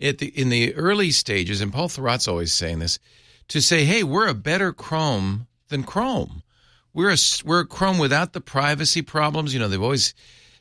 at 0.00 0.16
the 0.16 0.28
in 0.28 0.48
the 0.48 0.74
early 0.74 1.10
stages, 1.10 1.60
and 1.60 1.74
Paul 1.74 1.88
Thurrott's 1.88 2.26
always 2.26 2.54
saying 2.54 2.78
this 2.78 2.98
to 3.48 3.60
say, 3.60 3.84
"Hey, 3.84 4.02
we're 4.02 4.28
a 4.28 4.34
better 4.34 4.72
Chrome 4.72 5.46
than 5.68 5.82
Chrome. 5.84 6.42
We're 6.94 7.10
a 7.12 7.18
we're 7.44 7.60
a 7.60 7.66
Chrome 7.66 7.98
without 7.98 8.32
the 8.32 8.40
privacy 8.40 9.02
problems. 9.02 9.52
You 9.52 9.60
know, 9.60 9.68
they've 9.68 9.82
always 9.82 10.14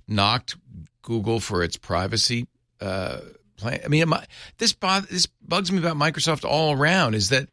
knocked 0.09 0.57
Google 1.03 1.39
for 1.39 1.61
its 1.63 1.77
privacy 1.77 2.47
uh, 2.81 3.19
plan. 3.57 3.79
I 3.85 3.87
mean, 3.87 4.09
my, 4.09 4.25
this 4.57 4.73
bo- 4.73 5.01
this 5.01 5.27
bugs 5.27 5.71
me 5.71 5.77
about 5.77 5.95
Microsoft 5.95 6.43
all 6.43 6.73
around 6.73 7.13
is 7.13 7.29
that 7.29 7.49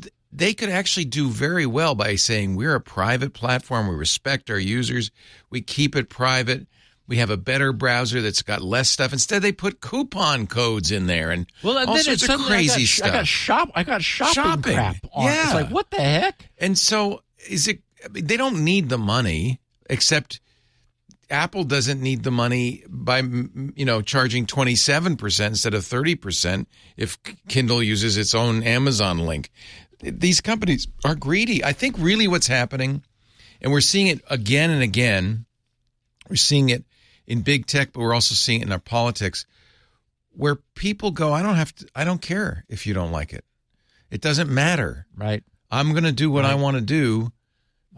th- 0.00 0.14
they 0.30 0.54
could 0.54 0.68
actually 0.68 1.06
do 1.06 1.28
very 1.28 1.66
well 1.66 1.94
by 1.96 2.14
saying 2.14 2.54
we're 2.54 2.76
a 2.76 2.80
private 2.80 3.34
platform. 3.34 3.88
We 3.88 3.96
respect 3.96 4.48
our 4.50 4.58
users. 4.58 5.10
We 5.50 5.60
keep 5.60 5.96
it 5.96 6.08
private. 6.08 6.68
We 7.08 7.16
have 7.16 7.30
a 7.30 7.38
better 7.38 7.72
browser 7.72 8.20
that's 8.20 8.42
got 8.42 8.60
less 8.60 8.90
stuff. 8.90 9.14
Instead, 9.14 9.40
they 9.40 9.50
put 9.52 9.80
coupon 9.80 10.46
codes 10.46 10.92
in 10.92 11.06
there 11.06 11.30
and 11.30 11.46
Well, 11.64 11.78
and 11.78 11.88
all 11.88 11.96
sorts 11.96 12.08
it's 12.08 12.22
of 12.24 12.28
suddenly 12.28 12.52
I 12.52 12.56
crazy 12.56 12.82
got, 12.82 12.88
stuff. 12.88 13.08
I 13.08 13.12
got 13.12 13.26
shop. 13.26 13.70
I 13.74 13.82
got 13.82 14.02
shopping, 14.02 14.34
Shopping. 14.34 14.74
crap 14.74 14.96
on. 15.14 15.24
Yeah. 15.24 15.44
It's 15.44 15.54
like 15.54 15.70
what 15.70 15.90
the 15.90 15.96
heck? 16.02 16.48
And 16.58 16.76
so 16.78 17.22
is 17.48 17.66
it 17.66 17.80
I 18.04 18.08
mean, 18.08 18.26
they 18.26 18.36
don't 18.36 18.62
need 18.62 18.90
the 18.90 18.98
money 18.98 19.58
except 19.88 20.40
Apple 21.30 21.64
doesn't 21.64 22.00
need 22.00 22.22
the 22.22 22.30
money 22.30 22.84
by 22.88 23.18
you 23.18 23.84
know 23.84 24.00
charging 24.02 24.46
27% 24.46 25.46
instead 25.46 25.74
of 25.74 25.82
30% 25.82 26.66
if 26.96 27.18
Kindle 27.48 27.82
uses 27.82 28.16
its 28.16 28.34
own 28.34 28.62
Amazon 28.62 29.18
link. 29.18 29.50
These 30.00 30.40
companies 30.40 30.86
are 31.04 31.14
greedy. 31.14 31.64
I 31.64 31.72
think 31.72 31.96
really 31.98 32.28
what's 32.28 32.46
happening 32.46 33.02
and 33.60 33.72
we're 33.72 33.80
seeing 33.80 34.06
it 34.06 34.22
again 34.30 34.70
and 34.70 34.82
again. 34.82 35.46
We're 36.28 36.36
seeing 36.36 36.68
it 36.68 36.84
in 37.26 37.40
big 37.42 37.66
tech, 37.66 37.92
but 37.92 38.00
we're 38.00 38.14
also 38.14 38.34
seeing 38.34 38.60
it 38.60 38.66
in 38.66 38.72
our 38.72 38.78
politics 38.78 39.44
where 40.30 40.56
people 40.74 41.10
go, 41.10 41.32
I 41.32 41.42
don't 41.42 41.56
have 41.56 41.74
to 41.76 41.88
I 41.94 42.04
don't 42.04 42.22
care 42.22 42.64
if 42.68 42.86
you 42.86 42.94
don't 42.94 43.12
like 43.12 43.32
it. 43.32 43.44
It 44.10 44.20
doesn't 44.20 44.48
matter. 44.48 45.06
Right. 45.14 45.42
I'm 45.70 45.92
going 45.92 46.04
to 46.04 46.12
do 46.12 46.30
what 46.30 46.46
I 46.46 46.54
want 46.54 46.76
to 46.76 46.80
do. 46.80 47.30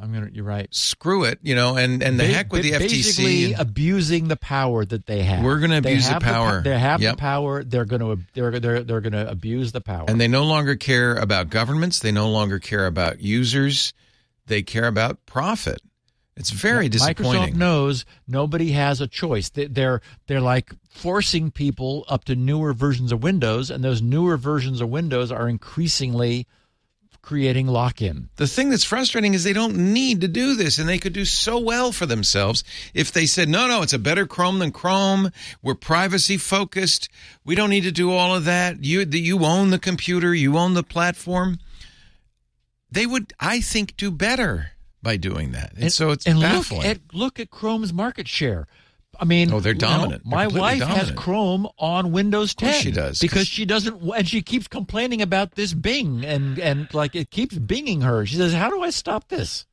I'm 0.01 0.13
gonna. 0.13 0.31
You're 0.33 0.45
right. 0.45 0.67
Screw 0.75 1.25
it, 1.25 1.39
you 1.43 1.55
know, 1.55 1.77
and 1.77 2.03
and 2.03 2.19
the 2.19 2.25
Ba- 2.25 2.33
heck 2.33 2.53
with 2.53 2.63
the 2.63 2.73
ba- 2.73 2.79
Basically, 2.79 3.53
FTC. 3.53 3.59
abusing 3.61 4.29
the 4.29 4.37
power 4.37 4.85
that 4.85 5.07
they 5.07 5.23
have. 5.23 5.45
We're 5.45 5.59
gonna 5.61 5.79
abuse 5.79 6.09
the 6.09 6.19
power. 6.21 6.63
they 6.63 6.79
have 6.79 7.01
Yep. 7.03 7.17
the 7.17 7.21
power. 7.21 7.63
They're 7.65 7.85
going 7.85 8.01
to. 8.01 8.23
They're 8.33 8.59
they're 8.59 8.83
they're 8.83 9.01
going 9.01 9.13
to 9.13 9.29
abuse 9.31 9.73
the 9.73 9.81
power. 9.81 10.07
And 10.09 10.21
they 10.21 10.29
no 10.29 10.45
longer 10.45 10.75
care 10.77 11.15
about 11.17 11.51
governments. 11.51 11.99
They 11.99 12.13
no 12.13 12.31
longer 12.31 12.59
care 12.59 12.87
about 12.87 13.21
users. 13.21 13.93
They 14.47 14.63
care 14.63 14.87
about 14.87 15.27
profit. 15.27 15.81
It's 16.37 16.51
very 16.51 16.89
Microsoft 16.89 16.93
disappointing. 16.93 17.59
knows 17.59 18.07
nobody 18.27 18.71
has 18.73 19.03
a 19.03 19.07
choice. 19.07 19.51
They- 19.51 19.67
They're 19.67 20.01
they're 20.29 20.41
like 20.41 20.73
forcing 20.89 21.51
people 21.51 22.07
up 22.09 22.25
to 22.25 22.35
newer 22.37 22.73
versions 22.73 23.13
of 23.13 23.23
Windows, 23.23 23.69
and 23.71 23.85
those 23.85 24.01
newer 24.01 24.39
versions 24.39 24.81
of 24.81 24.89
Windows 24.89 25.31
are 25.31 25.49
increasingly 25.49 26.47
creating 27.23 27.67
lock-in. 27.67 28.29
The 28.37 28.47
thing 28.47 28.71
that's 28.71 28.85
frustrating 28.85 29.35
is 29.35 29.45
they 29.45 29.53
don't 29.53 29.93
need 29.93 30.21
to 30.23 30.29
do 30.29 30.55
this, 30.55 30.79
and 30.79 30.89
they 30.89 30.99
could 30.99 31.13
do 31.13 31.25
so 31.25 31.59
well 31.59 31.93
for 31.93 32.07
themselves 32.07 32.65
if 32.95 33.13
they 33.13 33.27
said, 33.27 33.49
"No, 33.49 33.67
no, 33.67 33.83
it's 33.83 33.93
a 33.93 33.99
better 33.99 34.27
Chrome 34.27 34.59
than 34.59 34.73
Chrome. 34.73 35.31
We're 35.63 35.75
privacy 35.75 36.37
focused. 36.37 37.09
We 37.45 37.55
don't 37.55 37.71
need 37.71 37.85
to 37.85 37.93
do 37.93 38.13
all 38.13 38.35
of 38.35 38.45
that. 38.47 38.85
You, 38.85 39.01
you 39.01 39.45
own 39.45 39.71
the 39.71 39.79
computer. 39.79 40.35
You 40.35 40.57
own 40.57 40.75
the 40.75 40.83
platform." 40.83 41.59
They 42.93 43.07
would, 43.07 43.33
I 43.39 43.61
think, 43.61 43.97
do 43.97 44.11
better 44.11 44.73
by 45.03 45.17
doing 45.17 45.53
that. 45.53 45.73
And, 45.77 45.93
so 45.93 46.11
it's 46.11 46.27
and 46.27 46.41
baffling. 46.41 46.81
look 46.81 46.91
at 46.91 46.99
look 47.13 47.41
at 47.41 47.51
Chrome's 47.51 47.93
market 47.93 48.29
share. 48.29 48.67
I 49.21 49.25
mean, 49.27 49.53
Oh, 49.53 49.61
they're 49.61 49.75
you 49.75 49.79
know, 49.81 49.87
dominant. 49.89 50.23
They're 50.25 50.31
my 50.31 50.45
completely 50.47 50.81
wife 50.81 50.97
has. 50.97 51.11
Chrome 51.13 51.69
on 51.79 52.11
Windows 52.11 52.55
10 52.55 52.71
course 52.71 52.83
she 52.83 52.91
does 52.91 53.21
because 53.21 53.47
she 53.47 53.65
doesn't, 53.67 54.01
and 54.03 54.27
she 54.27 54.41
keeps 54.43 54.67
complaining 54.67 55.21
about 55.21 55.57
this 55.57 55.75
Bing, 55.75 56.25
and 56.25 56.59
and 56.59 56.93
like 56.95 57.15
it 57.15 57.31
keeps 57.31 57.55
binging 57.57 58.03
her. 58.03 58.25
She 58.25 58.37
says, 58.37 58.55
"How 58.55 58.71
do 58.71 58.81
I 58.83 58.91
stop 58.91 59.29
this?" 59.29 59.67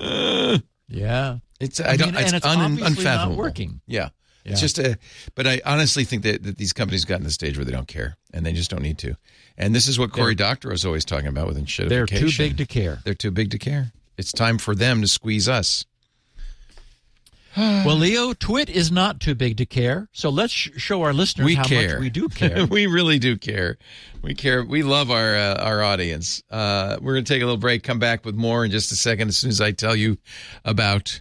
Uh. 0.00 0.58
yeah, 0.88 1.38
It's 1.60 1.80
I 1.80 1.90
I, 1.90 1.96
don't 1.96 2.12
mean, 2.12 2.16
it's, 2.22 2.26
and 2.32 2.36
it's 2.36 2.46
un, 2.46 2.58
obviously 2.60 2.82
not 2.82 2.90
unfathomable. 2.98 3.36
working. 3.36 3.80
Yeah. 3.86 4.08
Yeah. 4.44 4.52
It's 4.52 4.60
just 4.60 4.78
a 4.78 4.96
but 5.34 5.46
I 5.46 5.60
honestly 5.64 6.04
think 6.04 6.22
that, 6.22 6.44
that 6.44 6.56
these 6.56 6.72
companies 6.72 7.04
got 7.04 7.18
in 7.18 7.24
the 7.24 7.32
stage 7.32 7.56
where 7.58 7.64
they 7.64 7.72
don't 7.72 7.88
care 7.88 8.16
and 8.32 8.46
they 8.46 8.52
just 8.52 8.70
don't 8.70 8.82
need 8.82 8.96
to. 8.98 9.16
And 9.58 9.74
this 9.74 9.88
is 9.88 9.98
what 9.98 10.12
Cory 10.12 10.36
Doctorow 10.36 10.72
is 10.72 10.84
always 10.86 11.04
talking 11.04 11.26
about 11.26 11.48
with 11.48 11.56
enshittification. 11.58 11.88
they're 11.88 12.06
too 12.06 12.30
big 12.38 12.56
to 12.58 12.66
care. 12.66 13.00
They're 13.04 13.14
too 13.14 13.32
big 13.32 13.50
to 13.50 13.58
care. 13.58 13.90
It's 14.16 14.30
time 14.32 14.58
for 14.58 14.74
them 14.76 15.00
to 15.02 15.08
squeeze 15.08 15.48
us. 15.48 15.84
well, 17.84 17.96
Leo, 17.96 18.32
Twit 18.34 18.68
is 18.68 18.92
not 18.92 19.20
too 19.20 19.34
big 19.34 19.56
to 19.56 19.66
care, 19.66 20.08
so 20.12 20.28
let's 20.30 20.52
sh- 20.52 20.70
show 20.76 21.02
our 21.02 21.12
listeners 21.14 21.46
We 21.46 21.54
how 21.54 21.64
care. 21.64 21.94
much 21.94 22.00
we 22.00 22.10
do 22.10 22.28
care. 22.30 22.66
we 22.66 22.86
really 22.86 23.18
do 23.18 23.36
care. 23.38 23.78
We 24.22 24.34
care. 24.34 24.62
We 24.64 24.82
love 24.82 25.10
our 25.10 25.34
uh, 25.36 25.54
our 25.62 25.82
audience. 25.82 26.42
Uh, 26.50 26.98
we're 27.00 27.14
going 27.14 27.24
to 27.24 27.32
take 27.32 27.42
a 27.42 27.46
little 27.46 27.56
break. 27.58 27.82
Come 27.82 27.98
back 27.98 28.24
with 28.24 28.34
more 28.34 28.64
in 28.64 28.70
just 28.70 28.92
a 28.92 28.96
second. 28.96 29.28
As 29.28 29.36
soon 29.38 29.50
as 29.50 29.60
I 29.60 29.72
tell 29.72 29.96
you 29.96 30.18
about 30.64 31.20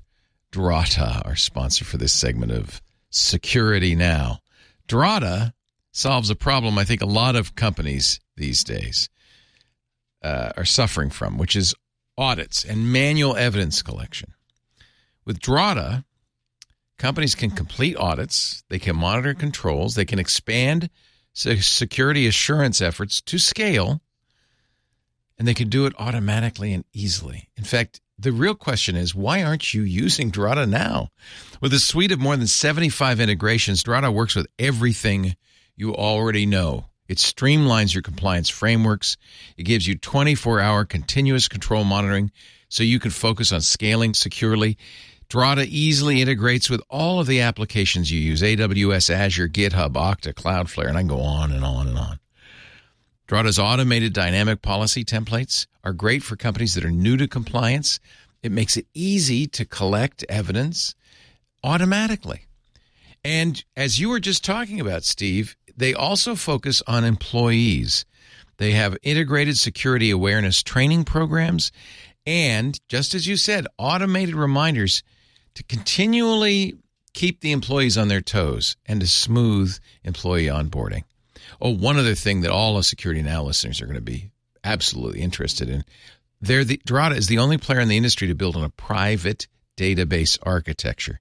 Drata, 0.51 1.25
our 1.25 1.35
sponsor 1.35 1.85
for 1.85 1.97
this 1.97 2.13
segment 2.13 2.51
of 2.51 2.81
Security 3.09 3.95
Now. 3.95 4.39
Drata 4.87 5.53
solves 5.91 6.29
a 6.29 6.35
problem 6.35 6.77
I 6.77 6.83
think 6.83 7.01
a 7.01 7.05
lot 7.05 7.35
of 7.37 7.55
companies 7.55 8.19
these 8.35 8.63
days 8.63 9.09
uh, 10.21 10.51
are 10.57 10.65
suffering 10.65 11.09
from, 11.09 11.37
which 11.37 11.55
is 11.55 11.73
audits 12.17 12.65
and 12.65 12.91
manual 12.91 13.35
evidence 13.37 13.81
collection. 13.81 14.33
With 15.25 15.39
Drata, 15.39 16.03
companies 16.97 17.35
can 17.35 17.51
complete 17.51 17.95
audits, 17.97 18.63
they 18.69 18.79
can 18.79 18.95
monitor 18.95 19.33
controls, 19.33 19.95
they 19.95 20.05
can 20.05 20.19
expand 20.19 20.89
security 21.33 22.27
assurance 22.27 22.81
efforts 22.81 23.21
to 23.21 23.37
scale, 23.37 24.01
and 25.37 25.47
they 25.47 25.53
can 25.53 25.69
do 25.69 25.85
it 25.85 25.93
automatically 25.99 26.73
and 26.73 26.85
easily. 26.93 27.49
In 27.57 27.65
fact, 27.65 28.01
the 28.17 28.31
real 28.31 28.55
question 28.55 28.95
is 28.95 29.13
why 29.13 29.43
aren't 29.43 29.73
you 29.73 29.81
using 29.81 30.31
Drata 30.31 30.67
now? 30.67 31.09
With 31.59 31.73
a 31.73 31.79
suite 31.79 32.13
of 32.13 32.19
more 32.19 32.37
than 32.37 32.47
75 32.47 33.19
integrations, 33.19 33.83
Drata 33.83 34.13
works 34.13 34.35
with 34.35 34.47
everything 34.57 35.35
you 35.75 35.93
already 35.93 36.45
know. 36.45 36.85
It 37.07 37.17
streamlines 37.17 37.93
your 37.93 38.01
compliance 38.01 38.49
frameworks. 38.49 39.17
It 39.57 39.63
gives 39.63 39.85
you 39.85 39.95
24 39.97 40.59
hour 40.59 40.85
continuous 40.85 41.47
control 41.47 41.83
monitoring 41.83 42.31
so 42.69 42.83
you 42.83 42.99
can 42.99 43.11
focus 43.11 43.51
on 43.51 43.61
scaling 43.61 44.13
securely. 44.13 44.77
Drata 45.35 45.65
easily 45.65 46.21
integrates 46.21 46.69
with 46.69 46.81
all 46.89 47.19
of 47.19 47.27
the 47.27 47.41
applications 47.41 48.09
you 48.09 48.17
use 48.17 48.41
AWS, 48.41 49.09
Azure, 49.09 49.49
GitHub, 49.49 49.91
Okta, 49.91 50.33
Cloudflare, 50.33 50.87
and 50.87 50.95
I 50.95 51.01
can 51.01 51.09
go 51.09 51.19
on 51.19 51.51
and 51.51 51.65
on 51.65 51.89
and 51.89 51.97
on. 51.97 52.19
Drata's 53.27 53.59
automated 53.59 54.13
dynamic 54.13 54.61
policy 54.61 55.03
templates 55.03 55.67
are 55.83 55.91
great 55.91 56.23
for 56.23 56.37
companies 56.37 56.73
that 56.75 56.85
are 56.85 56.89
new 56.89 57.17
to 57.17 57.27
compliance. 57.27 57.99
It 58.43 58.53
makes 58.53 58.77
it 58.77 58.87
easy 58.93 59.45
to 59.47 59.65
collect 59.65 60.23
evidence 60.29 60.95
automatically. 61.65 62.45
And 63.25 63.61
as 63.75 63.99
you 63.99 64.07
were 64.07 64.21
just 64.21 64.41
talking 64.41 64.79
about, 64.79 65.03
Steve, 65.03 65.57
they 65.75 65.93
also 65.93 66.35
focus 66.35 66.81
on 66.87 67.03
employees. 67.03 68.05
They 68.55 68.71
have 68.71 68.95
integrated 69.03 69.57
security 69.57 70.11
awareness 70.11 70.63
training 70.63 71.03
programs 71.03 71.73
and, 72.25 72.79
just 72.87 73.13
as 73.13 73.27
you 73.27 73.35
said, 73.35 73.67
automated 73.77 74.33
reminders 74.33 75.03
to 75.55 75.63
continually 75.63 76.75
keep 77.13 77.41
the 77.41 77.51
employees 77.51 77.97
on 77.97 78.09
their 78.09 78.21
toes 78.21 78.75
and 78.85 78.99
to 79.01 79.07
smooth 79.07 79.77
employee 80.03 80.45
onboarding. 80.45 81.03
Oh, 81.61 81.73
one 81.73 81.97
other 81.97 82.15
thing 82.15 82.41
that 82.41 82.51
all 82.51 82.77
of 82.77 82.85
Security 82.85 83.21
Now 83.21 83.43
listeners 83.43 83.81
are 83.81 83.85
going 83.85 83.95
to 83.95 84.01
be 84.01 84.31
absolutely 84.63 85.21
interested 85.21 85.69
in. 85.69 85.83
They're 86.41 86.63
the 86.65 86.81
Drata 86.85 87.15
is 87.15 87.27
the 87.27 87.37
only 87.37 87.57
player 87.57 87.79
in 87.79 87.87
the 87.87 87.97
industry 87.97 88.27
to 88.27 88.35
build 88.35 88.55
on 88.55 88.63
a 88.63 88.69
private 88.69 89.47
database 89.77 90.37
architecture. 90.43 91.19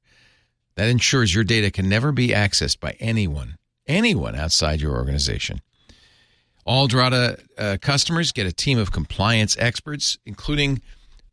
That 0.75 0.89
ensures 0.89 1.33
your 1.33 1.45
data 1.45 1.71
can 1.71 1.89
never 1.89 2.11
be 2.11 2.29
accessed 2.29 2.81
by 2.81 2.97
anyone, 2.99 3.57
anyone 3.87 4.35
outside 4.35 4.81
your 4.81 4.97
organization. 4.97 5.61
All 6.67 6.89
Drata 6.89 7.41
uh, 7.57 7.77
customers 7.81 8.33
get 8.33 8.47
a 8.47 8.53
team 8.53 8.79
of 8.79 8.91
compliance 8.91 9.57
experts, 9.59 10.19
including 10.27 10.81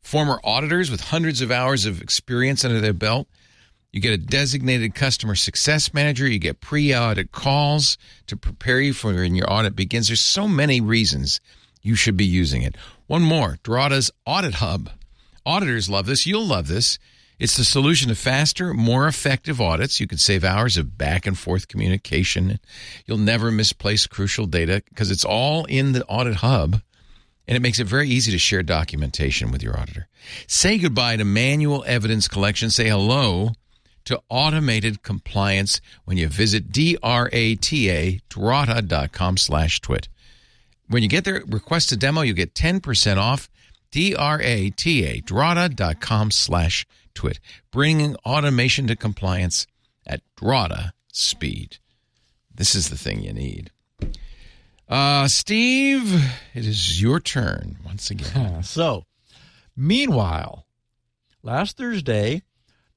former 0.02 0.39
auditors 0.43 0.89
with 0.89 1.02
hundreds 1.02 1.41
of 1.41 1.52
hours 1.52 1.86
of 1.86 2.02
experience 2.02 2.66
under 2.66 2.80
their 2.80 2.93
belt. 2.93 3.28
You 3.91 3.99
get 3.99 4.14
a 4.14 4.18
designated 4.18 4.95
customer 4.95 5.36
success 5.36 5.93
manager. 5.93 6.28
You 6.28 6.39
get 6.39 6.62
pre-audit 6.62 7.32
calls 7.32 7.97
to 8.28 8.38
prepare 8.38 8.80
you 8.80 8.93
for 8.93 9.14
when 9.14 9.36
your 9.36 9.52
audit 9.52 9.76
begins. 9.76 10.08
There's 10.08 10.22
so 10.22 10.47
many 10.47 10.80
reasons 10.80 11.41
you 11.82 11.95
should 11.95 12.16
be 12.16 12.26
using 12.26 12.62
it. 12.62 12.76
One 13.08 13.22
more, 13.22 13.58
Drata's 13.64 14.12
Audit 14.26 14.56
Hub. 14.56 14.89
Auditors 15.45 15.89
love 15.89 16.06
this. 16.06 16.26
You'll 16.26 16.45
love 16.45 16.68
this. 16.68 16.99
It's 17.39 17.58
the 17.58 17.66
solution 17.66 18.10
to 18.10 18.16
faster, 18.16 18.74
more 18.74 19.08
effective 19.08 19.60
audits. 19.60 19.99
You 19.99 20.08
can 20.08 20.20
save 20.20 20.43
hours 20.43 20.78
of 20.78 20.97
back 20.97 21.26
and 21.26 21.38
forth 21.38 21.68
communication. 21.68 22.60
You'll 23.06 23.18
never 23.18 23.52
misplace 23.52 24.06
crucial 24.06 24.45
data 24.45 24.84
because 24.88 25.10
it's 25.10 25.26
all 25.26 25.66
in 25.66 25.93
the 25.93 26.06
audit 26.06 26.36
hub 26.36 26.82
and 27.52 27.58
it 27.58 27.62
makes 27.62 27.80
it 27.80 27.84
very 27.86 28.08
easy 28.08 28.32
to 28.32 28.38
share 28.38 28.64
documentation 28.64 29.52
with 29.52 29.62
your 29.62 29.78
auditor. 29.78 30.08
Say 30.47 30.78
goodbye 30.78 31.18
to 31.18 31.26
manual 31.26 31.84
evidence 31.86 32.30
collection. 32.30 32.70
Say 32.70 32.88
hello 32.88 33.49
to 34.06 34.22
automated 34.30 35.04
compliance 35.04 35.82
when 36.06 36.16
you 36.16 36.30
visit 36.30 36.72
D-R-A-T-A, 36.72 38.22
drata.com 38.30 39.36
slash 39.36 39.82
twit. 39.82 40.08
When 40.88 41.04
you 41.04 41.10
get 41.10 41.26
there, 41.26 41.43
request 41.45 41.91
a 41.91 41.97
demo, 41.97 42.22
you 42.22 42.34
get 42.34 42.54
10% 42.54 43.18
off. 43.18 43.49
D-R-A-T-A, 43.91 45.20
drata.com 45.20 46.32
slash 46.32 46.88
twit. 47.14 47.41
Bringing 47.70 48.16
automation 48.26 48.88
to 48.88 48.95
compliance 48.95 49.68
at 50.08 50.22
Drata 50.38 50.93
speed. 51.12 51.80
This 52.56 52.76
is 52.76 52.89
the 52.89 52.97
thing 52.97 53.22
you 53.24 53.34
need. 53.34 53.72
Uh, 54.91 55.25
Steve, 55.25 56.13
it 56.53 56.67
is 56.67 57.01
your 57.01 57.21
turn 57.21 57.77
once 57.85 58.11
again. 58.11 58.61
So, 58.63 59.05
meanwhile, 59.73 60.65
last 61.41 61.77
Thursday, 61.77 62.41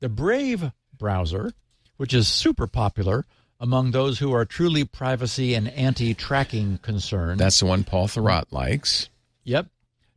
the 0.01 0.09
Brave 0.09 0.73
browser, 0.99 1.53
which 1.97 2.13
is 2.13 2.27
super 2.27 2.67
popular 2.67 3.25
among 3.61 3.93
those 3.93 4.19
who 4.19 4.33
are 4.33 4.45
truly 4.45 4.85
privacy 4.85 5.55
and 5.55 5.69
anti-tracking 5.69 6.79
concerned. 6.79 7.39
That's 7.39 7.61
the 7.61 7.67
one 7.67 7.85
Paul 7.85 8.09
Thurrott 8.09 8.51
likes. 8.51 9.09
Yep. 9.45 9.69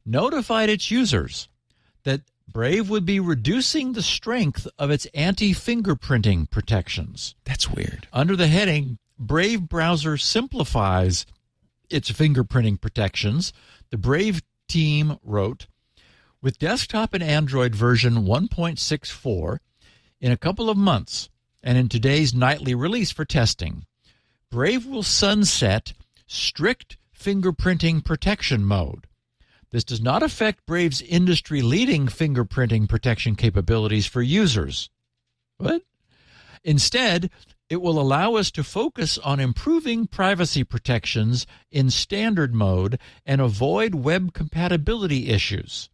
Notified 0.03 0.69
its 0.69 0.89
users 0.89 1.47
that 2.03 2.21
Brave 2.51 2.89
would 2.89 3.05
be 3.05 3.19
reducing 3.19 3.93
the 3.93 4.01
strength 4.01 4.67
of 4.80 4.89
its 4.89 5.05
anti 5.13 5.53
fingerprinting 5.53 6.49
protections. 6.49 7.36
That's 7.43 7.69
weird. 7.69 8.07
Under 8.11 8.36
the 8.36 8.47
heading, 8.47 8.97
Brave 9.19 9.69
browser 9.69 10.17
simplifies 10.17 11.28
its 11.90 12.12
fingerprinting 12.12 12.80
protections. 12.80 13.54
The 13.90 13.98
Brave 13.98 14.42
team 14.68 15.18
wrote 15.24 15.68
With 16.42 16.60
desktop 16.60 17.14
and 17.14 17.24
Android 17.24 17.76
version 17.76 18.26
1.64, 18.26 19.60
in 20.20 20.32
a 20.32 20.38
couple 20.38 20.70
of 20.70 20.78
months, 20.78 21.30
and 21.64 21.78
in 21.78 21.90
today's 21.90 22.34
nightly 22.34 22.74
release 22.74 23.12
for 23.12 23.26
testing, 23.26 23.86
Brave 24.50 24.86
will 24.86 25.04
sunset 25.04 25.94
strict 26.26 26.98
fingerprinting 27.18 28.04
protection 28.04 28.64
mode. 28.64 29.08
This 29.72 29.84
does 29.84 30.02
not 30.02 30.24
affect 30.24 30.66
Brave's 30.66 31.02
industry 31.02 31.62
leading 31.62 32.08
fingerprinting 32.08 32.88
protection 32.88 33.36
capabilities 33.36 34.06
for 34.06 34.22
users. 34.22 34.90
What? 35.58 35.82
Instead, 36.64 37.30
it 37.70 37.82
will 37.82 37.99
allow 37.99 38.36
us 38.36 38.49
to 38.51 38.63
focus 38.63 39.18
on 39.18 39.39
improving 39.39 40.07
privacy 40.07 40.63
protections 40.63 41.45
in 41.72 41.89
standard 41.89 42.53
mode 42.53 42.99
and 43.26 43.41
avoid 43.41 43.95
web 43.95 44.34
compatibility 44.34 45.30
issues. 45.30 45.89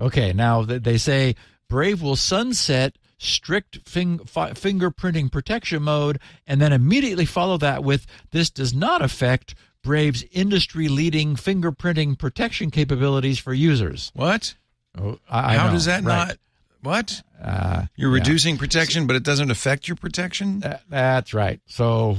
Okay, 0.00 0.32
now 0.32 0.62
they 0.62 0.98
say 0.98 1.36
Brave 1.68 2.02
will 2.02 2.16
sunset 2.16 2.96
strict 3.18 3.88
fing- 3.88 4.18
fi- 4.18 4.50
fingerprinting 4.50 5.30
protection 5.30 5.82
mode 5.84 6.18
and 6.46 6.60
then 6.60 6.72
immediately 6.72 7.24
follow 7.24 7.56
that 7.58 7.84
with 7.84 8.04
this 8.32 8.50
does 8.50 8.74
not 8.74 9.00
affect 9.00 9.54
Brave's 9.82 10.24
industry 10.32 10.88
leading 10.88 11.36
fingerprinting 11.36 12.18
protection 12.18 12.70
capabilities 12.70 13.38
for 13.38 13.52
users. 13.52 14.10
What? 14.14 14.54
Oh, 14.98 15.18
I, 15.28 15.54
I 15.54 15.56
How 15.56 15.66
know, 15.68 15.72
does 15.74 15.84
that 15.84 16.02
right. 16.02 16.28
not? 16.28 16.36
What? 16.82 17.22
Uh, 17.42 17.86
You're 17.96 18.10
yeah. 18.10 18.18
reducing 18.22 18.58
protection, 18.58 19.06
but 19.06 19.16
it 19.16 19.22
doesn't 19.22 19.50
affect 19.50 19.88
your 19.88 19.96
protection? 19.96 20.60
That- 20.60 20.82
that's 20.88 21.32
right. 21.34 21.60
So 21.66 22.18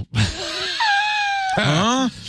huh? 1.56 2.10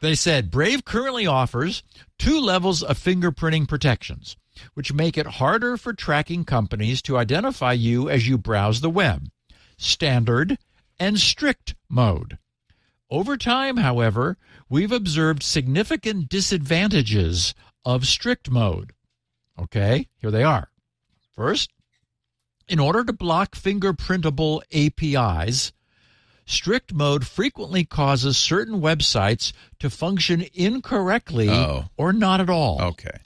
They 0.00 0.14
said 0.14 0.50
Brave 0.50 0.84
currently 0.84 1.26
offers 1.26 1.82
two 2.18 2.38
levels 2.38 2.82
of 2.82 2.98
fingerprinting 2.98 3.66
protections, 3.66 4.36
which 4.74 4.92
make 4.92 5.16
it 5.16 5.26
harder 5.26 5.78
for 5.78 5.94
tracking 5.94 6.44
companies 6.44 7.00
to 7.02 7.16
identify 7.16 7.72
you 7.72 8.10
as 8.10 8.28
you 8.28 8.36
browse 8.36 8.82
the 8.82 8.90
web 8.90 9.30
standard 9.78 10.58
and 10.98 11.18
strict 11.18 11.74
mode. 11.88 12.38
Over 13.10 13.36
time, 13.36 13.78
however, 13.78 14.36
we've 14.68 14.92
observed 14.92 15.42
significant 15.42 16.28
disadvantages 16.28 17.54
of 17.84 18.06
strict 18.06 18.50
mode. 18.50 18.92
Okay, 19.58 20.08
here 20.20 20.30
they 20.30 20.42
are. 20.42 20.68
First, 21.34 21.70
in 22.68 22.78
order 22.78 23.04
to 23.04 23.12
block 23.12 23.54
fingerprintable 23.56 24.60
APIs, 24.72 25.72
strict 26.44 26.92
mode 26.92 27.26
frequently 27.26 27.84
causes 27.84 28.36
certain 28.36 28.80
websites 28.80 29.52
to 29.78 29.90
function 29.90 30.46
incorrectly 30.54 31.48
Oh. 31.50 31.86
or 31.96 32.12
not 32.12 32.40
at 32.40 32.50
all. 32.50 32.80
Okay. 32.80 33.18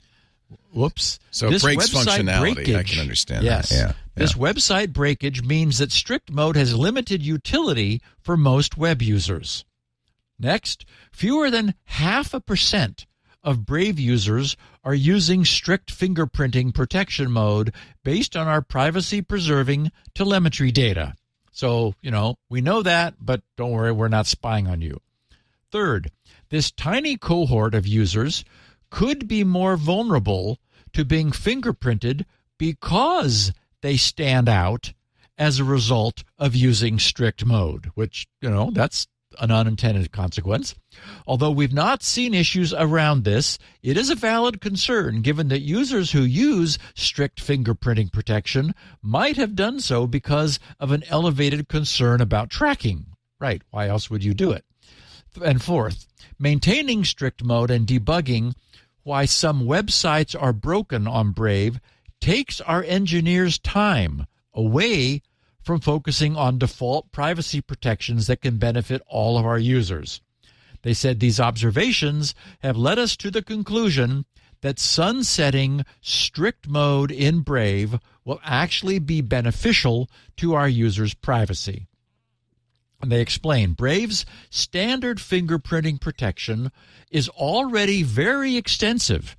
Whoops. 0.73 1.19
So 1.31 1.47
it 1.47 1.51
This 1.51 1.63
breaks 1.63 1.89
functionality. 1.89 2.75
I 2.75 2.83
can 2.83 2.99
understand 2.99 3.43
yes. 3.43 3.69
that. 3.69 3.75
Yeah. 3.75 3.93
This 4.15 4.33
website 4.33 4.93
breakage 4.93 5.43
means 5.43 5.77
that 5.79 5.91
strict 5.91 6.31
mode 6.31 6.55
has 6.55 6.75
limited 6.75 7.21
utility 7.25 8.01
for 8.21 8.37
most 8.37 8.77
web 8.77 9.01
users. 9.01 9.65
Next, 10.39 10.85
fewer 11.11 11.49
than 11.51 11.75
half 11.85 12.33
a 12.33 12.39
percent 12.39 13.05
of 13.43 13.65
Brave 13.65 13.99
users 13.99 14.55
are 14.83 14.93
using 14.93 15.45
strict 15.45 15.97
fingerprinting 15.97 16.73
protection 16.73 17.31
mode 17.31 17.73
based 18.03 18.35
on 18.35 18.47
our 18.47 18.61
privacy 18.61 19.21
preserving 19.21 19.91
telemetry 20.13 20.71
data. 20.71 21.15
So, 21.51 21.95
you 22.01 22.11
know, 22.11 22.35
we 22.49 22.61
know 22.61 22.81
that, 22.81 23.15
but 23.19 23.41
don't 23.57 23.71
worry, 23.71 23.91
we're 23.91 24.07
not 24.07 24.27
spying 24.27 24.67
on 24.67 24.81
you. 24.81 24.99
Third, 25.71 26.11
this 26.49 26.71
tiny 26.71 27.17
cohort 27.17 27.75
of 27.75 27.87
users 27.87 28.43
could 28.89 29.27
be 29.27 29.43
more 29.43 29.77
vulnerable 29.77 30.59
to 30.93 31.05
being 31.05 31.31
fingerprinted 31.31 32.25
because 32.57 33.51
they 33.81 33.97
stand 33.97 34.47
out 34.47 34.93
as 35.37 35.59
a 35.59 35.63
result 35.63 36.23
of 36.37 36.55
using 36.55 36.99
strict 36.99 37.45
mode, 37.45 37.89
which, 37.95 38.27
you 38.41 38.49
know, 38.49 38.69
that's 38.71 39.07
an 39.39 39.51
unintended 39.51 40.11
consequence. 40.11 40.75
Although 41.25 41.51
we've 41.51 41.73
not 41.73 42.03
seen 42.03 42.33
issues 42.33 42.73
around 42.73 43.23
this, 43.23 43.57
it 43.81 43.97
is 43.97 44.09
a 44.09 44.15
valid 44.15 44.61
concern 44.61 45.21
given 45.21 45.47
that 45.49 45.61
users 45.61 46.11
who 46.11 46.21
use 46.21 46.77
strict 46.95 47.45
fingerprinting 47.45 48.11
protection 48.11 48.73
might 49.01 49.37
have 49.37 49.55
done 49.55 49.79
so 49.79 50.07
because 50.07 50.59
of 50.79 50.91
an 50.91 51.03
elevated 51.07 51.67
concern 51.67 52.21
about 52.21 52.49
tracking. 52.49 53.05
Right. 53.39 53.61
Why 53.71 53.87
else 53.87 54.09
would 54.09 54.23
you 54.23 54.33
do 54.33 54.51
it? 54.51 54.65
And 55.43 55.61
fourth, 55.61 56.07
maintaining 56.37 57.05
strict 57.05 57.43
mode 57.43 57.71
and 57.71 57.87
debugging 57.87 58.53
why 59.03 59.25
some 59.25 59.63
websites 59.63 60.39
are 60.39 60.53
broken 60.53 61.07
on 61.07 61.31
Brave 61.31 61.79
takes 62.19 62.61
our 62.61 62.83
engineers 62.83 63.57
time 63.57 64.27
away 64.53 65.21
from 65.63 65.79
focusing 65.79 66.35
on 66.35 66.57
default 66.57 67.11
privacy 67.11 67.61
protections 67.61 68.27
that 68.27 68.41
can 68.41 68.57
benefit 68.57 69.01
all 69.07 69.37
of 69.37 69.45
our 69.45 69.59
users. 69.59 70.21
They 70.81 70.93
said 70.93 71.19
these 71.19 71.39
observations 71.39 72.33
have 72.59 72.77
led 72.77 72.97
us 72.97 73.15
to 73.17 73.29
the 73.29 73.43
conclusion 73.43 74.25
that 74.61 74.79
sunsetting 74.79 75.85
strict 76.01 76.67
mode 76.67 77.11
in 77.11 77.41
Brave 77.41 77.97
will 78.25 78.39
actually 78.43 78.99
be 78.99 79.21
beneficial 79.21 80.09
to 80.37 80.53
our 80.53 80.69
users' 80.69 81.13
privacy. 81.13 81.87
And 83.01 83.11
they 83.11 83.21
explain 83.21 83.73
Brave's 83.73 84.25
standard 84.51 85.17
fingerprinting 85.17 85.99
protection 85.99 86.71
is 87.09 87.29
already 87.29 88.03
very 88.03 88.55
extensive 88.55 89.35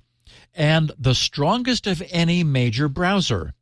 and 0.53 0.91
the 0.99 1.15
strongest 1.15 1.87
of 1.87 2.03
any 2.11 2.43
major 2.43 2.89
browser. 2.89 3.53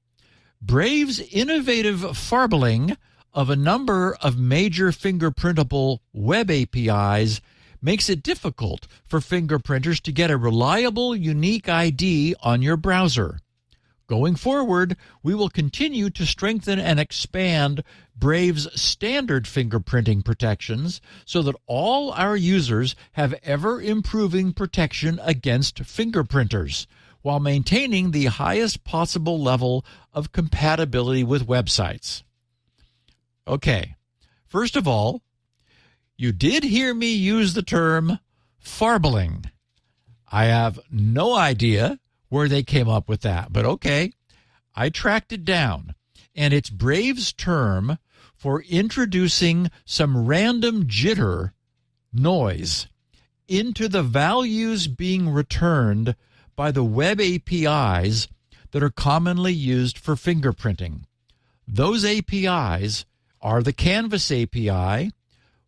Brave's 0.63 1.19
innovative 1.19 2.15
farbling 2.15 2.95
of 3.33 3.49
a 3.49 3.55
number 3.55 4.13
of 4.21 4.37
major 4.37 4.91
fingerprintable 4.91 5.99
web 6.13 6.51
APIs 6.51 7.41
makes 7.81 8.11
it 8.11 8.21
difficult 8.21 8.85
for 9.03 9.19
fingerprinters 9.19 9.99
to 10.01 10.11
get 10.11 10.29
a 10.29 10.37
reliable, 10.37 11.15
unique 11.15 11.67
ID 11.67 12.35
on 12.43 12.61
your 12.61 12.77
browser. 12.77 13.39
Going 14.05 14.35
forward, 14.35 14.97
we 15.23 15.33
will 15.33 15.49
continue 15.49 16.11
to 16.11 16.27
strengthen 16.27 16.77
and 16.77 16.99
expand 16.99 17.83
Brave's 18.15 18.67
standard 18.79 19.45
fingerprinting 19.45 20.23
protections 20.23 21.01
so 21.25 21.41
that 21.41 21.55
all 21.65 22.11
our 22.11 22.37
users 22.37 22.95
have 23.13 23.33
ever 23.41 23.81
improving 23.81 24.53
protection 24.53 25.19
against 25.23 25.81
fingerprinters 25.81 26.85
while 27.21 27.39
maintaining 27.39 28.11
the 28.11 28.25
highest 28.25 28.83
possible 28.83 29.39
level 29.41 29.85
of 30.13 30.31
compatibility 30.31 31.23
with 31.23 31.47
websites. 31.47 32.23
Okay, 33.47 33.95
first 34.47 34.75
of 34.75 34.87
all, 34.87 35.21
you 36.17 36.31
did 36.31 36.63
hear 36.63 36.93
me 36.93 37.13
use 37.13 37.53
the 37.53 37.63
term 37.63 38.19
farbling. 38.59 39.49
I 40.31 40.45
have 40.45 40.79
no 40.91 41.35
idea 41.35 41.99
where 42.29 42.47
they 42.47 42.63
came 42.63 42.87
up 42.87 43.09
with 43.09 43.21
that, 43.21 43.51
but 43.51 43.65
okay. 43.65 44.13
I 44.73 44.89
tracked 44.89 45.33
it 45.33 45.43
down. 45.43 45.95
and 46.33 46.53
it's 46.53 46.69
Brave's 46.69 47.33
term 47.33 47.97
for 48.35 48.61
introducing 48.63 49.69
some 49.85 50.25
random 50.25 50.85
jitter 50.85 51.51
noise 52.13 52.87
into 53.47 53.87
the 53.87 54.03
values 54.03 54.87
being 54.87 55.29
returned 55.29 56.15
by 56.55 56.71
the 56.71 56.83
web 56.83 57.19
APIs 57.19 58.27
that 58.71 58.83
are 58.83 58.89
commonly 58.89 59.53
used 59.53 59.97
for 59.97 60.15
fingerprinting. 60.15 61.03
Those 61.67 62.03
APIs 62.03 63.05
are 63.41 63.63
the 63.63 63.73
Canvas 63.73 64.31
API, 64.31 65.11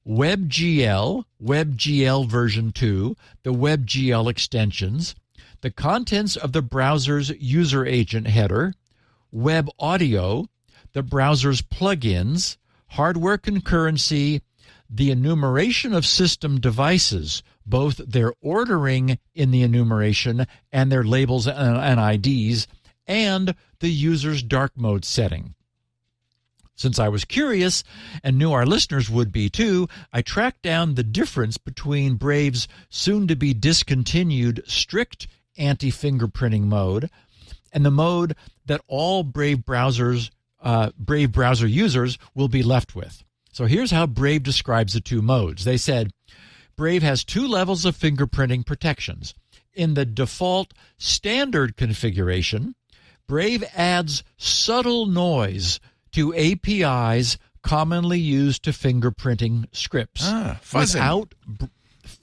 WebGL, 0.07 1.23
WebGL 1.41 2.27
version 2.27 2.71
2, 2.71 3.15
the 3.43 3.53
WebGL 3.53 4.29
extensions, 4.29 5.15
the 5.61 5.71
contents 5.71 6.35
of 6.35 6.51
the 6.51 6.61
browser's 6.61 7.29
user 7.39 7.85
agent 7.85 8.27
header, 8.27 8.73
web 9.31 9.69
audio, 9.79 10.47
the 10.91 11.03
browser's 11.03 11.61
plugins, 11.61 12.57
hardware 12.87 13.37
concurrency, 13.37 14.41
the 14.89 15.09
enumeration 15.09 15.93
of 15.93 16.05
system 16.05 16.59
devices, 16.59 17.41
both 17.65 17.97
their 17.97 18.33
ordering 18.41 19.19
in 19.33 19.51
the 19.51 19.61
enumeration 19.61 20.45
and 20.71 20.91
their 20.91 21.03
labels 21.03 21.47
and 21.47 22.25
IDs, 22.25 22.67
and 23.07 23.55
the 23.79 23.89
user's 23.89 24.43
dark 24.43 24.71
mode 24.75 25.05
setting. 25.05 25.55
Since 26.75 26.97
I 26.99 27.09
was 27.09 27.25
curious 27.25 27.83
and 28.23 28.37
knew 28.37 28.51
our 28.51 28.65
listeners 28.65 29.09
would 29.09 29.31
be 29.31 29.49
too, 29.49 29.87
I 30.11 30.21
tracked 30.21 30.63
down 30.63 30.95
the 30.95 31.03
difference 31.03 31.57
between 31.57 32.15
Brave's 32.15 32.67
soon 32.89 33.27
to 33.27 33.35
be 33.35 33.53
discontinued 33.53 34.63
strict 34.65 35.27
anti 35.57 35.91
fingerprinting 35.91 36.63
mode 36.63 37.09
and 37.71 37.85
the 37.85 37.91
mode 37.91 38.35
that 38.65 38.81
all 38.87 39.23
Brave 39.23 39.59
browsers, 39.59 40.29
uh, 40.61 40.91
Brave 40.97 41.31
browser 41.31 41.67
users 41.67 42.17
will 42.33 42.47
be 42.47 42.63
left 42.63 42.95
with. 42.95 43.23
So 43.51 43.65
here's 43.65 43.91
how 43.91 44.07
Brave 44.07 44.43
describes 44.43 44.93
the 44.93 45.01
two 45.01 45.21
modes. 45.21 45.63
They 45.63 45.77
said 45.77 46.11
Brave 46.75 47.03
has 47.03 47.23
two 47.23 47.47
levels 47.47 47.85
of 47.85 47.97
fingerprinting 47.97 48.65
protections. 48.65 49.33
In 49.73 49.93
the 49.95 50.05
default 50.05 50.73
standard 50.97 51.77
configuration, 51.77 52.75
Brave 53.27 53.63
adds 53.75 54.23
subtle 54.37 55.05
noise 55.05 55.79
to 56.11 56.33
APIs 56.35 57.37
commonly 57.63 58.19
used 58.19 58.63
to 58.63 58.71
fingerprinting 58.71 59.65
scripts 59.71 60.23
Ah, 60.25 60.59
fuzzing. 60.63 60.93
without 60.95 61.33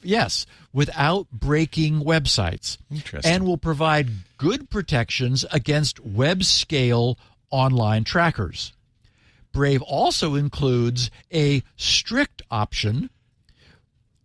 yes, 0.03 0.47
without 0.73 1.29
breaking 1.33 2.01
websites 2.05 2.77
Interesting. 2.91 3.33
and 3.33 3.45
will 3.47 3.57
provide 3.59 4.11
good 4.37 4.69
protections 4.71 5.45
against 5.51 5.99
web 6.01 6.45
scale 6.45 7.19
online 7.51 8.05
trackers. 8.05 8.73
Brave 9.53 9.83
also 9.83 10.35
includes 10.37 11.11
a 11.33 11.63
strict 11.77 12.43
option. 12.51 13.11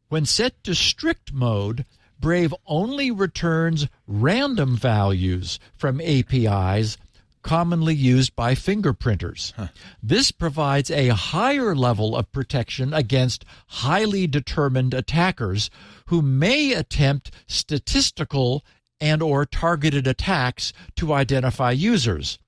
When 0.09 0.25
set 0.25 0.63
to 0.63 0.75
strict 0.75 1.33
mode, 1.33 1.85
Brave 2.19 2.53
only 2.65 3.11
returns 3.11 3.87
random 4.07 4.77
values 4.77 5.59
from 5.75 5.99
APIs 6.01 6.97
commonly 7.41 7.93
used 7.93 8.35
by 8.35 8.55
fingerprinters. 8.55 9.53
This 10.01 10.31
provides 10.31 10.89
a 10.89 11.09
higher 11.09 11.75
level 11.75 12.15
of 12.15 12.31
protection 12.31 12.93
against 12.93 13.45
highly 13.67 14.25
determined 14.25 14.95
attackers 14.95 15.69
who 16.07 16.23
may 16.23 16.73
attempt 16.73 17.29
statistical 17.45 18.65
and 18.99 19.21
or 19.21 19.45
targeted 19.45 20.07
attacks 20.07 20.73
to 20.95 21.13
identify 21.13 21.69
users. 21.69 22.39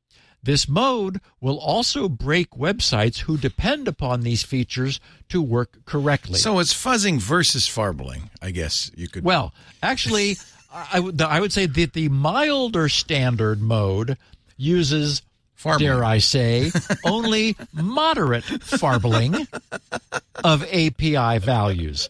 This 0.47 0.69
mode 0.69 1.19
will 1.41 1.59
also 1.59 2.07
break 2.07 2.51
websites 2.51 3.17
who 3.17 3.37
depend 3.37 3.85
upon 3.85 4.21
these 4.21 4.43
features 4.43 5.01
to 5.27 5.41
work 5.41 5.83
correctly. 5.83 6.39
So 6.39 6.59
it's 6.59 6.73
fuzzing 6.73 7.19
versus 7.19 7.67
farbling, 7.67 8.29
I 8.41 8.51
guess 8.51 8.89
you 8.95 9.09
could. 9.09 9.25
Well, 9.25 9.53
actually, 9.83 10.37
I 10.73 11.01
would 11.01 11.21
I 11.21 11.41
would 11.41 11.51
say 11.51 11.65
that 11.65 11.91
the 11.91 12.07
milder 12.07 12.87
standard 12.87 13.61
mode 13.61 14.17
uses, 14.55 15.21
Farbling. 15.55 15.85
dare 15.85 16.05
I 16.05 16.19
say, 16.19 16.71
only 17.03 17.57
moderate 17.73 18.45
farbling 18.45 19.49
of 20.45 20.63
API 20.63 21.39
values, 21.39 22.07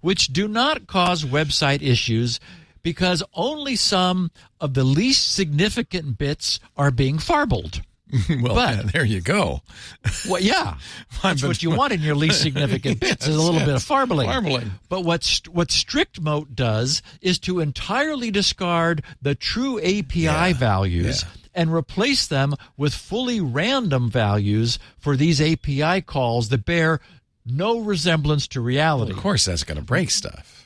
which 0.00 0.28
do 0.28 0.46
not 0.46 0.86
cause 0.86 1.24
website 1.24 1.82
issues 1.82 2.38
because 2.82 3.22
only 3.34 3.76
some 3.76 4.30
of 4.60 4.74
the 4.74 4.84
least 4.84 5.34
significant 5.34 6.18
bits 6.18 6.60
are 6.76 6.90
being 6.90 7.18
farbled. 7.18 7.82
well, 8.40 8.54
but- 8.54 8.76
yeah, 8.76 8.82
there 8.92 9.04
you 9.04 9.20
go. 9.20 9.62
Well, 10.28 10.42
yeah, 10.42 10.74
that's 11.22 11.42
what 11.42 11.62
you 11.62 11.70
want 11.70 11.92
in 11.92 12.00
your 12.00 12.16
least 12.16 12.42
significant 12.42 13.00
bits 13.00 13.26
is 13.26 13.36
a 13.36 13.40
little 13.40 13.60
bit 13.60 13.74
of 13.74 13.82
farbling. 13.82 14.28
Farbling. 14.28 14.72
But 14.88 15.04
what 15.04 15.42
what 15.50 15.70
strict 15.70 16.20
mode 16.20 16.56
does 16.56 17.02
is 17.20 17.38
to 17.40 17.60
entirely 17.60 18.30
discard 18.30 19.04
the 19.22 19.34
true 19.34 19.78
API 19.78 20.52
values 20.54 21.22
yeah. 21.22 21.28
and 21.54 21.72
replace 21.72 22.26
them 22.26 22.54
with 22.76 22.94
fully 22.94 23.40
random 23.40 24.10
values 24.10 24.78
for 24.98 25.16
these 25.16 25.40
API 25.40 26.00
calls 26.00 26.48
that 26.48 26.64
bear 26.64 27.00
no 27.46 27.80
resemblance 27.80 28.46
to 28.48 28.60
reality. 28.60 29.12
Of 29.12 29.18
course, 29.18 29.44
that's 29.44 29.64
going 29.64 29.78
to 29.78 29.84
break 29.84 30.10
stuff. 30.10 30.59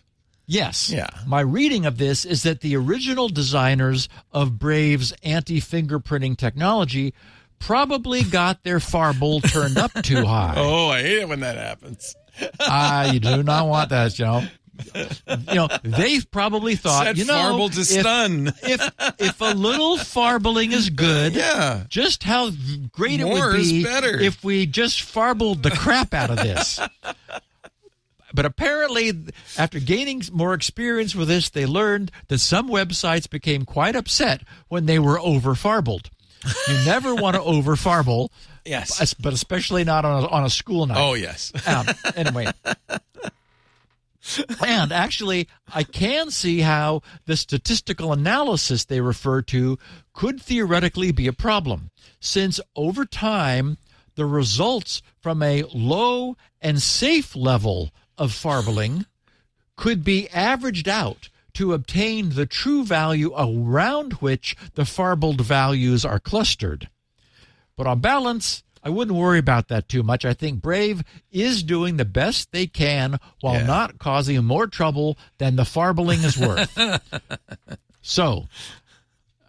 Yes. 0.46 0.90
Yeah. 0.90 1.08
My 1.26 1.40
reading 1.40 1.86
of 1.86 1.96
this 1.98 2.24
is 2.24 2.42
that 2.42 2.60
the 2.60 2.76
original 2.76 3.28
designers 3.28 4.08
of 4.32 4.58
Brave's 4.58 5.12
anti 5.22 5.60
fingerprinting 5.60 6.36
technology 6.36 7.14
probably 7.58 8.22
got 8.22 8.62
their 8.62 8.80
farble 8.80 9.40
turned 9.40 9.78
up 9.78 9.90
too 10.02 10.24
high. 10.26 10.54
Oh, 10.56 10.88
I 10.88 11.02
hate 11.02 11.18
it 11.20 11.28
when 11.28 11.40
that 11.40 11.56
happens. 11.56 12.14
Ah, 12.60 13.10
you 13.10 13.20
do 13.20 13.42
not 13.42 13.66
want 13.68 13.90
that, 13.90 14.18
you 14.18 14.24
know. 14.26 14.42
You 14.94 15.54
know, 15.54 15.68
they 15.84 16.20
probably 16.20 16.74
thought, 16.74 17.04
Set 17.06 17.16
you 17.16 17.24
know, 17.26 17.32
farble 17.32 17.68
to 17.68 17.80
if, 17.80 17.86
stun. 17.86 18.52
if 18.64 18.90
if 19.20 19.40
a 19.40 19.54
little 19.54 19.96
farbling 19.98 20.72
is 20.72 20.90
good, 20.90 21.32
Yeah. 21.36 21.84
just 21.88 22.24
how 22.24 22.50
great 22.90 23.20
it 23.20 23.24
More 23.24 23.52
would 23.52 23.60
is 23.60 23.70
be 23.70 23.84
better. 23.84 24.18
if 24.18 24.42
we 24.42 24.66
just 24.66 25.00
farbled 25.02 25.62
the 25.62 25.70
crap 25.70 26.12
out 26.12 26.30
of 26.30 26.38
this. 26.38 26.80
But 28.34 28.44
apparently, 28.44 29.12
after 29.56 29.78
gaining 29.78 30.22
more 30.32 30.54
experience 30.54 31.14
with 31.14 31.28
this, 31.28 31.48
they 31.48 31.66
learned 31.66 32.10
that 32.28 32.40
some 32.40 32.68
websites 32.68 33.30
became 33.30 33.64
quite 33.64 33.94
upset 33.94 34.42
when 34.68 34.86
they 34.86 34.98
were 34.98 35.20
over 35.20 35.54
farbled. 35.54 36.10
You 36.68 36.74
never 36.84 37.14
want 37.14 37.36
to 37.36 37.42
over 37.44 37.76
farble, 37.76 38.32
Yes. 38.66 39.14
but 39.14 39.32
especially 39.32 39.84
not 39.84 40.04
on 40.04 40.24
a, 40.24 40.26
on 40.26 40.44
a 40.44 40.50
school 40.50 40.84
night. 40.86 40.98
Oh, 40.98 41.14
yes. 41.14 41.52
Um, 41.66 41.86
anyway. 42.16 42.50
and 44.66 44.90
actually, 44.90 45.48
I 45.72 45.82
can 45.84 46.30
see 46.30 46.60
how 46.60 47.02
the 47.26 47.36
statistical 47.36 48.12
analysis 48.12 48.84
they 48.84 49.00
refer 49.00 49.42
to 49.42 49.78
could 50.12 50.40
theoretically 50.40 51.12
be 51.12 51.26
a 51.26 51.32
problem, 51.32 51.90
since 52.20 52.58
over 52.74 53.04
time, 53.04 53.76
the 54.16 54.24
results 54.26 55.02
from 55.20 55.42
a 55.42 55.64
low 55.74 56.36
and 56.62 56.80
safe 56.80 57.36
level 57.36 57.90
of 58.18 58.32
farbling 58.32 59.06
could 59.76 60.04
be 60.04 60.28
averaged 60.30 60.88
out 60.88 61.28
to 61.54 61.72
obtain 61.72 62.30
the 62.30 62.46
true 62.46 62.84
value 62.84 63.32
around 63.36 64.14
which 64.14 64.56
the 64.74 64.84
farbled 64.84 65.40
values 65.40 66.04
are 66.04 66.18
clustered. 66.18 66.88
But 67.76 67.86
on 67.86 68.00
balance, 68.00 68.62
I 68.82 68.90
wouldn't 68.90 69.16
worry 69.16 69.38
about 69.38 69.68
that 69.68 69.88
too 69.88 70.02
much. 70.02 70.24
I 70.24 70.34
think 70.34 70.60
Brave 70.60 71.02
is 71.32 71.62
doing 71.62 71.96
the 71.96 72.04
best 72.04 72.52
they 72.52 72.66
can 72.66 73.18
while 73.40 73.54
Yeah. 73.60 73.66
not 73.66 73.98
causing 73.98 74.44
more 74.44 74.66
trouble 74.66 75.16
than 75.38 75.56
the 75.56 75.64
farbling 75.64 76.22
is 76.22 76.36
worth. 76.36 76.76
so, 78.02 78.46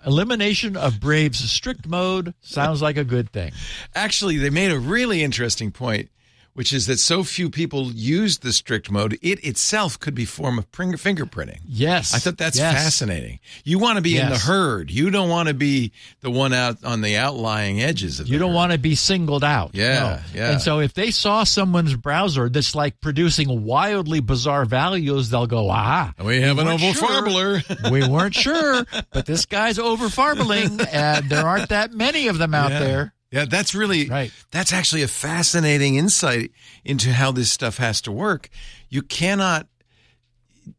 elimination 0.06 0.78
of 0.78 1.00
Brave's 1.00 1.50
strict 1.52 1.88
mode 1.88 2.34
sounds 2.42 2.82
like 2.82 2.98
a 2.98 3.04
good 3.04 3.32
thing. 3.32 3.52
Actually, 3.94 4.38
they 4.38 4.50
made 4.50 4.72
a 4.72 4.80
really 4.80 5.24
interesting 5.24 5.72
point, 5.72 6.10
which 6.56 6.74
is 6.74 6.88
that 6.88 6.98
so 7.00 7.24
few 7.24 7.50
people 7.50 7.92
use 7.92 8.40
the 8.40 8.52
strict 8.52 8.90
mode, 8.90 9.20
it 9.22 9.44
itself 9.46 10.00
could 10.00 10.16
be 10.16 10.26
form 10.26 10.58
of 10.58 10.70
fingerprinting. 10.72 11.60
Yes. 11.68 12.14
I 12.16 12.20
thought 12.20 12.38
that's 12.38 12.58
Yes. 12.58 12.74
fascinating. 12.74 13.40
You 13.64 13.78
want 13.78 13.98
to 13.98 14.02
be 14.02 14.18
in 14.18 14.30
the 14.30 14.38
herd. 14.38 14.90
You 14.90 15.12
don't 15.12 15.30
want 15.30 15.50
to 15.50 15.54
be 15.54 15.92
the 16.22 16.32
one 16.32 16.54
out 16.54 16.84
on 16.84 17.02
the 17.02 17.18
outlying 17.18 17.82
edges 17.82 18.20
of 18.20 18.28
You 18.28 18.40
don't 18.40 18.50
herd. 18.52 18.56
want 18.56 18.72
to 18.72 18.78
be 18.78 18.96
singled 18.96 19.44
out. 19.44 19.72
Yeah, 19.74 20.00
No. 20.34 20.40
yeah. 20.40 20.52
And 20.54 20.62
so 20.62 20.80
if 20.80 20.94
they 20.94 21.12
saw 21.12 21.44
someone's 21.44 21.94
browser 21.96 22.50
that's 22.50 22.74
like 22.74 23.00
producing 23.02 23.66
wildly 23.66 24.22
bizarre 24.22 24.66
values, 24.66 25.30
they'll 25.30 25.48
go, 25.48 25.70
aha. 25.70 26.14
We 26.24 26.42
have 26.42 26.58
an 26.58 26.68
weren't 26.68 26.82
oval 26.82 26.94
sure. 26.94 27.08
farbler. 27.08 27.62
we 27.92 28.08
weren't 28.08 28.34
sure, 28.34 28.86
but 29.12 29.26
this 29.26 29.46
guy's 29.46 29.78
over 29.78 30.10
farbling, 30.10 30.80
and 30.82 31.30
there 31.30 31.46
aren't 31.46 31.70
that 31.70 31.92
many 31.94 32.30
of 32.30 32.38
them 32.38 32.54
out 32.56 32.72
Yeah. 32.72 32.80
there. 32.80 33.14
Yeah, 33.36 33.46
that's 33.46 33.76
really 33.76 34.08
Right. 34.08 34.32
That's 34.52 34.72
actually 34.72 35.02
a 35.04 35.08
fascinating 35.08 35.96
insight 35.96 36.52
into 36.86 37.12
how 37.14 37.32
this 37.32 37.52
stuff 37.52 37.78
has 37.78 38.00
to 38.02 38.12
work. 38.12 38.50
You 38.90 39.02
cannot 39.02 39.68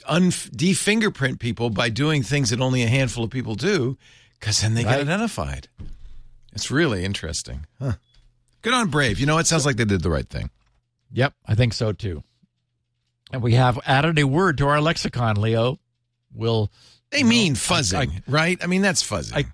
un- 0.07 0.31
defingerprint 0.31 1.39
people 1.39 1.71
by 1.71 1.91
doing 1.91 2.23
things 2.23 2.51
that 2.51 2.61
only 2.61 2.83
a 2.83 2.89
handful 2.89 3.25
of 3.25 3.31
people 3.31 3.55
do, 3.55 3.99
because 4.41 4.61
then 4.61 4.75
they 4.75 4.85
Right. 4.85 4.93
get 4.93 5.01
identified. 5.03 5.69
It's 6.53 6.71
really 6.71 7.05
interesting. 7.05 7.67
Huh. 7.79 7.97
Good 8.63 8.73
on 8.75 8.89
Brave. 8.89 9.21
You 9.21 9.27
know, 9.27 9.39
it 9.39 9.47
sounds 9.47 9.67
like 9.67 9.77
they 9.77 9.85
did 9.85 10.03
the 10.03 10.11
right 10.11 10.29
thing. 10.29 10.51
Yep, 11.13 11.35
I 11.47 11.55
think 11.55 11.73
so 11.75 11.93
too. 11.93 12.25
And 13.33 13.43
we 13.43 13.53
have 13.55 13.79
added 13.87 14.19
a 14.19 14.25
word 14.27 14.57
to 14.59 14.67
our 14.67 14.81
lexicon, 14.81 15.37
Leo. 15.37 15.79
We'll. 16.33 16.71
They 17.11 17.23
mean 17.23 17.55
fuzzing, 17.55 18.11
I, 18.11 18.23
right? 18.27 18.59
I 18.63 18.67
mean, 18.67 18.83
that's 18.83 19.03
fuzzy. 19.03 19.35
I, 19.35 19.45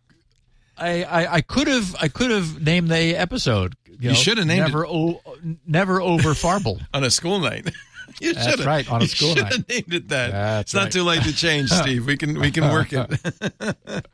I, 0.91 1.35
I 1.35 1.41
could 1.41 1.69
have 1.69 1.97
I 2.01 2.09
could 2.09 2.31
have 2.31 2.63
named 2.63 2.89
the 2.91 3.15
episode. 3.17 3.77
You, 3.87 4.11
you 4.11 4.15
should 4.15 4.39
have 4.39 4.47
named 4.47 4.67
never 4.67 4.85
it. 4.85 4.91
O, 4.91 5.21
never 5.67 6.01
over 6.01 6.35
Farble 6.35 6.81
on 6.95 7.05
a 7.05 7.11
school 7.11 7.39
night. 7.39 7.71
You 8.21 8.35
That's 8.35 8.47
should've, 8.47 8.67
right 8.67 8.89
on 8.93 9.01
a 9.03 9.09
school 9.09 9.35
you 9.35 9.43
night. 9.43 9.69
named 9.69 9.95
it 9.95 10.09
that. 10.09 10.33
That's 10.33 10.63
it's 10.67 10.75
not 10.75 10.83
right. 10.83 10.93
too 10.93 11.03
late 11.03 11.23
to 11.23 11.33
change, 11.35 11.71
Steve. 11.73 12.07
We 12.07 12.17
can 12.17 12.39
we 12.39 12.51
can 12.51 12.71
work 12.71 12.93
it. 12.93 14.07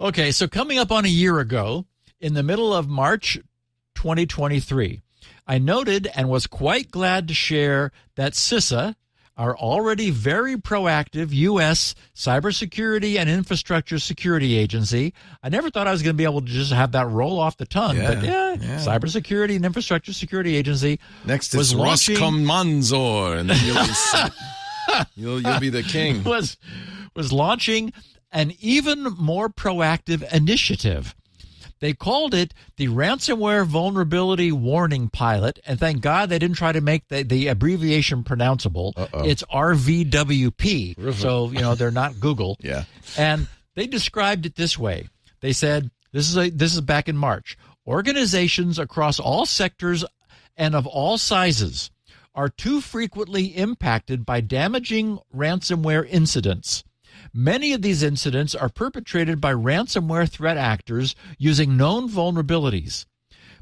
okay, 0.00 0.30
so 0.30 0.46
coming 0.46 0.78
up 0.78 0.92
on 0.92 1.04
a 1.04 1.08
year 1.08 1.40
ago, 1.40 1.86
in 2.20 2.34
the 2.34 2.44
middle 2.44 2.72
of 2.72 2.88
March 2.88 3.38
2023, 3.96 5.02
I 5.46 5.58
noted 5.58 6.08
and 6.14 6.28
was 6.28 6.46
quite 6.46 6.90
glad 6.90 7.28
to 7.28 7.34
share 7.34 7.90
that 8.14 8.32
CISA, 8.34 8.94
our 9.36 9.56
already 9.56 10.10
very 10.10 10.56
proactive 10.56 11.30
U.S. 11.32 11.94
cybersecurity 12.14 13.18
and 13.18 13.28
infrastructure 13.28 13.98
security 13.98 14.56
agency. 14.56 15.12
I 15.42 15.48
never 15.48 15.70
thought 15.70 15.86
I 15.86 15.92
was 15.92 16.02
going 16.02 16.14
to 16.14 16.18
be 16.18 16.24
able 16.24 16.40
to 16.40 16.46
just 16.46 16.72
have 16.72 16.92
that 16.92 17.08
roll 17.08 17.38
off 17.40 17.56
the 17.56 17.66
tongue, 17.66 17.96
Yeah, 17.96 18.14
but 18.14 18.24
yeah, 18.24 18.52
yeah. 18.60 18.78
cybersecurity 18.78 19.56
and 19.56 19.64
infrastructure 19.64 20.12
security 20.12 20.54
agency 20.56 21.00
Next 21.24 21.54
was 21.54 21.68
is 21.72 21.74
launching 21.74 22.16
Roskomnadzor, 22.16 23.38
and 23.38 23.50
then 23.50 23.58
you'll 23.64 23.84
be 23.84 25.04
you'll 25.16 25.40
you'll 25.40 25.60
be 25.60 25.70
the 25.70 25.82
king. 25.82 26.22
was 26.24 26.56
was 27.16 27.32
launching 27.32 27.92
an 28.32 28.52
even 28.60 29.02
more 29.18 29.48
proactive 29.48 30.22
initiative. 30.32 31.14
They 31.84 31.92
called 31.92 32.32
it 32.32 32.54
the 32.78 32.88
Ransomware 32.88 33.66
Vulnerability 33.66 34.50
Warning 34.50 35.10
Pilot, 35.10 35.58
and 35.66 35.78
thank 35.78 36.00
God 36.00 36.30
they 36.30 36.38
didn't 36.38 36.56
try 36.56 36.72
to 36.72 36.80
make 36.80 37.08
the, 37.08 37.24
the 37.24 37.48
abbreviation 37.48 38.24
pronounceable. 38.24 38.94
Uh-oh. 38.96 39.28
It's 39.28 39.42
RVWP, 39.42 41.12
so 41.12 41.50
you 41.50 41.60
know 41.60 41.74
they're 41.74 41.90
not 41.90 42.18
Google. 42.20 42.56
Yeah. 42.64 42.84
And 43.18 43.48
they 43.74 43.86
described 43.86 44.46
it 44.46 44.54
this 44.56 44.78
way. 44.78 45.10
They 45.40 45.52
said 45.52 45.90
this 46.10 46.30
is 46.30 46.38
a 46.38 46.48
this 46.48 46.74
is 46.74 46.80
back 46.80 47.06
in 47.06 47.18
March. 47.18 47.58
Organizations 47.86 48.78
across 48.78 49.20
all 49.20 49.44
sectors 49.44 50.06
and 50.56 50.74
of 50.74 50.86
all 50.86 51.18
sizes 51.18 51.90
are 52.34 52.48
too 52.48 52.80
frequently 52.80 53.48
impacted 53.48 54.24
by 54.24 54.40
damaging 54.40 55.18
ransomware 55.36 56.08
incidents. 56.08 56.82
Many 57.36 57.72
of 57.72 57.82
these 57.82 58.04
incidents 58.04 58.54
are 58.54 58.68
perpetrated 58.68 59.40
by 59.40 59.54
ransomware 59.54 60.30
threat 60.30 60.56
actors 60.56 61.16
using 61.36 61.76
known 61.76 62.08
vulnerabilities. 62.08 63.06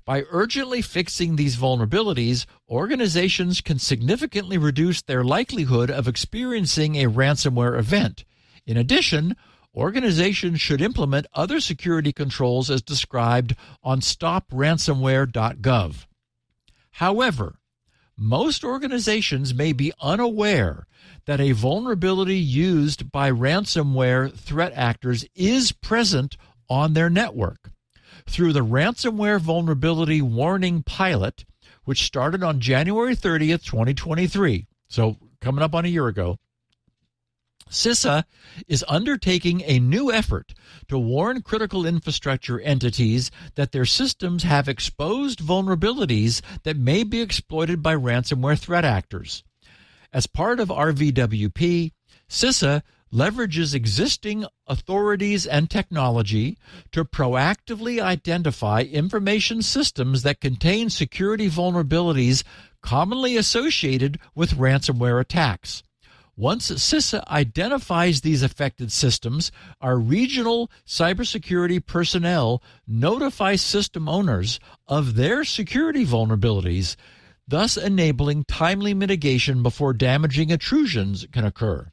By 0.04 0.24
urgently 0.30 0.82
fixing 0.82 1.36
these 1.36 1.56
vulnerabilities, 1.56 2.44
organizations 2.68 3.62
can 3.62 3.78
significantly 3.78 4.58
reduce 4.58 5.00
their 5.00 5.24
likelihood 5.24 5.90
of 5.90 6.06
experiencing 6.06 6.96
a 6.96 7.08
ransomware 7.08 7.78
event. 7.78 8.26
In 8.66 8.76
addition, 8.76 9.36
organizations 9.74 10.60
should 10.60 10.82
implement 10.82 11.24
other 11.32 11.58
security 11.58 12.12
controls 12.12 12.68
as 12.68 12.82
described 12.82 13.56
on 13.82 14.00
stopransomware.gov. 14.00 16.04
However, 16.90 17.56
most 18.16 18.64
organizations 18.64 19.54
may 19.54 19.72
be 19.72 19.92
unaware 20.00 20.86
that 21.26 21.40
a 21.40 21.52
vulnerability 21.52 22.38
used 22.38 23.10
by 23.10 23.30
ransomware 23.30 24.32
threat 24.32 24.72
actors 24.74 25.24
is 25.34 25.72
present 25.72 26.36
on 26.68 26.94
their 26.94 27.10
network. 27.10 27.70
Through 28.26 28.52
the 28.52 28.64
Ransomware 28.64 29.40
Vulnerability 29.40 30.22
Warning 30.22 30.82
Pilot, 30.82 31.44
which 31.84 32.04
started 32.04 32.42
on 32.42 32.60
January 32.60 33.16
30th, 33.16 33.64
2023, 33.64 34.66
so 34.88 35.16
coming 35.40 35.62
up 35.62 35.74
on 35.74 35.84
a 35.84 35.88
year 35.88 36.06
ago, 36.06 36.38
CISA 37.72 38.24
is 38.68 38.84
undertaking 38.86 39.62
a 39.64 39.78
new 39.80 40.12
effort 40.12 40.52
to 40.88 40.98
warn 40.98 41.40
critical 41.40 41.86
infrastructure 41.86 42.60
entities 42.60 43.30
that 43.54 43.72
their 43.72 43.86
systems 43.86 44.42
have 44.42 44.68
exposed 44.68 45.40
vulnerabilities 45.40 46.42
that 46.64 46.76
may 46.76 47.02
be 47.02 47.22
exploited 47.22 47.82
by 47.82 47.94
ransomware 47.94 48.58
threat 48.58 48.84
actors. 48.84 49.42
As 50.12 50.26
part 50.26 50.60
of 50.60 50.68
RVWP, 50.68 51.92
CISA 52.28 52.82
leverages 53.12 53.74
existing 53.74 54.44
authorities 54.66 55.46
and 55.46 55.70
technology 55.70 56.58
to 56.90 57.04
proactively 57.04 58.00
identify 58.00 58.82
information 58.82 59.62
systems 59.62 60.22
that 60.22 60.40
contain 60.40 60.90
security 60.90 61.48
vulnerabilities 61.48 62.42
commonly 62.82 63.36
associated 63.36 64.18
with 64.34 64.56
ransomware 64.58 65.20
attacks. 65.20 65.82
Once 66.36 66.70
CISA 66.70 67.22
identifies 67.28 68.22
these 68.22 68.42
affected 68.42 68.90
systems, 68.90 69.52
our 69.82 69.98
regional 69.98 70.70
cybersecurity 70.86 71.84
personnel 71.84 72.62
notify 72.86 73.54
system 73.54 74.08
owners 74.08 74.58
of 74.88 75.14
their 75.14 75.44
security 75.44 76.06
vulnerabilities, 76.06 76.96
thus 77.46 77.76
enabling 77.76 78.44
timely 78.44 78.94
mitigation 78.94 79.62
before 79.62 79.92
damaging 79.92 80.48
intrusions 80.48 81.26
can 81.32 81.44
occur. 81.44 81.92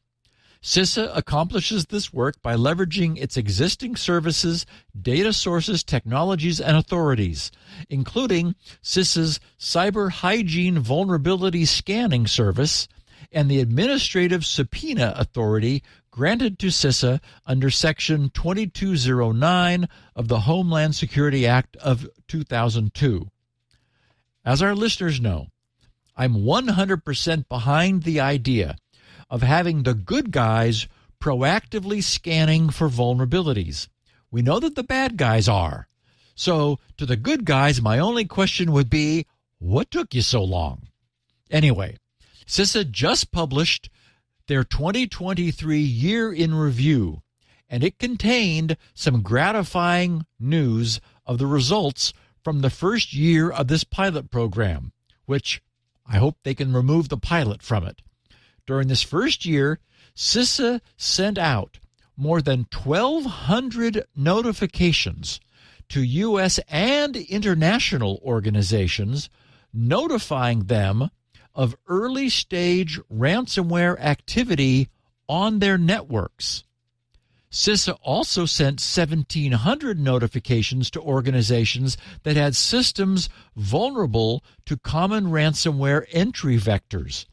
CISA 0.62 1.12
accomplishes 1.16 1.86
this 1.86 2.14
work 2.14 2.42
by 2.42 2.56
leveraging 2.56 3.18
its 3.18 3.36
existing 3.36 3.96
services, 3.96 4.66
data 5.02 5.34
sources, 5.34 5.84
technologies, 5.84 6.60
and 6.62 6.78
authorities, 6.78 7.52
including 7.90 8.56
CISA's 8.82 9.40
Cyber 9.58 10.12
Hygiene 10.12 10.80
Vulnerability 10.80 11.66
Scanning 11.66 12.28
Service 12.28 12.88
and 13.32 13.50
the 13.50 13.60
Administrative 13.60 14.46
Subpoena 14.46 15.14
Authority 15.16 15.84
granted 16.12 16.60
to 16.60 16.68
CISA 16.68 17.22
under 17.46 17.70
Section 17.70 18.30
2209 18.30 19.88
of 20.16 20.28
the 20.28 20.42
Homeland 20.42 20.96
Security 20.96 21.46
Act 21.46 21.76
of 21.78 22.08
2002. 22.28 23.30
As 24.44 24.62
our 24.62 24.76
listeners 24.76 25.22
know, 25.22 25.48
I'm 26.16 26.36
100% 26.36 27.48
behind 27.48 28.04
the 28.04 28.20
idea 28.20 28.78
of 29.30 29.42
having 29.42 29.84
the 29.84 29.94
good 29.94 30.32
guys 30.32 30.88
proactively 31.22 32.04
scanning 32.04 32.70
for 32.70 32.90
vulnerabilities. 32.90 33.88
We 34.32 34.42
know 34.42 34.60
that 34.60 34.76
the 34.76 34.84
bad 34.84 35.18
guys 35.18 35.48
are. 35.48 35.88
So, 36.36 36.80
to 36.98 37.06
the 37.06 37.18
good 37.18 37.46
guys, 37.46 37.82
my 37.82 38.00
only 38.00 38.26
question 38.26 38.72
would 38.72 38.90
be 38.90 39.26
what 39.60 39.92
took 39.92 40.14
you 40.14 40.22
so 40.22 40.44
long? 40.44 40.88
Anyway, 41.52 41.98
CISA 42.50 42.90
just 42.90 43.32
published 43.32 43.92
their 44.48 44.64
2023 44.64 45.80
year 45.80 46.34
in 46.34 46.56
review, 46.56 47.22
and 47.70 47.84
it 47.84 48.00
contained 48.00 48.76
some 48.96 49.22
gratifying 49.22 50.26
news 50.40 51.00
of 51.28 51.38
the 51.38 51.46
results 51.46 52.12
from 52.44 52.62
the 52.62 52.72
first 52.72 53.14
year 53.14 53.52
of 53.52 53.68
this 53.68 53.84
pilot 53.84 54.32
program, 54.32 54.94
which 55.28 55.62
I 56.08 56.18
hope 56.18 56.38
they 56.42 56.56
can 56.56 56.74
remove 56.74 57.10
the 57.10 57.20
pilot 57.20 57.62
from 57.62 57.86
it. 57.86 58.02
During 58.66 58.88
this 58.88 59.04
first 59.04 59.46
year, 59.46 59.80
CISA 60.16 60.82
sent 60.98 61.38
out 61.38 61.78
more 62.18 62.42
than 62.42 62.66
1,200 62.74 64.06
notifications 64.16 65.40
to 65.90 66.02
U.S. 66.02 66.60
and 66.68 67.16
international 67.16 68.20
organizations 68.24 69.30
notifying 69.72 70.64
them 70.64 71.12
of 71.60 71.76
early 71.90 72.30
stage 72.30 73.02
ransomware 73.14 74.00
activity 74.00 74.88
on 75.28 75.60
their 75.60 75.78
networks. 75.78 76.64
CISA 77.52 77.98
also 78.02 78.46
sent 78.46 78.80
1,700 78.80 80.00
notifications 80.00 80.90
to 80.90 81.02
organizations 81.02 81.98
that 82.24 82.38
had 82.38 82.56
systems 82.56 83.28
vulnerable 83.58 84.42
to 84.66 84.78
common 84.78 85.26
ransomware 85.26 86.06
entry 86.14 86.56
vectors. 86.58 87.26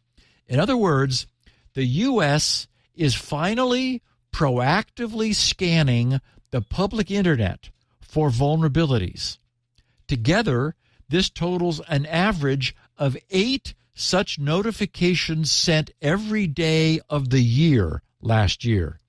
In 0.49 0.59
other 0.59 0.77
words, 0.77 1.29
the 1.75 1.85
U.S. 1.85 2.67
is 2.97 3.15
finally 3.15 4.03
proactively 4.33 5.37
scanning 5.37 6.21
the 6.51 6.63
public 6.63 7.13
internet 7.13 7.71
for 8.01 8.31
vulnerabilities. 8.31 9.39
Together, 10.09 10.75
this 11.09 11.31
totals 11.31 11.81
an 11.87 12.07
average 12.07 12.75
of 12.99 13.17
eight 13.31 13.75
such 13.97 14.39
notifications 14.39 15.51
sent 15.51 15.91
every 16.01 16.47
day 16.47 17.01
of 17.09 17.31
the 17.31 17.41
year 17.41 18.03
last 18.21 18.65
year. 18.65 19.01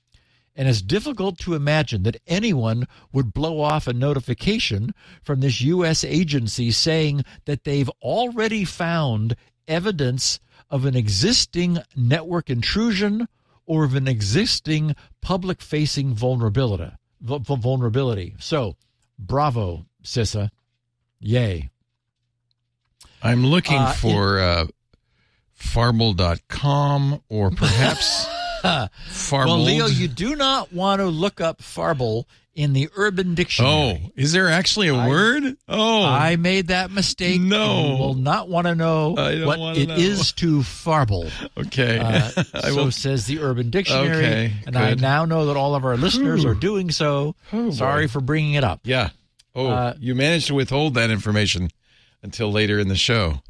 And 0.55 0.67
it's 0.67 0.81
difficult 0.81 1.37
to 1.39 1.53
imagine 1.53 2.01
that 2.03 2.21
anyone 2.25 2.87
would 3.11 3.31
blow 3.33 3.61
off 3.61 3.85
a 3.85 3.93
notification 3.93 4.95
from 5.21 5.41
this 5.41 5.61
U.S. 5.61 6.03
agency 6.03 6.71
saying 6.71 7.23
that 7.45 7.63
they've 7.63 7.91
already 8.01 8.65
found 8.65 9.35
evidence 9.67 10.39
of 10.71 10.85
an 10.85 10.95
existing 10.95 11.77
network 11.95 12.49
intrusion 12.49 13.27
or 13.67 13.83
of 13.83 13.93
an 13.93 14.07
existing 14.07 14.95
public 15.21 15.61
facing 15.61 16.13
vulnerability. 16.13 16.91
vulnerability. 17.21 18.35
So, 18.39 18.77
bravo, 19.19 19.85
CISA. 20.03 20.49
Yay. 21.19 21.69
I'm 23.21 23.45
looking 23.45 23.77
Uh, 23.77 23.93
for 23.93 24.39
uh, 24.39 24.67
farble.com 25.57 27.21
or 27.29 27.51
perhaps 27.51 28.25
farble. 29.09 29.55
Well, 29.55 29.59
Leo, 29.63 29.85
you 29.87 30.07
do 30.07 30.35
not 30.35 30.71
want 30.73 30.99
to 31.01 31.07
look 31.07 31.41
up 31.41 31.61
farble 31.61 32.27
in 32.55 32.73
the 32.73 32.89
Urban 32.95 33.35
Dictionary. 33.35 34.01
Oh, 34.05 34.11
is 34.15 34.31
there 34.31 34.47
actually 34.49 34.87
a 34.87 34.95
I- 34.95 35.07
word? 35.07 35.57
Oh, 35.67 36.03
I 36.03 36.37
made 36.37 36.67
that 36.67 36.89
mistake. 36.89 37.39
No. 37.39 37.85
You 37.93 37.97
will 37.99 38.13
not 38.15 38.49
want 38.49 38.65
to 38.65 38.73
know 38.73 39.11
what 39.11 39.77
it 39.77 39.89
know. 39.89 39.95
is 39.95 40.31
to 40.33 40.63
farble. 40.63 41.29
okay. 41.57 41.99
Uh, 41.99 42.31
I 42.55 42.71
so 42.71 42.89
says 42.89 43.25
the 43.27 43.39
Urban 43.41 43.69
Dictionary. 43.69 44.15
Okay, 44.25 44.53
and 44.65 44.75
I 44.75 44.95
now 44.95 45.25
know 45.25 45.45
that 45.47 45.57
all 45.57 45.75
of 45.75 45.85
our 45.85 45.97
listeners 45.97 46.45
are 46.45 46.55
doing 46.55 46.89
so. 46.89 47.35
Oh, 47.53 47.69
Sorry 47.71 48.05
boy. 48.05 48.11
for 48.11 48.21
bringing 48.21 48.53
it 48.53 48.63
up. 48.63 48.81
Yeah. 48.83 49.09
Oh, 49.53 49.67
Uh, 49.67 49.93
you 49.99 50.15
managed 50.15 50.47
to 50.47 50.55
withhold 50.55 50.95
that 50.95 51.11
information 51.11 51.69
until 52.23 52.51
later 52.51 52.79
in 52.79 52.87
the 52.87 52.95
show. 52.95 53.41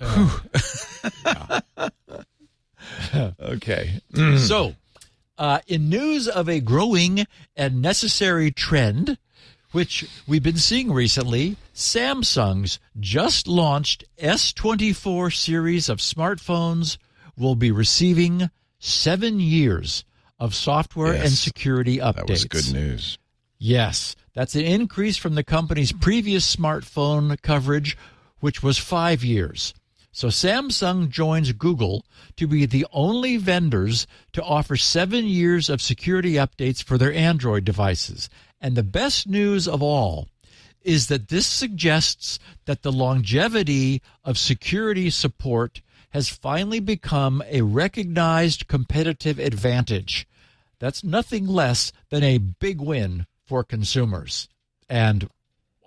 okay. 3.40 4.00
So, 4.38 4.74
uh, 5.38 5.60
in 5.66 5.88
news 5.88 6.28
of 6.28 6.48
a 6.48 6.60
growing 6.60 7.26
and 7.56 7.82
necessary 7.82 8.50
trend, 8.50 9.18
which 9.72 10.06
we've 10.26 10.42
been 10.42 10.56
seeing 10.58 10.92
recently, 10.92 11.56
Samsung's 11.74 12.78
just 13.00 13.48
launched 13.48 14.04
S24 14.18 15.34
series 15.34 15.88
of 15.88 15.98
smartphones 15.98 16.96
will 17.36 17.56
be 17.56 17.70
receiving 17.72 18.50
seven 18.78 19.40
years 19.40 20.04
of 20.38 20.54
software 20.54 21.14
Yes. 21.14 21.24
and 21.26 21.32
security 21.32 21.98
updates. 21.98 22.14
That 22.16 22.30
was 22.30 22.44
good 22.44 22.72
news. 22.72 23.18
Yes, 23.58 24.14
that's 24.34 24.54
an 24.54 24.64
increase 24.64 25.16
from 25.16 25.34
the 25.36 25.44
company's 25.44 25.92
previous 25.92 26.54
smartphone 26.54 27.40
coverage, 27.40 27.96
which 28.40 28.62
was 28.62 28.76
five 28.78 29.24
years. 29.24 29.72
So 30.14 30.28
Samsung 30.28 31.10
joins 31.10 31.50
Google 31.50 32.06
to 32.36 32.46
be 32.46 32.66
the 32.66 32.86
only 32.92 33.36
vendors 33.36 34.06
to 34.32 34.44
offer 34.44 34.76
seven 34.76 35.24
years 35.26 35.68
of 35.68 35.82
security 35.82 36.34
updates 36.34 36.84
for 36.84 36.96
their 36.96 37.12
Android 37.12 37.64
devices. 37.64 38.30
And 38.60 38.76
the 38.76 38.84
best 38.84 39.26
news 39.26 39.66
of 39.66 39.82
all 39.82 40.28
is 40.82 41.08
that 41.08 41.30
this 41.30 41.48
suggests 41.48 42.38
that 42.64 42.82
the 42.82 42.92
longevity 42.92 44.02
of 44.24 44.38
security 44.38 45.10
support 45.10 45.82
has 46.10 46.28
finally 46.28 46.78
become 46.78 47.42
a 47.48 47.62
recognized 47.62 48.68
competitive 48.68 49.40
advantage. 49.40 50.28
That's 50.78 51.02
nothing 51.02 51.48
less 51.48 51.90
than 52.10 52.22
a 52.22 52.38
big 52.38 52.80
win 52.80 53.26
for 53.44 53.64
consumers 53.64 54.48
and 54.88 55.28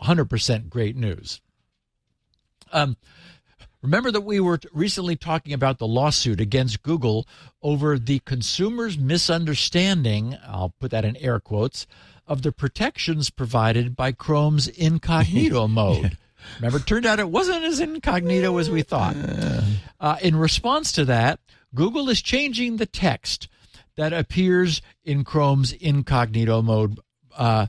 100% 0.03 0.67
great 0.67 0.97
news. 0.97 1.39
Um, 2.73 2.97
remember 3.81 4.11
that 4.11 4.21
we 4.21 4.39
were 4.39 4.59
recently 4.71 5.15
talking 5.15 5.53
about 5.53 5.77
the 5.77 5.87
lawsuit 5.87 6.39
against 6.39 6.83
Google 6.83 7.27
over 7.61 7.97
the 7.97 8.19
consumer's 8.19 8.97
misunderstanding, 8.97 10.37
I'll 10.45 10.73
put 10.79 10.91
that 10.91 11.05
in 11.05 11.15
air 11.17 11.39
quotes, 11.39 11.87
of 12.27 12.41
the 12.41 12.51
protections 12.51 13.29
provided 13.29 13.95
by 13.95 14.11
Chrome's 14.11 14.67
incognito 14.67 15.67
mode. 15.69 16.17
Remember, 16.57 16.77
it 16.77 16.85
turned 16.85 17.05
out 17.05 17.19
it 17.19 17.29
wasn't 17.29 17.63
as 17.63 17.79
incognito 17.79 18.57
as 18.57 18.69
we 18.69 18.81
thought. 18.81 19.15
Uh, 19.99 20.17
in 20.21 20.35
response 20.35 20.91
to 20.93 21.05
that, 21.05 21.39
Google 21.73 22.09
is 22.09 22.21
changing 22.21 22.77
the 22.77 22.85
text 22.85 23.47
that 23.95 24.13
appears 24.13 24.81
in 25.03 25.23
Chrome's 25.23 25.73
incognito 25.73 26.61
mode. 26.61 26.99
Uh, 27.35 27.67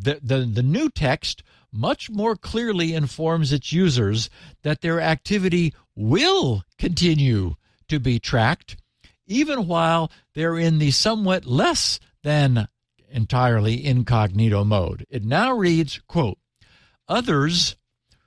the, 0.00 0.20
the, 0.22 0.38
the 0.38 0.62
new 0.62 0.88
text 0.88 1.42
much 1.72 2.10
more 2.10 2.36
clearly 2.36 2.94
informs 2.94 3.52
its 3.52 3.72
users 3.72 4.30
that 4.62 4.80
their 4.80 5.00
activity 5.00 5.74
will 5.94 6.64
continue 6.78 7.54
to 7.88 7.98
be 7.98 8.18
tracked, 8.18 8.76
even 9.26 9.66
while 9.66 10.10
they're 10.34 10.58
in 10.58 10.78
the 10.78 10.90
somewhat 10.90 11.44
less 11.44 11.98
than 12.22 12.68
entirely 13.10 13.84
incognito 13.84 14.64
mode. 14.64 15.06
It 15.08 15.24
now 15.24 15.52
reads, 15.52 16.00
quote, 16.06 16.38
others 17.08 17.76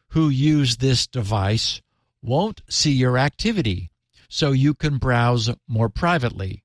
who 0.09 0.29
use 0.29 0.77
this 0.77 1.07
device 1.07 1.81
won't 2.21 2.61
see 2.69 2.91
your 2.91 3.17
activity, 3.17 3.91
so 4.27 4.51
you 4.51 4.73
can 4.73 4.97
browse 4.97 5.49
more 5.67 5.89
privately. 5.89 6.63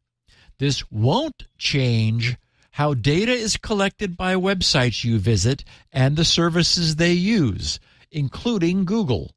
This 0.59 0.91
won't 0.91 1.45
change 1.59 2.37
how 2.77 2.93
data 2.93 3.33
is 3.33 3.57
collected 3.57 4.19
by 4.19 4.35
websites 4.35 5.03
you 5.03 5.19
visit 5.19 5.65
and 5.95 6.15
the 6.15 6.25
services 6.27 6.97
they 6.97 7.13
use, 7.15 7.81
including 8.11 8.85
Google. 8.85 9.33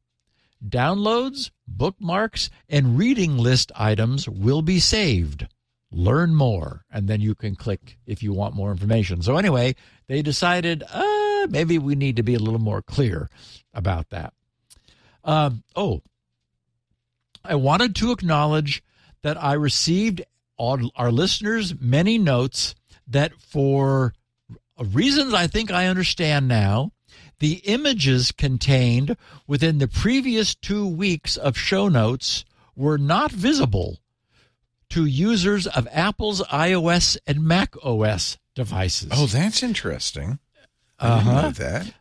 Downloads, 0.68 1.50
bookmarks, 1.66 2.50
and 2.68 2.98
reading 2.98 3.38
list 3.38 3.72
items 3.78 4.28
will 4.28 4.62
be 4.62 4.78
saved. 4.78 5.48
Learn 5.90 6.36
more, 6.36 6.84
and 6.92 7.08
then 7.08 7.22
you 7.22 7.34
can 7.34 7.56
click 7.56 7.98
if 8.06 8.22
you 8.22 8.34
want 8.34 8.56
more 8.56 8.72
information. 8.72 9.22
So, 9.22 9.38
anyway, 9.38 9.74
they 10.08 10.22
decided 10.22 10.84
uh, 10.92 11.48
maybe 11.50 11.78
we 11.78 11.96
need 11.96 12.18
to 12.18 12.24
be 12.24 12.36
a 12.36 12.40
little 12.40 12.60
more 12.60 12.82
clear 12.82 13.30
about 13.74 14.10
that. 14.10 14.34
Um, 15.24 15.64
oh, 15.78 16.02
I 17.46 17.56
wanted 17.56 17.96
to 17.96 18.12
acknowledge 18.12 18.84
that 19.22 19.42
I 19.42 19.54
received 19.54 20.24
all 20.58 20.92
our 20.98 21.10
listeners 21.10 21.74
many 21.80 22.18
notes 22.18 22.76
that 23.10 23.34
for 23.40 24.14
reasons 24.82 25.34
I 25.34 25.48
think 25.48 25.72
I 25.72 25.88
understand 25.88 26.48
now, 26.48 26.92
the 27.40 27.54
images 27.66 28.32
contained 28.32 29.16
within 29.48 29.78
the 29.78 29.88
previous 29.88 30.56
two 30.56 30.88
weeks 30.88 31.38
of 31.38 31.58
show 31.58 31.88
notes 31.88 32.46
were 32.76 32.98
not 32.98 33.32
visible 33.32 34.00
to 34.90 35.06
users 35.06 35.68
of 35.68 35.88
Apple's 35.92 36.42
iOS 36.44 37.18
and 37.28 37.44
Mac 37.44 37.76
OS 37.84 38.38
devices. 38.56 39.10
Oh, 39.14 39.26
that's 39.28 39.62
interesting. 39.64 40.40
I 41.00 41.08
Uh-huh. 41.08 41.42
know 41.44 41.52
that. 41.52 41.94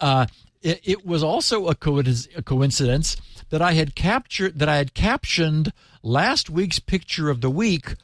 Uh, 0.00 0.26
it, 0.62 0.80
it 0.84 1.06
was 1.06 1.22
also 1.22 1.68
a, 1.68 1.74
coinc- 1.74 2.28
a 2.36 2.42
coincidence 2.42 3.16
that 3.50 3.60
I 3.62 3.72
had 3.74 3.94
captured 3.94 4.58
that 4.58 4.68
I 4.68 4.76
had 4.76 4.94
captioned 4.94 5.72
last 6.02 6.48
week's 6.50 6.78
picture 6.78 7.28
of 7.30 7.40
the 7.42 7.50
week. 7.50 7.94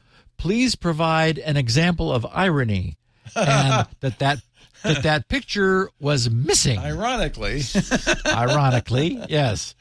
Please 0.41 0.75
provide 0.75 1.39
an 1.39 1.59
example 1.59 2.11
of 2.11 2.27
irony, 2.33 2.97
and 3.37 3.87
that 4.01 4.19
that 4.21 4.39
that 4.83 5.03
that 5.03 5.29
picture 5.29 5.91
was 6.01 6.31
missing. 6.31 6.79
Ironically. 6.79 7.61
Ironically, 8.27 9.23
yes. 9.29 9.75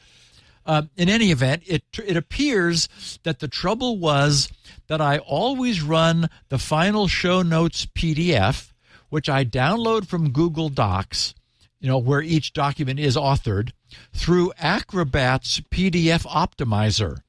Uh, 0.65 0.81
in 0.97 1.07
any 1.07 1.31
event, 1.31 1.63
it 1.65 1.83
it 2.05 2.17
appears 2.17 2.89
that 3.23 3.39
the 3.39 3.47
trouble 3.47 3.99
was 3.99 4.49
that 4.87 4.99
I 4.99 5.19
always 5.19 5.81
run 5.81 6.29
the 6.49 6.59
final 6.59 7.07
show 7.07 7.41
notes 7.41 7.85
PDF, 7.85 8.73
which 9.07 9.29
I 9.29 9.45
download 9.45 10.07
from 10.07 10.31
Google 10.31 10.67
Docs, 10.67 11.35
you 11.79 11.87
know, 11.87 11.99
where 11.99 12.21
each 12.21 12.51
document 12.51 12.99
is 12.99 13.15
authored, 13.15 13.71
through 14.11 14.51
Acrobat's 14.59 15.61
PDF 15.71 16.25
optimizer 16.27 17.19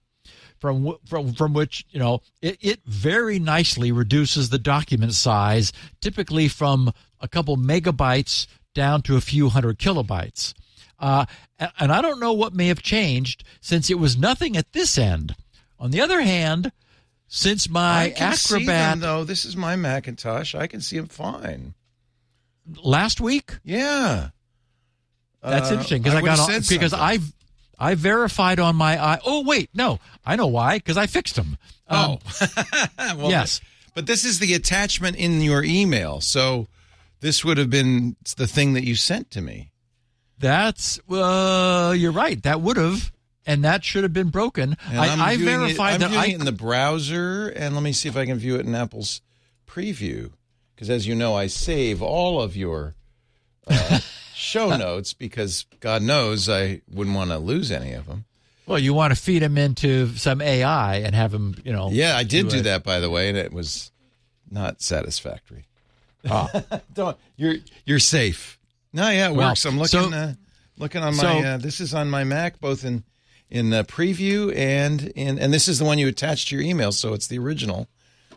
from 0.60 0.96
from 1.06 1.32
from 1.34 1.52
which 1.54 1.84
you 1.90 1.98
know 1.98 2.20
it, 2.42 2.58
it 2.60 2.80
very 2.84 3.38
nicely 3.38 3.90
reduces 3.92 4.50
the 4.50 4.58
document 4.58 5.14
size, 5.14 5.72
typically 6.00 6.48
from 6.48 6.92
a 7.20 7.28
couple 7.28 7.56
megabytes 7.56 8.46
down 8.74 9.02
to 9.02 9.16
a 9.16 9.20
few 9.20 9.48
hundred 9.48 9.78
kilobytes. 9.78 10.54
Uh, 10.98 11.24
and 11.78 11.90
I 11.90 12.02
don't 12.02 12.20
know 12.20 12.32
what 12.34 12.54
may 12.54 12.66
have 12.68 12.82
changed 12.82 13.42
since 13.62 13.88
it 13.90 13.98
was 13.98 14.18
nothing 14.18 14.56
at 14.56 14.72
this 14.72 14.98
end. 14.98 15.34
On 15.78 15.90
the 15.90 16.00
other 16.02 16.20
hand, 16.20 16.72
since 17.26 17.70
my 17.70 18.04
I 18.04 18.10
can 18.10 18.32
see 18.34 18.54
Acrobat 18.56 18.90
them, 18.92 19.00
though. 19.00 19.24
This 19.24 19.46
is 19.46 19.56
my 19.56 19.76
Macintosh. 19.76 20.54
I 20.54 20.66
can 20.66 20.80
see 20.82 20.98
them 20.98 21.08
fine. 21.08 21.72
last 22.82 23.20
week, 23.20 23.58
Yeah. 23.64 24.28
that's 25.42 25.68
Uh, 25.70 25.72
interesting 25.72 26.02
because 26.02 26.14
I, 26.18 26.20
would've 26.20 26.36
got 26.36 26.46
said 26.46 26.68
because 26.68 26.90
something. 26.92 27.20
I 27.22 27.39
I 27.80 27.94
verified 27.96 28.60
on 28.60 28.76
my 28.76 29.02
i. 29.02 29.18
Oh 29.24 29.42
wait, 29.42 29.70
no, 29.74 29.98
I 30.24 30.36
know 30.36 30.46
why 30.46 30.76
because 30.78 30.96
I 30.98 31.06
fixed 31.06 31.34
them. 31.36 31.56
Um, 31.88 32.18
Oh. 32.18 32.18
Well, 33.16 33.30
yes. 33.30 33.60
But 33.94 34.06
this 34.06 34.24
is 34.24 34.38
the 34.38 34.54
attachment 34.54 35.16
in 35.16 35.40
your 35.40 35.64
email. 35.64 36.20
So 36.20 36.68
this 37.20 37.44
would 37.44 37.58
have 37.58 37.70
been 37.70 38.14
the 38.36 38.46
thing 38.46 38.74
that 38.74 38.84
you 38.84 38.94
sent 38.94 39.30
to 39.32 39.40
me. 39.40 39.70
That's 40.38 41.00
uh, 41.10 41.94
you're 41.98 42.12
right. 42.12 42.40
That 42.44 42.60
would 42.60 42.76
have, 42.76 43.10
and 43.44 43.64
that 43.64 43.84
should 43.84 44.04
have 44.04 44.12
been 44.12 44.28
broken. 44.30 44.76
And 44.88 44.98
I, 45.00 45.32
I 45.32 45.36
viewing 45.36 45.52
it- 45.54 45.58
verified 45.58 45.94
I'm 45.94 46.00
that 46.00 46.08
viewing 46.10 46.24
I 46.24 46.28
it 46.28 46.34
in 46.38 46.44
the 46.44 46.52
browser, 46.52 47.48
and 47.48 47.74
let 47.74 47.82
me 47.82 47.92
see 47.92 48.08
if 48.08 48.16
I 48.16 48.24
can 48.26 48.38
view 48.38 48.56
it 48.56 48.64
in 48.66 48.74
Apple's 48.74 49.20
preview. 49.66 50.30
Because 50.74 50.88
as 50.88 51.06
you 51.06 51.14
know, 51.14 51.34
I 51.34 51.46
save 51.48 52.00
all 52.00 52.40
of 52.40 52.56
your 52.56 52.94
uh, 53.66 53.98
show 54.50 54.76
notes 54.76 55.12
because 55.14 55.66
God 55.80 56.02
knows 56.02 56.48
I 56.48 56.82
wouldn't 56.90 57.16
want 57.16 57.30
to 57.30 57.38
lose 57.38 57.70
any 57.70 57.92
of 57.92 58.06
them. 58.06 58.24
well, 58.66 58.78
you 58.78 58.92
want 58.94 59.14
to 59.14 59.20
feed 59.20 59.42
him 59.42 59.56
into 59.58 60.14
some 60.16 60.40
AI 60.40 60.96
and 60.96 61.14
have 61.14 61.32
him, 61.34 61.56
you 61.64 61.72
know. 61.72 61.90
Yeah, 61.90 62.16
I 62.16 62.22
did 62.24 62.44
do 62.46 62.50
do 62.50 62.56
it. 62.58 62.62
that, 62.64 62.84
by 62.84 63.00
the 63.00 63.10
way, 63.10 63.28
and 63.28 63.36
it 63.38 63.52
was 63.52 63.90
not 64.50 64.80
satisfactory. 64.82 65.64
Ah. 66.28 66.50
Don't 66.94 67.16
you're 67.36 67.56
you're 67.86 67.98
safe. 67.98 68.58
No, 68.92 69.08
yeah, 69.08 69.30
it 69.30 69.34
Well, 69.36 69.48
works. 69.50 69.64
I'm 69.64 69.84
so- 69.86 69.98
looking. 70.00 70.14
uh, 70.14 70.34
Looking 70.78 71.02
on 71.02 71.14
my, 71.14 71.22
So- 71.22 71.38
uh, 71.46 71.56
this 71.58 71.78
is 71.80 71.92
on 71.92 72.08
my 72.08 72.24
Mac, 72.24 72.58
both 72.60 72.84
in 72.86 73.04
in 73.50 73.72
uh, 73.74 73.82
preview 73.82 74.54
and 74.56 75.08
in, 75.08 75.38
and 75.38 75.52
this 75.52 75.68
is 75.68 75.78
the 75.78 75.84
one 75.84 75.98
you 75.98 76.08
attached 76.08 76.48
to 76.48 76.56
your 76.56 76.64
email, 76.64 76.90
so 76.92 77.12
it's 77.12 77.26
the 77.26 77.38
original. 77.38 77.86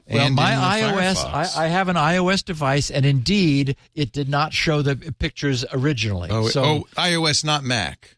Well, 0.09 0.25
and 0.27 0.35
my 0.35 0.51
iOS, 0.51 1.23
I, 1.23 1.65
I 1.65 1.67
have 1.67 1.88
an 1.88 1.95
iOS 1.95 2.43
device, 2.43 2.91
and 2.91 3.05
indeed, 3.05 3.77
it 3.95 4.11
did 4.11 4.27
not 4.27 4.51
show 4.53 4.81
the 4.81 4.95
pictures 5.17 5.63
originally. 5.71 6.30
oh, 6.30 6.47
so, 6.49 6.63
oh, 6.63 6.84
iOS, 6.97 7.43
not 7.45 7.63
Mac. 7.63 8.17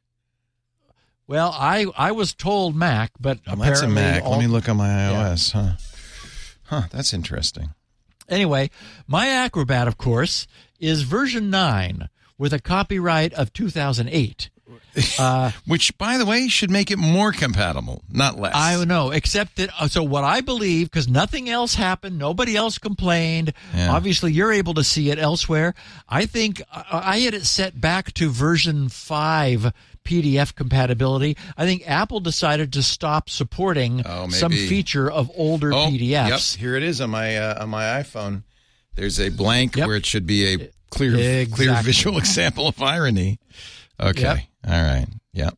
well, 1.27 1.51
I 1.57 1.85
I 1.97 2.11
was 2.11 2.33
told 2.33 2.75
Mac, 2.75 3.11
but 3.19 3.39
Well, 3.45 3.55
apparently, 3.61 3.71
that's 3.71 3.81
a 3.83 3.87
Mac. 3.87 4.23
all- 4.23 4.31
Let 4.31 4.39
me 4.39 4.47
look 4.47 4.67
on 4.67 4.77
my 4.77 4.87
iOS. 4.87 5.51
Huh? 5.51 5.73
Huh. 6.65 6.87
That's 6.91 7.13
interesting. 7.13 7.73
Anyway, 8.27 8.71
my 9.05 9.27
Acrobat, 9.27 9.87
of 9.87 9.97
course, 9.97 10.47
is 10.79 11.03
version 11.03 11.51
nine 11.51 12.09
with 12.39 12.51
a 12.53 12.59
copyright 12.59 13.31
of 13.33 13.53
2008. 13.53 14.49
Which, 15.65 15.97
by 15.97 16.17
the 16.17 16.25
way, 16.25 16.47
should 16.47 16.71
make 16.71 16.91
it 16.91 16.97
more 16.97 17.31
compatible, 17.31 18.03
not 18.09 18.39
less. 18.39 18.53
I 18.55 18.83
know, 18.85 19.11
except 19.11 19.57
that. 19.57 19.69
uh, 19.79 19.87
So 19.87 20.03
what 20.03 20.23
I 20.23 20.41
believe, 20.41 20.89
because 20.89 21.07
nothing 21.07 21.49
else 21.49 21.75
happened, 21.75 22.17
nobody 22.17 22.55
else 22.55 22.77
complained. 22.77 23.53
Yeah. 23.75 23.91
Obviously, 23.93 24.31
you're 24.31 24.51
able 24.53 24.73
to 24.75 24.83
see 24.83 25.09
it 25.11 25.19
elsewhere. 25.19 25.73
I 26.07 26.25
think 26.25 26.61
I 26.71 27.15
I 27.15 27.19
had 27.19 27.33
it 27.33 27.45
set 27.45 27.79
back 27.79 28.13
to 28.15 28.29
version 28.29 28.89
five 28.89 29.71
PDF 30.03 30.53
compatibility. 30.55 31.35
I 31.57 31.65
think 31.65 31.83
Apple 31.87 32.19
decided 32.19 32.71
to 32.73 32.83
stop 32.83 33.29
supporting 33.29 34.03
Oh, 34.05 34.27
some 34.29 34.51
feature 34.51 35.09
of 35.11 35.31
older 35.35 35.73
oh, 35.73 35.87
PDFs. 35.87 36.55
Yep, 36.55 36.59
here 36.59 36.75
it 36.75 36.83
is 36.83 37.01
on 37.01 37.09
my 37.09 37.35
uh, 37.37 37.63
on 37.63 37.69
my 37.69 37.83
iPhone. 38.01 38.43
There's 38.95 39.19
a 39.19 39.29
blank 39.29 39.75
Yep. 39.75 39.87
where 39.87 39.95
it 39.97 40.05
should 40.05 40.25
be 40.27 40.45
a 40.53 40.69
clear 40.89 41.45
clear 41.47 41.73
visual 41.81 42.17
example 42.23 42.67
of 42.67 42.81
irony. 42.81 43.39
Okay. 43.99 44.21
Yep. 44.21 44.39
All 44.67 44.83
right. 44.83 45.07
Yep. 45.33 45.57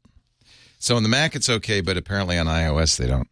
So 0.80 0.96
on 0.96 1.04
the 1.04 1.10
Mac 1.10 1.36
it's 1.36 1.50
okay, 1.50 1.82
but 1.82 1.98
apparently 1.98 2.38
on 2.38 2.46
iOS 2.48 2.98
they 2.98 3.08
don't. 3.08 3.28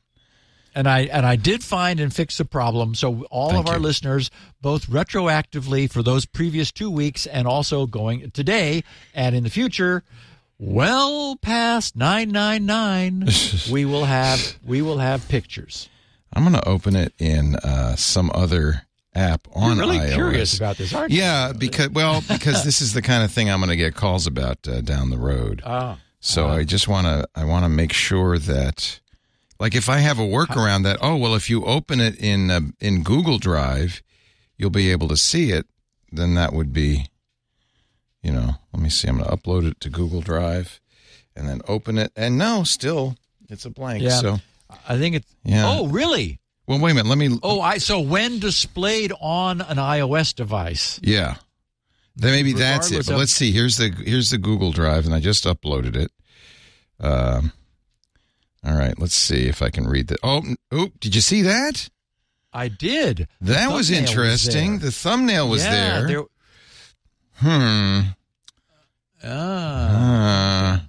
And 0.74 0.90
I 0.90 1.02
and 1.04 1.26
I 1.26 1.38
did 1.38 1.64
find 1.64 2.00
and 2.02 2.14
fix 2.14 2.38
the 2.38 2.44
problem. 2.46 2.96
So 2.96 3.24
all 3.32 3.52
Thank 3.52 3.66
of 3.66 3.70
our 3.70 3.78
you. 3.78 3.84
listeners, 3.84 4.30
both 4.62 4.88
retroactively 4.88 5.90
for 5.90 6.04
those 6.04 6.26
previous 6.26 6.72
two 6.72 6.92
weeks, 6.92 7.26
and 7.26 7.48
also 7.48 7.86
going 7.86 8.30
today 8.32 8.84
and 9.14 9.36
in 9.36 9.44
the 9.44 9.50
future, 9.50 10.04
well 10.60 11.38
past 11.38 11.96
nine 11.96 12.30
nine 12.30 12.66
nine, 12.66 13.26
we 13.72 13.86
will 13.86 14.06
have 14.06 14.58
we 14.66 14.82
will 14.82 14.98
have 14.98 15.28
pictures. 15.30 15.88
I'm 16.34 16.44
going 16.44 16.56
to 16.56 16.68
open 16.68 16.98
it 16.98 17.14
in 17.18 17.56
uh, 17.56 17.96
some 17.96 18.30
other 18.36 18.85
app 19.16 19.48
on 19.54 19.78
You're 19.78 19.86
really 19.88 20.00
iOS. 20.00 20.14
curious 20.14 20.58
about 20.58 20.78
this, 20.78 20.94
aren't 20.94 21.12
you? 21.12 21.20
Yeah, 21.20 21.54
because 21.58 21.90
well, 21.90 22.22
because 22.28 22.64
this 22.64 22.82
is 22.82 22.94
the 22.94 23.02
kind 23.02 23.24
of 23.24 23.32
thing 23.32 23.50
I'm 23.50 23.60
going 23.60 23.70
to 23.70 23.76
get 23.78 23.96
calls 23.96 24.28
about 24.28 24.68
uh, 24.68 24.82
down 24.82 25.10
the 25.10 25.18
road. 25.18 25.62
Ah. 25.66 25.98
So 26.20 26.48
I 26.48 26.64
just 26.64 26.88
want 26.88 27.08
to 27.08 27.28
I 27.36 27.46
want 27.46 27.66
to 27.66 27.70
make 27.70 27.94
sure 27.94 28.38
that 28.40 29.00
like 29.60 29.76
if 29.76 29.90
I 29.90 30.00
have 30.00 30.18
a 30.20 30.24
workaround 30.24 30.84
that 30.84 30.98
oh 31.02 31.16
well 31.16 31.36
if 31.36 31.50
you 31.50 31.64
open 31.66 32.00
it 32.02 32.18
in 32.20 32.50
uh, 32.52 32.62
in 32.80 33.04
Google 33.04 33.38
Drive 33.38 34.02
you'll 34.58 34.70
be 34.72 34.92
able 34.92 35.08
to 35.10 35.18
see 35.18 35.52
it 35.52 35.68
then 36.12 36.34
that 36.34 36.52
would 36.52 36.74
be 36.74 37.06
you 38.24 38.32
know 38.32 38.56
let 38.74 38.82
me 38.82 38.90
see 38.90 39.08
I'm 39.08 39.18
going 39.20 39.30
to 39.30 39.36
upload 39.38 39.70
it 39.70 39.80
to 39.82 39.90
Google 39.90 40.22
Drive 40.22 40.82
and 41.36 41.48
then 41.48 41.62
open 41.68 41.98
it 42.00 42.12
and 42.16 42.38
no 42.40 42.64
still 42.64 43.16
it's 43.50 43.66
a 43.66 43.70
blank 43.70 44.02
Yeah. 44.02 44.10
so 44.20 44.38
I 44.90 44.98
think 44.98 45.16
it's. 45.16 45.36
Yeah. 45.44 45.64
Oh, 45.68 45.88
really? 45.88 46.40
Well 46.68 46.80
wait 46.80 46.92
a 46.92 46.96
minute 46.96 47.08
let 47.10 47.18
me 47.18 47.38
Oh, 47.44 47.62
I 47.62 47.78
so 47.78 48.00
when 48.00 48.40
displayed 48.40 49.12
on 49.20 49.62
an 49.62 49.78
iOS 49.78 50.34
device. 50.36 51.00
Yeah. 51.04 51.36
Then 52.18 52.32
maybe 52.32 52.54
that's 52.54 52.92
it. 52.92 53.06
But 53.06 53.14
of- 53.14 53.18
let's 53.20 53.34
see. 53.34 53.52
Here's 53.52 53.78
the 53.78 53.90
here's 54.06 54.30
the 54.30 54.38
Google 54.38 54.72
Drive, 54.72 55.06
and 55.06 55.14
I 55.14 55.20
just 55.20 55.44
uploaded 55.44 55.96
it. 55.98 56.12
Um. 57.00 57.52
All 58.66 58.74
right. 58.76 58.98
Let's 58.98 59.14
see 59.16 59.48
if 59.48 59.62
I 59.62 59.70
can 59.70 59.86
read 59.86 60.08
that. 60.08 60.20
Oh, 60.24 60.42
oh! 60.72 60.90
Did 61.02 61.14
you 61.14 61.20
see 61.22 61.42
that? 61.42 61.90
I 62.54 62.70
did. 62.70 63.28
The 63.42 63.54
That 63.54 63.74
was 63.74 63.92
interesting. 63.92 64.80
there. 64.80 64.88
the 64.88 64.92
thumbnail 64.94 65.50
was 65.50 65.62
yeah, 65.64 66.02
there. 66.04 66.24
Hmm. 67.36 68.00
Ah. 69.24 70.74
Uh, 70.76 70.80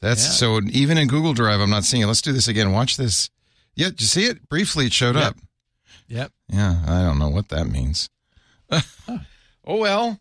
that's 0.00 0.24
Yeah. 0.24 0.30
so. 0.32 0.60
Even 0.70 0.98
in 0.98 1.08
Google 1.08 1.32
Drive, 1.32 1.60
I'm 1.60 1.70
not 1.70 1.84
seeing 1.84 2.02
it. 2.02 2.06
Let's 2.06 2.20
do 2.22 2.32
this 2.32 2.46
again. 2.48 2.72
Watch 2.72 2.96
this. 2.98 3.30
Yeah. 3.74 3.88
Did 3.88 4.00
you 4.00 4.06
see 4.06 4.24
it? 4.26 4.48
Briefly, 4.48 4.86
it 4.86 4.92
showed 4.92 5.14
Yep. 5.16 5.24
up. 5.24 5.36
Yep. 6.08 6.32
Yeah. 6.48 6.82
I 6.86 7.02
don't 7.02 7.18
know 7.18 7.28
what 7.30 7.48
that 7.48 7.66
means. 7.66 8.08
oh 8.70 9.76
well. 9.76 10.18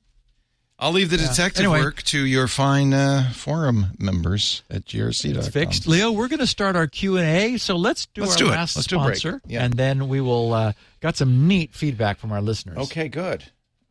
I'll 0.80 0.92
leave 0.92 1.12
the 1.12 1.18
detective 1.18 1.66
Anyway. 1.66 1.82
work 1.82 2.02
to 2.04 2.26
your 2.26 2.48
fine 2.48 2.92
uh, 2.92 3.30
forum 3.36 3.92
members 4.00 4.64
at 4.68 4.84
grc.com. 4.86 5.38
It's 5.38 5.48
fixed. 5.48 5.86
Leo, 5.88 6.12
we're 6.12 6.28
going 6.28 6.40
to 6.40 6.48
start 6.48 6.76
our 6.76 6.88
Q 6.88 7.18
and 7.18 7.28
A. 7.28 7.58
So 7.58 7.76
let's 7.76 8.08
do 8.08 8.22
Let's 8.22 8.34
our 8.34 8.38
do 8.40 8.46
last 8.48 8.76
Let's 8.78 8.88
do 8.88 9.00
a 9.00 9.04
break. 9.04 9.18
sponsor, 9.18 9.42
Yeah. 9.46 9.64
and 9.64 9.76
then 9.76 10.08
we 10.08 10.22
will 10.22 10.54
uh, 10.54 10.74
got 11.00 11.18
some 11.18 11.48
neat 11.48 11.72
feedback 11.76 12.18
from 12.18 12.32
our 12.32 12.42
listeners. 12.42 12.80
Okay, 12.80 13.10
good. 13.10 13.44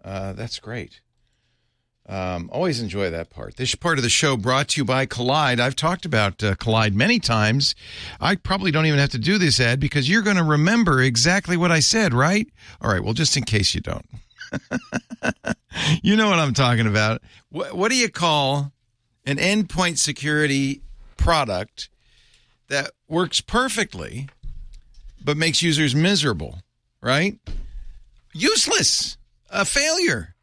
Uh, 0.05 0.33
that's 0.33 0.59
great. 0.59 1.01
Um, 2.11 2.51
always 2.53 2.81
enjoy 2.81 3.09
that 3.11 3.31
part. 3.31 3.57
This 3.57 3.77
part 3.77 3.97
of 3.97 4.03
the 4.03 4.11
show 4.11 4.37
brought 4.37 4.71
to 4.71 4.81
you 4.81 4.85
by 4.85 5.07
Kolide. 5.07 5.61
I've 5.61 5.77
talked 5.77 6.05
about 6.05 6.43
uh, 6.43 6.57
Kolide 6.57 6.93
many 6.93 7.21
times. 7.21 7.77
I 8.21 8.35
probably 8.35 8.73
don't 8.73 8.87
even 8.87 8.99
have 8.99 9.11
to 9.11 9.19
do 9.19 9.39
this 9.39 9.61
ad 9.61 9.79
because 9.79 10.09
you're 10.09 10.23
going 10.23 10.37
to 10.37 10.43
remember 10.43 11.01
exactly 11.01 11.57
what 11.57 11.71
I 11.71 11.79
said, 11.79 12.13
right? 12.13 12.49
All 12.83 12.91
right. 12.91 13.03
Well, 13.03 13.15
just 13.15 13.37
in 13.37 13.45
case 13.45 13.77
you 13.77 13.81
don't, 13.81 14.05
you 16.03 16.17
know 16.17 16.29
what 16.29 16.41
I'm 16.41 16.53
talking 16.53 16.89
about. 16.89 17.23
What, 17.49 17.77
what 17.77 17.93
do 17.93 17.97
you 17.97 18.11
call 18.11 18.73
an 19.25 19.37
endpoint 19.37 19.99
security 19.99 20.83
product 21.17 21.91
that 22.67 22.91
works 23.07 23.41
perfectly 23.41 24.29
but 25.25 25.37
makes 25.37 25.63
users 25.63 25.95
miserable, 25.95 26.59
right? 27.01 27.39
Useless, 28.33 29.17
a 29.49 29.65
failure. 29.65 30.35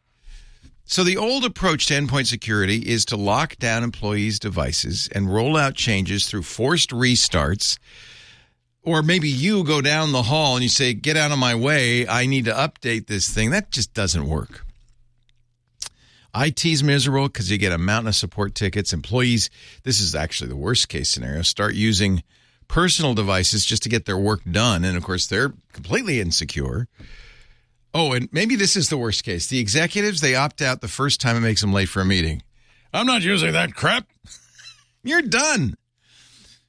So 0.90 1.04
the 1.04 1.18
old 1.18 1.44
approach 1.44 1.88
to 1.88 1.94
endpoint 1.96 2.28
security 2.28 2.78
is 2.78 3.04
to 3.06 3.18
lock 3.18 3.58
down 3.58 3.84
employees' 3.84 4.40
devices 4.40 5.10
and 5.12 5.32
roll 5.32 5.58
out 5.58 5.76
changes 5.76 6.28
through 6.28 6.44
forced 6.44 6.92
restarts. 6.92 7.78
Or 8.84 9.04
maybe 9.04 9.28
you 9.28 9.66
go 9.66 9.82
down 9.82 10.14
the 10.14 10.24
hall 10.24 10.56
and 10.56 10.64
you 10.64 10.70
say, 10.70 10.94
Get 10.94 11.18
out 11.18 11.34
of 11.34 11.38
my 11.38 11.56
way. 11.56 12.08
I 12.08 12.26
need 12.26 12.46
to 12.46 12.54
update 12.54 13.08
this 13.08 13.30
thing. 13.30 13.50
That 13.50 13.70
just 13.70 13.94
doesn't 13.94 14.30
work. 14.30 14.66
IT's 16.34 16.82
miserable 16.82 17.28
because 17.28 17.52
you 17.52 17.58
get 17.58 17.74
a 17.74 17.78
mountain 17.78 18.08
of 18.08 18.16
support 18.16 18.56
tickets. 18.56 18.94
Employees, 18.94 19.50
this 19.84 20.00
is 20.00 20.16
actually 20.16 20.48
the 20.50 20.56
worst 20.56 20.88
case 20.88 21.10
scenario, 21.10 21.42
start 21.42 21.76
using 21.76 22.24
personal 22.70 23.14
devices 23.14 23.66
just 23.66 23.84
to 23.84 23.90
get 23.90 24.06
their 24.06 24.18
work 24.18 24.40
done. 24.50 24.86
And 24.86 24.96
of 24.96 25.04
course, 25.04 25.28
they're 25.28 25.54
completely 25.74 26.22
insecure. 26.22 26.88
Oh, 27.94 28.14
and 28.14 28.30
maybe 28.32 28.56
this 28.56 28.76
is 28.76 28.90
the 28.90 28.98
worst 28.98 29.24
case. 29.24 29.48
The 29.48 29.60
executives, 29.60 30.22
they 30.22 30.36
opt 30.36 30.62
out 30.62 30.82
the 30.82 30.88
first 30.88 31.20
time 31.20 31.36
it 31.36 31.42
makes 31.42 31.62
them 31.62 31.74
late 31.74 31.90
for 31.90 32.02
a 32.02 32.06
meeting. 32.06 32.44
I'm 32.94 33.06
not 33.06 33.22
using 33.22 33.54
that 33.54 33.74
crap. 33.74 34.08
You're 35.04 35.22
done. 35.22 35.76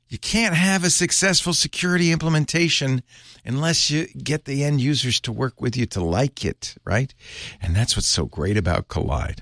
You 0.08 0.18
can't 0.18 0.54
have 0.54 0.84
a 0.84 0.90
successful 0.90 1.52
security 1.52 2.12
implementation 2.12 3.02
unless 3.44 3.90
you 3.90 4.06
get 4.06 4.46
the 4.46 4.64
end 4.64 4.80
users 4.80 5.20
to 5.20 5.32
work 5.32 5.60
with 5.60 5.76
you 5.76 5.84
to 5.86 6.02
like 6.02 6.44
it, 6.44 6.76
right? 6.84 7.14
And 7.60 7.76
that's 7.76 7.94
what's 7.94 8.08
so 8.08 8.24
great 8.24 8.56
about 8.56 8.88
Kolide. 8.88 9.40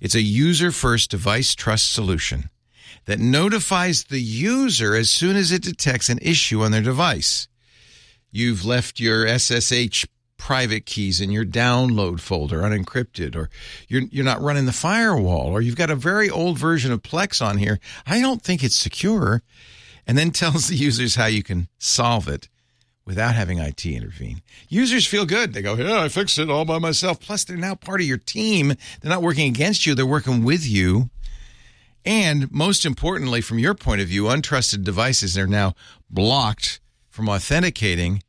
It's 0.00 0.16
a 0.16 0.20
user 0.22 0.72
first 0.72 1.10
device 1.12 1.54
trust 1.54 1.92
solution 1.92 2.50
that 3.04 3.20
notifies 3.20 4.04
the 4.04 4.20
user 4.20 4.96
as 4.96 5.10
soon 5.10 5.36
as 5.36 5.52
it 5.52 5.62
detects 5.62 6.08
an 6.08 6.18
issue 6.20 6.62
on 6.62 6.72
their 6.72 6.82
device. 6.82 7.46
You've 8.32 8.64
left 8.64 8.98
your 8.98 9.26
SSH 9.38 10.06
private 10.42 10.84
keys 10.84 11.20
in 11.20 11.30
your 11.30 11.44
download 11.44 12.18
folder 12.18 12.62
unencrypted 12.62 13.36
or 13.36 13.48
you're 13.86 14.02
you're 14.10 14.24
not 14.24 14.42
running 14.42 14.66
the 14.66 14.72
firewall 14.72 15.46
or 15.46 15.60
you've 15.60 15.76
got 15.76 15.88
a 15.88 15.94
very 15.94 16.28
old 16.28 16.58
version 16.58 16.90
of 16.90 17.00
Plex 17.00 17.40
on 17.40 17.58
here. 17.58 17.78
I 18.08 18.20
don't 18.20 18.42
think 18.42 18.64
it's 18.64 18.74
secure 18.74 19.42
and 20.04 20.18
then 20.18 20.30
tells 20.32 20.66
the 20.66 20.74
users 20.74 21.14
how 21.14 21.26
you 21.26 21.44
can 21.44 21.68
solve 21.78 22.26
it 22.26 22.48
without 23.06 23.36
having 23.36 23.58
IT 23.58 23.86
intervene. 23.86 24.42
Users 24.68 25.06
feel 25.06 25.26
good. 25.26 25.54
They 25.54 25.62
go, 25.62 25.76
"Yeah, 25.76 26.00
I 26.00 26.08
fixed 26.08 26.40
it 26.40 26.50
all 26.50 26.64
by 26.64 26.80
myself." 26.80 27.20
Plus 27.20 27.44
they're 27.44 27.56
now 27.56 27.76
part 27.76 28.00
of 28.00 28.08
your 28.08 28.18
team. 28.18 28.74
They're 29.00 29.12
not 29.12 29.22
working 29.22 29.46
against 29.46 29.86
you, 29.86 29.94
they're 29.94 30.04
working 30.04 30.42
with 30.42 30.66
you. 30.66 31.08
And 32.04 32.50
most 32.50 32.84
importantly, 32.84 33.42
from 33.42 33.60
your 33.60 33.74
point 33.74 34.00
of 34.00 34.08
view, 34.08 34.24
untrusted 34.24 34.82
devices 34.82 35.38
are 35.38 35.46
now 35.46 35.74
blocked 36.10 36.80
from 37.08 37.28
authenticating. 37.28 38.24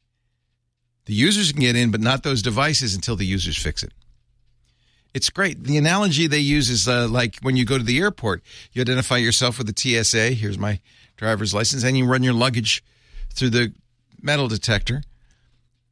The 1.05 1.13
users 1.13 1.51
can 1.51 1.61
get 1.61 1.75
in, 1.75 1.91
but 1.91 2.01
not 2.01 2.23
those 2.23 2.41
devices 2.41 2.95
until 2.95 3.15
the 3.15 3.25
users 3.25 3.57
fix 3.57 3.84
it. 3.84 3.91
It's 5.13 5.30
great. 5.30 5.63
The 5.63 5.77
analogy 5.77 6.27
they 6.27 6.39
use 6.39 6.69
is 6.69 6.88
uh, 6.88 7.07
like 7.07 7.38
when 7.41 7.55
you 7.55 7.65
go 7.65 7.77
to 7.77 7.84
the 7.84 7.99
airport, 7.99 8.41
you 8.71 8.81
identify 8.81 9.17
yourself 9.17 9.57
with 9.57 9.67
the 9.67 10.03
TSA. 10.03 10.31
Here's 10.31 10.57
my 10.57 10.80
driver's 11.17 11.53
license, 11.53 11.84
and 11.84 11.97
you 11.97 12.05
run 12.05 12.23
your 12.23 12.34
luggage 12.34 12.84
through 13.34 13.51
the 13.51 13.73
metal 14.21 14.47
detector. 14.47 15.03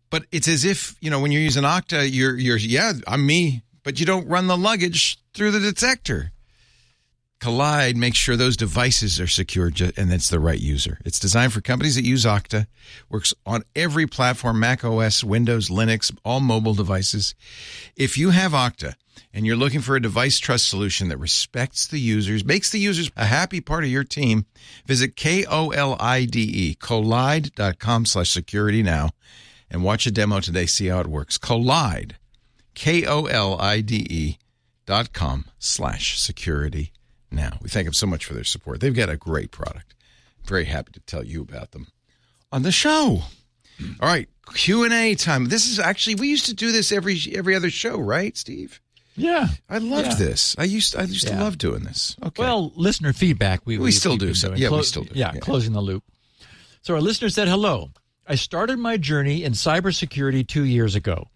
But 0.10 0.26
it's 0.32 0.48
as 0.48 0.66
if 0.66 0.96
you 1.02 1.12
know 1.12 1.20
when 1.20 1.32
you're 1.32 1.42
using 1.42 1.64
Okta, 1.64 2.10
you're 2.12 2.38
you're 2.38 2.58
yeah, 2.58 2.94
I'm 3.08 3.26
me, 3.26 3.62
but 3.84 4.00
you 4.00 4.06
don't 4.06 4.28
run 4.28 4.48
the 4.48 4.58
luggage 4.58 5.20
through 5.34 5.52
the 5.52 5.60
detector. 5.60 6.32
Kolide 7.42 7.96
makes 7.96 8.20
sure 8.20 8.36
those 8.36 8.56
devices 8.56 9.20
are 9.20 9.26
secure 9.26 9.72
and 9.98 10.14
it's 10.14 10.30
the 10.30 10.40
right 10.40 10.60
user. 10.60 11.00
It's 11.04 11.20
designed 11.20 11.54
for 11.54 11.60
companies 11.60 11.96
that 11.96 12.06
use 12.06 12.24
Okta, 12.24 12.68
works 13.10 13.34
on 13.48 13.64
every 13.76 14.06
platform 14.06 14.60
Mac 14.60 14.86
OS, 14.86 15.24
Windows, 15.24 15.68
Linux, 15.68 16.16
all 16.24 16.40
mobile 16.40 16.76
devices. 16.76 17.34
If 17.96 18.16
you 18.16 18.30
have 18.30 18.52
Okta 18.52 18.94
and 19.34 19.48
you're 19.48 19.56
looking 19.56 19.82
for 19.82 19.96
a 19.96 20.02
device 20.02 20.38
trust 20.38 20.70
solution 20.70 21.08
that 21.10 21.18
respects 21.18 21.88
the 21.88 22.00
users, 22.00 22.46
makes 22.46 22.70
the 22.70 22.78
users 22.78 23.10
a 23.18 23.26
happy 23.26 23.60
part 23.60 23.84
of 23.84 23.90
your 23.90 24.04
team, 24.04 24.46
visit 24.86 25.16
K 25.16 25.44
O 25.50 25.70
L 25.72 25.98
I 26.00 26.26
D 26.26 26.42
E, 26.42 26.76
kolide.com 26.76 28.06
slash 28.06 28.30
security 28.30 28.84
now, 28.84 29.10
and 29.72 29.84
watch 29.84 30.06
a 30.06 30.12
demo 30.12 30.42
today. 30.42 30.68
See 30.68 30.88
how 30.88 31.00
it 31.00 31.08
works. 31.08 31.40
Kolide, 31.40 32.12
K 32.76 33.04
O 33.08 33.26
L 33.26 33.60
I 33.60 33.82
D 33.82 34.06
E 34.08 34.38
dot 34.86 35.12
com 35.12 35.46
slash 35.58 36.20
security 36.20 36.92
now. 37.32 37.58
We 37.62 37.70
thank 37.70 37.86
them 37.86 37.94
so 37.94 38.08
much 38.08 38.26
for 38.26 38.34
their 38.34 38.44
support. 38.44 38.80
They've 38.80 38.94
got 38.96 39.10
a 39.10 39.18
great 39.18 39.52
product. 39.52 39.96
Very 40.46 40.66
happy 40.66 40.92
to 40.94 41.00
tell 41.02 41.24
you 41.24 41.42
about 41.42 41.72
them 41.72 41.88
on 42.52 42.64
the 42.64 42.72
show. 42.72 43.22
All 44.00 44.08
right, 44.08 44.30
Q 44.54 44.84
and 44.84 44.94
A 44.94 45.16
time. 45.16 45.46
This 45.46 45.68
is 45.68 45.80
actually 45.80 46.16
we 46.16 46.28
used 46.30 46.46
to 46.48 46.54
do 46.54 46.72
this 46.72 46.92
every 46.92 47.18
every 47.34 47.56
other 47.56 47.70
show, 47.70 47.98
right, 48.00 48.36
Steve? 48.38 48.80
Yeah. 49.16 49.48
I 49.70 49.80
loved 49.80 50.08
Yeah. 50.10 50.16
this. 50.16 50.56
I 50.58 50.64
used 50.64 50.96
I 50.96 51.04
used 51.04 51.28
to 51.28 51.36
love 51.36 51.58
doing 51.58 51.84
this. 51.84 52.16
Okay. 52.24 52.44
Well, 52.44 52.72
listener 52.76 53.12
feedback. 53.14 53.62
We, 53.66 53.78
We 53.78 53.92
still 53.92 54.12
we've 54.14 54.20
do 54.20 54.34
so. 54.34 54.54
Yeah, 54.56 54.70
we 54.70 54.84
still 54.84 55.04
do. 55.04 55.12
Yeah, 55.14 55.32
Yeah. 55.34 55.40
closing 55.40 55.74
the 55.74 55.82
loop. 55.82 56.04
So 56.84 56.94
our 56.96 57.02
listener 57.02 57.30
said, 57.30 57.48
hello. 57.48 57.92
I 58.28 58.36
started 58.36 58.80
my 58.80 58.98
journey 58.98 59.44
in 59.44 59.54
cybersecurity 59.54 60.48
two 60.48 60.64
years 60.64 60.96
ago. 60.96 61.30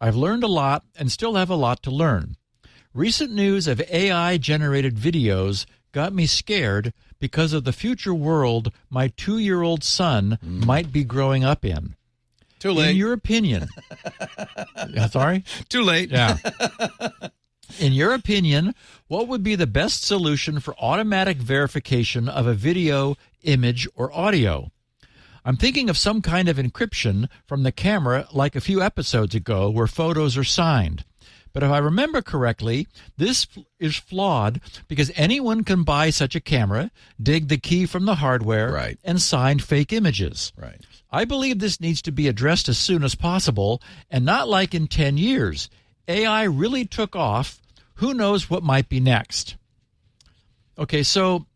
I've 0.00 0.16
learned 0.16 0.42
a 0.42 0.48
lot 0.48 0.84
and 0.96 1.12
still 1.12 1.34
have 1.34 1.50
a 1.50 1.54
lot 1.54 1.82
to 1.84 1.90
learn. 1.90 2.36
Recent 2.92 3.30
news 3.32 3.68
of 3.68 3.80
AI 3.90 4.36
generated 4.36 4.96
videos 4.96 5.64
got 5.92 6.12
me 6.12 6.26
scared 6.26 6.92
because 7.20 7.52
of 7.52 7.64
the 7.64 7.72
future 7.72 8.14
world 8.14 8.72
my 8.88 9.08
two 9.08 9.38
year 9.38 9.62
old 9.62 9.84
son 9.84 10.38
mm. 10.44 10.64
might 10.66 10.92
be 10.92 11.04
growing 11.04 11.44
up 11.44 11.64
in. 11.64 11.94
too 12.58 12.72
late. 12.72 12.90
In 12.90 12.96
your 12.96 13.12
opinion, 13.12 13.68
Yeah, 14.90 15.04
uh, 15.04 15.08
sorry? 15.08 15.44
too 15.68 15.82
late. 15.82 16.10
Yeah. 16.10 16.38
In 17.78 17.92
your 17.92 18.12
opinion, 18.14 18.74
what 19.06 19.28
would 19.28 19.44
be 19.44 19.54
the 19.54 19.66
best 19.68 20.02
solution 20.02 20.58
for 20.58 20.74
automatic 20.80 21.36
verification 21.36 22.28
of 22.28 22.44
a 22.48 22.52
video, 22.54 23.16
image, 23.44 23.86
or 23.94 24.12
audio? 24.12 24.72
I'm 25.44 25.56
thinking 25.56 25.88
of 25.88 25.96
some 25.96 26.20
kind 26.20 26.48
of 26.48 26.56
encryption 26.56 27.28
from 27.46 27.62
the 27.62 27.70
camera 27.70 28.26
like 28.32 28.56
a 28.56 28.60
few 28.60 28.82
episodes 28.82 29.36
ago 29.36 29.70
where 29.70 29.86
photos 29.86 30.36
are 30.36 30.42
signed. 30.44 31.04
But 31.52 31.62
if 31.62 31.70
I 31.70 31.78
remember 31.78 32.22
correctly, 32.22 32.86
this 33.16 33.46
is 33.78 33.96
flawed 33.96 34.60
because 34.86 35.10
anyone 35.16 35.64
can 35.64 35.82
buy 35.82 36.10
such 36.10 36.34
a 36.36 36.40
camera, 36.40 36.90
dig 37.20 37.48
the 37.48 37.58
key 37.58 37.86
from 37.86 38.04
the 38.04 38.16
hardware, 38.16 38.70
Right. 38.72 38.98
and 39.02 39.20
sign 39.20 39.58
fake 39.58 39.92
images. 39.92 40.52
Right. 40.56 40.80
I 41.10 41.24
believe 41.24 41.58
this 41.58 41.80
needs 41.80 42.00
to 42.02 42.12
be 42.12 42.28
addressed 42.28 42.68
as 42.68 42.78
soon 42.78 43.02
as 43.02 43.16
possible 43.16 43.82
and 44.10 44.24
not 44.24 44.48
like 44.48 44.74
in 44.74 44.86
10 44.86 45.18
years. 45.18 45.68
AI 46.06 46.44
really 46.44 46.84
took 46.84 47.16
off. 47.16 47.60
Who 47.94 48.14
knows 48.14 48.48
what 48.48 48.62
might 48.62 48.88
be 48.88 49.00
next? 49.00 49.56
Okay, 50.78 51.02
so 51.02 51.46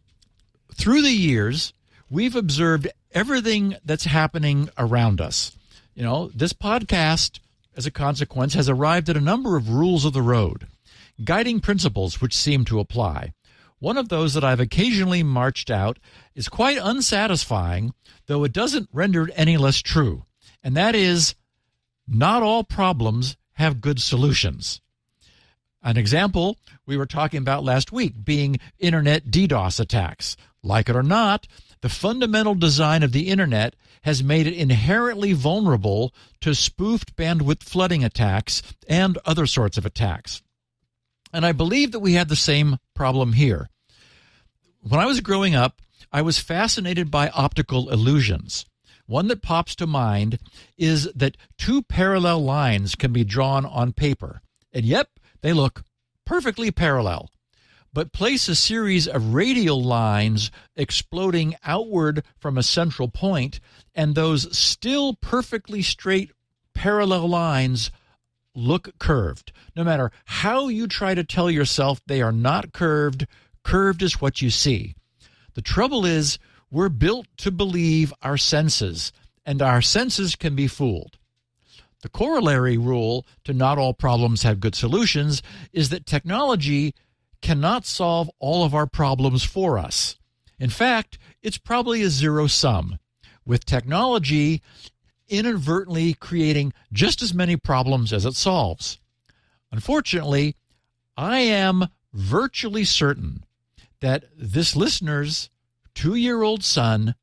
through 0.75 1.03
the 1.03 1.13
years, 1.13 1.73
we've 2.11 2.37
observed 2.37 2.89
everything 3.13 3.77
that's 3.85 4.05
happening 4.05 4.69
around 4.77 5.21
us. 5.21 5.53
You 5.95 6.03
know, 6.03 6.31
this 6.35 6.53
podcast, 6.53 7.39
as 7.77 7.87
a 7.87 7.91
consequence, 7.91 8.55
has 8.55 8.69
arrived 8.69 9.09
at 9.09 9.17
a 9.17 9.21
number 9.21 9.57
of 9.57 9.71
rules 9.71 10.05
of 10.05 10.13
the 10.13 10.23
road, 10.23 10.67
guiding 11.23 11.61
principles 11.61 12.21
which 12.21 12.37
seem 12.37 12.65
to 12.65 12.81
apply. 12.81 13.33
One 13.79 13.99
of 13.99 14.09
those 14.09 14.35
that 14.35 14.45
I've 14.45 14.61
occasionally 14.61 15.23
marched 15.23 15.71
out 15.71 15.99
is 16.35 16.49
quite 16.49 16.79
unsatisfying, 16.79 17.93
though 18.27 18.45
it 18.45 18.53
doesn't 18.53 18.89
render 18.93 19.25
it 19.29 19.35
any 19.37 19.57
less 19.57 19.79
true, 19.83 20.25
and 20.63 20.77
that 20.77 20.95
is 20.95 21.35
not 22.07 22.43
all 22.43 22.65
problems 22.65 23.37
have 23.55 23.81
good 23.81 24.01
solutions. 24.01 24.81
An 25.83 25.97
example 25.97 26.57
we 26.87 26.97
were 26.97 27.07
talking 27.07 27.39
about 27.39 27.63
last 27.65 27.93
week 27.93 28.25
being 28.25 28.59
internet 28.79 29.27
DDoS 29.27 29.81
attacks. 29.81 30.37
Like 30.63 30.89
it 30.89 30.97
or 30.97 31.03
not, 31.03 31.47
the 31.83 31.91
fundamental 31.91 32.55
design 32.55 33.03
of 33.03 33.13
the 33.13 33.29
internet 33.29 33.77
has 34.05 34.23
made 34.23 34.47
it 34.47 34.55
inherently 34.55 35.33
vulnerable 35.33 36.15
to 36.41 36.55
spoofed 36.55 37.17
bandwidth 37.17 37.63
flooding 37.63 38.05
attacks 38.05 38.63
and 38.89 39.19
other 39.25 39.47
sorts 39.47 39.77
of 39.79 39.87
attacks. 39.87 40.43
And 41.33 41.45
I 41.45 41.53
believe 41.53 41.93
that 41.93 42.01
we 42.01 42.13
had 42.13 42.29
the 42.29 42.37
same 42.37 42.79
problem 42.95 43.33
here. 43.33 43.69
When 44.81 45.01
I 45.01 45.07
was 45.07 45.21
growing 45.21 45.55
up, 45.55 45.81
I 46.13 46.23
was 46.23 46.39
fascinated 46.39 47.11
by 47.11 47.31
optical 47.31 47.91
illusions. 47.91 48.67
One 49.07 49.29
that 49.29 49.43
pops 49.43 49.75
to 49.77 49.87
mind 49.87 50.39
is 50.77 51.11
that 51.15 51.37
two 51.59 51.83
parallel 51.83 52.45
lines 52.45 52.95
can 52.95 53.13
be 53.13 53.25
drawn 53.25 53.67
on 53.67 53.93
paper. 53.93 54.43
And 54.73 54.85
yep, 54.85 55.09
they 55.41 55.53
look 55.53 55.83
perfectly 56.25 56.71
parallel. 56.71 57.31
But 57.93 58.13
place 58.13 58.49
a 58.49 58.57
series 58.57 59.07
of 59.07 59.35
radial 59.35 59.83
lines 59.83 60.51
exploding 60.75 61.55
outward 61.65 62.25
from 62.39 62.59
a 62.59 62.63
central 62.63 63.09
point, 63.09 63.61
and 63.95 64.15
those 64.15 64.57
still 64.57 65.15
perfectly 65.15 65.83
straight 65.83 66.33
parallel 66.75 67.29
lines 67.29 67.91
look 68.55 68.99
curved. 68.99 69.53
No 69.77 69.85
matter 69.85 70.11
how 70.25 70.69
you 70.69 70.87
try 70.87 71.15
to 71.15 71.25
tell 71.25 71.51
yourself 71.51 72.01
they 72.07 72.23
are 72.23 72.33
not 72.33 72.73
curved, 72.73 73.27
curved 73.63 74.03
is 74.03 74.21
what 74.21 74.43
you 74.43 74.51
see. 74.51 74.95
The 75.55 75.63
trouble 75.63 76.05
is, 76.05 76.39
we're 76.71 76.89
built 76.89 77.27
to 77.39 77.51
believe 77.51 78.13
our 78.23 78.37
senses, 78.37 79.13
and 79.47 79.63
our 79.63 79.81
senses 79.81 80.35
can 80.35 80.57
be 80.57 80.67
fooled. 80.67 81.19
The 82.03 82.09
corollary 82.09 82.77
rule 82.77 83.25
to 83.45 83.55
not 83.55 83.79
all 83.79 83.95
problems 83.95 84.43
have 84.43 84.61
good 84.61 84.75
solutions 84.75 85.43
is 85.73 85.89
that 85.89 86.05
technology 86.05 86.95
cannot 87.41 87.87
solve 87.87 88.31
all 88.39 88.65
of 88.65 88.75
our 88.75 88.87
problems 88.87 89.45
for 89.45 89.79
us. 89.79 90.17
In 90.59 90.71
fact, 90.71 91.19
it's 91.43 91.59
probably 91.59 92.03
a 92.03 92.11
zero 92.11 92.47
sum, 92.47 92.99
with 93.47 93.65
technology 93.65 94.63
inadvertently 95.29 96.15
creating 96.15 96.73
just 96.93 97.23
as 97.23 97.35
many 97.35 97.57
problems 97.57 98.13
as 98.13 98.25
it 98.25 98.35
solves. 98.35 98.99
Unfortunately, 99.73 100.57
I 101.17 101.39
am 101.39 101.89
virtually 102.13 102.85
certain 102.85 103.45
that 104.01 104.25
this 104.37 104.77
listener's 104.77 105.51
two 105.95 106.15
year 106.15 106.43
old 106.43 106.63
son 106.63 107.15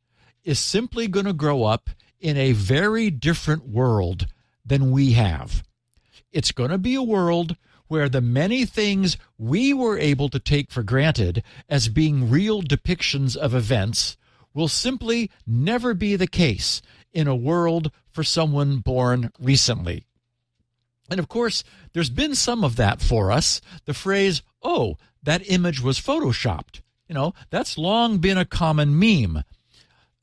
is 0.43 0.59
simply 0.59 1.07
going 1.07 1.25
to 1.25 1.33
grow 1.33 1.63
up 1.63 1.89
in 2.19 2.37
a 2.37 2.51
very 2.53 3.09
different 3.09 3.67
world 3.67 4.27
than 4.65 4.91
we 4.91 5.13
have. 5.13 5.63
It's 6.31 6.51
going 6.51 6.71
to 6.71 6.77
be 6.77 6.95
a 6.95 7.03
world 7.03 7.55
where 7.87 8.07
the 8.07 8.21
many 8.21 8.65
things 8.65 9.17
we 9.37 9.73
were 9.73 9.97
able 9.97 10.29
to 10.29 10.39
take 10.39 10.71
for 10.71 10.81
granted 10.81 11.43
as 11.67 11.89
being 11.89 12.29
real 12.29 12.61
depictions 12.61 13.35
of 13.35 13.53
events 13.53 14.15
will 14.53 14.67
simply 14.67 15.31
never 15.45 15.93
be 15.93 16.15
the 16.15 16.27
case 16.27 16.81
in 17.13 17.27
a 17.27 17.35
world 17.35 17.91
for 18.11 18.23
someone 18.23 18.77
born 18.77 19.31
recently. 19.39 20.05
And 21.09 21.19
of 21.19 21.27
course, 21.27 21.63
there's 21.93 22.09
been 22.09 22.35
some 22.35 22.63
of 22.63 22.77
that 22.77 23.01
for 23.01 23.31
us. 23.31 23.61
The 23.85 23.93
phrase, 23.93 24.41
oh, 24.63 24.97
that 25.23 25.49
image 25.49 25.81
was 25.81 25.99
photoshopped. 25.99 26.81
You 27.07 27.15
know, 27.15 27.33
that's 27.49 27.77
long 27.77 28.19
been 28.19 28.37
a 28.37 28.45
common 28.45 28.97
meme. 28.97 29.43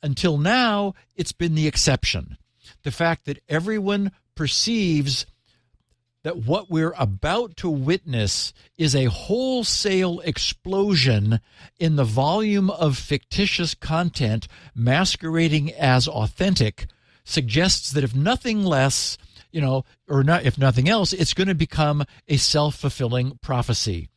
Until 0.02 0.38
now, 0.38 0.94
it's 1.14 1.32
been 1.32 1.54
the 1.54 1.66
exception. 1.66 2.38
The 2.84 2.90
fact 2.90 3.26
that 3.26 3.42
everyone 3.48 4.12
perceives 4.34 5.26
that 6.28 6.44
what 6.44 6.68
we're 6.68 6.92
about 6.98 7.56
to 7.56 7.70
witness 7.70 8.52
is 8.76 8.94
a 8.94 9.06
wholesale 9.06 10.20
explosion 10.20 11.40
in 11.78 11.96
the 11.96 12.04
volume 12.04 12.68
of 12.68 12.98
fictitious 12.98 13.74
content 13.74 14.46
masquerading 14.74 15.72
as 15.72 16.06
authentic 16.06 16.84
suggests 17.24 17.90
that 17.92 18.04
if 18.04 18.14
nothing 18.14 18.62
less, 18.62 19.16
you 19.50 19.58
know, 19.58 19.86
or 20.06 20.22
not, 20.22 20.44
if 20.44 20.58
nothing 20.58 20.86
else, 20.86 21.14
it's 21.14 21.32
going 21.32 21.48
to 21.48 21.54
become 21.54 22.04
a 22.28 22.36
self 22.36 22.74
fulfilling 22.74 23.38
prophecy. 23.40 24.10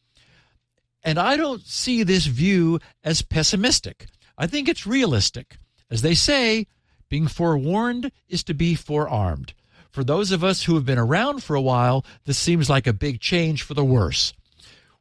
And 1.05 1.17
I 1.17 1.37
don't 1.37 1.65
see 1.65 2.03
this 2.03 2.25
view 2.25 2.81
as 3.05 3.21
pessimistic. 3.21 4.07
I 4.37 4.47
think 4.47 4.67
it's 4.67 4.85
realistic. 4.85 5.55
As 5.89 6.01
they 6.01 6.15
say, 6.15 6.67
being 7.07 7.29
forewarned 7.29 8.11
is 8.27 8.43
to 8.43 8.53
be 8.53 8.75
forearmed. 8.75 9.53
For 9.91 10.03
those 10.03 10.31
of 10.31 10.43
us 10.43 10.63
who 10.63 10.75
have 10.75 10.85
been 10.85 10.97
around 10.97 11.43
for 11.43 11.55
a 11.55 11.61
while, 11.61 12.05
this 12.25 12.37
seems 12.37 12.69
like 12.69 12.87
a 12.87 12.93
big 12.93 13.19
change 13.19 13.61
for 13.61 13.73
the 13.73 13.83
worse. 13.83 14.33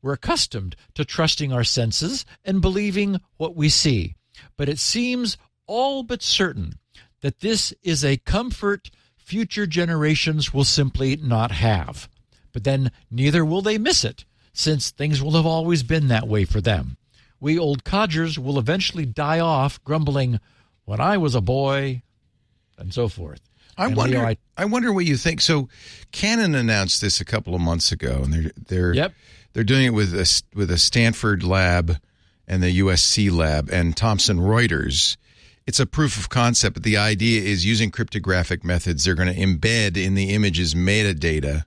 We're 0.02 0.14
accustomed 0.14 0.76
to 0.94 1.04
trusting 1.04 1.52
our 1.52 1.64
senses 1.64 2.24
and 2.44 2.60
believing 2.60 3.20
what 3.36 3.54
we 3.54 3.68
see. 3.68 4.16
But 4.56 4.68
it 4.68 4.78
seems 4.78 5.36
all 5.66 6.02
but 6.02 6.22
certain 6.22 6.78
that 7.20 7.40
this 7.40 7.72
is 7.82 8.04
a 8.04 8.16
comfort 8.16 8.90
future 9.16 9.66
generations 9.66 10.52
will 10.52 10.64
simply 10.64 11.16
not 11.16 11.52
have. 11.52 12.08
But 12.52 12.64
then 12.64 12.90
neither 13.10 13.44
will 13.44 13.62
they 13.62 13.78
miss 13.78 14.04
it, 14.04 14.24
since 14.52 14.90
things 14.90 15.22
will 15.22 15.36
have 15.36 15.46
always 15.46 15.84
been 15.84 16.08
that 16.08 16.26
way 16.26 16.44
for 16.44 16.60
them. 16.60 16.96
we 17.40 17.58
old 17.58 17.84
codgers 17.84 18.38
will 18.38 18.58
eventually 18.58 19.06
die 19.06 19.40
off, 19.40 19.82
grumbling, 19.82 20.38
"When 20.84 21.00
I 21.00 21.16
was 21.16 21.34
a 21.34 21.40
boy," 21.40 22.02
and 22.76 22.92
so 22.92 23.08
forth. 23.08 23.49
I 23.80 23.86
And, 23.86 23.96
wonder. 23.96 24.18
Leo, 24.18 24.26
I- 24.26 24.36
I, 24.56 24.64
wonder 24.66 24.92
what 24.92 25.06
you 25.06 25.16
think. 25.16 25.40
So, 25.40 25.68
Canon 26.12 26.54
announced 26.54 27.00
this 27.00 27.20
a 27.20 27.24
couple 27.24 27.54
of 27.54 27.60
months 27.60 27.92
ago, 27.92 28.20
and 28.24 28.32
they're 28.32 28.50
they're 28.68 28.94
Yep. 28.94 29.14
they're 29.54 29.64
doing 29.64 29.86
it 29.86 29.94
with 29.94 30.14
a 30.14 30.42
with 30.54 30.70
a 30.70 30.78
Stanford 30.78 31.42
lab 31.42 31.96
and 32.46 32.62
the 32.62 32.78
USC 32.80 33.30
lab 33.30 33.70
and 33.70 33.96
Thomson 33.96 34.38
Reuters. 34.38 35.16
It's 35.66 35.80
a 35.80 35.86
proof 35.86 36.18
of 36.18 36.28
concept, 36.28 36.74
but 36.74 36.82
the 36.82 36.96
idea 36.96 37.42
is 37.42 37.64
using 37.64 37.90
cryptographic 37.90 38.64
methods. 38.64 39.04
They're 39.04 39.14
going 39.14 39.32
to 39.32 39.40
embed 39.40 39.96
in 39.96 40.14
the 40.14 40.30
images 40.30 40.74
metadata 40.74 41.62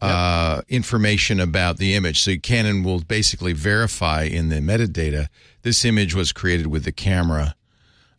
uh, 0.00 0.62
information 0.68 1.38
about 1.38 1.76
the 1.78 1.94
image. 1.94 2.20
So 2.22 2.36
Canon 2.36 2.82
will 2.82 3.00
basically 3.00 3.52
verify 3.52 4.24
in 4.24 4.48
the 4.48 4.56
metadata 4.56 5.28
this 5.62 5.84
image 5.84 6.14
was 6.14 6.32
created 6.32 6.66
with 6.66 6.84
the 6.84 6.90
camera. 6.92 7.54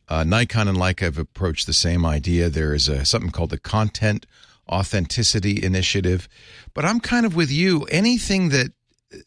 Uh, 0.09 0.23
Nikon 0.23 0.67
and 0.67 0.77
Leica 0.77 1.01
have 1.01 1.17
approached 1.17 1.65
the 1.65 1.73
same 1.73 2.05
idea. 2.05 2.49
There 2.49 2.73
is 2.73 2.87
a, 2.89 3.05
something 3.05 3.31
called 3.31 3.49
the 3.51 3.57
Content 3.59 4.25
Authenticity 4.69 5.63
Initiative. 5.63 6.27
But 6.73 6.85
I'm 6.85 6.99
kind 6.99 7.25
of 7.25 7.35
with 7.35 7.51
you. 7.51 7.83
Anything 7.85 8.49
that 8.49 8.71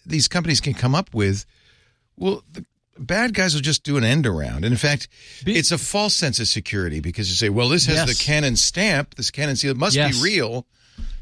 these 0.04 0.28
companies 0.28 0.60
can 0.60 0.74
come 0.74 0.94
up 0.94 1.14
with, 1.14 1.46
well, 2.16 2.42
the 2.52 2.64
bad 2.98 3.34
guys 3.34 3.54
will 3.54 3.60
just 3.62 3.82
do 3.84 3.96
an 3.96 4.04
end 4.04 4.26
around. 4.26 4.64
And 4.64 4.72
in 4.72 4.76
fact, 4.76 5.08
Be- 5.44 5.56
it's 5.56 5.72
a 5.72 5.78
false 5.78 6.14
sense 6.14 6.40
of 6.40 6.48
security 6.48 7.00
because 7.00 7.28
you 7.28 7.36
say, 7.36 7.48
well, 7.48 7.68
this 7.68 7.86
has 7.86 7.96
Yes. 7.96 8.18
the 8.18 8.24
Canon 8.24 8.56
stamp, 8.56 9.14
this 9.14 9.30
Canon 9.30 9.56
seal, 9.56 9.70
it 9.72 9.76
must 9.76 9.96
Yes. 9.96 10.16
be 10.16 10.22
real. 10.22 10.66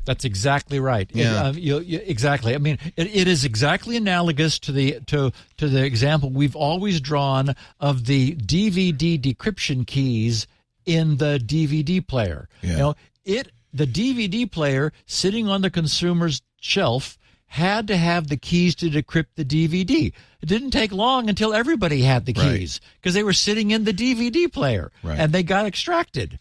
That's 0.05 0.25
exactly 0.25 0.79
right. 0.81 1.09
It, 1.11 1.17
Yeah. 1.17 1.43
um, 1.45 1.59
you, 1.59 1.81
you- 1.81 2.01
exactly. 2.05 2.55
I 2.55 2.59
mean, 2.59 2.79
it, 2.97 3.07
it 3.15 3.29
is 3.29 3.45
exactly 3.45 3.97
analogous 3.97 4.59
to 4.61 4.73
the 4.73 5.01
to 5.07 5.33
to 5.59 5.69
the 5.69 5.85
example 5.85 6.31
we've 6.31 6.57
always 6.57 7.01
drawn 7.01 7.55
of 7.81 8.07
the 8.07 8.35
DVD 8.37 9.21
decryption 9.21 9.87
keys 9.87 10.47
in 10.87 11.17
the 11.17 11.39
DVD 11.45 12.07
player. 12.07 12.49
Yeah. 12.63 12.71
You 12.73 12.77
know, 12.79 12.95
it 13.25 13.53
the 13.73 13.87
DVD 13.87 14.51
player 14.51 14.93
sitting 15.07 15.49
on 15.49 15.63
the 15.63 15.71
consumer's 15.71 16.43
shelf 16.61 17.19
had 17.47 17.87
to 17.87 17.97
have 17.97 18.29
the 18.29 18.37
keys 18.37 18.75
to 18.75 18.91
decrypt 18.91 19.27
the 19.37 19.45
DVD. 19.45 20.13
It 20.41 20.47
didn't 20.47 20.73
take 20.73 20.93
long 20.93 21.29
until 21.29 21.55
everybody 21.55 22.03
had 22.03 22.27
the 22.27 22.33
keys 22.33 22.81
because 23.01 23.15
they 23.15 23.23
were 23.23 23.33
sitting 23.33 23.71
in 23.71 23.85
the 23.85 23.93
DVD 23.93 24.53
player 24.53 24.91
Right. 25.03 25.19
and 25.19 25.33
they 25.33 25.43
got 25.45 25.65
extracted. 25.67 26.39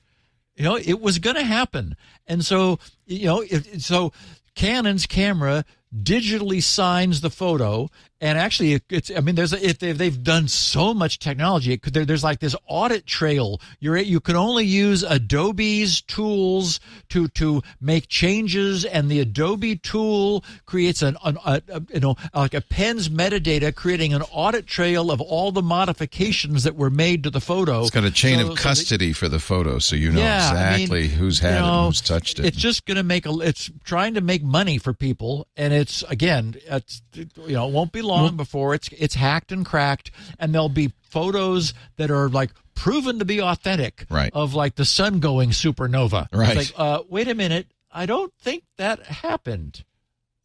You 0.55 0.63
know, 0.63 0.77
it 0.77 1.01
was 1.01 1.19
going 1.19 1.35
to 1.35 1.43
happen. 1.43 1.95
And 2.27 2.45
so, 2.45 2.80
you 3.05 3.25
know, 3.25 3.41
it, 3.41 3.81
so 3.81 4.13
Canon's 4.55 5.05
camera 5.05 5.65
digitally 5.95 6.61
signs 6.61 7.21
the 7.21 7.30
photo. 7.30 7.89
And 8.23 8.39
actually, 8.39 8.75
it, 8.75 8.83
it's, 8.89 9.11
I 9.13 9.19
mean, 9.19 9.35
there's, 9.35 9.51
a, 9.51 9.61
if 9.61 9.79
they, 9.79 9.91
they've 9.91 10.23
done 10.23 10.47
so 10.47 10.93
much 10.93 11.19
technology, 11.19 11.73
it 11.73 11.81
could, 11.81 11.93
there, 11.93 12.05
there's 12.05 12.23
like 12.23 12.39
this 12.39 12.55
audit 12.69 13.05
trail. 13.05 13.59
You're, 13.81 13.97
you 13.97 14.21
can 14.21 14.37
only 14.37 14.63
use 14.63 15.03
Adobe's 15.03 15.99
tools 15.99 16.79
to, 17.09 17.27
to 17.27 17.61
make 17.81 18.07
changes. 18.07 18.85
And 18.85 19.11
the 19.11 19.19
Adobe 19.19 19.75
tool 19.75 20.45
creates 20.65 21.01
an, 21.01 21.17
an 21.25 21.37
a, 21.45 21.61
a, 21.67 21.81
you 21.93 21.99
know, 21.99 22.15
like 22.33 22.53
appends 22.53 23.09
metadata, 23.09 23.75
creating 23.75 24.13
an 24.13 24.21
audit 24.31 24.67
trail 24.67 25.11
of 25.11 25.19
all 25.19 25.51
the 25.51 25.61
modifications 25.61 26.63
that 26.63 26.77
were 26.77 26.89
made 26.89 27.23
to 27.23 27.29
the 27.29 27.41
photo. 27.41 27.81
It's 27.81 27.89
got 27.89 28.05
a 28.05 28.11
chain 28.11 28.39
So- 28.39 28.51
of 28.53 28.57
so 28.57 28.63
custody 28.63 29.11
for 29.11 29.27
the 29.27 29.39
photo, 29.39 29.79
so 29.79 29.97
you 29.97 30.09
know 30.13 30.21
yeah, 30.21 30.49
I 30.49 30.53
mean, 30.53 30.81
exactly 30.83 31.07
who's 31.09 31.41
you 31.41 31.49
had 31.49 31.57
it 31.57 31.59
know, 31.59 31.77
and 31.79 31.85
who's 31.87 31.99
touched 31.99 32.39
it. 32.39 32.45
It's 32.45 32.57
just 32.57 32.85
going 32.85 32.95
to 32.95 33.03
make 33.03 33.25
a. 33.25 33.31
It's 33.41 33.69
trying 33.83 34.13
to 34.13 34.21
make 34.21 34.43
money 34.43 34.77
for 34.77 34.93
people, 34.93 35.45
and 35.57 35.73
it's 35.73 36.03
again, 36.03 36.55
it's 36.67 37.01
you 37.13 37.27
know, 37.53 37.67
it 37.67 37.73
won't 37.73 37.91
be 37.91 38.01
long 38.01 38.12
before 38.35 38.73
it's 38.73 38.90
it's 38.98 39.15
hacked 39.15 39.52
and 39.52 39.65
cracked, 39.65 40.11
and 40.40 40.53
there'll 40.53 40.69
be 40.69 40.91
photos 41.10 41.73
that 41.98 42.10
are 42.11 42.30
like 42.30 42.52
proven 42.76 43.19
to 43.19 43.26
be 43.26 43.40
authentic, 43.41 44.06
Right. 44.10 44.31
Of 44.34 44.53
like 44.56 44.76
the 44.76 44.85
sun 44.85 45.19
going 45.19 45.52
supernova, 45.52 46.26
It's 46.26 46.34
Right. 46.34 46.56
like, 46.57 46.73
uh, 46.76 47.03
wait 47.10 47.27
a 47.27 47.35
minute, 47.35 47.68
I 47.91 48.06
don't 48.07 48.34
think 48.40 48.64
that 48.77 49.03
happened. 49.06 49.84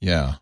Yeah. 0.00 0.34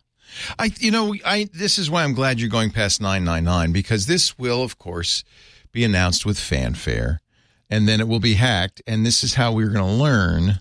I 0.59 0.71
you 0.79 0.91
know, 0.91 1.15
I 1.25 1.47
this 1.53 1.77
is 1.79 1.89
why 1.89 2.03
I'm 2.03 2.13
glad 2.13 2.39
you're 2.39 2.49
going 2.49 2.71
past 2.71 3.01
999 3.01 3.71
because 3.71 4.05
this 4.05 4.37
will 4.37 4.61
of 4.61 4.77
course 4.77 5.23
be 5.71 5.83
announced 5.85 6.25
with 6.25 6.37
fanfare 6.39 7.21
and 7.69 7.87
then 7.87 8.01
it 8.01 8.07
will 8.07 8.19
be 8.19 8.33
hacked 8.33 8.81
and 8.85 9.05
this 9.05 9.23
is 9.23 9.35
how 9.35 9.53
we're 9.53 9.69
going 9.69 9.85
to 9.85 10.03
learn 10.03 10.59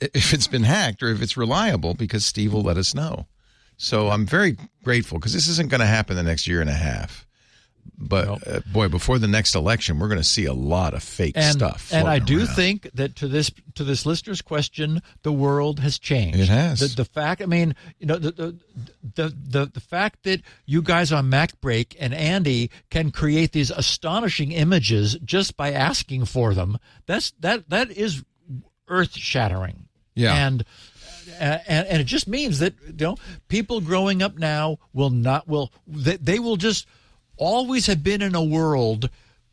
if 0.00 0.32
it's 0.32 0.46
been 0.46 0.62
hacked 0.64 1.02
or 1.02 1.08
if 1.10 1.20
it's 1.20 1.36
reliable 1.36 1.92
because 1.92 2.24
Steve 2.24 2.52
will 2.54 2.62
let 2.62 2.76
us 2.78 2.94
know. 2.94 3.26
So 3.78 4.08
I'm 4.10 4.26
very 4.26 4.56
grateful 4.84 5.18
because 5.18 5.32
this 5.32 5.48
isn't 5.48 5.70
going 5.70 5.80
to 5.80 5.86
happen 5.86 6.16
the 6.16 6.22
next 6.22 6.46
year 6.46 6.60
and 6.60 6.68
a 6.68 6.74
half. 6.74 7.24
But 8.00 8.26
Nope. 8.26 8.42
uh, 8.46 8.60
boy, 8.72 8.88
before 8.88 9.18
the 9.18 9.26
next 9.26 9.54
election, 9.56 9.98
we're 9.98 10.08
going 10.08 10.20
to 10.20 10.24
see 10.24 10.44
a 10.44 10.52
lot 10.52 10.94
of 10.94 11.02
fake 11.02 11.32
And 11.36 11.52
stuff. 11.56 11.90
and 11.92 12.06
I 12.06 12.18
do 12.20 12.38
around. 12.38 12.46
think 12.48 12.90
that 12.94 13.16
to 13.16 13.26
this 13.28 13.50
to 13.74 13.82
this 13.82 14.04
listener's 14.06 14.42
question, 14.42 15.00
the 15.22 15.32
world 15.32 15.80
has 15.80 15.98
changed. 15.98 16.38
It 16.38 16.48
has. 16.48 16.78
The, 16.80 16.88
the 16.88 17.04
fact, 17.04 17.40
I 17.42 17.46
mean, 17.46 17.74
you 17.98 18.06
know, 18.06 18.16
the 18.18 18.30
the, 18.30 18.56
the 19.14 19.34
the 19.36 19.66
the 19.74 19.80
fact 19.80 20.22
that 20.24 20.42
you 20.66 20.82
guys 20.82 21.12
on 21.12 21.30
MacBreak 21.30 21.96
and 21.98 22.14
Andy 22.14 22.70
can 22.90 23.10
create 23.10 23.50
these 23.52 23.70
astonishing 23.70 24.52
images 24.52 25.16
just 25.24 25.56
by 25.56 25.72
asking 25.72 26.26
for 26.26 26.54
them. 26.54 26.78
That's 27.06 27.32
that 27.40 27.68
that 27.70 27.90
is 27.90 28.22
earth 28.86 29.16
shattering. 29.16 29.86
Yeah. 30.14 30.34
And 30.46 30.64
and, 31.40 31.86
and 31.86 32.00
it 32.00 32.04
just 32.04 32.28
means 32.28 32.58
that 32.60 32.74
you 32.86 32.94
know 33.06 33.16
people 33.48 33.80
growing 33.80 34.22
up 34.22 34.36
now 34.38 34.78
will 34.92 35.10
not 35.10 35.46
will 35.48 35.72
they, 35.86 36.16
they 36.16 36.38
will 36.38 36.56
just 36.56 36.86
always 37.36 37.86
have 37.86 38.02
been 38.02 38.22
in 38.22 38.34
a 38.34 38.42
world 38.42 39.08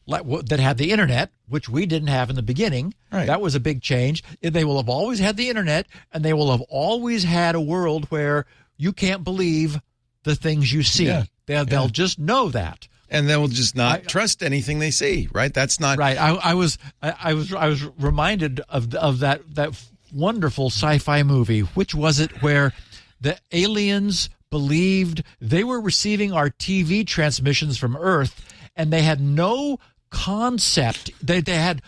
like 0.08 0.24
that 0.48 0.60
had 0.60 0.78
the 0.78 0.92
internet, 0.92 1.32
which 1.48 1.68
we 1.68 1.86
didn't 1.88 2.10
have 2.10 2.30
in 2.30 2.36
the 2.36 2.44
beginning. 2.44 2.94
Right. 3.12 3.26
That 3.28 3.42
was 3.42 3.56
a 3.56 3.60
big 3.60 3.82
change. 3.82 4.24
They 4.42 4.64
will 4.64 4.78
have 4.78 4.90
always 4.90 5.18
had 5.20 5.36
the 5.36 5.50
internet, 5.50 5.88
and 6.14 6.24
they 6.24 6.34
will 6.34 6.52
have 6.52 6.62
always 6.70 7.24
had 7.24 7.56
a 7.56 7.62
world 7.62 8.06
where 8.12 8.46
you 8.78 8.94
can't 8.94 9.24
believe 9.24 9.80
the 10.24 10.36
things 10.36 10.72
you 10.72 10.84
see. 10.84 11.06
Yeah. 11.08 11.24
They'll, 11.48 11.66
they'll 11.66 11.88
just 11.90 12.20
know 12.20 12.50
that. 12.50 12.88
and 13.10 13.28
they 13.30 13.38
will 13.38 13.48
just 13.48 13.76
not 13.76 14.00
I- 14.00 14.02
trust 14.04 14.44
anything 14.44 14.78
they 14.80 14.92
see, 14.92 15.28
right? 15.34 15.52
That's 15.54 15.80
not 15.80 15.98
Right. 15.98 16.18
I, 16.20 16.36
I 16.36 16.54
was 16.56 16.78
I, 17.02 17.16
I 17.24 17.34
was 17.34 17.52
I 17.54 17.68
was 17.68 17.84
reminded 18.00 18.62
of 18.70 18.94
of 18.96 19.20
that 19.20 19.42
that 19.56 19.70
wonderful 20.16 20.68
sci-fi 20.68 21.24
movie. 21.24 21.60
Which 21.60 21.94
was 21.94 22.20
it? 22.20 22.42
Where 22.42 22.74
the 23.20 23.38
aliens 23.52 24.30
believed 24.50 25.24
they 25.42 25.64
were 25.64 25.82
receiving 25.82 26.32
our 26.32 26.50
TV 26.50 27.06
transmissions 27.06 27.78
from 27.78 27.96
Earth, 27.96 28.46
and 28.76 28.92
they 28.92 29.02
had 29.02 29.20
no 29.20 29.80
concept. 30.10 31.12
They 31.26 31.42
they 31.42 31.56
had. 31.56 31.82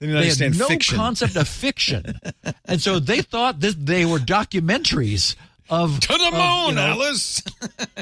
They 0.00 0.28
had 0.28 0.58
no 0.58 0.66
fiction. 0.66 0.96
concept 0.98 1.36
of 1.36 1.48
fiction, 1.48 2.18
and 2.66 2.80
so 2.80 2.98
they 2.98 3.22
thought 3.22 3.60
that 3.60 3.86
they 3.86 4.04
were 4.04 4.18
documentaries 4.18 5.34
of 5.70 6.00
To 6.00 6.08
the 6.08 6.26
of, 6.26 6.32
moon, 6.32 6.68
you 6.70 6.74
know, 6.74 6.86
Alice. 6.88 7.42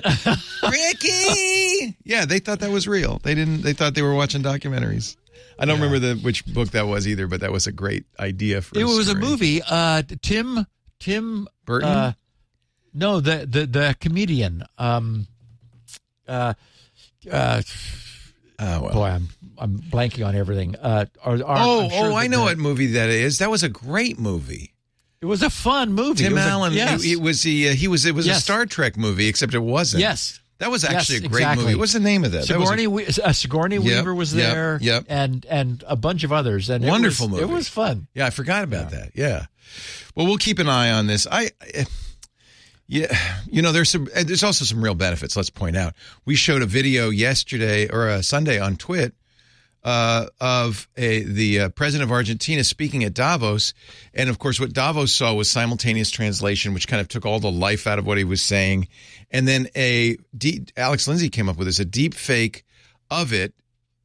Ricky. 0.63 1.97
Yeah, 2.03 2.25
they 2.25 2.39
thought 2.39 2.61
that 2.61 2.71
was 2.71 2.89
real. 2.89 3.21
They 3.23 3.35
didn't. 3.35 3.63
They 3.63 3.73
thought 3.73 3.95
they 3.95 4.03
were 4.03 4.15
watching 4.15 4.43
documentaries. 4.43 5.17
I 5.59 5.65
don't 5.65 5.81
remember 5.81 5.99
the 5.99 6.15
which 6.21 6.45
book 6.47 6.71
that 6.71 6.87
was 6.87 7.07
either, 7.07 7.27
but 7.29 7.41
that 7.41 7.53
was 7.53 7.67
a 7.67 7.73
great 7.73 8.05
idea 8.19 8.63
for. 8.63 8.79
It 8.79 8.85
was 8.85 9.09
a 9.09 9.15
movie. 9.15 9.61
Uh, 9.69 10.03
Tim 10.23 10.67
Tim 10.99 11.47
Burton? 11.65 11.89
Uh, 11.89 12.13
no, 12.95 13.21
the 13.21 13.47
the 13.47 13.67
the 13.67 13.97
comedian. 14.01 14.65
Um, 14.79 15.27
uh, 16.29 16.55
uh, 17.31 17.63
Oh, 18.59 18.81
well. 18.83 18.93
boy, 18.93 19.05
I'm 19.07 19.29
I'm 19.59 19.79
blanking 19.79 20.25
on 20.27 20.37
everything. 20.37 20.77
Uh, 20.77 21.07
are, 21.25 21.35
are, 21.35 21.59
oh, 21.59 21.89
sure 21.89 22.13
oh, 22.13 22.15
I 22.15 22.29
know 22.29 22.39
the- 22.41 22.45
what 22.45 22.59
movie 22.59 22.87
that 22.93 23.09
is. 23.09 23.39
That 23.39 23.51
was 23.51 23.63
a 23.65 23.69
great 23.69 24.19
movie. 24.21 24.73
It 25.21 25.27
was 25.27 25.43
a 25.43 25.51
fun 25.51 25.93
movie. 25.93 26.25
Tim 26.25 26.35
was 26.35 26.45
a- 26.45 26.49
Allen. 26.49 26.73
yes. 26.73 27.05
It, 27.05 27.13
it 27.13 27.21
was 27.21 27.43
the. 27.43 27.71
Uh, 27.71 27.73
he 27.75 27.89
was. 27.89 28.07
It 28.07 28.15
was 28.15 28.27
a 28.29 28.35
Star 28.35 28.67
Trek 28.67 28.97
movie, 28.97 29.27
except 29.29 29.55
it 29.55 29.59
wasn't. 29.61 30.01
yes. 30.01 30.39
That 30.63 30.71
was 30.71 30.85
Yes, 30.85 30.93
actually 30.93 31.17
a 31.17 31.21
great 31.29 31.41
exactly. 31.41 31.65
movie. 31.65 31.75
What's 31.77 31.93
the 31.93 31.99
name 31.99 32.23
of 32.23 32.31
that? 32.33 32.47
That 32.47 32.61
was 32.61 32.71
a- 32.71 32.77
Sigourney, 32.77 33.07
uh, 33.25 33.33
Sigourney 33.33 33.77
Yep, 33.77 33.85
Weaver 33.85 34.15
was 34.15 34.33
yep, 34.33 34.53
there, 34.55 34.79
yep. 34.81 35.05
and 35.09 35.45
and 35.51 35.83
a 35.89 35.97
bunch 35.97 36.23
of 36.23 36.33
others, 36.33 36.71
and 36.71 36.87
Wonderful 36.87 37.27
it 37.27 37.31
was, 37.33 37.41
movie. 37.41 37.53
It 37.53 37.55
was 37.57 37.69
fun. 37.69 38.07
Yeah, 38.15 38.27
I 38.27 38.31
forgot 38.31 38.63
about 38.63 38.91
that. 38.93 39.11
Yeah. 39.17 39.47
Well, 40.15 40.27
we'll 40.27 40.37
keep 40.39 40.61
an 40.61 40.69
eye 40.69 40.93
on 40.93 41.09
this. 41.09 41.27
I, 41.29 41.51
I- 41.61 41.87
yeah, 42.87 43.07
you 43.51 43.61
know, 43.63 43.73
there's 43.73 43.91
some. 43.91 44.07
Eh, 44.15 44.23
there's 44.23 44.45
also 44.45 44.65
some 44.65 44.85
real 44.85 44.95
benefits. 44.95 45.37
Let's 45.37 45.51
point 45.51 45.77
out. 45.77 45.95
We 46.27 46.37
showed 46.37 46.63
a 46.63 46.67
video 46.67 47.11
yesterday 47.11 47.89
or 47.89 48.09
a 48.09 48.23
Sunday 48.23 48.61
on 48.61 48.77
Twit 48.77 49.15
uh, 49.85 50.27
of 50.41 50.89
a, 50.97 51.23
the 51.23 51.61
uh, 51.61 51.69
president 51.71 52.09
of 52.09 52.13
Argentina 52.13 52.63
speaking 52.65 53.05
at 53.05 53.15
Davos, 53.15 53.75
and 54.15 54.31
of 54.31 54.39
course, 54.39 54.61
what 54.61 54.73
Davos 54.73 55.13
saw 55.13 55.35
was 55.35 55.51
simultaneous 55.51 56.11
translation, 56.11 56.75
which 56.75 56.89
kind 56.89 57.01
of 57.01 57.09
took 57.09 57.27
all 57.27 57.41
the 57.41 57.51
life 57.51 57.87
out 57.87 57.99
of 57.99 58.07
what 58.07 58.19
he 58.19 58.25
was 58.25 58.43
saying, 58.43 58.89
and 59.31 59.49
then 59.49 59.69
a 59.75 60.17
deep, 60.37 60.71
Alex 60.77 61.09
Lindsay 61.09 61.29
came 61.29 61.49
up 61.49 61.57
with 61.57 61.67
this 61.67 61.81
a 61.81 61.85
deep 61.85 62.15
fake 62.15 62.65
of 63.11 63.33
it 63.33 63.55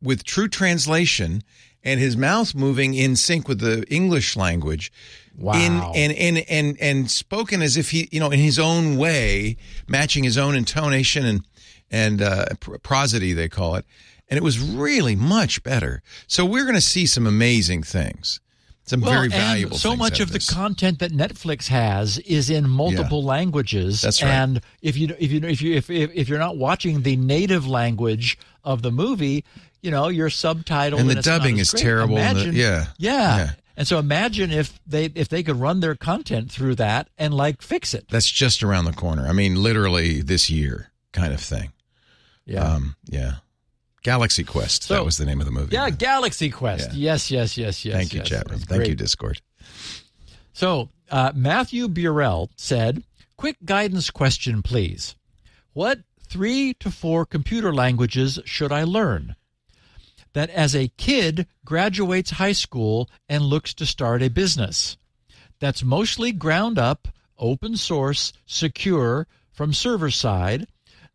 with 0.01 0.23
true 0.23 0.47
translation 0.47 1.41
and 1.83 1.99
his 1.99 2.17
mouth 2.17 2.53
moving 2.53 2.93
in 2.93 3.15
sync 3.15 3.47
with 3.47 3.59
the 3.59 3.85
English 3.89 4.35
language. 4.35 4.91
Wow. 5.37 5.53
In, 5.53 5.81
and, 5.95 6.13
and, 6.13 6.45
and, 6.49 6.77
and 6.81 7.11
spoken 7.11 7.61
as 7.61 7.77
if 7.77 7.91
he, 7.91 8.09
you 8.11 8.19
know, 8.19 8.31
in 8.31 8.39
his 8.39 8.57
own 8.59 8.97
way, 8.97 9.57
matching 9.87 10.23
his 10.23 10.37
own 10.37 10.55
intonation 10.55 11.25
and, 11.25 11.45
and 11.91 12.21
uh, 12.21 12.45
prosody 12.81 13.33
they 13.33 13.47
call 13.47 13.75
it, 13.75 13.85
and 14.29 14.37
it 14.37 14.43
was 14.43 14.59
really 14.59 15.15
much 15.15 15.63
better. 15.63 16.01
So 16.27 16.45
we're 16.45 16.63
going 16.63 16.75
to 16.75 16.81
see 16.81 17.05
some 17.05 17.25
amazing 17.27 17.83
things, 17.83 18.39
some 18.85 19.01
Well, 19.01 19.11
very 19.11 19.25
and 19.25 19.33
valuable. 19.33 19.77
So 19.77 19.95
much 19.95 20.19
of 20.19 20.31
the 20.31 20.39
content 20.39 20.99
that 20.99 21.11
Netflix 21.11 21.67
has 21.67 22.17
is 22.19 22.49
in 22.49 22.69
multiple 22.69 23.23
languages. 23.23 24.01
That's 24.01 24.21
right. 24.21 24.29
And 24.31 24.61
if 24.81 24.97
you 24.97 25.15
if 25.19 25.31
you 25.31 25.39
if 25.43 25.61
you 25.61 25.75
if, 25.75 25.89
if 25.89 26.11
if 26.13 26.29
you're 26.29 26.39
not 26.39 26.57
watching 26.57 27.01
the 27.03 27.15
native 27.15 27.67
language 27.67 28.37
of 28.63 28.81
the 28.81 28.91
movie, 28.91 29.43
you 29.81 29.91
know 29.91 30.07
you're 30.09 30.29
subtitled 30.29 30.99
And 30.99 31.09
the 31.09 31.17
it's 31.17 31.25
dubbing 31.25 31.57
is 31.57 31.71
great. 31.71 31.83
terrible 31.83 32.17
and 32.17 32.37
the- 32.37 32.53
yeah. 32.53 32.87
yeah, 32.97 33.37
Yeah. 33.37 33.51
And 33.77 33.87
so 33.87 33.99
imagine 33.99 34.51
if 34.51 34.79
they 34.87 35.05
if 35.13 35.29
they 35.29 35.43
could 35.43 35.57
run 35.57 35.81
their 35.81 35.95
content 35.95 36.51
through 36.51 36.75
that 36.75 37.09
and 37.17 37.31
like 37.33 37.61
fix 37.61 37.93
it. 37.93 38.07
That's 38.09 38.29
just 38.29 38.63
around 38.63 38.85
the 38.85 38.93
corner. 38.93 39.27
I 39.27 39.33
mean, 39.33 39.61
literally 39.61 40.21
this 40.21 40.49
year, 40.49 40.91
kind 41.13 41.31
of 41.31 41.39
thing. 41.39 41.71
Yeah. 42.45 42.63
Um, 42.63 42.95
yeah. 43.05 43.33
Galaxy 44.07 44.45
Quest. 44.45 44.83
So- 44.83 44.93
that 44.93 45.03
was 45.03 45.17
the 45.17 45.25
name 45.25 45.41
of 45.41 45.45
the 45.45 45.51
movie. 45.51 45.73
yeah, 45.75 45.89
Galaxy 45.89 46.49
Quest. 46.49 46.93
Yeah. 46.93 47.11
Yes, 47.11 47.29
yes, 47.29 47.57
yes, 47.57 47.83
yes. 47.83 47.93
Thank 47.93 48.13
you, 48.13 48.19
yes. 48.19 48.29
Chapman. 48.29 48.59
That's 48.59 48.71
Thank 48.71 48.87
you. 48.87 48.95
Discord. 48.95 49.41
So, 50.53 50.89
uh, 51.11 51.33
Matthew 51.35 51.89
Burrell 51.89 52.49
said, 52.55 53.03
Quick 53.35 53.57
guidance 53.65 54.09
question, 54.09 54.61
please. 54.63 55.15
What 55.73 55.99
three 56.25 56.73
to 56.75 56.89
four 56.89 57.25
computer 57.25 57.73
languages 57.73 58.39
should 58.45 58.71
I 58.71 58.85
learn? 58.85 59.35
That 60.31 60.49
as 60.51 60.73
a 60.73 60.87
kid 60.87 61.45
graduates 61.65 62.31
high 62.31 62.53
school 62.53 63.09
and 63.27 63.43
looks 63.43 63.73
to 63.73 63.85
start 63.85 64.23
a 64.23 64.29
business. 64.29 64.95
That's 65.59 65.83
mostly 65.83 66.31
ground 66.31 66.79
up, 66.79 67.09
open 67.37 67.75
source, 67.75 68.31
secure 68.45 69.27
from 69.51 69.73
server 69.73 70.11
side 70.11 70.65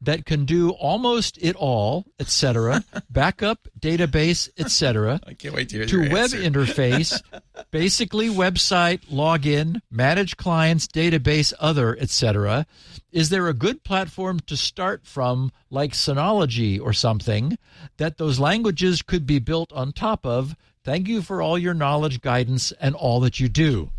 that 0.02 0.26
can 0.26 0.44
do 0.44 0.70
almost 0.70 1.38
it 1.40 1.56
all, 1.56 2.04
etc. 2.18 2.84
backup, 3.10 3.68
database, 3.80 4.48
etc 4.58 4.82
I 5.26 5.34
can't 5.34 5.54
wait 5.54 5.68
to 5.70 5.76
hear 5.78 5.86
to 5.86 6.10
web 6.10 6.34
answer. 6.34 6.38
interface, 6.38 7.22
basically 7.70 8.28
website, 8.28 9.06
login, 9.06 9.80
manage 9.90 10.36
clients, 10.36 10.86
database, 10.86 11.52
other, 11.58 11.96
etc. 11.98 12.66
Is 13.10 13.28
there 13.28 13.48
a 13.48 13.54
good 13.54 13.84
platform 13.84 14.40
to 14.40 14.56
start 14.56 15.06
from, 15.06 15.52
like 15.70 15.92
Synology 15.92 16.80
or 16.80 16.92
something, 16.92 17.56
that 17.98 18.18
those 18.18 18.38
languages 18.38 19.02
could 19.02 19.26
be 19.26 19.38
built 19.38 19.72
on 19.72 19.92
top 19.92 20.26
of? 20.26 20.56
Thank 20.84 21.08
you 21.08 21.22
for 21.22 21.40
all 21.40 21.56
your 21.56 21.74
knowledge, 21.74 22.20
guidance, 22.20 22.72
and 22.72 22.94
all 22.94 23.20
that 23.20 23.38
you 23.38 23.48
do. 23.48 23.90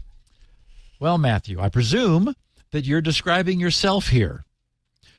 Well, 1.00 1.18
Matthew, 1.18 1.60
I 1.60 1.70
presume 1.70 2.36
that 2.72 2.86
you're 2.86 3.02
describing 3.02 3.60
yourself 3.60 4.10
here. 4.10 4.46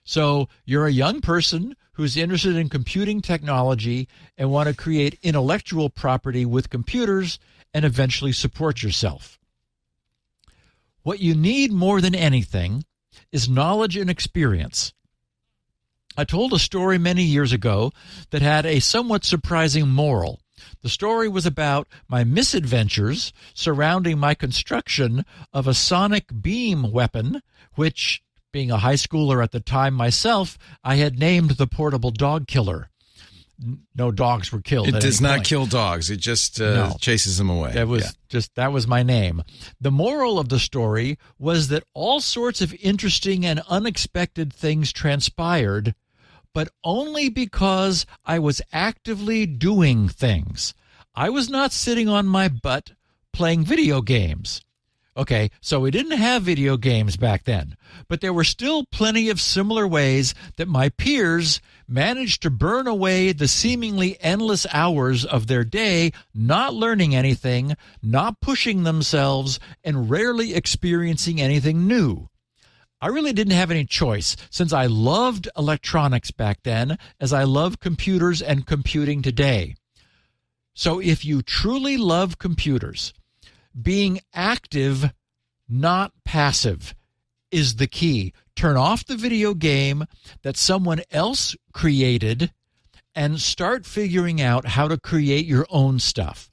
So 0.05 0.49
you're 0.65 0.87
a 0.87 0.93
young 0.93 1.21
person 1.21 1.77
who's 1.93 2.17
interested 2.17 2.57
in 2.57 2.69
computing 2.69 3.21
technology 3.21 4.09
and 4.37 4.51
want 4.51 4.69
to 4.69 4.75
create 4.75 5.19
intellectual 5.23 5.89
property 5.89 6.45
with 6.45 6.71
computers 6.71 7.39
and 7.73 7.85
eventually 7.85 8.33
support 8.33 8.83
yourself. 8.83 9.39
What 11.03 11.21
you 11.21 11.35
need 11.35 11.73
more 11.73 12.01
than 12.01 12.15
anything 12.15 12.85
is 13.33 13.49
knowledge 13.49 13.97
and 13.97 14.11
experience. 14.11 14.93
I 16.17 16.25
told 16.25 16.53
a 16.53 16.59
story 16.59 16.99
many 16.99 17.25
years 17.25 17.53
ago 17.53 17.93
that 18.31 18.43
had 18.43 18.67
a 18.67 18.81
somewhat 18.81 19.25
surprising 19.25 19.89
moral. 19.89 20.41
The 20.83 20.89
story 20.89 21.29
was 21.29 21.45
about 21.45 21.89
my 22.09 22.25
misadventures 22.25 23.33
surrounding 23.53 24.19
my 24.19 24.35
construction 24.35 25.25
of 25.53 25.67
a 25.67 25.75
sonic 25.75 26.27
beam 26.41 26.93
weapon, 26.93 27.43
which, 27.75 28.23
being 28.55 28.71
a 28.71 28.79
high 28.79 28.95
schooler 28.95 29.43
at 29.43 29.51
the 29.51 29.59
time 29.59 29.93
myself, 29.95 30.57
I 30.85 30.95
had 30.95 31.19
named 31.19 31.51
the 31.51 31.67
portable 31.67 32.13
dog 32.13 32.47
killer. 32.47 32.89
No 33.97 34.13
dogs 34.13 34.53
were 34.53 34.61
killed. 34.61 34.87
It 34.89 35.01
does 35.01 35.21
not 35.21 35.39
point. 35.39 35.47
kill 35.47 35.67
dogs. 35.67 36.09
It 36.09 36.19
just 36.19 36.61
uh, 36.61 36.89
No. 36.91 36.97
chases 37.01 37.37
them 37.37 37.51
away. 37.51 37.73
That 37.73 37.89
was 37.89 38.05
Yeah. 38.05 38.11
just 38.29 38.55
that 38.55 38.73
was 38.73 38.87
my 38.87 39.03
name. 39.03 39.43
The 39.81 39.91
moral 39.91 40.39
of 40.39 40.51
the 40.51 40.61
story 40.61 41.19
was 41.37 41.67
that 41.69 41.83
all 41.95 42.21
sorts 42.21 42.61
of 42.61 42.73
interesting 42.81 43.45
and 43.45 43.61
unexpected 43.69 44.53
things 44.53 44.93
transpired, 44.93 45.97
but 46.53 46.69
only 46.85 47.29
because 47.29 48.07
I 48.25 48.39
was 48.39 48.63
actively 48.73 49.47
doing 49.47 50.09
things. 50.09 50.75
I 51.15 51.29
was 51.29 51.51
not 51.51 51.73
sitting 51.73 52.09
on 52.09 52.27
my 52.27 52.47
butt 52.49 52.93
playing 53.33 53.65
video 53.65 54.01
games. 54.01 54.61
Okay, 55.17 55.53
so 55.61 55.79
we 55.79 55.93
didn't 55.93 56.19
have 56.19 56.43
video 56.43 56.77
games 56.77 57.17
back 57.17 57.45
then, 57.45 57.77
but 58.09 58.21
there 58.21 58.33
were 58.33 58.43
still 58.43 58.85
plenty 58.85 59.31
of 59.31 59.41
similar 59.41 59.87
ways 59.87 60.35
that 60.57 60.67
my 60.67 60.89
peers 60.89 61.61
managed 61.87 62.43
to 62.43 62.51
burn 62.51 62.89
away 62.89 63.31
the 63.33 63.47
seemingly 63.47 64.17
endless 64.21 64.67
hours 64.73 65.25
of 65.25 65.47
their 65.47 65.63
day 65.63 66.11
not 66.35 66.75
learning 66.75 67.15
anything, 67.15 67.77
not 68.03 68.41
pushing 68.41 68.83
themselves, 68.83 69.61
and 69.85 70.11
rarely 70.11 70.53
experiencing 70.53 71.41
anything 71.41 71.87
new. 71.87 72.29
I 73.01 73.07
really 73.09 73.33
didn't 73.33 73.53
have 73.53 73.71
any 73.71 73.85
choice 73.85 74.37
since 74.51 74.73
I 74.73 74.87
loved 74.87 75.47
electronics 75.57 76.33
back 76.33 76.65
then 76.65 76.99
as 77.21 77.33
I 77.33 77.45
love 77.45 77.79
computers 77.79 78.43
and 78.43 78.67
computing 78.67 79.23
today. 79.23 79.77
So 80.75 81.01
if 81.01 81.25
you 81.25 81.41
truly 81.43 81.97
love 81.97 82.39
computers, 82.39 83.13
being 83.81 84.21
active, 84.33 85.13
not 85.69 86.13
passive, 86.25 86.95
is 87.51 87.77
the 87.77 87.87
key. 87.87 88.33
Turn 88.57 88.77
off 88.77 89.05
the 89.05 89.17
video 89.17 89.55
game 89.55 90.05
that 90.43 90.57
someone 90.57 91.03
else 91.11 91.57
created 91.73 92.53
and 93.15 93.41
start 93.41 93.87
figuring 93.87 94.41
out 94.41 94.67
how 94.67 94.89
to 94.89 94.99
create 94.99 95.47
your 95.47 95.67
own 95.71 95.99
stuff. 95.99 96.51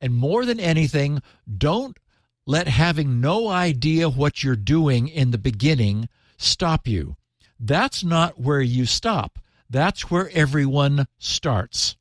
And 0.00 0.14
more 0.14 0.44
than 0.44 0.58
anything, 0.58 1.22
don't 1.58 1.98
let 2.46 2.66
having 2.66 3.20
no 3.20 3.48
idea 3.48 4.08
what 4.08 4.42
you're 4.42 4.56
doing 4.56 5.08
in 5.08 5.30
the 5.30 5.38
beginning 5.38 6.08
stop 6.36 6.88
you. 6.88 7.16
That's 7.58 8.02
not 8.02 8.40
where 8.40 8.62
you 8.62 8.86
stop. 8.86 9.38
That's 9.68 10.10
where 10.10 10.30
everyone 10.32 11.06
starts. 11.18 11.96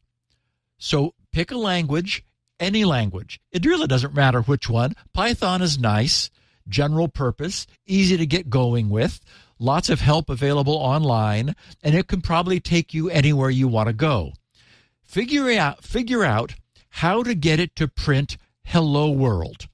So 0.77 1.13
pick 1.31 1.51
a 1.51 1.57
language, 1.57 2.23
any 2.59 2.85
language. 2.85 3.39
It 3.51 3.65
really 3.65 3.87
doesn't 3.87 4.13
matter 4.13 4.41
which 4.41 4.69
one. 4.69 4.93
Python 5.13 5.61
is 5.61 5.79
nice, 5.79 6.29
general 6.67 7.07
purpose, 7.07 7.67
easy 7.85 8.17
to 8.17 8.25
get 8.25 8.49
going 8.49 8.89
with, 8.89 9.19
lots 9.59 9.89
of 9.89 10.01
help 10.01 10.29
available 10.29 10.75
online, 10.75 11.55
and 11.83 11.95
it 11.95 12.07
can 12.07 12.21
probably 12.21 12.59
take 12.59 12.93
you 12.93 13.09
anywhere 13.09 13.49
you 13.49 13.67
want 13.67 13.87
to 13.87 13.93
go. 13.93 14.33
Figure 15.03 15.51
out 15.57 15.83
figure 15.83 16.23
out 16.23 16.55
how 16.89 17.23
to 17.23 17.33
get 17.33 17.59
it 17.59 17.75
to 17.75 17.87
print 17.87 18.37
hello 18.65 19.09
world 19.09 19.67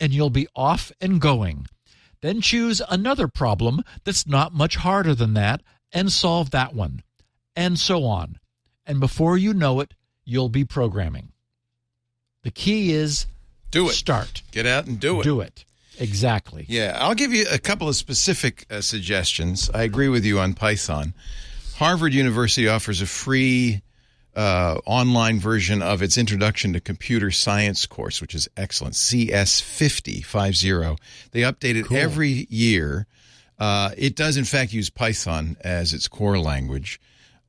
and 0.00 0.12
you'll 0.12 0.30
be 0.30 0.48
off 0.54 0.92
and 1.00 1.20
going. 1.20 1.66
Then 2.20 2.40
choose 2.40 2.82
another 2.88 3.28
problem 3.28 3.82
that's 4.04 4.26
not 4.26 4.52
much 4.52 4.76
harder 4.76 5.14
than 5.14 5.34
that 5.34 5.62
and 5.92 6.10
solve 6.10 6.50
that 6.50 6.74
one. 6.74 7.02
And 7.54 7.78
so 7.78 8.04
on. 8.04 8.38
And 8.86 8.98
before 8.98 9.38
you 9.38 9.54
know 9.54 9.80
it, 9.80 9.94
you'll 10.24 10.48
be 10.48 10.64
programming. 10.64 11.33
The 12.44 12.50
key 12.52 12.92
is 12.92 13.26
Do 13.72 13.88
it. 13.88 13.92
start. 13.94 14.42
Get 14.52 14.66
out 14.66 14.86
and 14.86 15.00
do 15.00 15.20
it. 15.20 15.24
Do 15.24 15.40
it. 15.40 15.64
Exactly. 15.98 16.64
Yeah, 16.68 16.96
I'll 17.00 17.14
give 17.14 17.32
you 17.32 17.46
a 17.50 17.58
couple 17.58 17.88
of 17.88 17.96
specific 17.96 18.66
uh, 18.70 18.80
suggestions. 18.80 19.70
I 19.74 19.82
agree 19.82 20.08
with 20.08 20.24
you 20.24 20.38
on 20.38 20.54
Python. 20.54 21.14
Harvard 21.76 22.14
University 22.14 22.68
offers 22.68 23.00
a 23.00 23.06
free 23.06 23.82
uh, 24.36 24.78
online 24.86 25.38
version 25.40 25.82
of 25.82 26.02
its 26.02 26.18
Introduction 26.18 26.72
to 26.72 26.80
Computer 26.80 27.30
Science 27.30 27.86
course, 27.86 28.20
which 28.20 28.34
is 28.34 28.48
excellent. 28.56 28.94
CS50 28.94 30.24
50. 30.24 30.96
They 31.30 31.40
update 31.42 31.76
it 31.76 31.92
every 31.92 32.46
year. 32.50 33.06
Uh, 33.58 33.90
it 33.96 34.16
does, 34.16 34.36
in 34.36 34.44
fact, 34.44 34.72
use 34.72 34.90
Python 34.90 35.56
as 35.60 35.94
its 35.94 36.08
core 36.08 36.38
language. 36.38 37.00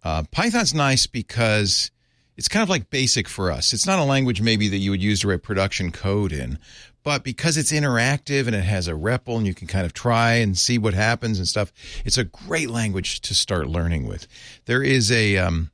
Uh, 0.03 0.23
Python's 0.31 0.73
nice 0.73 1.07
because 1.07 1.89
it's 2.37 2.47
kind 2.47 2.63
of 2.63 2.69
like 2.69 2.89
basic 2.89 3.27
for 3.27 3.51
us. 3.51 3.73
It's 3.73 3.85
not 3.85 3.99
a 3.99 4.03
language 4.03 4.41
maybe 4.41 4.67
that 4.69 4.77
you 4.77 4.91
would 4.91 5.03
use 5.03 5.21
to 5.21 5.29
write 5.29 5.43
production 5.43 5.91
code 5.91 6.31
in, 6.31 6.59
but 7.03 7.23
because 7.23 7.55
it's 7.55 7.71
interactive 7.71 8.47
and 8.47 8.55
it 8.55 8.63
has 8.63 8.87
a 8.87 8.93
REPL 8.93 9.37
and 9.37 9.47
you 9.47 9.53
can 9.53 9.67
kind 9.67 9.85
of 9.85 9.93
try 9.93 10.33
and 10.33 10.57
see 10.57 10.77
what 10.77 10.93
happens 10.93 11.37
and 11.37 11.47
stuff, 11.47 11.71
it's 12.03 12.17
a 12.17 12.23
great 12.23 12.69
language 12.69 13.21
to 13.21 13.33
start 13.33 13.67
learning 13.67 14.07
with. 14.07 14.27
There 14.65 14.83
is 14.83 15.11
a 15.11 15.37
um, 15.37 15.71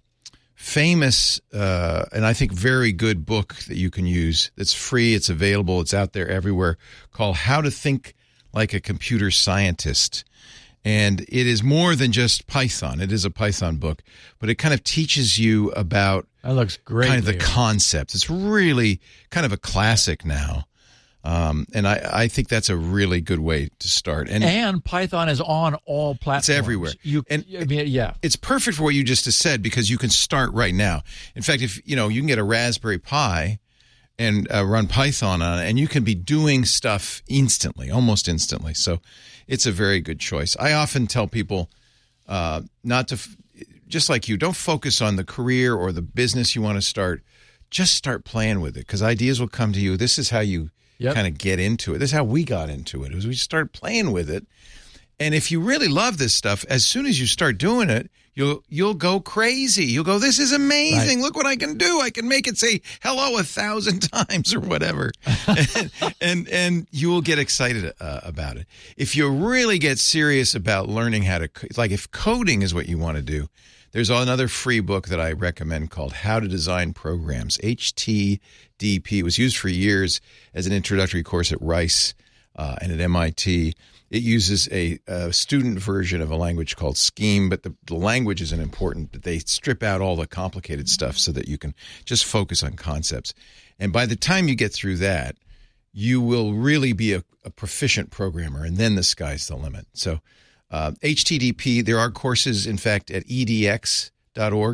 famous 0.55 1.41
uh, 1.53 2.05
and 2.11 2.25
I 2.25 2.33
think 2.33 2.51
very 2.51 2.91
good 2.91 3.25
book 3.25 3.55
that 3.67 3.77
you 3.77 3.89
can 3.89 4.05
use 4.05 4.51
that's 4.55 4.73
free, 4.73 5.15
it's 5.15 5.29
available, 5.29 5.81
it's 5.81 5.93
out 5.93 6.13
there 6.13 6.27
everywhere 6.27 6.77
called 7.11 7.37
How 7.37 7.61
to 7.61 7.71
Think 7.71 8.13
Like 8.53 8.73
a 8.73 8.79
Computer 8.79 9.31
Scientist. 9.31 10.23
And 10.83 11.21
it 11.21 11.47
is 11.47 11.63
more 11.63 11.95
than 11.95 12.11
just 12.11 12.47
Python. 12.47 13.01
It 13.01 13.11
is 13.11 13.23
a 13.23 13.29
Python 13.29 13.77
book, 13.77 14.01
but 14.39 14.49
it 14.49 14.55
kind 14.55 14.73
of 14.73 14.83
teaches 14.83 15.37
you 15.37 15.71
about 15.71 16.27
That 16.43 16.53
looks 16.53 16.77
great. 16.77 17.07
kind 17.07 17.19
of 17.19 17.25
the 17.25 17.33
Leo. 17.33 17.41
concepts. 17.41 18.15
It's 18.15 18.29
really 18.29 18.99
kind 19.29 19.45
of 19.45 19.51
a 19.53 19.57
classic 19.57 20.25
now. 20.25 20.65
Um, 21.23 21.67
and 21.75 21.87
I, 21.87 22.01
I 22.11 22.27
think 22.27 22.47
that's 22.47 22.69
a 22.69 22.75
really 22.75 23.21
good 23.21 23.37
way 23.39 23.69
to 23.77 23.87
start. 23.87 24.27
And, 24.27 24.43
And 24.43 24.83
Python 24.83 25.29
is 25.29 25.39
on 25.39 25.75
all 25.85 26.15
platforms. 26.15 26.49
everywhere. 26.49 26.93
You 27.03 27.23
And- 27.29 27.45
I 27.59 27.65
mean, 27.65 27.85
yeah. 27.87 28.15
it's 28.23 28.35
perfect 28.35 28.77
for 28.77 28.83
what 28.83 28.95
you 28.95 29.03
just 29.03 29.31
said 29.31 29.61
because 29.61 29.87
you 29.87 29.99
can 29.99 30.09
start 30.09 30.51
right 30.53 30.73
now. 30.73 31.03
In 31.35 31.43
fact, 31.43 31.61
if 31.61 31.79
you 31.87 31.95
know, 31.95 32.07
you 32.07 32.21
can 32.21 32.27
get 32.27 32.39
a 32.39 32.43
Raspberry 32.43 32.97
Pi 32.97 33.59
and 34.17 34.51
uh, 34.51 34.65
run 34.65 34.87
Python 34.87 35.43
on 35.43 35.59
it, 35.59 35.69
and 35.69 35.77
you 35.79 35.87
can 35.87 36.03
be 36.03 36.15
doing 36.15 36.65
stuff 36.65 37.21
instantly, 37.27 37.91
almost 37.91 38.27
instantly. 38.27 38.73
So, 38.73 38.99
it's 39.47 39.65
a 39.65 39.71
very 39.71 39.99
good 39.99 40.19
choice. 40.19 40.55
I 40.59 40.73
often 40.73 41.05
tell 41.07 41.27
people 41.27 41.69
uh, 42.27 42.61
not 42.83 43.07
to, 43.09 43.15
f- 43.15 43.35
just 43.91 44.09
like 44.09 44.27
you, 44.27 44.37
don't 44.37 44.55
focus 44.55 45.01
on 45.01 45.15
the 45.17 45.23
career 45.23 45.75
or 45.75 45.91
the 45.91 46.01
business 46.01 46.55
you 46.55 46.61
want 46.61 46.77
to 46.77 46.81
start. 46.81 47.21
Just 47.69 47.93
start 47.93 48.25
playing 48.25 48.59
with 48.61 48.75
it 48.75 48.87
because 48.87 49.01
ideas 49.03 49.39
will 49.39 49.47
come 49.47 49.71
to 49.73 49.79
you. 49.79 49.95
This 49.97 50.17
is 50.17 50.29
how 50.31 50.39
you 50.39 50.71
Yep. 50.97 51.15
kind 51.15 51.25
of 51.27 51.37
get 51.37 51.59
into 51.59 51.95
it. 51.95 51.97
This 51.97 52.11
is 52.11 52.13
how 52.15 52.23
we 52.23 52.43
got 52.43 52.69
into 52.69 53.03
it. 53.03 53.11
Is 53.13 53.25
we 53.25 53.33
started 53.33 53.71
playing 53.73 54.11
with 54.11 54.29
it. 54.29 54.45
And 55.19 55.33
if 55.33 55.51
you 55.51 55.59
really 55.59 55.87
love 55.87 56.17
this 56.19 56.33
stuff, 56.33 56.63
as 56.69 56.85
soon 56.85 57.05
as 57.07 57.19
you 57.19 57.25
start 57.25 57.57
doing 57.57 57.89
it, 57.89 58.11
you'll 58.35 58.63
you'll 58.69 58.93
go 58.93 59.19
crazy. 59.19 59.85
You'll 59.85 60.03
go, 60.03 60.19
"This 60.19 60.37
is 60.37 60.51
amazing! 60.51 61.21
Look 61.21 61.35
what 61.35 61.47
I 61.47 61.55
can 61.55 61.77
do! 61.77 62.01
I 62.01 62.11
can 62.11 62.27
make 62.27 62.47
it 62.47 62.57
say 62.57 62.81
hello 63.01 63.37
a 63.39 63.43
thousand 63.43 64.01
times 64.11 64.53
or 64.53 64.59
whatever," 64.59 65.11
and, 65.47 65.91
and 66.21 66.49
and 66.49 66.87
you 66.91 67.09
will 67.09 67.21
get 67.21 67.39
excited 67.39 67.93
uh, 67.99 68.19
about 68.23 68.57
it. 68.57 68.67
If 68.95 69.15
you 69.15 69.27
really 69.29 69.79
get 69.79 69.97
serious 69.97 70.53
about 70.55 70.87
learning 70.87 71.23
how 71.23 71.39
to, 71.39 71.49
like 71.77 71.89
if 71.91 72.09
coding 72.11 72.61
is 72.61 72.73
what 72.75 72.87
you 72.87 72.97
want 72.99 73.17
to 73.17 73.23
do, 73.23 73.47
there's 73.91 74.09
another 74.09 74.47
free 74.47 74.79
book 74.79 75.09
that 75.09 75.19
I 75.19 75.33
recommend 75.33 75.91
called 75.91 76.13
How 76.13 76.39
to 76.39 76.47
Design 76.47 76.93
Programs. 76.93 77.57
HTDP 77.57 78.39
it 78.79 79.23
was 79.23 79.37
used 79.37 79.57
for 79.57 79.67
years 79.67 80.21
as 80.53 80.65
an 80.65 80.73
introductory 80.73 81.23
course 81.23 81.51
at 81.51 81.61
Rice 81.61 82.13
uh, 82.55 82.75
and 82.81 82.91
at 82.91 82.99
MIT. 82.99 83.73
It 84.09 84.23
uses 84.23 84.67
a, 84.71 84.99
a 85.07 85.31
student 85.33 85.79
version 85.79 86.21
of 86.21 86.31
a 86.31 86.35
language 86.35 86.75
called 86.75 86.97
Scheme, 86.97 87.49
but 87.49 87.63
the, 87.63 87.75
the 87.85 87.95
language 87.95 88.41
isn't 88.41 88.59
important. 88.59 89.23
They 89.23 89.39
strip 89.39 89.83
out 89.83 90.01
all 90.01 90.15
the 90.15 90.27
complicated 90.27 90.89
stuff 90.89 91.17
so 91.17 91.31
that 91.33 91.47
you 91.47 91.57
can 91.57 91.73
just 92.05 92.25
focus 92.25 92.63
on 92.63 92.73
concepts. 92.73 93.33
And 93.79 93.91
by 93.93 94.05
the 94.05 94.15
time 94.15 94.47
you 94.47 94.55
get 94.55 94.73
through 94.73 94.97
that, 94.97 95.35
you 95.93 96.21
will 96.21 96.53
really 96.53 96.93
be 96.93 97.13
a, 97.13 97.23
a 97.43 97.49
proficient 97.49 98.11
programmer, 98.11 98.63
and 98.63 98.77
then 98.77 98.95
the 98.95 99.03
sky's 99.03 99.47
the 99.47 99.55
limit. 99.55 99.87
So, 99.93 100.21
uh, 100.71 100.91
HTDP, 101.03 101.85
there 101.85 101.99
are 101.99 102.09
courses, 102.09 102.65
in 102.65 102.77
fact, 102.77 103.11
at 103.11 103.27
edx.org. 103.27 104.11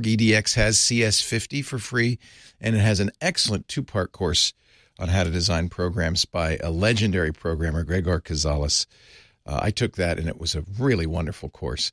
EDX 0.03 0.53
has 0.53 0.77
CS50 0.77 1.65
for 1.65 1.79
free, 1.79 2.19
and 2.61 2.75
it 2.75 2.79
has 2.79 2.99
an 2.99 3.09
excellent 3.19 3.67
two 3.67 3.83
part 3.83 4.11
course 4.11 4.53
on 4.99 5.09
how 5.09 5.23
to 5.23 5.31
design 5.31 5.69
programs 5.69 6.25
by 6.25 6.57
a 6.57 6.69
legendary 6.69 7.33
programmer, 7.33 7.83
Gregor 7.83 8.19
Kiczales. 8.19 8.85
Uh, 9.45 9.59
I 9.61 9.71
took 9.71 9.95
that, 9.95 10.19
and 10.19 10.27
it 10.27 10.39
was 10.39 10.55
a 10.55 10.63
really 10.77 11.07
wonderful 11.07 11.49
course. 11.49 11.91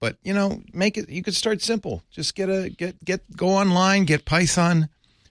But 0.00 0.16
you 0.22 0.32
know, 0.32 0.62
make 0.72 0.96
it. 0.96 1.08
You 1.08 1.22
could 1.22 1.34
start 1.34 1.60
simple. 1.60 2.02
Just 2.10 2.34
get 2.34 2.48
a 2.48 2.70
get 2.70 3.04
get 3.04 3.36
go 3.36 3.48
online, 3.48 4.04
get 4.04 4.24
Python, 4.24 4.88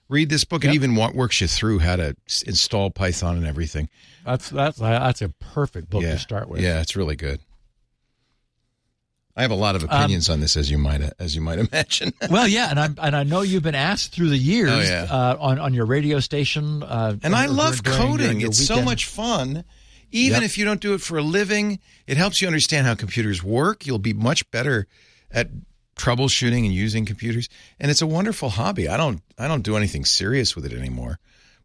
read 0.08 0.28
this 0.28 0.44
book. 0.44 0.64
It 0.64 0.74
even 0.74 0.94
works 0.94 1.40
you 1.40 1.48
through 1.48 1.80
how 1.80 1.96
to 1.96 2.16
install 2.46 2.90
Python 2.90 3.36
and 3.36 3.46
everything. 3.46 3.88
That's 4.24 4.50
that's 4.50 4.78
that's 4.78 5.22
a 5.22 5.30
perfect 5.30 5.90
book 5.90 6.02
yeah, 6.02 6.12
to 6.12 6.18
start 6.18 6.48
with. 6.48 6.60
Yeah, 6.60 6.80
it's 6.80 6.94
really 6.94 7.16
good. 7.16 7.40
I 9.36 9.42
have 9.42 9.50
a 9.50 9.54
lot 9.56 9.76
of 9.76 9.84
opinions 9.84 10.28
on 10.28 10.40
this, 10.40 10.56
as 10.56 10.70
you 10.70 10.76
might 10.78 11.00
as 11.18 11.34
you 11.34 11.40
might 11.40 11.58
imagine. 11.72 12.12
Well, 12.30 12.46
yeah, 12.48 12.70
and 12.70 12.78
I 12.80 12.88
and 13.06 13.16
I 13.16 13.22
know 13.22 13.42
you've 13.42 13.62
been 13.62 13.74
asked 13.74 14.12
through 14.12 14.28
the 14.30 14.36
years 14.38 14.70
Oh, 14.70 14.80
yeah. 14.80 15.06
uh, 15.10 15.36
on 15.40 15.58
on 15.58 15.72
your 15.74 15.86
radio 15.86 16.20
station. 16.20 16.82
Uh, 16.82 17.16
and 17.22 17.34
I 17.34 17.46
love 17.46 17.82
during- 17.82 17.98
coding. 17.98 18.16
during 18.26 18.40
it's 18.42 18.64
so 18.66 18.82
much 18.82 19.06
fun. 19.06 19.64
Even 20.12 20.38
Yep. 20.42 20.42
if 20.42 20.58
you 20.58 20.64
don't 20.64 20.80
do 20.80 20.92
it 20.94 21.00
for 21.00 21.18
a 21.18 21.22
living, 21.22 21.78
it 22.08 22.16
helps 22.16 22.42
you 22.42 22.48
understand 22.48 22.84
how 22.86 22.96
computers 22.96 23.44
work. 23.44 23.86
You'll 23.86 23.98
be 24.00 24.12
much 24.12 24.48
better 24.50 24.88
at 25.30 25.48
troubleshooting 25.96 26.64
and 26.64 26.72
using 26.74 27.04
computers. 27.06 27.48
And 27.78 27.90
it's 27.90 28.02
a 28.02 28.06
wonderful 28.06 28.48
hobby. 28.50 28.88
I 28.88 28.96
don't 28.96 29.22
I 29.38 29.46
don't 29.48 29.62
do 29.62 29.76
anything 29.76 30.04
serious 30.04 30.56
with 30.56 30.66
it 30.66 30.72
anymore, 30.72 31.18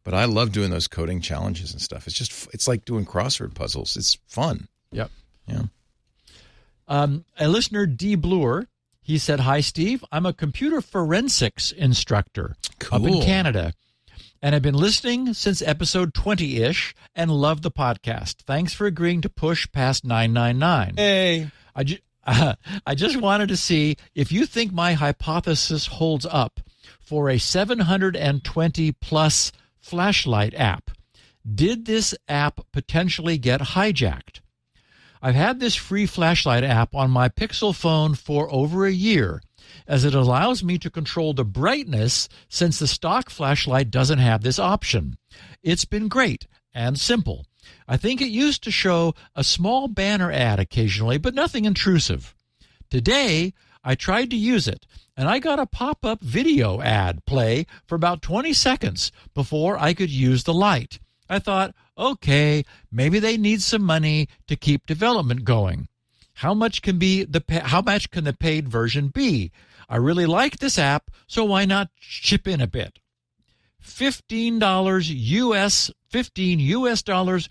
but 0.03 0.13
I 0.13 0.25
love 0.25 0.51
doing 0.51 0.69
those 0.69 0.87
coding 0.87 1.21
challenges 1.21 1.71
and 1.71 1.81
stuff. 1.81 2.05
It's 2.07 2.15
just 2.15 2.47
it's 2.53 2.67
like 2.67 2.85
doing 2.85 3.05
crossword 3.05 3.55
puzzles. 3.55 3.97
It's 3.97 4.17
fun. 4.27 4.67
Yep. 4.91 5.09
Yeah. 5.47 5.61
Um, 6.87 7.25
a 7.39 7.47
listener, 7.47 7.85
D. 7.85 8.15
Bluer, 8.15 8.67
he 9.01 9.17
said, 9.17 9.41
Hi, 9.41 9.59
Steve. 9.61 10.03
I'm 10.11 10.25
a 10.25 10.33
computer 10.33 10.81
forensics 10.81 11.71
instructor 11.71 12.55
up 12.91 13.01
in 13.03 13.21
Canada. 13.23 13.73
And 14.41 14.53
I've 14.53 14.61
been 14.61 14.75
listening 14.75 15.33
since 15.33 15.61
episode 15.61 16.13
20 16.13 16.57
ish 16.57 16.93
and 17.15 17.31
love 17.31 17.61
the 17.63 17.71
podcast. 17.71 18.43
Thanks 18.43 18.73
for 18.73 18.85
agreeing 18.85 19.21
to 19.21 19.29
push 19.29 19.67
past 19.71 20.05
999. 20.05 20.93
Hey. 20.97 21.49
I, 21.75 21.83
ju- 21.83 21.97
I 22.25 22.95
just 22.95 23.17
wanted 23.17 23.49
to 23.49 23.57
see 23.57 23.97
if 24.13 24.31
you 24.31 24.45
think 24.45 24.71
my 24.71 24.93
hypothesis 24.93 25.87
holds 25.87 26.25
up 26.27 26.59
for 26.99 27.29
a 27.29 27.37
720 27.39 28.91
plus 28.93 29.51
flashlight 29.79 30.53
app. 30.55 30.91
Did 31.53 31.85
this 31.85 32.15
app 32.27 32.59
potentially 32.71 33.37
get 33.37 33.61
hijacked? 33.61 34.41
I've 35.21 35.35
had 35.35 35.59
this 35.59 35.75
free 35.75 36.05
flashlight 36.05 36.63
app 36.63 36.93
on 36.93 37.09
my 37.11 37.29
Pixel 37.29 37.73
phone 37.73 38.15
for 38.15 38.51
over 38.53 38.85
a 38.85 38.91
year, 38.91 39.41
as 39.87 40.03
it 40.03 40.13
allows 40.13 40.63
me 40.63 40.77
to 40.79 40.89
control 40.89 41.33
the 41.33 41.45
brightness 41.45 42.29
since 42.49 42.79
the 42.79 42.87
stock 42.87 43.29
flashlight 43.29 43.91
doesn't 43.91 44.19
have 44.19 44.41
this 44.41 44.59
option. 44.59 45.17
It's 45.63 45.85
been 45.85 46.07
great 46.07 46.47
and 46.73 46.99
simple. 46.99 47.45
I 47.87 47.97
think 47.97 48.21
it 48.21 48.27
used 48.27 48.63
to 48.63 48.71
show 48.71 49.13
a 49.35 49.43
small 49.43 49.87
banner 49.87 50.31
ad 50.31 50.59
occasionally, 50.59 51.17
but 51.17 51.33
nothing 51.33 51.65
intrusive. 51.65 52.35
Today, 52.89 53.53
I 53.83 53.95
tried 53.95 54.29
to 54.31 54.35
use 54.35 54.67
it, 54.67 54.85
and 55.15 55.29
I 55.29 55.39
got 55.39 55.59
a 55.59 55.65
pop 55.65 56.05
up 56.05 56.21
video 56.21 56.81
ad 56.81 57.25
play 57.25 57.65
for 57.87 57.95
about 57.95 58.21
20 58.21 58.53
seconds 58.53 59.11
before 59.33 59.77
I 59.77 59.93
could 59.93 60.09
use 60.09 60.43
the 60.43 60.53
light. 60.53 60.99
I 61.29 61.39
thought, 61.39 61.73
okay, 61.97 62.63
maybe 62.91 63.19
they 63.19 63.37
need 63.37 63.61
some 63.61 63.83
money 63.83 64.27
to 64.47 64.55
keep 64.55 64.85
development 64.85 65.43
going. 65.43 65.87
How 66.39 66.53
much 66.53 66.81
can 66.81 66.99
be 66.99 67.23
the 67.23 67.43
how 67.63 67.81
much 67.81 68.11
can 68.11 68.25
the 68.25 68.33
paid 68.33 68.67
version 68.67 69.07
be? 69.07 69.51
I 69.87 69.95
really 69.97 70.25
like 70.25 70.57
this 70.57 70.77
app, 70.77 71.09
so 71.27 71.45
why 71.45 71.65
not 71.65 71.89
chip 71.99 72.47
in 72.47 72.59
a 72.59 72.67
bit? 72.67 72.99
Fifteen 73.79 74.59
dollars 74.59 75.09
US, 75.09 75.91
fifteen 76.09 76.59
US 76.59 77.01
dollars 77.01 77.47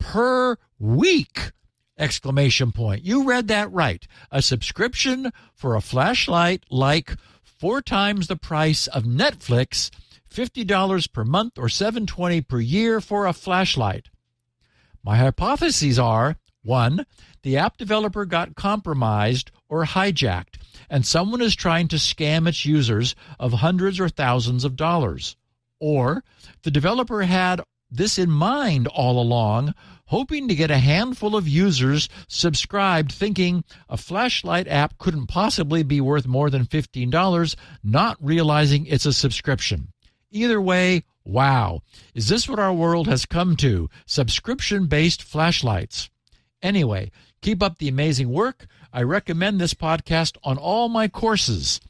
per 0.00 0.56
week! 0.78 1.52
Exclamation 1.96 2.72
point. 2.72 3.04
You 3.04 3.22
read 3.22 3.46
that 3.48 3.70
right. 3.70 4.04
A 4.32 4.42
subscription 4.42 5.32
for 5.54 5.76
a 5.76 5.80
flashlight 5.80 6.64
like 6.68 7.16
four 7.42 7.80
times 7.80 8.26
the 8.26 8.36
price 8.36 8.88
of 8.88 9.04
Netflix, 9.04 9.90
$50 10.34 11.12
per 11.12 11.24
month 11.24 11.58
or 11.58 11.68
720 11.68 12.40
per 12.40 12.58
year 12.58 13.00
for 13.00 13.26
a 13.26 13.32
flashlight. 13.32 14.08
My 15.02 15.16
hypotheses 15.16 15.98
are 15.98 16.36
one, 16.64 17.06
the 17.42 17.56
app 17.56 17.76
developer 17.76 18.24
got 18.24 18.56
compromised 18.56 19.50
or 19.68 19.84
hijacked, 19.84 20.56
and 20.88 21.06
someone 21.06 21.42
is 21.42 21.54
trying 21.54 21.88
to 21.88 21.96
scam 21.96 22.48
its 22.48 22.64
users 22.64 23.14
of 23.38 23.52
hundreds 23.52 24.00
or 24.00 24.08
thousands 24.08 24.64
of 24.64 24.76
dollars. 24.76 25.36
Or 25.78 26.24
the 26.62 26.70
developer 26.70 27.22
had 27.22 27.60
this 27.90 28.18
in 28.18 28.30
mind 28.30 28.88
all 28.88 29.20
along, 29.20 29.74
hoping 30.06 30.48
to 30.48 30.54
get 30.54 30.70
a 30.70 30.78
handful 30.78 31.36
of 31.36 31.46
users 31.46 32.08
subscribed, 32.26 33.12
thinking 33.12 33.62
a 33.88 33.96
flashlight 33.96 34.66
app 34.66 34.98
couldn't 34.98 35.26
possibly 35.26 35.82
be 35.82 36.00
worth 36.00 36.26
more 36.26 36.50
than 36.50 36.66
$15, 36.66 37.56
not 37.84 38.16
realizing 38.20 38.86
it's 38.86 39.06
a 39.06 39.12
subscription. 39.12 39.88
Either 40.34 40.60
way, 40.60 41.04
wow. 41.24 41.80
Is 42.12 42.28
this 42.28 42.48
what 42.48 42.58
our 42.58 42.72
world 42.72 43.06
has 43.06 43.24
come 43.24 43.56
to? 43.56 43.88
Subscription 44.04 44.86
based 44.86 45.22
flashlights. 45.22 46.10
Anyway, 46.60 47.12
keep 47.40 47.62
up 47.62 47.78
the 47.78 47.88
amazing 47.88 48.30
work. 48.30 48.66
I 48.92 49.02
recommend 49.02 49.60
this 49.60 49.74
podcast 49.74 50.36
on 50.42 50.58
all 50.58 50.88
my 50.88 51.06
courses. 51.06 51.80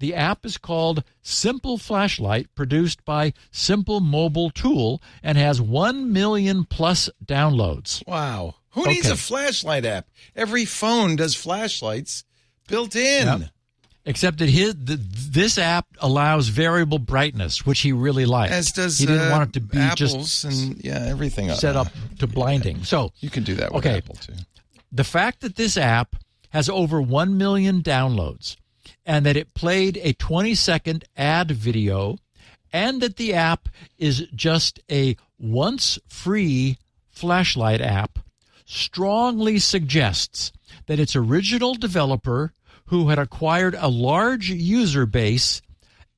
The 0.00 0.14
app 0.14 0.44
is 0.44 0.58
called 0.58 1.02
Simple 1.22 1.78
Flashlight, 1.78 2.54
produced 2.54 3.06
by 3.06 3.32
Simple 3.50 4.00
Mobile 4.00 4.50
Tool, 4.50 5.00
and 5.22 5.38
has 5.38 5.62
1 5.62 6.12
million 6.12 6.64
plus 6.64 7.08
downloads. 7.24 8.06
Wow. 8.06 8.56
Who 8.72 8.86
needs 8.86 9.08
a 9.08 9.16
flashlight 9.16 9.86
app? 9.86 10.08
Every 10.36 10.66
phone 10.66 11.16
does 11.16 11.34
flashlights 11.34 12.24
built 12.68 12.96
in. 12.96 13.26
Yep. 13.26 13.50
Except 14.06 14.38
that 14.38 14.50
his 14.50 14.74
th- 14.74 14.98
this 15.30 15.56
app 15.56 15.86
allows 16.00 16.48
variable 16.48 16.98
brightness, 16.98 17.64
which 17.64 17.80
he 17.80 17.92
really 17.92 18.26
liked. 18.26 18.52
As 18.52 18.70
does 18.70 18.98
he 18.98 19.06
didn't 19.06 19.28
uh, 19.28 19.30
want 19.30 19.48
it 19.48 19.52
to 19.54 19.60
be 19.60 19.78
apples 19.78 20.42
just 20.42 20.44
and 20.44 20.84
yeah, 20.84 21.06
everything 21.08 21.50
set 21.54 21.74
up 21.74 21.88
to 22.18 22.26
blinding. 22.26 22.84
So 22.84 23.12
You 23.20 23.30
can 23.30 23.44
do 23.44 23.54
that 23.54 23.72
with 23.72 23.86
Okay. 23.86 23.96
Apple 23.98 24.16
too. 24.16 24.34
the 24.92 25.04
fact 25.04 25.40
that 25.40 25.56
this 25.56 25.78
app 25.78 26.16
has 26.50 26.68
over 26.68 27.00
1 27.00 27.38
million 27.38 27.82
downloads 27.82 28.56
and 29.06 29.24
that 29.24 29.36
it 29.38 29.54
played 29.54 29.98
a 30.02 30.12
20 30.12 30.54
second 30.54 31.04
ad 31.16 31.50
video 31.50 32.18
and 32.72 33.00
that 33.00 33.16
the 33.16 33.32
app 33.32 33.68
is 33.98 34.26
just 34.34 34.80
a 34.90 35.16
once 35.38 35.98
free 36.08 36.76
flashlight 37.10 37.80
app 37.80 38.18
strongly 38.66 39.58
suggests 39.58 40.52
that 40.86 40.98
its 41.00 41.14
original 41.16 41.74
developer, 41.74 42.52
who 42.86 43.08
had 43.08 43.18
acquired 43.18 43.74
a 43.78 43.88
large 43.88 44.50
user 44.50 45.06
base, 45.06 45.62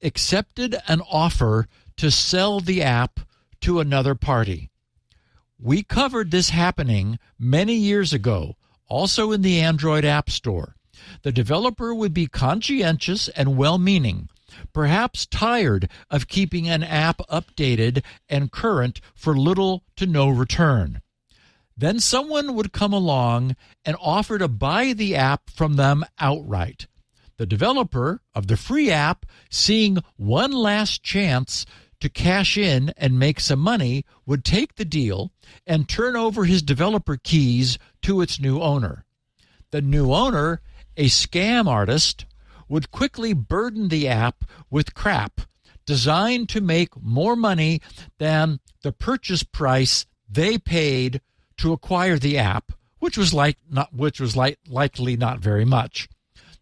accepted 0.03 0.77
an 0.89 1.01
offer 1.11 1.69
to 1.97 2.11
sell 2.11 2.61
the 2.61 2.83
app 2.83 3.21
to 3.61 3.81
another 3.81 4.15
party. 4.15 4.71
We 5.59 5.83
covered 5.83 6.31
this 6.31 6.51
happening 6.51 7.19
many 7.39 7.75
years 7.75 8.13
ago, 8.13 8.57
also 8.89 9.33
in 9.33 9.43
the 9.43 9.61
Android 9.61 10.05
App 10.05 10.29
Store. 10.29 10.77
The 11.23 11.33
developer 11.33 11.95
would 11.95 12.13
be 12.13 12.27
conscientious 12.27 13.29
and 13.31 13.57
well 13.57 13.79
meaning, 13.79 14.29
perhaps 14.73 15.27
tired 15.27 15.89
of 16.11 16.29
keeping 16.29 16.69
an 16.69 16.83
app 16.83 17.19
updated 17.31 18.03
and 18.29 18.53
current 18.53 19.01
for 19.15 19.37
little 19.37 19.85
to 19.97 20.07
no 20.07 20.29
return. 20.29 21.01
Then 21.77 22.01
someone 22.01 22.55
would 22.55 22.73
come 22.73 22.93
along 22.93 23.55
and 23.85 23.97
offer 24.01 24.39
to 24.39 24.49
buy 24.49 24.95
the 24.95 25.15
app 25.15 25.51
from 25.51 25.75
them 25.75 26.05
outright. 26.19 26.87
The 27.37 27.47
developer 27.47 28.23
of 28.35 28.47
the 28.47 28.57
free 28.57 28.91
app, 28.91 29.27
seeing 29.51 29.99
one 30.17 30.53
last 30.53 31.03
chance 31.03 31.67
to 32.01 32.09
cash 32.09 32.57
in 32.57 32.95
and 32.97 33.19
make 33.19 33.41
some 33.41 33.59
money, 33.59 34.07
would 34.25 34.43
take 34.45 34.77
the 34.77 34.87
deal 34.87 35.33
and 35.67 35.89
turn 35.89 36.17
over 36.17 36.45
his 36.45 36.63
developer 36.63 37.19
keys 37.19 37.79
to 38.03 38.23
its 38.23 38.41
new 38.41 38.61
owner. 38.61 39.05
The 39.71 39.83
new 39.83 40.13
owner, 40.15 40.63
a 40.97 41.07
scam 41.07 41.67
artist, 41.67 42.25
would 42.69 42.91
quickly 42.91 43.35
burden 43.35 43.89
the 43.89 44.09
app 44.09 44.45
with 44.71 44.95
crap 44.95 45.43
designed 45.85 46.49
to 46.49 46.61
make 46.61 47.01
more 47.01 47.37
money 47.37 47.81
than 48.19 48.61
the 48.83 48.93
purchase 48.93 49.43
price 49.43 50.07
they 50.29 50.59
paid 50.59 51.21
to 51.59 51.73
acquire 51.73 52.19
the 52.19 52.39
app, 52.39 52.73
which 52.99 53.17
was 53.17 53.33
like 53.33 53.59
not 53.71 53.95
which 53.95 54.21
was 54.21 54.37
like 54.37 54.59
likely 54.69 55.17
not 55.17 55.41
very 55.41 55.65
much. 55.65 56.09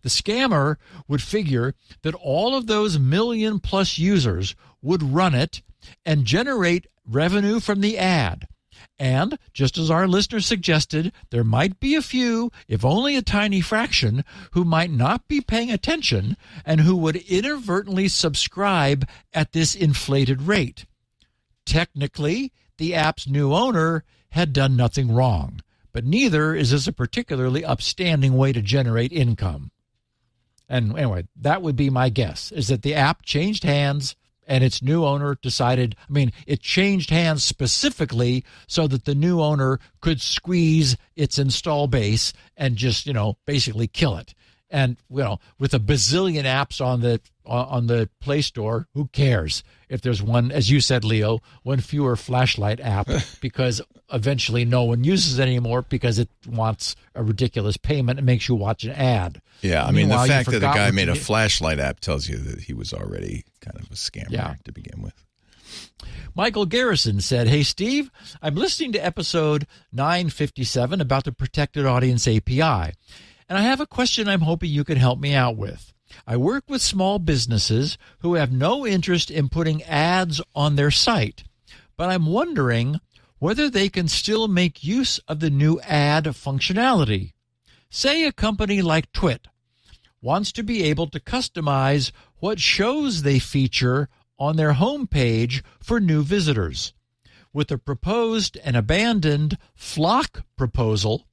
The 0.03 0.11
scammer 0.11 0.77
would 1.09 1.23
figure 1.23 1.75
that 2.03 2.15
all 2.15 2.55
of 2.55 2.67
those 2.67 2.99
million 2.99 3.59
plus 3.59 3.97
users 3.97 4.55
would 4.83 5.03
run 5.03 5.35
it 5.35 5.63
and 6.05 6.27
generate 6.27 6.87
revenue 7.07 7.59
from 7.59 7.81
the 7.81 7.97
ad. 7.97 8.47
And 8.99 9.39
just 9.53 9.79
as 9.79 9.91
our 9.91 10.07
listener 10.07 10.41
suggested, 10.41 11.13
there 11.31 11.43
might 11.43 11.81
be 11.81 11.95
a 11.95 12.03
few, 12.03 12.53
if 12.69 12.85
only 12.85 13.17
a 13.17 13.23
tiny 13.23 13.61
fraction, 13.61 14.25
who 14.53 14.65
might 14.65 14.91
not 14.91 15.27
be 15.27 15.41
paying 15.41 15.71
attention 15.71 16.37
and 16.65 16.83
who 16.83 16.97
would 16.97 17.17
inadvertently 17.17 18.09
subscribe 18.09 19.09
at 19.33 19.53
this 19.53 19.75
inflated 19.75 20.43
rate. 20.43 20.85
Technically, 21.67 22.53
the 22.79 22.95
app's 22.95 23.27
new 23.27 23.53
owner 23.53 24.05
had 24.35 24.53
done 24.53 24.77
nothing 24.77 25.13
wrong, 25.13 25.61
but 25.93 26.05
neither 26.05 26.55
is 26.55 26.73
this 26.73 26.89
a 26.89 26.93
particularly 26.93 27.65
upstanding 27.65 28.37
way 28.37 28.53
to 28.53 28.61
generate 28.61 29.13
income. 29.13 29.71
And 30.69 30.99
anyway, 30.99 31.29
that 31.37 31.63
would 31.63 31.77
be 31.77 31.89
my 31.89 32.09
guess 32.09 32.51
is 32.51 32.67
that 32.67 32.83
the 32.83 32.95
app 32.95 33.23
changed 33.23 33.63
hands 33.63 34.17
and 34.47 34.65
its 34.65 34.83
new 34.83 35.05
owner 35.05 35.39
decided, 35.41 35.95
I 36.09 36.13
mean, 36.13 36.33
it 36.49 36.61
changed 36.61 37.11
hands 37.11 37.45
specifically 37.45 38.45
so 38.67 38.89
that 38.89 39.05
the 39.05 39.15
new 39.15 39.41
owner 39.41 39.79
could 40.01 40.21
squeeze 40.21 40.97
its 41.15 41.39
install 41.39 41.87
base 41.87 42.33
and 42.57 42.75
just, 42.75 43.07
you 43.07 43.13
know, 43.13 43.39
basically 43.47 43.87
kill 43.87 44.17
it 44.17 44.35
and 44.75 44.97
you 45.09 45.19
know 45.23 45.39
with 45.59 45.73
a 45.73 45.79
bazillion 45.79 46.45
apps 46.45 46.85
on 46.85 47.01
the 47.01 47.21
on 47.47 47.87
the 47.87 48.09
play 48.21 48.41
store 48.43 48.89
who 48.95 49.07
cares 49.13 49.63
if 49.89 50.01
there's 50.01 50.23
one 50.23 50.51
as 50.51 50.71
you 50.71 50.81
said 50.81 51.05
leo 51.05 51.41
one 51.63 51.79
fewer 51.79 52.17
flashlight 52.17 52.81
app 52.81 53.07
because 53.41 53.81
eventually 54.13 54.65
no 54.65 54.83
one 54.85 55.05
uses 55.05 55.39
it 55.39 55.43
anymore 55.43 55.83
because 55.83 56.19
it 56.19 56.29
wants 56.49 56.97
a 57.15 57.23
ridiculous 57.23 57.77
payment 57.77 58.19
and 58.19 58.27
makes 58.27 58.49
you 58.49 58.55
watch 58.55 58.85
an 58.85 58.91
ad. 58.93 59.41
Yeah 59.63 59.83
i 59.85 59.87
mean 59.87 60.09
Meanwhile, 60.09 60.23
the 60.27 60.29
fact 60.33 60.51
that 60.51 60.61
the 60.61 60.67
guy 60.73 60.91
made 60.91 61.09
a 61.09 61.15
flashlight 61.15 61.79
app 61.79 62.01
tells 62.01 62.29
you 62.29 62.37
that 62.39 62.61
he 62.63 62.75
was 62.75 62.93
already 62.93 63.45
kind 63.61 63.77
of 63.79 63.85
a 63.91 63.95
scammer 63.95 64.31
Yeah. 64.31 64.55
to 64.65 64.73
begin 64.73 65.01
with. 65.03 65.15
Michael 66.37 66.67
Garrison 66.67 67.21
said, 67.21 67.47
Hey, 67.49 67.63
Steve, 67.63 68.11
I'm 68.43 68.55
listening 68.57 68.93
to 68.93 69.05
episode 69.05 69.67
957 69.93 71.01
about 71.01 71.25
the 71.25 71.33
protected 71.33 71.87
audience 71.87 72.27
API, 72.29 72.93
and 73.49 73.59
I 73.59 73.63
have 73.63 73.81
a 73.81 73.87
question 73.87 74.29
I'm 74.29 74.43
hoping 74.43 74.71
you 74.71 74.85
can 74.85 74.99
help 74.99 75.19
me 75.19 75.35
out 75.35 75.57
with. 75.57 75.93
I 76.27 76.37
work 76.37 76.65
with 76.69 76.83
small 76.83 77.19
businesses 77.19 77.99
who 78.21 78.35
have 78.35 78.53
no 78.53 78.87
interest 78.87 79.31
in 79.31 79.49
putting 79.49 79.83
ads 79.83 80.41
on 80.55 80.77
their 80.77 80.91
site, 80.91 81.45
but 81.97 82.09
I'm 82.09 82.27
wondering 82.27 83.01
whether 83.39 83.69
they 83.69 83.89
can 83.89 84.09
still 84.09 84.49
make 84.49 84.85
use 84.85 85.19
of 85.29 85.41
the 85.41 85.51
new 85.51 85.81
ad 85.81 86.25
functionality. 86.25 87.33
Say 87.91 88.25
a 88.25 88.33
company 88.33 88.81
like 88.81 89.13
Twit 89.13 89.49
wants 90.23 90.51
to 90.53 90.63
be 90.63 90.83
able 90.85 91.07
to 91.09 91.21
customize 91.21 92.11
what 92.37 92.59
shows 92.59 93.23
they 93.23 93.39
feature 93.39 94.09
on 94.39 94.57
their 94.57 94.73
homepage 94.73 95.63
for 95.81 96.01
new 96.01 96.23
visitors. 96.23 96.93
With 97.53 97.69
the 97.69 97.79
proposed 97.79 98.57
and 98.65 98.77
abandoned 98.77 99.59
FLoC 99.79 100.43
proposal, 100.57 101.27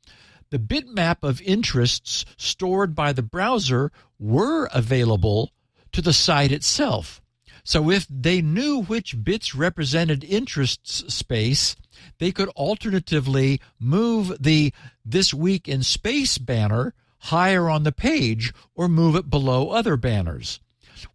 the 0.51 0.59
bitmap 0.59 1.17
of 1.23 1.41
interests 1.41 2.23
stored 2.37 2.93
by 2.93 3.11
the 3.11 3.23
browser 3.23 3.91
were 4.19 4.69
available 4.71 5.51
to 5.91 6.01
the 6.01 6.13
site 6.13 6.51
itself. 6.51 7.21
So 7.63 7.89
if 7.89 8.07
they 8.09 8.41
knew 8.41 8.83
which 8.83 9.23
bits 9.23 9.55
represented 9.55 10.23
interests 10.23 11.13
space, 11.13 11.75
they 12.19 12.31
could 12.31 12.49
alternatively 12.49 13.61
move 13.79 14.35
the 14.39 14.73
This 15.05 15.33
Week 15.33 15.67
in 15.67 15.83
Space 15.83 16.37
banner 16.37 16.93
higher 17.25 17.69
on 17.69 17.83
the 17.83 17.91
page 17.91 18.53
or 18.75 18.87
move 18.87 19.15
it 19.15 19.29
below 19.29 19.69
other 19.69 19.95
banners. 19.95 20.59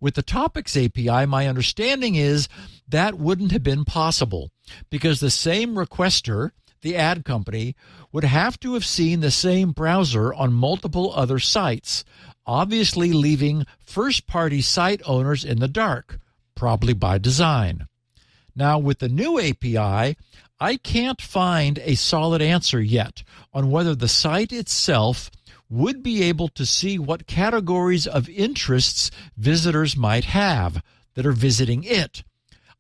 With 0.01 0.15
the 0.15 0.23
Topics 0.23 0.77
API, 0.77 1.27
my 1.27 1.47
understanding 1.47 2.15
is 2.15 2.49
that 2.89 3.19
wouldn't 3.19 3.53
have 3.53 3.63
been 3.63 3.85
possible 3.85 4.51
because 4.91 5.21
the 5.21 5.31
same 5.31 5.75
requester, 5.75 6.51
the 6.83 6.97
ad 6.97 7.25
company, 7.25 7.75
would 8.13 8.25
have 8.25 8.59
to 8.61 8.75
have 8.75 8.85
seen 8.85 9.21
the 9.21 9.31
same 9.31 9.73
browser 9.73 10.33
on 10.33 10.53
multiple 10.53 11.13
other 11.15 11.39
sites, 11.39 12.05
obviously 12.47 13.13
leaving 13.13 13.67
first 13.85 14.27
party 14.27 14.63
site 14.63 15.03
owners 15.05 15.45
in 15.45 15.59
the 15.59 15.69
dark, 15.69 16.19
probably 16.55 16.93
by 16.95 17.19
design. 17.19 17.87
Now, 18.55 18.79
with 18.79 19.01
the 19.01 19.09
new 19.09 19.39
API, 19.39 20.17
I 20.59 20.77
can't 20.77 21.21
find 21.21 21.79
a 21.81 21.95
solid 21.95 22.41
answer 22.41 22.81
yet 22.81 23.23
on 23.53 23.71
whether 23.71 23.95
the 23.95 24.09
site 24.09 24.53
itself 24.53 25.31
would 25.69 26.03
be 26.03 26.23
able 26.23 26.49
to 26.49 26.65
see 26.65 26.99
what 26.99 27.27
categories 27.27 28.07
of 28.07 28.29
interests 28.29 29.11
visitors 29.37 29.97
might 29.97 30.25
have 30.25 30.83
that 31.15 31.27
are 31.27 31.33
visiting 31.33 31.83
it. 31.85 32.23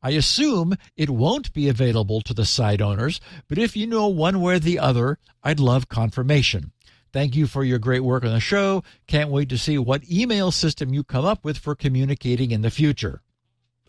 I 0.07 0.11
assume 0.11 0.77
it 0.97 1.11
won't 1.11 1.53
be 1.53 1.69
available 1.69 2.21
to 2.21 2.33
the 2.33 2.45
site 2.45 2.81
owners, 2.81 3.21
but 3.49 3.59
if 3.59 3.77
you 3.77 3.89
know 3.89 4.07
one 4.07 4.41
way 4.41 4.55
or 4.55 4.59
the 4.61 4.79
other, 4.79 5.19
I'd 5.43 5.59
love 5.59 5.89
confirmation. 5.89 6.71
Thank 7.13 7.35
you 7.35 7.49
for 7.49 7.65
your 7.65 7.81
great 7.81 8.05
work 8.05 8.25
on 8.25 8.31
the 8.31 8.39
show. 8.39 8.85
Can't 9.09 9.31
wait 9.31 9.49
to 9.49 9.59
see 9.59 9.79
what 9.79 10.09
email 10.09 10.53
system 10.53 10.95
you 10.95 11.03
come 11.03 11.25
up 11.25 11.45
with 11.45 11.59
for 11.59 11.75
communicating 11.75 12.53
in 12.53 12.63
the 12.63 12.71
future. 12.71 13.21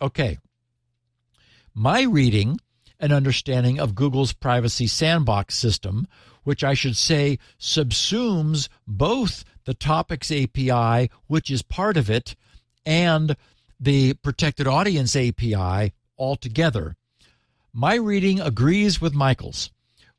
Okay. 0.02 0.40
My 1.76 2.02
reading 2.02 2.60
and 3.00 3.14
understanding 3.14 3.80
of 3.80 3.94
Google's 3.94 4.34
privacy 4.34 4.88
sandbox 4.88 5.56
system, 5.56 6.08
which 6.44 6.64
I 6.64 6.74
should 6.74 6.98
say 6.98 7.38
subsumes 7.60 8.70
both 8.88 9.46
the 9.66 9.76
Topics 9.76 10.32
API, 10.32 11.12
which 11.28 11.52
is 11.52 11.62
part 11.62 11.96
of 11.96 12.10
it, 12.10 12.36
and 12.88 13.36
the 13.80 14.16
Protected 14.16 14.66
Audience 14.66 15.16
API 15.16 15.94
altogether. 16.18 16.96
My 17.74 17.96
reading 17.96 18.40
agrees 18.40 19.00
with 19.00 19.14
Michael's. 19.14 19.70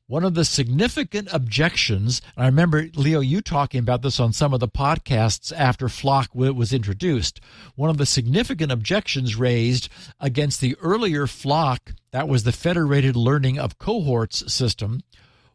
One 0.07 0.25
of 0.25 0.33
the 0.33 0.47
significant 0.47 1.29
objections, 1.33 2.23
and 2.35 2.45
I 2.45 2.47
remember, 2.47 2.89
Leo, 2.95 3.21
you 3.21 3.43
talking 3.43 3.81
about 3.81 4.01
this 4.01 4.19
on 4.19 4.33
some 4.33 4.55
of 4.55 4.61
the 4.61 4.67
podcasts 4.67 5.53
after 5.55 5.87
FLoC 5.87 6.35
was 6.35 6.73
introduced. 6.73 7.41
One 7.75 7.91
of 7.91 7.99
the 7.99 8.07
significant 8.07 8.73
objections 8.73 9.37
raised 9.37 9.91
against 10.19 10.63
the 10.63 10.77
earlier 10.81 11.27
FLoC, 11.27 11.95
that 12.13 12.27
was 12.27 12.45
the 12.45 12.53
Federated 12.53 13.17
Learning 13.17 13.59
of 13.59 13.79
Cohorts 13.79 14.51
system, 14.51 15.03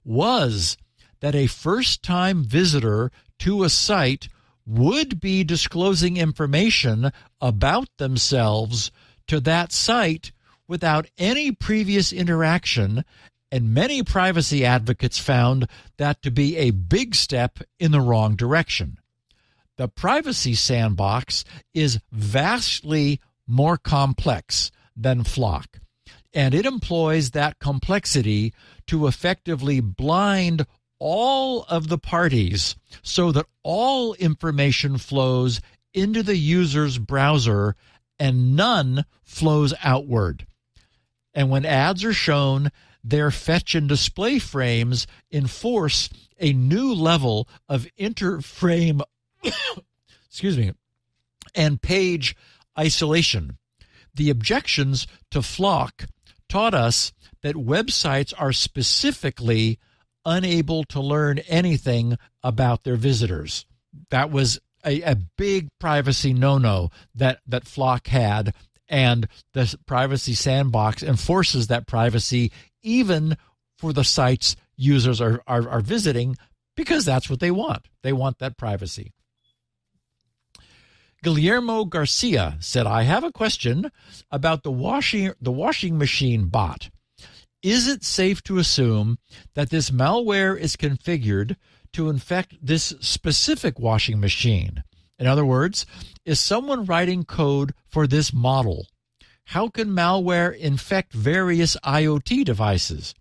was 0.06 0.78
that 1.22 1.34
a 1.34 1.48
first 1.48 2.04
time 2.04 2.44
visitor 2.44 3.12
to 3.40 3.64
a 3.64 3.70
site 3.70 4.28
would 4.68 5.20
be 5.20 5.44
disclosing 5.44 6.18
information 6.18 7.12
about 7.42 7.90
themselves 7.98 8.92
to 9.28 9.40
that 9.42 9.72
site 9.72 10.32
without 10.68 11.08
any 11.18 11.52
previous 11.52 12.12
interaction 12.14 13.04
and 13.52 13.72
many 13.72 14.02
privacy 14.02 14.66
advocates 14.66 15.20
found 15.20 15.68
that 15.98 16.24
to 16.24 16.32
be 16.32 16.58
a 16.58 16.72
big 16.72 17.14
step 17.14 17.60
in 17.80 17.92
the 17.92 18.02
wrong 18.02 18.36
direction. 18.36 18.98
The 19.78 19.88
privacy 19.88 20.56
sandbox 20.56 21.46
is 21.72 22.00
vastly 22.12 23.20
more 23.48 23.78
complex 23.78 24.72
than 24.96 25.24
FLoC. 25.24 25.66
And 26.34 26.56
it 26.56 26.66
employs 26.66 27.32
that 27.32 27.60
complexity 27.60 28.56
to 28.88 29.06
effectively 29.06 29.80
blind 29.80 30.66
all 30.98 31.64
of 31.70 31.90
the 31.90 32.00
parties 32.00 32.76
so 33.04 33.32
that 33.34 33.46
all 33.62 34.16
information 34.16 34.98
flows 34.98 35.62
into 35.94 36.24
the 36.24 36.38
user's 36.38 36.98
browser 36.98 37.76
and 38.20 38.56
none 38.56 39.06
flows 39.24 39.74
outward. 39.84 40.46
And 41.34 41.50
when 41.50 41.66
ads 41.66 42.04
are 42.04 42.14
shown, 42.14 42.72
their 43.04 43.32
fetch 43.32 43.76
and 43.76 43.90
display 43.90 44.40
frames 44.40 45.08
enforce 45.32 46.10
a 46.40 46.54
new 46.54 46.94
level 46.94 47.48
of 47.68 47.88
interframe 48.00 49.02
excuse 50.30 50.58
me 50.58 50.72
and 51.56 51.82
page 51.82 52.36
isolation. 52.78 53.58
The 54.16 54.30
objections 54.30 55.08
to 55.32 55.40
FLoC 55.40 56.08
taught 56.48 56.74
us 56.74 57.14
that 57.42 57.56
websites 57.56 58.34
are 58.38 58.54
specifically 58.54 59.80
unable 60.26 60.84
to 60.86 61.02
learn 61.02 61.40
anything 61.40 62.18
about 62.42 62.84
their 62.84 62.96
visitors. 62.96 63.66
That 64.10 64.32
was 64.32 64.60
a, 64.86 65.02
a 65.02 65.16
big 65.38 65.70
privacy 65.80 66.34
no-no 66.34 66.90
that 67.16 67.40
that 67.48 67.66
FLoC 67.66 68.08
had, 68.08 68.54
and 68.88 69.28
the 69.54 69.76
privacy 69.86 70.34
sandbox 70.34 71.04
enforces 71.04 71.68
that 71.68 71.88
privacy 71.88 72.52
even 72.82 73.38
for 73.78 73.94
the 73.94 74.04
sites 74.04 74.56
users 74.76 75.22
are, 75.22 75.42
are, 75.48 75.68
are 75.68 75.82
visiting 75.82 76.36
because 76.76 77.06
that's 77.06 77.30
what 77.30 77.40
they 77.40 77.52
want. 77.52 77.88
They 78.02 78.14
want 78.14 78.40
that 78.40 78.58
privacy. 78.58 79.12
Guillermo 81.24 81.86
Garcia 81.86 82.58
said, 82.60 82.86
I 82.86 83.04
have 83.04 83.24
a 83.24 83.32
question 83.32 83.90
about 84.30 84.64
the 84.64 84.72
washing 84.72 85.32
the 85.42 85.52
washing 85.52 85.98
machine 85.98 86.48
bot. 86.48 86.90
Is 87.62 87.88
it 87.88 88.04
safe 88.04 88.44
to 88.44 88.58
assume 88.58 89.18
that 89.54 89.70
this 89.70 89.90
malware 89.90 90.58
is 90.58 90.76
configured 90.76 91.56
to 91.94 92.10
infect 92.10 92.56
this 92.62 92.94
specific 93.00 93.80
washing 93.80 94.20
machine? 94.20 94.84
In 95.18 95.28
other 95.28 95.46
words, 95.46 95.86
is 96.26 96.40
someone 96.40 96.86
writing 96.86 97.24
code 97.24 97.74
for 97.88 98.08
this 98.08 98.34
model? 98.34 98.88
How 99.46 99.68
can 99.70 99.90
malware 99.90 100.56
infect 100.56 101.14
various 101.14 101.78
IoT 101.84 102.46
devices? 102.46 103.14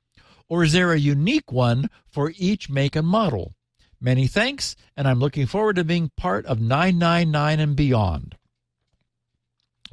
Or 0.49 0.63
is 0.65 0.73
there 0.73 0.93
a 0.93 0.99
unique 0.99 1.51
one 1.51 1.91
for 2.09 2.33
each 2.37 2.69
make 2.69 2.97
and 2.97 3.07
model? 3.07 3.55
Many 4.01 4.27
thanks, 4.27 4.75
and 4.97 5.07
I'm 5.07 5.21
looking 5.21 5.47
forward 5.47 5.77
to 5.77 5.85
being 5.85 6.11
part 6.17 6.45
of 6.47 6.61
999 6.61 7.61
and 7.61 7.77
beyond. 7.77 8.37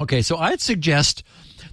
Okay, 0.02 0.22
so 0.22 0.38
I'd 0.38 0.62
suggest 0.62 1.24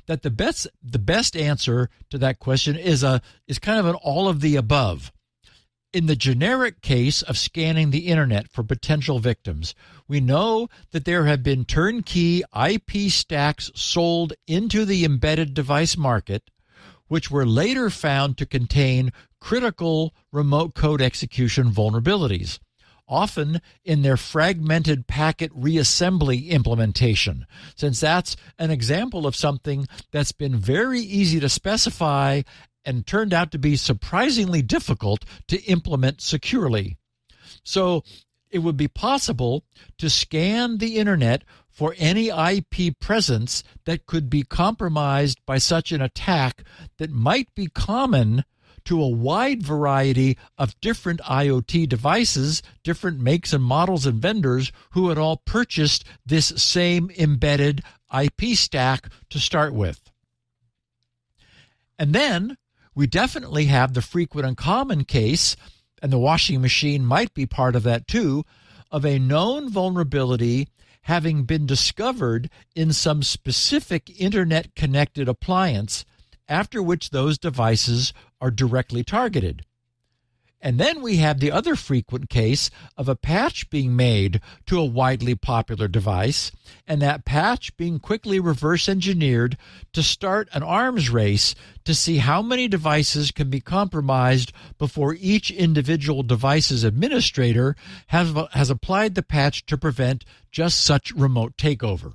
that 0.06 0.22
the 0.22 0.30
best 0.30 0.66
the 0.82 0.98
best 0.98 1.36
answer 1.36 1.88
to 2.10 2.18
that 2.18 2.38
question 2.38 2.76
is 2.76 3.02
a 3.02 3.22
is 3.46 3.58
kind 3.58 3.78
of 3.78 3.86
an 3.86 3.94
all 3.94 4.28
of 4.28 4.40
the 4.40 4.56
above. 4.56 5.12
In 5.96 6.04
the 6.04 6.14
generic 6.14 6.82
case 6.82 7.22
of 7.22 7.38
scanning 7.38 7.90
the 7.90 8.08
internet 8.08 8.50
for 8.50 8.62
potential 8.62 9.18
victims, 9.18 9.74
we 10.06 10.20
know 10.20 10.68
that 10.90 11.06
there 11.06 11.24
have 11.24 11.42
been 11.42 11.64
turnkey 11.64 12.42
IP 12.54 13.10
stacks 13.10 13.70
sold 13.74 14.34
into 14.46 14.84
the 14.84 15.06
embedded 15.06 15.54
device 15.54 15.96
market, 15.96 16.50
which 17.08 17.30
were 17.30 17.46
later 17.46 17.88
found 17.88 18.36
to 18.36 18.44
contain 18.44 19.10
critical 19.40 20.14
remote 20.30 20.74
code 20.74 21.00
execution 21.00 21.70
vulnerabilities 21.70 22.58
often 23.08 23.60
in 23.84 24.02
their 24.02 24.16
fragmented 24.16 25.06
packet 25.06 25.52
reassembly 25.52 26.48
implementation, 26.48 27.46
since 27.74 28.00
that's 28.00 28.36
an 28.58 28.70
example 28.70 29.26
of 29.26 29.36
something 29.36 29.86
that's 30.10 30.32
been 30.32 30.56
very 30.56 31.00
easy 31.00 31.38
to 31.40 31.48
specify 31.48 32.42
and 32.86 33.06
turned 33.06 33.34
out 33.34 33.50
to 33.50 33.58
be 33.58 33.76
surprisingly 33.76 34.62
difficult 34.62 35.24
to 35.48 35.62
implement 35.64 36.22
securely. 36.22 36.96
So 37.64 38.04
it 38.50 38.60
would 38.60 38.76
be 38.76 38.88
possible 38.88 39.64
to 39.98 40.08
scan 40.08 40.78
the 40.78 40.96
internet 40.96 41.42
for 41.68 41.94
any 41.98 42.28
IP 42.28 42.98
presence 42.98 43.62
that 43.84 44.06
could 44.06 44.30
be 44.30 44.44
compromised 44.44 45.44
by 45.44 45.58
such 45.58 45.92
an 45.92 46.00
attack 46.00 46.62
that 46.96 47.10
might 47.10 47.54
be 47.54 47.66
common 47.66 48.44
to 48.84 49.02
a 49.02 49.08
wide 49.08 49.62
variety 49.62 50.38
of 50.56 50.80
different 50.80 51.20
IoT 51.22 51.88
devices, 51.88 52.62
different 52.84 53.18
makes 53.20 53.52
and 53.52 53.62
models 53.62 54.06
and 54.06 54.22
vendors 54.22 54.72
who 54.92 55.08
had 55.08 55.18
all 55.18 55.38
purchased 55.38 56.04
this 56.24 56.46
same 56.56 57.10
embedded 57.18 57.82
IP 58.16 58.56
stack 58.56 59.08
to 59.28 59.40
start 59.40 59.74
with. 59.74 60.10
And 61.98 62.12
then 62.14 62.56
we 62.96 63.06
definitely 63.06 63.66
have 63.66 63.92
the 63.92 64.02
frequent 64.02 64.46
and 64.46 64.56
common 64.56 65.04
case, 65.04 65.54
and 66.02 66.10
the 66.10 66.18
washing 66.18 66.60
machine 66.60 67.04
might 67.04 67.32
be 67.34 67.46
part 67.46 67.76
of 67.76 67.82
that 67.82 68.08
too, 68.08 68.44
of 68.90 69.04
a 69.04 69.18
known 69.18 69.70
vulnerability 69.70 70.66
having 71.02 71.44
been 71.44 71.66
discovered 71.66 72.50
in 72.74 72.92
some 72.92 73.22
specific 73.22 74.10
internet 74.20 74.74
connected 74.74 75.28
appliance 75.28 76.04
after 76.48 76.82
which 76.82 77.10
those 77.10 77.38
devices 77.38 78.12
are 78.40 78.50
directly 78.50 79.04
targeted. 79.04 79.64
And 80.60 80.80
then 80.80 81.02
we 81.02 81.18
have 81.18 81.38
the 81.38 81.52
other 81.52 81.76
frequent 81.76 82.30
case 82.30 82.70
of 82.96 83.08
a 83.08 83.14
patch 83.14 83.68
being 83.68 83.94
made 83.94 84.40
to 84.66 84.80
a 84.80 84.84
widely 84.84 85.34
popular 85.34 85.86
device, 85.86 86.50
and 86.86 87.02
that 87.02 87.26
patch 87.26 87.76
being 87.76 87.98
quickly 87.98 88.40
reverse 88.40 88.88
engineered 88.88 89.58
to 89.92 90.02
start 90.02 90.48
an 90.52 90.62
arms 90.62 91.10
race 91.10 91.54
to 91.84 91.94
see 91.94 92.18
how 92.18 92.40
many 92.40 92.68
devices 92.68 93.30
can 93.30 93.50
be 93.50 93.60
compromised 93.60 94.52
before 94.78 95.14
each 95.20 95.50
individual 95.50 96.22
device's 96.22 96.84
administrator 96.84 97.76
has, 98.08 98.32
has 98.52 98.70
applied 98.70 99.14
the 99.14 99.22
patch 99.22 99.66
to 99.66 99.76
prevent 99.76 100.24
just 100.50 100.80
such 100.80 101.12
remote 101.12 101.56
takeover. 101.58 102.14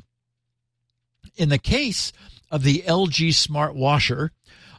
In 1.36 1.50
the 1.50 1.60
case 1.60 2.12
of 2.50 2.64
the 2.64 2.84
LG 2.88 3.36
smart 3.36 3.76
washer, 3.76 4.32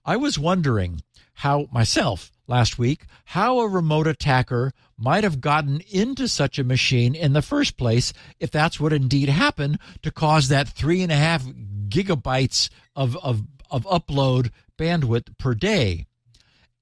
I 0.04 0.16
was 0.16 0.36
wondering 0.36 1.02
how 1.34 1.68
myself 1.72 2.31
last 2.52 2.78
week 2.78 3.06
how 3.24 3.60
a 3.60 3.66
remote 3.66 4.06
attacker 4.06 4.72
might 4.98 5.24
have 5.24 5.40
gotten 5.40 5.80
into 5.90 6.28
such 6.28 6.58
a 6.58 6.64
machine 6.64 7.14
in 7.14 7.32
the 7.32 7.40
first 7.40 7.78
place 7.78 8.12
if 8.38 8.50
that's 8.50 8.78
what 8.78 8.92
indeed 8.92 9.30
happened 9.30 9.78
to 10.02 10.10
cause 10.10 10.48
that 10.48 10.68
three 10.68 11.00
and 11.00 11.10
a 11.10 11.16
half 11.16 11.42
gigabytes 11.88 12.68
of, 12.94 13.16
of, 13.24 13.42
of 13.70 13.84
upload 13.86 14.50
bandwidth 14.78 15.38
per 15.38 15.54
day. 15.54 16.06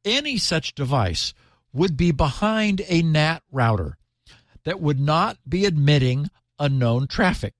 Any 0.04 0.38
such 0.38 0.74
device 0.74 1.34
would 1.72 1.96
be 1.96 2.10
behind 2.10 2.82
a 2.88 3.02
NAT 3.02 3.44
router 3.52 3.96
that 4.64 4.80
would 4.80 4.98
not 4.98 5.38
be 5.48 5.66
admitting 5.66 6.30
unknown 6.58 7.06
traffic. 7.06 7.54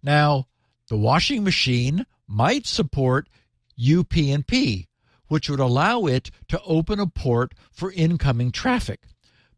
Now, 0.00 0.46
the 0.88 0.96
washing 0.96 1.42
machine 1.42 2.06
might 2.28 2.66
support 2.66 3.28
UPnP, 3.76 4.86
which 5.28 5.48
would 5.48 5.60
allow 5.60 6.06
it 6.06 6.30
to 6.48 6.60
open 6.62 6.98
a 6.98 7.06
port 7.06 7.54
for 7.70 7.92
incoming 7.92 8.50
traffic. 8.50 9.02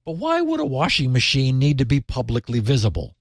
But 0.05 0.17
why 0.17 0.41
would 0.41 0.61
a 0.61 0.67
washing 0.67 1.13
machine 1.13 1.59
need 1.59 1.79
to 1.79 1.85
be 1.85 2.01
publicly 2.01 2.61
visible? 2.61 3.17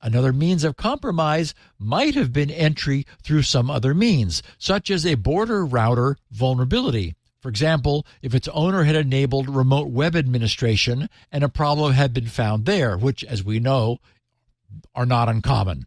Another 0.00 0.32
means 0.32 0.64
of 0.64 0.76
compromise 0.76 1.54
might 1.78 2.16
have 2.16 2.32
been 2.32 2.50
entry 2.50 3.06
through 3.22 3.42
some 3.42 3.70
other 3.70 3.94
means, 3.94 4.42
such 4.58 4.90
as 4.90 5.06
a 5.06 5.14
border 5.14 5.64
router 5.64 6.16
vulnerability. 6.30 7.14
For 7.40 7.48
example, 7.48 8.06
if 8.20 8.34
its 8.34 8.48
owner 8.48 8.84
had 8.84 8.96
enabled 8.96 9.48
remote 9.48 9.88
web 9.88 10.16
administration 10.16 11.08
and 11.30 11.44
a 11.44 11.48
problem 11.48 11.92
had 11.92 12.12
been 12.12 12.26
found 12.26 12.66
there, 12.66 12.96
which, 12.96 13.24
as 13.24 13.44
we 13.44 13.60
know, 13.60 13.98
are 14.94 15.06
not 15.06 15.28
uncommon. 15.28 15.86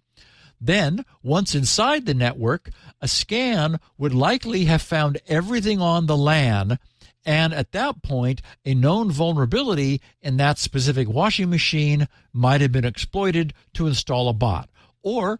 Then, 0.59 1.05
once 1.21 1.53
inside 1.53 2.05
the 2.05 2.13
network, 2.13 2.69
a 3.01 3.07
scan 3.07 3.79
would 3.97 4.13
likely 4.13 4.65
have 4.65 4.81
found 4.81 5.19
everything 5.27 5.81
on 5.81 6.05
the 6.05 6.17
LAN, 6.17 6.79
and 7.25 7.53
at 7.53 7.71
that 7.71 8.03
point, 8.03 8.41
a 8.63 8.75
known 8.75 9.11
vulnerability 9.11 10.01
in 10.21 10.37
that 10.37 10.59
specific 10.59 11.09
washing 11.09 11.49
machine 11.49 12.07
might 12.31 12.61
have 12.61 12.71
been 12.71 12.85
exploited 12.85 13.53
to 13.73 13.87
install 13.87 14.29
a 14.29 14.33
bot. 14.33 14.69
Or 15.01 15.39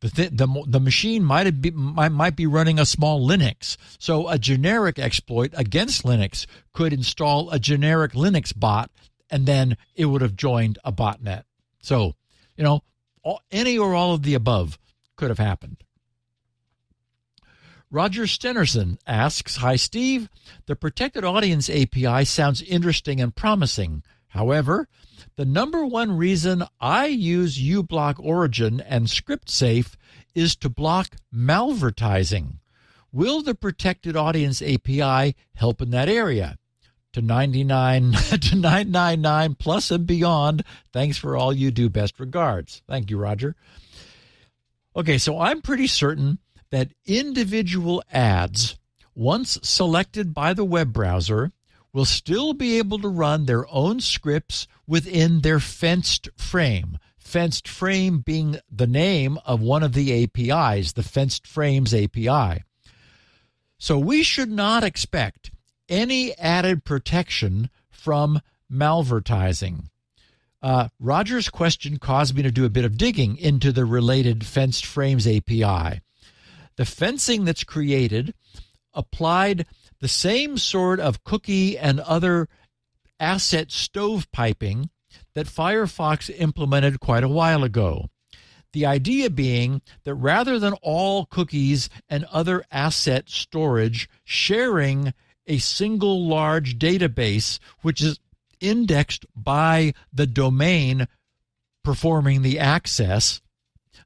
the, 0.00 0.10
th- 0.10 0.30
the, 0.32 0.64
the 0.66 0.80
machine 0.80 1.24
might, 1.24 1.46
have 1.46 1.60
be, 1.60 1.70
might, 1.72 2.10
might 2.10 2.36
be 2.36 2.46
running 2.46 2.78
a 2.78 2.86
small 2.86 3.26
Linux. 3.26 3.76
So 3.98 4.28
a 4.28 4.38
generic 4.38 4.98
exploit 4.98 5.52
against 5.54 6.04
Linux 6.04 6.46
could 6.72 6.92
install 6.92 7.50
a 7.50 7.58
generic 7.58 8.12
Linux 8.12 8.52
bot, 8.56 8.90
and 9.30 9.46
then 9.46 9.76
it 9.96 10.06
would 10.06 10.22
have 10.22 10.36
joined 10.36 10.78
a 10.84 10.92
botnet. 10.92 11.44
So, 11.80 12.14
you 12.56 12.62
know, 12.62 12.82
all, 13.24 13.40
any 13.50 13.76
or 13.76 13.94
all 13.94 14.14
of 14.14 14.22
the 14.22 14.34
above 14.34 14.78
could 15.16 15.30
have 15.30 15.38
happened. 15.38 15.82
Roger 17.90 18.24
Stenerson 18.24 18.98
asks 19.06 19.56
Hi, 19.56 19.76
Steve. 19.76 20.28
The 20.66 20.76
protected 20.76 21.24
audience 21.24 21.70
API 21.70 22.24
sounds 22.24 22.62
interesting 22.62 23.20
and 23.20 23.34
promising. 23.34 24.02
However, 24.28 24.88
the 25.36 25.44
number 25.44 25.86
one 25.86 26.16
reason 26.16 26.64
I 26.80 27.06
use 27.06 27.56
uBlock 27.56 28.16
Origin 28.18 28.80
and 28.80 29.06
ScriptSafe 29.06 29.94
is 30.34 30.56
to 30.56 30.68
block 30.68 31.16
malvertising. 31.32 32.58
Will 33.12 33.42
the 33.42 33.54
protected 33.54 34.16
audience 34.16 34.60
API 34.60 35.36
help 35.54 35.80
in 35.80 35.90
that 35.90 36.08
area? 36.08 36.58
To 37.14 37.22
99 37.22 38.12
to 38.40 38.56
999 38.56 39.54
plus 39.54 39.90
and 39.92 40.04
beyond. 40.04 40.64
Thanks 40.92 41.16
for 41.16 41.36
all 41.36 41.52
you 41.52 41.70
do. 41.70 41.88
Best 41.88 42.18
regards. 42.18 42.82
Thank 42.88 43.08
you, 43.08 43.18
Roger. 43.18 43.54
Okay, 44.96 45.18
so 45.18 45.40
I'm 45.40 45.62
pretty 45.62 45.86
certain 45.86 46.38
that 46.70 46.90
individual 47.06 48.02
ads, 48.12 48.76
once 49.14 49.58
selected 49.62 50.34
by 50.34 50.54
the 50.54 50.64
web 50.64 50.92
browser, 50.92 51.52
will 51.92 52.04
still 52.04 52.52
be 52.52 52.78
able 52.78 52.98
to 52.98 53.08
run 53.08 53.46
their 53.46 53.64
own 53.72 54.00
scripts 54.00 54.66
within 54.84 55.42
their 55.42 55.60
fenced 55.60 56.28
frame. 56.36 56.98
Fenced 57.16 57.68
frame 57.68 58.18
being 58.18 58.58
the 58.68 58.88
name 58.88 59.38
of 59.46 59.60
one 59.60 59.84
of 59.84 59.92
the 59.92 60.24
APIs, 60.24 60.92
the 60.92 61.04
Fenced 61.04 61.46
Frames 61.46 61.94
API. 61.94 62.64
So 63.78 63.98
we 63.98 64.24
should 64.24 64.50
not 64.50 64.82
expect 64.82 65.52
any 65.88 66.36
added 66.38 66.84
protection 66.84 67.70
from 67.90 68.40
malvertising. 68.70 69.84
Uh, 70.62 70.88
Roger's 70.98 71.50
question 71.50 71.98
caused 71.98 72.34
me 72.34 72.42
to 72.42 72.50
do 72.50 72.64
a 72.64 72.70
bit 72.70 72.84
of 72.84 72.96
digging 72.96 73.36
into 73.36 73.70
the 73.70 73.84
related 73.84 74.46
Fenced 74.46 74.86
Frames 74.86 75.26
API. 75.26 76.00
The 76.76 76.84
fencing 76.84 77.44
that's 77.44 77.64
created 77.64 78.34
applied 78.94 79.66
the 80.00 80.08
same 80.08 80.56
sort 80.56 81.00
of 81.00 81.22
cookie 81.22 81.76
and 81.78 82.00
other 82.00 82.48
asset 83.20 83.68
stovepiping 83.68 84.88
that 85.34 85.46
Firefox 85.46 86.30
implemented 86.38 87.00
quite 87.00 87.24
a 87.24 87.28
while 87.28 87.62
ago. 87.62 88.08
The 88.72 88.86
idea 88.86 89.30
being 89.30 89.82
that 90.04 90.14
rather 90.14 90.58
than 90.58 90.72
all 90.82 91.26
cookies 91.26 91.88
and 92.08 92.24
other 92.24 92.64
asset 92.72 93.28
storage 93.28 94.08
sharing 94.24 95.14
a 95.46 95.58
single 95.58 96.26
large 96.26 96.78
database, 96.78 97.58
which 97.82 98.02
is 98.02 98.18
indexed 98.60 99.26
by 99.34 99.92
the 100.12 100.26
domain 100.26 101.06
performing 101.82 102.42
the 102.42 102.58
access, 102.58 103.42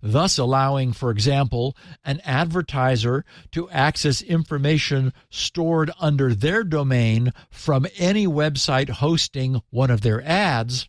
thus 0.03 0.37
allowing, 0.37 0.93
for 0.93 1.11
example, 1.11 1.77
an 2.05 2.21
advertiser 2.25 3.25
to 3.53 3.71
access 3.71 4.21
information 4.23 5.13
stored 5.31 5.91
under 6.01 6.35
their 6.35 6.65
domain 6.65 7.33
from 7.51 7.87
any 7.97 8.27
website 8.27 8.89
hosting 8.89 9.63
one 9.71 9.91
of 9.91 10.01
their 10.01 10.23
ads. 10.23 10.89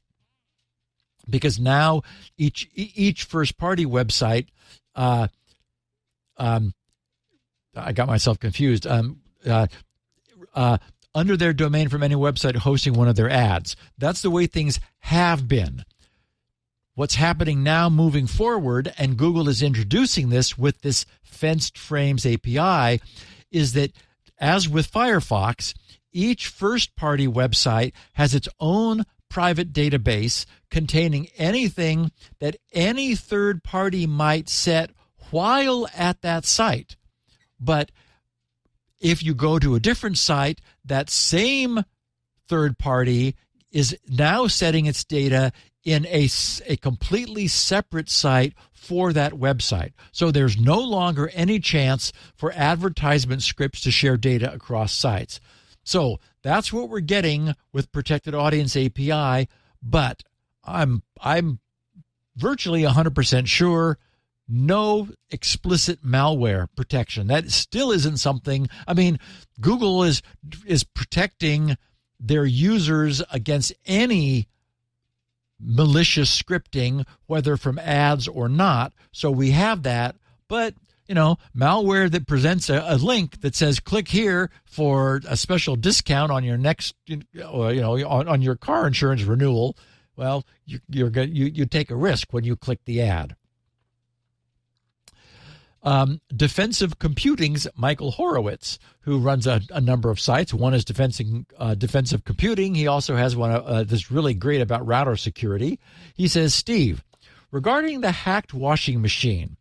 Because 1.30 1.60
now 1.60 2.02
each 2.38 2.68
each 2.74 3.24
first 3.24 3.56
party 3.56 3.86
website 3.86 4.48
uh, 4.96 5.28
um, 6.38 6.74
I 7.76 7.94
got 7.94 8.08
myself 8.08 8.40
confused. 8.40 8.88
Um, 8.88 9.22
uh, 9.46 9.68
uh, 10.54 10.78
under 11.16 11.36
their 11.36 11.54
domain 11.54 11.90
from 11.90 12.04
any 12.04 12.16
website 12.16 12.56
hosting 12.56 12.94
one 12.94 13.08
of 13.08 13.16
their 13.16 13.30
ads. 13.30 13.76
That's 13.98 14.22
the 14.22 14.30
way 14.30 14.48
things 14.48 14.80
have 15.00 15.48
been. 15.48 15.84
What's 16.96 17.16
happening 17.16 17.64
now 17.64 17.90
moving 17.90 18.28
forward, 18.28 18.94
and 18.98 19.18
Google 19.18 19.48
is 19.48 19.64
introducing 19.64 20.30
this 20.30 20.58
with 20.58 20.82
this 20.82 21.06
fenced 21.24 21.78
frames 21.78 22.26
API, 22.26 23.02
is 23.52 23.74
that 23.74 23.94
as 24.38 24.68
with 24.68 24.92
Firefox, 24.92 25.74
each 26.12 26.48
first 26.48 26.96
party 26.96 27.28
website 27.28 27.94
has 28.14 28.34
its 28.36 28.50
own 28.60 29.06
private 29.30 29.72
database 29.72 30.46
containing 30.70 31.28
anything 31.38 32.12
that 32.40 32.58
any 32.74 33.16
third 33.16 33.64
party 33.64 34.06
might 34.06 34.50
set 34.50 34.92
while 35.30 35.88
at 35.96 36.22
that 36.22 36.46
site. 36.46 36.96
But 37.60 37.92
if 39.00 39.24
you 39.24 39.34
go 39.34 39.60
to 39.60 39.76
a 39.76 39.80
different 39.80 40.18
site, 40.18 40.62
that 40.86 41.10
same 41.10 41.84
third 42.48 42.78
party 42.78 43.36
is 43.72 43.98
now 44.08 44.48
setting 44.48 44.86
its 44.86 45.04
data 45.04 45.52
in 45.84 46.06
a, 46.08 46.28
a 46.66 46.76
completely 46.78 47.48
separate 47.48 48.10
site 48.10 48.54
for 48.74 49.14
that 49.14 49.34
website. 49.34 49.94
So 50.12 50.32
there's 50.32 50.60
no 50.60 50.80
longer 50.80 51.30
any 51.34 51.60
chance 51.60 52.12
for 52.36 52.52
advertisement 52.54 53.44
scripts 53.44 53.82
to 53.82 53.92
share 53.92 54.18
data 54.18 54.52
across 54.52 54.92
sites. 54.92 55.40
So 55.84 56.20
that's 56.42 56.74
what 56.74 56.90
we're 56.90 57.00
getting 57.00 57.56
with 57.72 57.92
Protected 57.92 58.36
Audience 58.36 58.76
API, 58.76 59.48
but 59.82 60.24
I'm 60.64 61.04
I'm 61.22 61.60
virtually 62.36 62.84
100% 62.84 63.48
sure 63.48 63.98
no 64.50 65.08
explicit 65.30 66.04
malware 66.04 66.68
protection. 66.76 67.28
That 67.28 67.52
still 67.52 67.92
isn't 67.92 68.18
something. 68.18 68.68
I 68.88 68.94
mean, 68.94 69.20
Google 69.62 70.04
is 70.04 70.22
is 70.66 70.84
protecting 70.84 71.78
their 72.20 72.46
users 72.46 73.22
against 73.32 73.74
any 73.86 74.48
malicious 75.60 76.42
scripting, 76.42 77.06
whether 77.28 77.58
from 77.58 77.80
ads 77.80 78.28
or 78.28 78.50
not. 78.50 78.94
So 79.12 79.30
we 79.30 79.52
have 79.52 79.84
that, 79.84 80.16
but 80.48 80.74
you 81.08 81.16
know, 81.16 81.38
malware 81.58 82.10
that 82.12 82.28
presents 82.28 82.70
a, 82.70 82.84
a, 82.88 82.96
link 82.98 83.42
that 83.42 83.56
says 83.56 83.80
click 83.80 84.08
here 84.10 84.52
for 84.64 85.22
a 85.28 85.36
special 85.36 85.76
discount 85.76 86.32
on 86.32 86.44
your 86.44 86.58
next, 86.58 86.94
uh, 87.10 87.68
you 87.70 87.82
know, 87.82 88.08
on, 88.08 88.28
on 88.28 88.42
your 88.44 88.56
car 88.56 88.86
insurance 88.86 89.24
renewal. 89.24 89.76
Well, 90.16 90.46
you, 90.66 90.80
you're 90.88 91.10
you 91.10 91.46
you 91.46 91.66
take 91.66 91.90
a 91.90 91.96
risk 91.96 92.32
when 92.32 92.44
you 92.44 92.56
click 92.56 92.82
the 92.86 93.02
ad. 93.02 93.36
Um, 95.81 96.19
defensive 96.35 96.99
Computing's 96.99 97.65
Michael 97.76 98.11
Horowitz, 98.11 98.80
who 99.01 99.18
runs 99.18 99.47
a, 99.47 99.61
a, 99.69 99.80
number 99.80 100.10
of 100.10 100.19
sites. 100.19 100.53
One 100.53 100.73
is 100.73 100.84
defensive, 100.84 101.27
uh, 101.57 101.73
defensive 101.76 102.26
Computing. 102.26 102.76
He 102.76 102.85
also 102.85 103.15
has 103.15 103.35
one 103.35 103.51
uh, 103.51 103.85
that's 103.88 104.11
really 104.11 104.34
great 104.34 104.60
about 104.60 104.85
router 104.85 105.15
security. 105.15 105.80
He 106.14 106.27
says, 106.27 106.53
Steve, 106.53 107.01
regarding 107.49 108.01
the 108.01 108.11
hacked 108.11 108.53
washing 108.53 109.01
machine, 109.01 109.56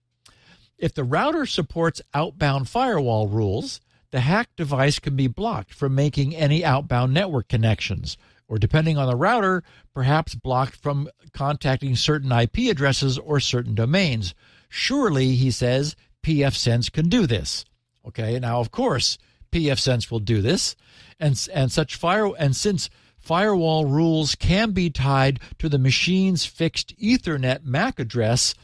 if 0.77 0.93
the 0.93 1.05
router 1.05 1.47
supports 1.47 2.03
outbound 2.15 2.69
firewall 2.69 3.29
rules, 3.29 3.81
the 4.11 4.21
hacked 4.21 4.57
device 4.57 4.99
can 4.99 5.17
be 5.17 5.27
blocked 5.27 5.75
from 5.75 5.95
making 5.95 6.35
any 6.35 6.65
outbound 6.65 7.13
network 7.13 7.49
connections, 7.49 8.17
or 8.49 8.59
depending 8.59 8.97
on 8.97 9.07
the 9.07 9.17
router, 9.17 9.63
perhaps 9.93 10.35
blocked 10.35 10.77
from 10.77 11.09
contacting 11.33 11.95
certain 11.95 12.33
IP 12.33 12.71
addresses 12.71 13.19
or 13.19 13.39
certain 13.41 13.75
domains. 13.75 14.35
Surely, 14.69 15.35
he 15.35 15.51
says, 15.51 15.97
pfSense 16.23 16.91
can 16.91 17.09
do 17.09 17.27
this. 17.27 17.65
Okay, 18.07 18.39
now 18.39 18.61
of 18.61 18.71
course 18.71 19.19
pfSense 19.53 20.11
will 20.11 20.21
do 20.21 20.43
this, 20.43 20.77
and 21.19 21.49
and 21.53 21.73
such 21.73 21.97
fire 21.97 22.31
and 22.39 22.55
since 22.55 22.91
firewall 23.19 23.85
rules 23.85 24.35
can 24.35 24.71
be 24.73 24.91
tied 24.91 25.41
to 25.59 25.69
the 25.69 25.79
machine's 25.79 26.45
fixed 26.45 26.97
Ethernet 26.99 27.65
MAC 27.65 27.99
address. 27.99 28.55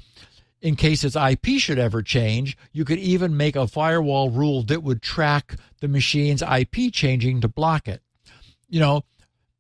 In 0.60 0.76
case 0.76 1.05
its 1.05 1.16
IP 1.16 1.59
should 1.59 1.78
ever 1.78 2.02
change, 2.02 2.56
you 2.72 2.86
could 2.86 2.98
even 2.98 3.36
make 3.36 3.55
a 3.55 3.66
firewall 3.66 4.31
rule 4.31 4.62
that 4.62 4.82
would 4.82 5.02
track 5.02 5.56
the 5.81 5.89
machine's 5.89 6.40
IP 6.40 6.90
changing 6.90 7.43
to 7.43 7.48
block 7.48 7.86
it. 7.86 8.01
You 8.70 8.81
know, 8.81 9.05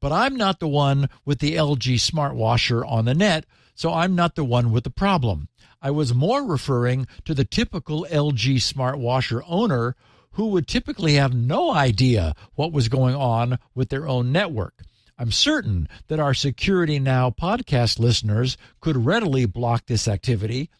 but 0.00 0.12
I'm 0.12 0.34
not 0.36 0.60
the 0.60 0.68
one 0.68 1.10
with 1.26 1.40
the 1.40 1.56
LG 1.56 2.00
smart 2.00 2.34
washer 2.34 2.84
on 2.84 3.04
the 3.04 3.14
net, 3.14 3.44
so 3.74 3.92
I'm 3.92 4.14
not 4.14 4.34
the 4.34 4.44
one 4.44 4.70
with 4.70 4.84
the 4.84 4.90
problem. 4.90 5.48
I 5.84 5.90
was 5.90 6.14
more 6.14 6.42
referring 6.42 7.06
to 7.26 7.34
the 7.34 7.44
typical 7.44 8.06
LG 8.10 8.62
smart 8.62 8.98
washer 8.98 9.44
owner 9.46 9.96
who 10.30 10.46
would 10.46 10.66
typically 10.66 11.14
have 11.14 11.34
no 11.34 11.72
idea 11.72 12.34
what 12.54 12.72
was 12.72 12.88
going 12.88 13.14
on 13.14 13.58
with 13.74 13.90
their 13.90 14.08
own 14.08 14.32
network. 14.32 14.82
I'm 15.18 15.30
certain 15.30 15.86
that 16.08 16.18
our 16.18 16.32
Security 16.32 16.98
Now 16.98 17.28
podcast 17.28 17.98
listeners 17.98 18.56
could 18.80 19.04
readily 19.04 19.44
block 19.44 19.84
this 19.84 20.08
activity. 20.08 20.70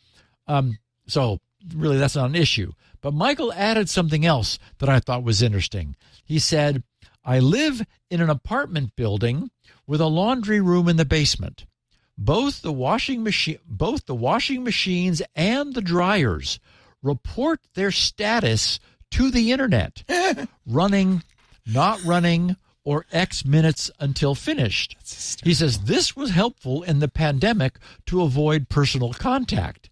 Um, 0.48 0.78
so, 1.06 1.38
really, 1.74 1.98
that's 1.98 2.16
not 2.16 2.30
an 2.30 2.34
issue. 2.34 2.72
But 3.02 3.12
Michael 3.12 3.52
added 3.52 3.90
something 3.90 4.24
else 4.24 4.58
that 4.78 4.88
I 4.88 5.00
thought 5.00 5.22
was 5.22 5.42
interesting. 5.42 5.96
He 6.24 6.38
said, 6.38 6.82
I 7.22 7.40
live 7.40 7.82
in 8.08 8.22
an 8.22 8.30
apartment 8.30 8.96
building 8.96 9.50
with 9.86 10.00
a 10.00 10.06
laundry 10.06 10.62
room 10.62 10.88
in 10.88 10.96
the 10.96 11.04
basement 11.04 11.66
both 12.16 12.62
the 12.62 12.72
washing 12.72 13.22
machine 13.22 13.58
both 13.66 14.06
the 14.06 14.14
washing 14.14 14.62
machines 14.62 15.20
and 15.34 15.74
the 15.74 15.80
dryers 15.80 16.60
report 17.02 17.60
their 17.74 17.90
status 17.90 18.80
to 19.10 19.30
the 19.30 19.52
internet. 19.52 20.02
Running 20.66 21.22
not 21.66 22.02
running 22.04 22.56
or 22.84 23.06
x 23.12 23.44
minutes 23.44 23.90
until 23.98 24.34
finished. 24.34 24.96
He 25.42 25.54
says 25.54 25.80
this 25.80 26.14
was 26.14 26.30
helpful 26.30 26.82
in 26.82 26.98
the 26.98 27.08
pandemic 27.08 27.78
to 28.06 28.22
avoid 28.22 28.68
personal 28.68 29.12
contact. 29.12 29.90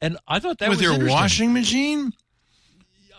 And 0.00 0.18
i 0.26 0.38
thought 0.38 0.58
that 0.58 0.68
with 0.68 0.80
was 0.80 0.98
your 0.98 1.08
washing 1.08 1.52
machine 1.52 2.12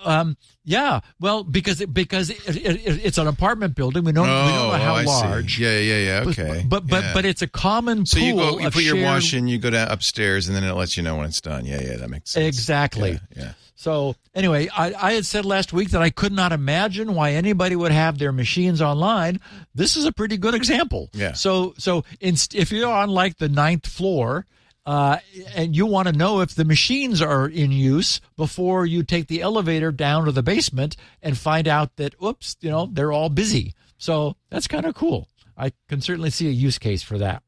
um, 0.06 0.38
yeah, 0.64 1.02
well, 1.20 1.44
because 1.44 1.82
it, 1.82 1.94
because 1.94 2.30
it, 2.30 2.40
it, 2.48 3.06
it's 3.06 3.18
an 3.18 3.28
apartment 3.28 3.76
building, 3.76 4.04
we 4.04 4.12
don't, 4.12 4.30
oh, 4.30 4.46
we 4.46 4.52
don't 4.52 4.72
know 4.72 4.86
how 4.86 4.98
oh, 5.00 5.04
large. 5.04 5.60
Yeah, 5.60 5.78
yeah, 5.80 5.98
yeah. 5.98 6.30
Okay, 6.30 6.64
but 6.68 6.88
but 6.88 7.04
yeah. 7.04 7.14
but 7.14 7.26
it's 7.26 7.42
a 7.42 7.48
common 7.48 8.06
so 8.06 8.20
you 8.20 8.36
go, 8.36 8.60
you 8.60 8.70
put 8.70 8.84
shared... 8.84 8.98
your 8.98 9.06
wash 9.06 9.34
in, 9.34 9.48
you 9.48 9.58
go 9.58 9.70
down 9.70 9.90
upstairs, 9.90 10.48
and 10.48 10.56
then 10.56 10.64
it 10.64 10.74
lets 10.74 10.96
you 10.96 11.04
know 11.04 11.18
when 11.18 11.26
it's 11.26 11.42
done. 11.42 11.66
Yeah, 11.66 11.82
yeah, 11.82 11.98
that 11.98 12.10
makes 12.10 12.32
sense. 12.32 12.46
Exactly. 12.46 13.20
Yeah. 13.36 13.44
yeah. 13.44 13.54
So 13.76 14.16
anyway, 14.34 14.70
I, 14.70 14.94
I 14.94 15.14
had 15.14 15.26
said 15.26 15.44
last 15.44 15.74
week 15.74 15.90
that 15.90 16.02
I 16.02 16.10
could 16.10 16.32
not 16.32 16.54
imagine 16.54 17.16
why 17.16 17.32
anybody 17.32 17.76
would 17.76 17.92
have 17.92 18.18
their 18.18 18.32
machines 18.32 18.82
online. 18.82 19.42
This 19.76 19.98
is 19.98 20.06
a 20.06 20.14
pretty 20.14 20.38
good 20.38 20.54
example. 20.54 21.10
Yeah. 21.14 21.34
So 21.34 21.74
so 21.78 22.06
in, 22.22 22.36
if 22.54 22.72
you're 22.72 22.90
on 22.90 23.10
like 23.10 23.38
the 23.38 23.50
ninth 23.50 23.88
floor. 23.88 24.46
Uh, 24.86 25.18
and 25.56 25.76
you 25.76 25.86
want 25.86 26.08
to 26.10 26.14
know 26.14 26.42
if 26.42 26.56
the 26.56 26.66
machines 26.66 27.22
are 27.22 27.48
in 27.48 27.72
use 27.72 28.20
before 28.36 28.86
you 28.86 29.02
take 29.02 29.28
the 29.28 29.42
elevator 29.42 29.92
down 29.92 30.26
to 30.26 30.32
the 30.32 30.44
basement 30.44 30.98
and 31.22 31.38
find 31.38 31.68
out 31.68 31.96
that, 31.96 32.16
oops, 32.22 32.58
you 32.60 32.70
know, 32.70 32.90
they're 32.92 33.12
all 33.12 33.30
busy. 33.30 33.74
So 33.98 34.36
that's 34.50 34.68
kind 34.68 34.86
of 34.86 34.96
cool. 34.96 35.30
I 35.58 35.72
can 35.88 36.02
certainly 36.02 36.32
see 36.32 36.48
a 36.48 36.52
use 36.52 36.78
case 36.78 37.02
for 37.02 37.18
that. 37.20 37.44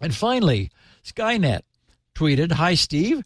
And 0.00 0.14
finally, 0.14 0.70
Skynet 1.04 1.62
tweeted 2.14 2.52
Hi, 2.52 2.74
Steve. 2.74 3.22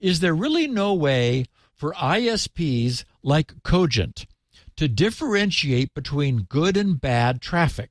Is 0.00 0.20
there 0.20 0.34
really 0.34 0.66
no 0.66 0.94
way 0.94 1.46
for 1.74 1.92
ISPs 1.94 3.04
like 3.22 3.62
Cogent 3.62 4.26
to 4.76 4.88
differentiate 4.88 5.92
between 5.94 6.46
good 6.48 6.76
and 6.76 7.00
bad 7.00 7.40
traffic 7.40 7.90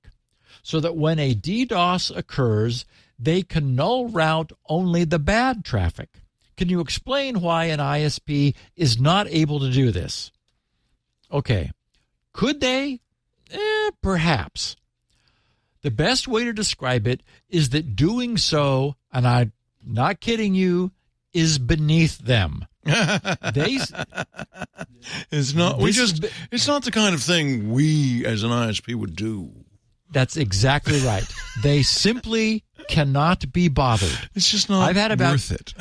so 0.64 0.80
that 0.80 0.96
when 0.96 1.20
a 1.20 1.36
DDoS 1.36 2.16
occurs, 2.16 2.86
they 3.22 3.44
can 3.44 3.76
null 3.76 4.08
route 4.08 4.52
only 4.68 5.04
the 5.04 5.20
bad 5.20 5.64
traffic? 5.64 6.10
Can 6.58 6.70
you 6.70 6.80
explain 6.80 7.42
why 7.42 7.66
an 7.66 7.80
ISP 7.80 8.56
is 8.76 9.00
not 9.00 9.28
able 9.30 9.60
to 9.60 9.72
do 9.72 9.92
this? 9.92 10.32
Okay. 11.32 11.72
Could 12.34 12.60
they? 12.60 13.00
Eh, 13.52 13.90
perhaps. 14.02 14.76
The 15.82 15.92
best 15.92 16.28
way 16.28 16.44
to 16.44 16.54
describe 16.54 17.08
it 17.08 17.24
is 17.50 17.70
that 17.70 17.96
doing 17.96 18.38
so, 18.38 18.96
and 19.12 19.28
I'm 19.28 19.52
not 19.86 20.20
kidding 20.20 20.54
you, 20.54 20.92
is 21.34 21.58
beneath 21.58 22.20
them. 22.20 22.66
they 22.84 23.80
It's 25.32 25.54
not. 25.54 25.80
We 25.80 25.92
just. 25.92 26.26
It's 26.52 26.68
not 26.68 26.84
the 26.84 26.92
kind 26.92 27.14
of 27.14 27.22
thing 27.22 27.72
we 27.72 28.26
as 28.26 28.44
an 28.44 28.50
ISP 28.50 28.96
would 28.96 29.16
do. 29.16 29.52
that's 30.12 30.36
exactly 30.36 31.00
right. 31.02 31.26
they 31.64 31.84
simply 31.84 32.64
cannot 32.88 33.52
be 33.54 33.68
bothered. 33.70 34.30
It's 34.36 34.50
just 34.50 34.70
not 34.70 34.88
I've 34.90 34.96
had 34.96 35.12
about- 35.12 35.32
worth 35.34 35.52
it. 35.52 35.74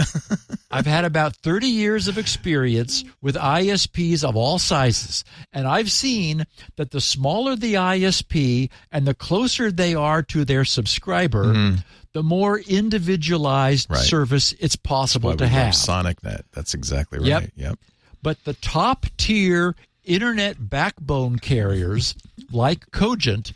I've 0.70 0.86
had 0.86 1.04
about 1.04 1.34
30 1.36 1.66
years 1.66 2.06
of 2.06 2.16
experience 2.16 3.02
with 3.20 3.34
ISPs 3.34 4.22
of 4.22 4.36
all 4.36 4.58
sizes, 4.60 5.24
and 5.52 5.66
I've 5.66 5.90
seen 5.90 6.44
that 6.76 6.92
the 6.92 7.00
smaller 7.00 7.56
the 7.56 7.74
ISP 7.74 8.70
and 8.92 9.06
the 9.06 9.14
closer 9.14 9.72
they 9.72 9.94
are 9.96 10.22
to 10.24 10.44
their 10.44 10.64
subscriber, 10.64 11.74
the 12.12 12.22
more 12.22 12.58
individualized 12.60 13.88
Mm-hmm. 13.88 13.94
Right. 13.94 14.04
service 14.04 14.52
it's 14.60 14.76
possible 14.76 15.36
to 15.36 15.46
have. 15.48 15.74
SonicNet. 15.74 16.42
That's 16.52 16.74
exactly 16.74 17.18
right. 17.18 17.26
Yep. 17.26 17.50
Yep. 17.56 17.78
But 18.22 18.44
the 18.44 18.54
top 18.54 19.06
tier 19.16 19.74
internet 20.04 20.68
backbone 20.70 21.38
carriers 21.38 22.14
like 22.52 22.90
Cogent 22.90 23.52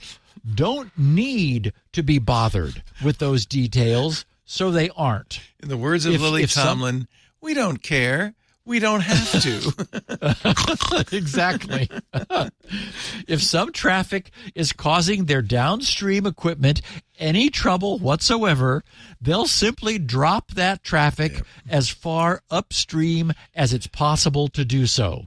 don't 0.53 0.91
need 0.97 1.73
to 1.93 2.03
be 2.03 2.19
bothered 2.19 2.83
with 3.03 3.19
those 3.19 3.47
details, 3.47 4.25
so 4.45 4.71
they 4.71 4.91
aren't. 4.97 5.41
In 5.62 5.69
the 5.69 5.77
words 5.77 6.07
of 6.07 6.15
If- 6.15 6.21
Lily 6.21 6.43
if 6.43 6.51
some- 6.53 6.79
Tomlin, 6.79 7.09
we 7.41 7.55
don't 7.55 7.83
care. 7.83 8.35
We 8.66 8.79
don't 8.79 9.03
have 9.03 9.43
to. 9.43 11.07
exactly. 11.16 11.91
if 13.29 13.43
some 13.43 13.73
traffic 13.73 14.31
is 14.55 14.73
causing 14.73 15.27
their 15.27 15.43
downstream 15.43 16.25
equipment 16.25 16.81
any 17.19 17.51
trouble 17.51 17.99
whatsoever, 17.99 18.83
they'll 19.21 19.47
simply 19.47 19.99
drop 19.99 20.53
that 20.53 20.83
traffic 20.83 21.43
as 21.69 21.91
far 21.91 22.41
upstream 22.51 23.35
as 23.55 23.75
it's 23.75 23.87
possible 23.87 24.49
to 24.49 24.65
do 24.65 24.87
so. 24.87 25.27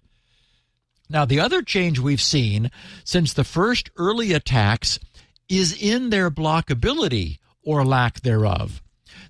Now, 1.09 1.25
the 1.25 1.39
other 1.39 1.61
change 1.61 1.99
we've 1.99 2.21
seen 2.21 2.71
since 3.03 3.33
the 3.33 3.43
first 3.43 3.89
early 3.97 4.33
attacks 4.33 4.99
is 5.47 5.75
in 5.81 6.09
their 6.09 6.29
blockability 6.29 7.39
or 7.63 7.85
lack 7.85 8.21
thereof. 8.21 8.81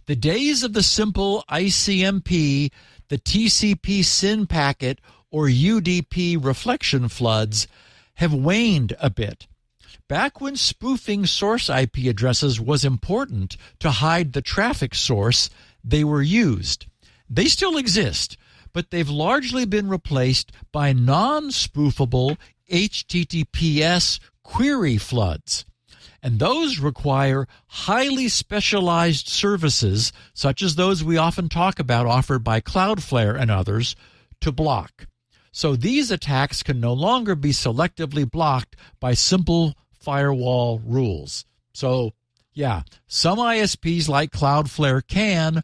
The 0.07 0.15
days 0.15 0.63
of 0.63 0.73
the 0.73 0.83
simple 0.83 1.43
ICMP, 1.49 2.71
the 3.09 3.17
TCP 3.17 4.03
SYN 4.03 4.47
packet, 4.47 4.99
or 5.29 5.47
UDP 5.47 6.43
reflection 6.43 7.09
floods 7.09 7.67
have 8.15 8.33
waned 8.33 8.95
a 8.99 9.09
bit. 9.09 9.47
Back 10.07 10.39
when 10.39 10.55
spoofing 10.55 11.25
source 11.25 11.69
IP 11.69 11.97
addresses 12.07 12.59
was 12.61 12.85
important 12.85 13.57
to 13.79 13.91
hide 13.91 14.33
the 14.33 14.41
traffic 14.41 14.95
source, 14.95 15.49
they 15.83 16.03
were 16.03 16.21
used. 16.21 16.85
They 17.29 17.45
still 17.45 17.77
exist, 17.77 18.37
but 18.73 18.91
they've 18.91 19.09
largely 19.09 19.65
been 19.65 19.89
replaced 19.89 20.51
by 20.71 20.93
non 20.93 21.49
spoofable 21.49 22.37
HTTPS 22.71 24.19
query 24.43 24.97
floods. 24.97 25.65
And 26.23 26.39
those 26.39 26.79
require 26.79 27.47
highly 27.67 28.27
specialized 28.27 29.27
services, 29.27 30.11
such 30.33 30.61
as 30.61 30.75
those 30.75 31.03
we 31.03 31.17
often 31.17 31.47
talk 31.47 31.79
about 31.79 32.05
offered 32.05 32.43
by 32.43 32.59
Cloudflare 32.59 33.39
and 33.39 33.51
others, 33.51 33.95
to 34.41 34.51
block. 34.51 35.07
So 35.51 35.75
these 35.75 36.11
attacks 36.11 36.63
can 36.63 36.79
no 36.79 36.93
longer 36.93 37.35
be 37.35 37.49
selectively 37.49 38.29
blocked 38.29 38.75
by 38.99 39.13
simple 39.13 39.73
firewall 39.99 40.79
rules. 40.79 41.45
So, 41.73 42.13
yeah, 42.53 42.83
some 43.07 43.37
ISPs 43.37 44.07
like 44.09 44.31
Cloudflare 44.31 45.05
can, 45.05 45.63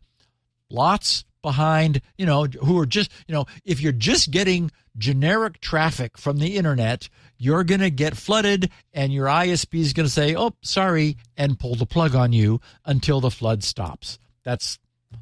lots 0.70 1.26
behind, 1.44 2.02
you 2.18 2.26
know, 2.26 2.46
who 2.46 2.80
are 2.80 2.88
just, 2.88 3.12
you 3.28 3.36
know, 3.36 3.46
if 3.64 3.80
you're 3.80 3.92
just 3.92 4.32
getting 4.32 4.72
generic 4.98 5.60
traffic 5.62 6.18
from 6.18 6.40
the 6.40 6.56
internet, 6.58 7.08
you're 7.38 7.64
going 7.64 7.82
to 7.82 7.92
get 7.92 8.18
flooded 8.18 8.72
and 8.94 9.14
your 9.14 9.28
ISP 9.28 9.80
is 9.80 9.94
going 9.94 10.06
to 10.08 10.12
say, 10.12 10.36
oh, 10.36 10.54
sorry, 10.64 11.18
and 11.38 11.60
pull 11.60 11.76
the 11.76 11.86
plug 11.86 12.16
on 12.16 12.34
you 12.34 12.60
until 12.86 13.22
the 13.22 13.30
flood 13.32 13.64
stops. 13.64 14.18
That's 14.44 14.80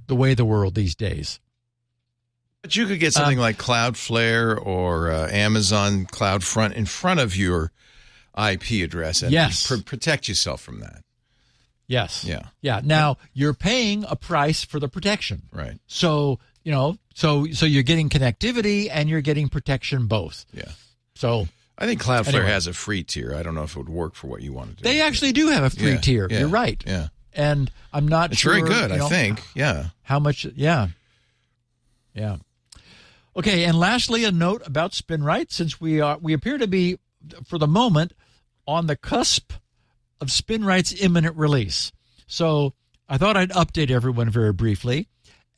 the 0.07 0.15
way 0.15 0.33
the 0.33 0.45
world 0.45 0.75
these 0.75 0.95
days. 0.95 1.39
but 2.61 2.75
you 2.75 2.85
could 2.85 2.99
get 2.99 3.11
something 3.13 3.37
like 3.39 3.57
Cloudflare 3.57 4.57
or 4.65 5.11
uh, 5.11 5.27
Amazon 5.31 6.05
CloudFront 6.05 6.73
in 6.73 6.85
front 6.85 7.19
of 7.19 7.35
your 7.35 7.71
IP 8.37 8.83
address 8.83 9.21
and 9.23 9.31
Yes. 9.31 9.67
pr- 9.67 9.81
protect 9.83 10.27
yourself 10.29 10.61
from 10.61 10.79
that. 10.81 11.01
Yes. 11.91 12.23
Yeah. 12.23 12.43
Yeah. 12.61 12.79
Now 12.83 13.17
you're 13.33 13.53
paying 13.53 14.05
a 14.07 14.15
price 14.15 14.63
for 14.63 14.79
the 14.79 14.87
protection. 14.87 15.41
Right. 15.51 15.77
So, 15.87 16.39
you 16.63 16.71
know, 16.71 16.97
so 17.13 17.47
so 17.51 17.65
you're 17.65 17.83
getting 17.83 18.07
connectivity 18.07 18.87
and 18.89 19.09
you're 19.09 19.19
getting 19.21 19.49
protection 19.49 20.07
both. 20.07 20.45
Yeah. 20.53 20.71
So 21.15 21.47
I 21.77 21.85
think 21.85 22.01
Cloudflare 22.01 22.27
Anyway. 22.35 22.45
has 22.51 22.67
a 22.67 22.73
free 22.73 23.03
tier. 23.03 23.35
I 23.35 23.43
don't 23.43 23.55
know 23.55 23.63
if 23.63 23.75
it 23.75 23.77
would 23.79 23.89
work 23.89 24.15
for 24.15 24.27
what 24.27 24.41
you 24.41 24.53
want 24.53 24.77
to 24.77 24.83
do. 24.83 24.83
they 24.89 25.01
actually 25.01 25.33
do 25.33 25.47
have 25.49 25.63
a 25.63 25.69
free 25.69 25.91
Yeah, 25.91 25.97
tier. 25.99 26.27
yeah, 26.31 26.39
You're 26.39 26.47
right. 26.47 26.81
Yeah. 26.87 27.07
And 27.33 27.69
I'm 27.91 28.07
not 28.07 28.31
It's 28.31 28.39
sure. 28.39 28.53
very 28.53 28.67
good, 28.69 28.91
you 28.91 29.03
I 29.05 29.09
think. 29.09 29.41
Yeah. 29.53 29.87
How 30.03 30.19
much? 30.19 30.45
Yeah. 30.55 30.87
Yeah. 32.13 32.37
Okay. 33.35 33.65
And 33.65 33.77
lastly, 33.77 34.23
a 34.25 34.31
note 34.31 34.61
about 34.65 34.91
SpinRite, 34.93 35.51
since 35.51 35.79
we 35.81 35.99
are 36.01 36.17
we 36.19 36.33
appear 36.33 36.57
to 36.57 36.67
be, 36.67 36.99
for 37.45 37.57
the 37.57 37.67
moment, 37.67 38.13
on 38.67 38.87
the 38.87 38.95
cusp 38.95 39.51
of 40.21 40.27
SpinRite's 40.27 41.01
imminent 41.01 41.35
release. 41.35 41.91
So 42.27 42.73
I 43.09 43.17
thought 43.17 43.35
I'd 43.35 43.49
update 43.49 43.91
everyone 43.91 44.29
very 44.29 44.53
briefly. 44.53 45.07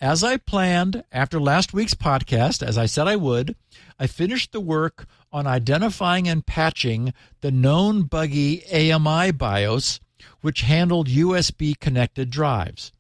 As 0.01 0.23
I 0.23 0.37
planned 0.37 1.03
after 1.11 1.39
last 1.39 1.73
week's 1.73 1.93
podcast, 1.93 2.65
as 2.65 2.77
I 2.77 2.87
said 2.87 3.07
I 3.07 3.15
would, 3.15 3.55
I 3.99 4.07
finished 4.07 4.51
the 4.51 4.59
work 4.59 5.05
on 5.31 5.45
identifying 5.45 6.27
and 6.27 6.45
patching 6.45 7.13
the 7.41 7.51
known 7.51 8.03
buggy 8.03 8.65
AMI 8.71 9.31
BIOS, 9.31 9.99
which 10.41 10.61
handled 10.61 11.07
USB 11.07 11.79
connected 11.79 12.29
drives. 12.29 12.91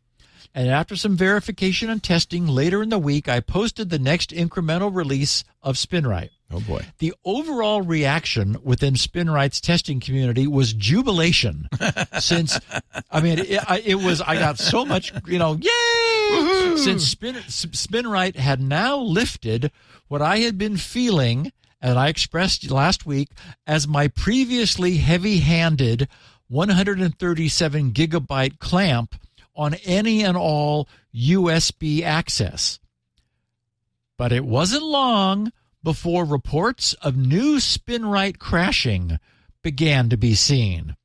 And 0.55 0.69
after 0.69 0.95
some 0.95 1.17
verification 1.17 1.89
and 1.89 2.01
testing 2.03 2.47
later 2.47 2.83
in 2.83 2.89
the 2.89 2.99
week, 2.99 3.27
I 3.27 3.39
posted 3.39 3.89
the 3.89 3.97
next 3.99 4.29
incremental 4.29 4.93
release 4.95 5.43
of 5.63 5.75
SpinRite. 5.75 6.29
Oh 6.51 6.59
boy. 6.59 6.85
The 6.99 7.15
overall 7.25 7.81
reaction 7.81 8.57
within 8.63 8.93
SpinRite's 8.93 9.59
testing 9.59 9.99
community 9.99 10.45
was 10.45 10.73
jubilation. 10.73 11.67
since, 12.19 12.59
I 13.09 13.21
mean, 13.21 13.39
it, 13.39 13.69
I- 13.69 13.81
it 13.83 13.95
was, 13.95 14.21
I 14.21 14.35
got 14.35 14.59
so 14.59 14.85
much, 14.85 15.11
you 15.25 15.39
know, 15.39 15.55
yay! 15.59 16.77
Since 16.77 17.07
Spin, 17.07 17.35
SpinRite 17.35 18.35
had 18.35 18.61
now 18.61 18.97
lifted 18.97 19.71
what 20.07 20.21
I 20.21 20.37
had 20.39 20.57
been 20.59 20.77
feeling, 20.77 21.51
and 21.81 21.97
I 21.97 22.07
expressed 22.09 22.69
last 22.69 23.05
week, 23.05 23.29
as 23.65 23.87
my 23.87 24.07
previously 24.07 24.97
heavy 24.97 25.39
handed 25.39 26.07
137 26.49 27.91
gigabyte 27.93 28.59
clamp 28.59 29.15
on 29.55 29.75
any 29.85 30.23
and 30.23 30.37
all 30.37 30.87
USB 31.13 32.01
access. 32.01 32.79
But 34.17 34.31
it 34.31 34.45
wasn't 34.45 34.83
long 34.83 35.51
before 35.83 36.25
reports 36.25 36.93
of 37.01 37.17
new 37.17 37.57
SpinRite 37.57 38.39
crashing 38.39 39.19
began 39.61 40.09
to 40.09 40.17
be 40.17 40.35
seen. 40.35 40.95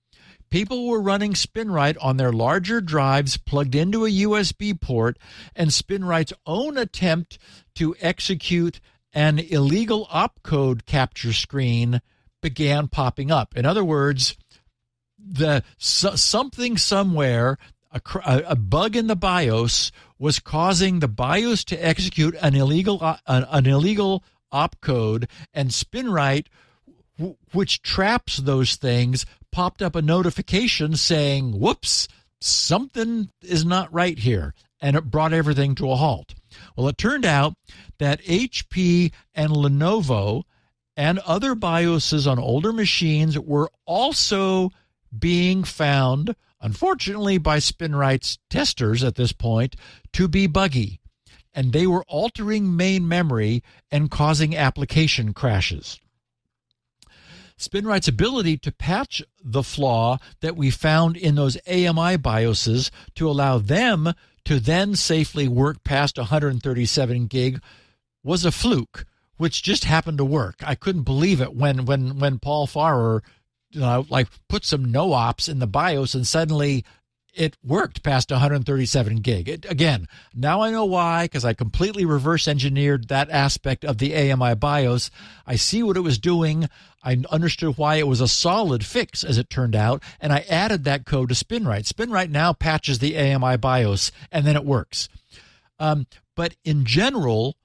people 0.51 0.89
were 0.89 1.01
running 1.01 1.35
SpinRite 1.35 1.97
on 2.01 2.17
their 2.17 2.33
larger 2.33 2.81
drives 2.81 3.37
plugged 3.37 3.75
into 3.75 4.07
a 4.07 4.11
USB 4.11 4.79
port, 4.81 5.19
and 5.55 5.71
SpinRite's 5.71 6.33
own 6.47 6.79
attempt 6.79 7.39
to 7.75 7.95
execute 8.01 8.81
an 9.13 9.39
illegal 9.39 10.07
opcode 10.07 10.87
capture 10.87 11.33
screen 11.33 12.01
began 12.41 12.89
popping 12.89 13.31
up. 13.31 13.57
In 13.57 13.67
other 13.67 13.85
words, 13.85 14.37
the 15.19 15.63
so, 15.77 16.15
something 16.15 16.77
somewhere 16.77 17.59
a, 17.93 18.43
a, 18.49 18.57
bug 18.57 18.97
in 18.97 19.07
the 19.07 19.17
BIOS 19.17 19.91
was 20.19 20.39
causing 20.39 20.99
the 20.99 21.09
BIOS 21.09 21.65
to 21.65 21.77
execute 21.77 22.35
an 22.41 22.55
illegal 22.55 22.99
uh, 23.01 23.17
an, 23.27 23.47
an 23.51 23.67
illegal 23.67 24.23
opcode, 24.53 25.29
and 25.55 25.71
SpinRite, 25.71 26.47
w- 27.17 27.37
which 27.53 27.83
traps 27.83 28.39
those 28.39 28.77
things, 28.77 29.25
popped 29.53 29.83
up 29.83 29.95
a 29.95 30.03
notification 30.03 30.97
saying, 30.97 31.59
"Whoops, 31.59 32.09
something 32.41 33.31
is 33.43 33.65
not 33.65 33.93
right 33.93 34.19
here," 34.19 34.55
and 34.81 34.97
it 34.97 35.11
brought 35.11 35.33
everything 35.33 35.75
to 35.77 35.91
a 35.91 35.97
halt. 35.97 36.35
Well, 36.77 36.89
it 36.89 36.99
turned 36.99 37.25
out 37.25 37.55
that 37.99 38.23
HP 38.23 39.13
and 39.35 39.53
Lenovo 39.53 40.45
and 40.97 41.21
other 41.21 41.55
BIOSes 41.55 42.31
on 42.31 42.39
older 42.39 42.73
machines 42.73 43.39
were 43.39 43.71
also 43.87 44.71
being 45.17 45.65
found, 45.65 46.35
unfortunately 46.61 47.39
by 47.39 47.59
SpinRite's 47.59 48.39
testers 48.51 49.05
at 49.05 49.15
this 49.15 49.33
point, 49.33 49.77
to 50.13 50.29
be 50.29 50.47
buggy. 50.47 51.01
And 51.55 51.73
they 51.73 51.87
were 51.87 52.05
altering 52.07 52.77
main 52.77 53.09
memory 53.09 53.63
and 53.91 54.11
causing 54.11 54.57
application 54.57 55.33
crashes. 55.33 56.01
SpinRite's 57.59 58.07
ability 58.09 58.57
to 58.59 58.73
patch 58.73 59.23
the 59.43 59.65
flaw 59.65 60.19
that 60.41 60.57
we 60.57 60.71
found 60.71 61.17
in 61.17 61.35
those 61.35 61.57
AMI 61.67 62.17
BIOSes 62.17 62.91
to 63.17 63.29
allow 63.29 63.59
them 63.59 64.15
to 64.45 64.61
then 64.61 64.95
safely 64.95 65.49
work 65.49 65.83
past 65.83 66.17
137 66.17 67.27
gig 67.27 67.61
was 68.23 68.45
a 68.45 68.53
fluke, 68.53 69.05
which 69.37 69.63
just 69.63 69.85
happened 69.85 70.19
to 70.19 70.25
work. 70.25 70.57
I 70.63 70.75
couldn't 70.75 71.03
believe 71.03 71.41
it 71.41 71.55
when 71.55 71.85
when 71.85 72.19
when 72.19 72.39
Paul 72.39 72.67
Farrer 72.67 73.23
you 73.71 73.81
know, 73.81 74.07
like 74.09 74.29
put 74.49 74.65
some 74.65 74.91
no 74.91 75.13
ops 75.13 75.49
in 75.49 75.59
the 75.59 75.67
BIOS 75.67 76.15
and 76.15 76.27
suddenly 76.27 76.85
it 77.35 77.57
worked 77.63 78.03
past 78.03 78.31
137 78.31 79.19
gig. 79.19 79.49
It, 79.49 79.71
again, 79.71 80.09
now 80.35 80.61
I 80.61 80.71
know 80.71 80.85
why 80.85 81.25
because 81.25 81.45
I 81.45 81.53
completely 81.53 82.05
reverse 82.05 82.49
engineered 82.49 83.09
that 83.09 83.31
aspect 83.31 83.85
of 83.85 83.99
the 83.99 84.15
AMI 84.17 84.55
BIOS. 84.57 85.11
I 85.47 85.57
see 85.57 85.83
what 85.83 85.97
it 85.97 86.01
was 86.01 86.19
doing. 86.19 86.69
I 87.03 87.23
understood 87.31 87.79
why 87.79 87.97
it 87.97 88.09
was 88.09 88.21
a 88.21 88.29
solid 88.29 88.85
fix, 88.85 89.23
as 89.23 89.39
it 89.39 89.49
turned 89.49 89.77
out, 89.77 90.03
and 90.21 90.33
I 90.33 90.45
added 90.49 90.85
that 90.85 91.07
code 91.07 91.29
to 91.29 91.35
SpinRite. 91.35 91.91
SpinRite 91.91 92.31
now 92.31 92.53
patches 92.53 92.99
the 92.99 93.17
AMI 93.17 93.57
BIOS, 93.57 94.11
and 94.33 94.45
then 94.45 94.57
it 94.57 94.65
works. 94.65 95.09
Um, 95.79 96.07
but 96.35 96.57
in 96.65 96.85
general, 96.85 97.57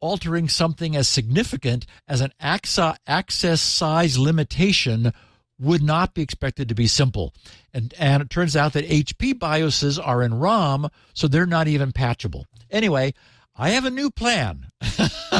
altering 0.00 0.50
something 0.50 0.94
as 0.94 1.08
significant 1.08 1.86
as 2.06 2.20
an 2.20 2.32
access 2.38 3.60
size 3.62 4.18
limitation 4.18 5.14
would 5.58 5.82
not 5.82 6.14
be 6.14 6.22
expected 6.22 6.68
to 6.68 6.74
be 6.74 6.86
simple. 6.86 7.32
And, 7.72 7.94
and 7.98 8.22
it 8.22 8.30
turns 8.30 8.56
out 8.56 8.72
that 8.72 8.88
HP 8.88 9.34
BIOSes 9.34 10.04
are 10.04 10.22
in 10.22 10.34
ROM, 10.34 10.88
so 11.12 11.28
they're 11.28 11.46
not 11.46 11.68
even 11.68 11.92
patchable. 11.92 12.46
Anyway, 12.70 13.14
I 13.56 13.70
have 13.70 13.84
a 13.84 13.90
new 13.90 14.10
plan, 14.10 14.66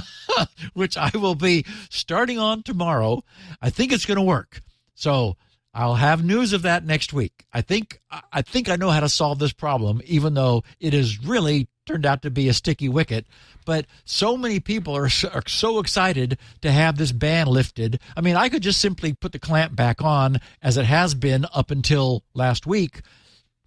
which 0.72 0.96
I 0.96 1.10
will 1.14 1.34
be 1.34 1.64
starting 1.90 2.38
on 2.38 2.62
tomorrow. 2.62 3.22
I 3.60 3.70
think 3.70 3.92
it's 3.92 4.06
going 4.06 4.18
to 4.18 4.22
work. 4.22 4.60
So 4.94 5.36
I'll 5.74 5.96
have 5.96 6.24
news 6.24 6.52
of 6.52 6.62
that 6.62 6.84
next 6.84 7.12
week. 7.12 7.44
I 7.52 7.60
think 7.60 8.00
I 8.32 8.42
think 8.42 8.68
I 8.68 8.76
know 8.76 8.90
how 8.90 9.00
to 9.00 9.08
solve 9.08 9.40
this 9.40 9.52
problem, 9.52 10.00
even 10.04 10.34
though 10.34 10.62
it 10.78 10.94
is 10.94 11.24
really 11.24 11.68
turned 11.86 12.06
out 12.06 12.22
to 12.22 12.30
be 12.30 12.48
a 12.48 12.54
sticky 12.54 12.88
wicket. 12.88 13.26
But 13.64 13.86
so 14.04 14.36
many 14.36 14.60
people 14.60 14.96
are 14.96 15.08
so, 15.08 15.28
are 15.28 15.42
so 15.46 15.78
excited 15.78 16.38
to 16.62 16.70
have 16.70 16.96
this 16.96 17.12
ban 17.12 17.46
lifted. 17.46 18.00
I 18.16 18.20
mean, 18.20 18.36
I 18.36 18.48
could 18.48 18.62
just 18.62 18.80
simply 18.80 19.12
put 19.12 19.32
the 19.32 19.38
clamp 19.38 19.74
back 19.74 20.02
on 20.02 20.40
as 20.62 20.76
it 20.76 20.84
has 20.84 21.14
been 21.14 21.46
up 21.54 21.70
until 21.70 22.22
last 22.34 22.66
week, 22.66 23.00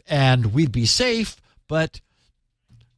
and 0.07 0.53
we'd 0.53 0.71
be 0.71 0.85
safe. 0.85 1.37
But 1.67 2.01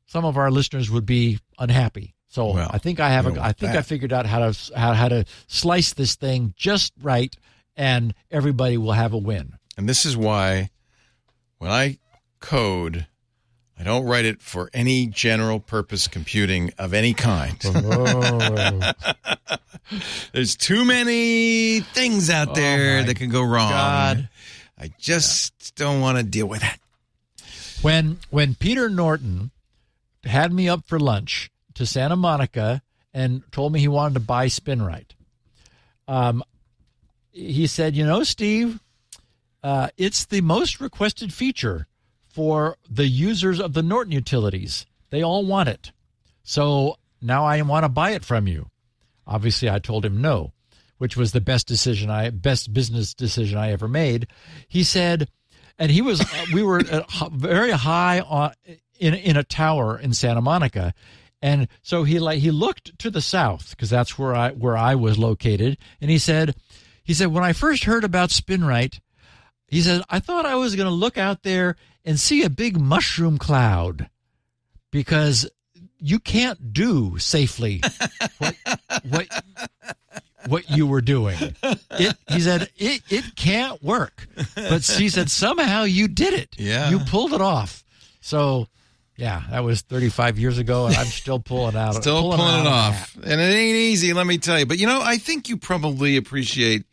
some 0.07 0.25
of 0.25 0.37
our 0.37 0.51
listeners 0.51 0.89
would 0.91 1.05
be 1.05 1.39
unhappy. 1.57 2.15
So 2.27 2.53
well, 2.53 2.69
I 2.71 2.77
think 2.77 2.99
I 2.99 3.09
have 3.09 3.25
a, 3.25 3.41
I 3.41 3.53
think 3.53 3.73
that. 3.73 3.79
I 3.79 3.81
figured 3.81 4.13
out 4.13 4.27
how 4.27 4.51
to 4.51 4.77
how, 4.77 4.93
how 4.93 5.07
to 5.09 5.25
slice 5.47 5.93
this 5.93 6.15
thing 6.15 6.53
just 6.55 6.93
right 7.01 7.35
and 7.75 8.13
everybody 8.29 8.77
will 8.77 8.91
have 8.91 9.13
a 9.13 9.17
win. 9.17 9.53
And 9.77 9.89
this 9.89 10.05
is 10.05 10.15
why 10.15 10.69
when 11.57 11.71
I 11.71 11.97
code, 12.39 13.07
I 13.79 13.83
don't 13.83 14.03
write 14.03 14.25
it 14.25 14.41
for 14.41 14.69
any 14.73 15.07
general 15.07 15.61
purpose 15.61 16.09
computing 16.09 16.73
of 16.77 16.93
any 16.93 17.13
kind. 17.13 17.57
Oh. 17.63 18.91
There's 20.33 20.57
too 20.57 20.83
many 20.83 21.79
things 21.79 22.29
out 22.29 22.49
oh 22.49 22.53
there 22.55 22.99
oh 22.99 23.03
that 23.03 23.15
can 23.15 23.29
go 23.29 23.41
wrong. 23.41 23.71
God. 23.71 24.29
I 24.77 24.91
just 24.99 25.53
yeah. 25.77 25.85
don't 25.85 26.01
want 26.01 26.17
to 26.17 26.23
deal 26.25 26.45
with 26.45 26.59
that. 26.59 26.79
When 27.81 28.19
when 28.29 28.55
Peter 28.55 28.89
Norton 28.89 29.51
had 30.25 30.51
me 30.51 30.67
up 30.67 30.85
for 30.85 30.99
lunch 30.99 31.49
to 31.75 31.85
Santa 31.85 32.17
Monica 32.17 32.81
and 33.13 33.49
told 33.53 33.71
me 33.71 33.79
he 33.79 33.87
wanted 33.87 34.15
to 34.15 34.19
buy 34.19 34.47
SpinRite, 34.47 35.11
um, 36.05 36.43
he 37.31 37.65
said, 37.65 37.95
"You 37.95 38.05
know, 38.05 38.23
Steve, 38.23 38.81
uh, 39.63 39.87
it's 39.95 40.25
the 40.25 40.41
most 40.41 40.81
requested 40.81 41.33
feature 41.33 41.87
for 42.39 42.77
the 42.89 43.05
users 43.05 43.59
of 43.59 43.73
the 43.73 43.83
Norton 43.83 44.13
utilities. 44.13 44.85
They 45.09 45.21
all 45.21 45.45
want 45.45 45.67
it. 45.67 45.91
So 46.41 46.95
now 47.21 47.43
I 47.43 47.61
want 47.63 47.83
to 47.83 47.89
buy 47.89 48.11
it 48.11 48.23
from 48.23 48.47
you." 48.47 48.69
Obviously, 49.27 49.69
I 49.69 49.79
told 49.79 50.05
him 50.05 50.21
no, 50.21 50.53
which 50.99 51.17
was 51.17 51.33
the 51.33 51.41
best 51.41 51.67
decision 51.67 52.09
I 52.09 52.29
best 52.29 52.73
business 52.73 53.13
decision 53.13 53.57
I 53.57 53.73
ever 53.73 53.89
made. 53.89 54.27
He 54.69 54.85
said, 54.85 55.27
and 55.77 55.91
he 55.91 56.01
was 56.01 56.21
uh, 56.21 56.45
we 56.53 56.63
were 56.63 56.81
very 57.33 57.71
high 57.71 58.21
on 58.21 58.53
in 58.97 59.15
in 59.15 59.35
a 59.35 59.43
tower 59.43 59.99
in 59.99 60.13
Santa 60.13 60.39
Monica. 60.39 60.93
And 61.41 61.67
so 61.81 62.05
he 62.05 62.19
like 62.19 62.39
he 62.39 62.51
looked 62.51 62.97
to 62.99 63.11
the 63.11 63.21
south 63.21 63.71
because 63.71 63.89
that's 63.89 64.17
where 64.17 64.33
I 64.33 64.51
where 64.51 64.77
I 64.77 64.95
was 64.95 65.17
located, 65.17 65.77
and 65.99 66.09
he 66.09 66.17
said, 66.17 66.55
he 67.03 67.13
said, 67.13 67.33
when 67.33 67.43
I 67.43 67.51
first 67.51 67.83
heard 67.83 68.05
about 68.05 68.29
SpinRite, 68.29 69.01
he 69.69 69.81
said, 69.81 70.01
I 70.09 70.19
thought 70.19 70.45
I 70.45 70.55
was 70.55 70.75
going 70.75 70.87
to 70.87 70.93
look 70.93 71.17
out 71.17 71.43
there 71.43 71.75
and 72.05 72.19
see 72.19 72.43
a 72.43 72.49
big 72.49 72.79
mushroom 72.79 73.37
cloud 73.37 74.09
because 74.91 75.49
you 75.99 76.19
can't 76.19 76.73
do 76.73 77.17
safely 77.17 77.81
what, 78.37 78.55
what, 79.09 79.27
what 80.47 80.69
you 80.69 80.87
were 80.87 81.01
doing. 81.01 81.37
It, 81.91 82.15
he 82.29 82.39
said, 82.39 82.69
it, 82.77 83.01
it 83.09 83.35
can't 83.35 83.83
work. 83.83 84.27
But 84.55 84.85
he 84.85 85.09
said, 85.09 85.29
somehow 85.29 85.83
you 85.83 86.07
did 86.07 86.33
it. 86.33 86.55
Yeah. 86.57 86.89
You 86.89 86.99
pulled 86.99 87.33
it 87.33 87.41
off. 87.41 87.83
So 88.21 88.67
yeah, 89.19 89.43
that 89.51 89.65
was 89.65 89.81
35 89.81 90.39
years 90.39 90.59
ago, 90.59 90.85
and 90.85 90.95
I'm 90.95 91.05
still 91.05 91.39
pulling 91.39 91.75
out. 91.75 91.95
still 91.95 92.21
pulling, 92.21 92.37
pulling 92.37 92.61
it 92.61 92.67
off, 92.67 93.17
and 93.17 93.41
it 93.41 93.53
ain't 93.53 93.75
easy. 93.75 94.13
Let 94.13 94.25
me 94.25 94.37
tell 94.37 94.57
you. 94.57 94.65
But 94.65 94.77
you 94.77 94.87
know, 94.87 95.01
I 95.03 95.17
think 95.17 95.49
you 95.49 95.57
probably 95.57 96.15
appreciate 96.15 96.85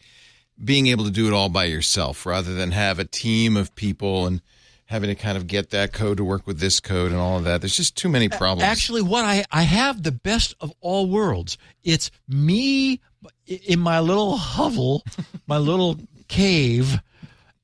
being 0.63 0.87
able 0.87 1.05
to 1.05 1.11
do 1.11 1.27
it 1.27 1.33
all 1.33 1.49
by 1.49 1.65
yourself 1.65 2.25
rather 2.27 2.55
than 2.55 2.71
have 2.71 2.99
a 2.99 3.05
team 3.05 3.57
of 3.57 3.75
people 3.75 4.27
and 4.27 4.41
having 4.87 5.09
to 5.09 5.15
kind 5.15 5.37
of 5.37 5.47
get 5.47 5.71
that 5.71 5.93
code 5.93 6.17
to 6.17 6.25
work 6.25 6.47
with 6.47 6.61
this 6.61 6.81
code 6.81 7.11
and 7.11 7.21
all 7.21 7.39
of 7.39 7.45
that. 7.45 7.61
There's 7.61 7.77
just 7.77 7.97
too 7.97 8.09
many 8.09 8.29
problems. 8.29 8.63
Actually, 8.63 9.03
what 9.03 9.25
I 9.25 9.45
I 9.51 9.63
have 9.63 10.03
the 10.03 10.13
best 10.13 10.55
of 10.61 10.73
all 10.81 11.09
worlds. 11.09 11.59
It's 11.85 12.11
me 12.29 13.01
in 13.47 13.81
my 13.81 14.01
little 14.01 14.37
hovel, 14.37 15.05
my 15.47 15.59
little 15.59 15.97
cave, 16.29 17.01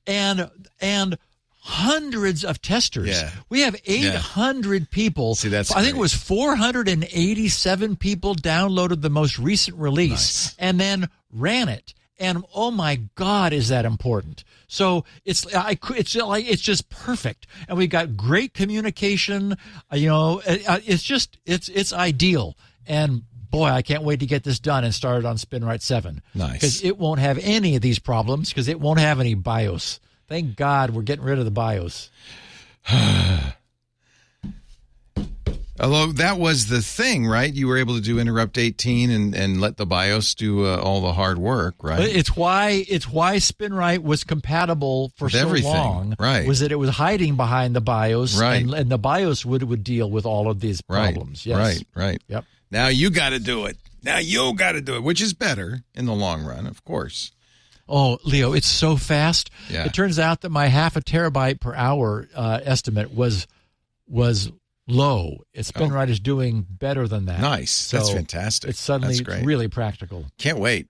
and 0.07 0.51
and 0.81 1.17
hundreds 1.65 2.45
of 2.45 2.61
testers. 2.61 3.09
Yeah. 3.09 3.31
We 3.49 3.61
have 3.61 3.77
800 3.87 4.81
yeah. 4.81 4.87
people. 4.91 5.37
See, 5.37 5.49
that's 5.49 5.71
I 5.71 5.75
great. 5.75 5.85
think 5.85 5.97
it 5.97 6.01
was 6.01 6.13
487 6.13 7.97
people 7.97 8.35
downloaded 8.35 9.01
the 9.01 9.11
most 9.11 9.39
recent 9.39 9.77
release 9.79 10.11
nice. 10.11 10.57
and 10.59 10.81
then 10.81 11.09
ran 11.31 11.69
it. 11.69 11.95
And 12.23 12.45
oh 12.55 12.71
my 12.71 13.01
God, 13.17 13.53
is 13.53 13.69
that 13.69 13.85
important? 13.85 14.45
So 14.69 15.05
it's 15.25 15.45
I 15.53 15.77
it's 15.97 16.15
like 16.15 16.49
it's 16.49 16.63
just 16.63 16.89
perfect, 16.89 17.49
and 17.69 17.77
we 17.77 17.89
got 17.89 18.17
great 18.17 18.55
communication. 18.55 19.57
Uh, 19.93 19.97
you 19.97 20.09
know, 20.09 20.41
uh, 20.47 20.59
uh, 20.69 20.79
it's 20.87 21.03
just 21.03 21.39
it's 21.45 21.69
it's 21.69 21.93
ideal. 21.93 22.57
And 22.87 23.23
boy, 23.51 23.67
I 23.67 23.83
can't 23.83 24.05
wait 24.05 24.21
to 24.21 24.27
get 24.27 24.45
this 24.45 24.61
done 24.61 24.85
and 24.85 24.95
started 24.95 25.27
on 25.27 25.35
SpinRite 25.35 25.83
Seven. 25.83 26.23
Nice, 26.33 26.53
because 26.53 26.85
it 26.85 26.97
won't 26.97 27.19
have 27.19 27.39
any 27.39 27.75
of 27.75 27.83
these 27.83 27.99
problems 27.99 28.51
because 28.51 28.69
it 28.69 28.79
won't 28.79 29.01
have 29.01 29.19
any 29.19 29.35
BIOS. 29.35 29.99
Thank 30.29 30.55
God 30.55 30.91
we're 30.91 31.03
getting 31.03 31.25
rid 31.25 31.41
of 31.41 31.45
the 31.45 31.51
BIOS. 31.51 32.09
Although 35.83 36.13
that 36.13 36.39
was 36.39 36.69
the 36.69 36.81
thing, 36.81 37.27
right? 37.27 37.53
You 37.53 37.67
were 37.67 37.77
able 37.77 37.97
to 37.97 38.01
do 38.01 38.21
interrupt 38.21 38.57
18 38.57 39.11
and, 39.11 39.35
and 39.35 39.61
let 39.61 39.77
the 39.77 39.85
BIOS 39.85 40.35
do 40.37 40.65
uh, 40.65 40.77
all 40.77 41.01
the 41.01 41.13
hard 41.13 41.39
work, 41.39 41.75
right? 41.83 42.01
It's 42.01 42.37
why 42.37 42.85
it's 42.89 43.09
why 43.09 43.37
SpinRite 43.37 44.03
was 44.03 44.23
compatible 44.23 45.11
for 45.17 45.25
With 45.25 45.33
so 45.33 45.41
everything, 45.41 45.73
long. 45.73 46.15
right. 46.21 46.47
Was 46.47 46.61
that 46.61 46.71
it 46.71 46.77
was 46.77 46.91
hiding 46.91 47.35
behind 47.37 47.75
the 47.75 47.81
BIOS, 47.81 48.39
Right. 48.41 48.63
And, 48.63 48.73
and 48.73 48.91
the 48.91 48.99
BIOS 48.99 49.45
would 49.45 49.65
would 49.65 49.83
deal 49.83 50.09
with 50.09 50.25
all 50.25 50.49
of 50.49 50.61
these 50.61 50.81
right, 50.89 51.13
problems. 51.15 51.45
Yes. 51.45 51.59
right, 51.59 51.87
right. 51.97 52.23
Yep. 52.29 52.45
Now 52.71 52.87
you 52.87 53.11
got 53.11 53.31
to 53.31 53.41
do 53.41 53.67
it. 53.67 53.77
Now 54.05 54.19
you 54.19 54.55
got 54.55 54.73
to 54.73 54.81
do 54.81 54.95
it, 54.97 55.03
which 55.03 55.21
is 55.21 55.33
better 55.35 55.83
in 55.95 56.07
the 56.07 56.15
long 56.15 56.45
run, 56.45 56.67
of 56.67 56.85
course. 56.85 57.33
Oh, 57.89 58.19
Leo, 58.25 58.53
it's 58.53 58.69
so 58.69 58.97
fast. 58.97 59.51
Yeah. 59.69 59.85
It 59.85 59.93
turns 59.93 60.19
out 60.19 60.43
that 60.43 60.51
my 60.51 60.67
half 60.69 60.97
a 60.97 61.01
terabyte 61.01 61.61
per 61.61 61.75
hour 61.75 62.29
uh, 62.35 62.61
estimate 62.63 63.13
was 63.13 63.47
was 64.07 64.51
low. 64.93 65.39
It's 65.53 65.73
SpinRite 65.73 66.09
is 66.09 66.21
doing 66.21 66.67
better 66.69 67.09
than 67.09 67.27
that. 67.27 67.41
Oh. 67.41 67.43
Nice. 67.43 67.91
That's 67.91 68.11
fantastic. 68.11 68.71
It's 68.71 68.81
suddenly 68.81 69.21
great. 69.21 69.45
really 69.45 69.69
practical. 69.69 70.27
Can't 70.39 70.59
wait. 70.59 70.89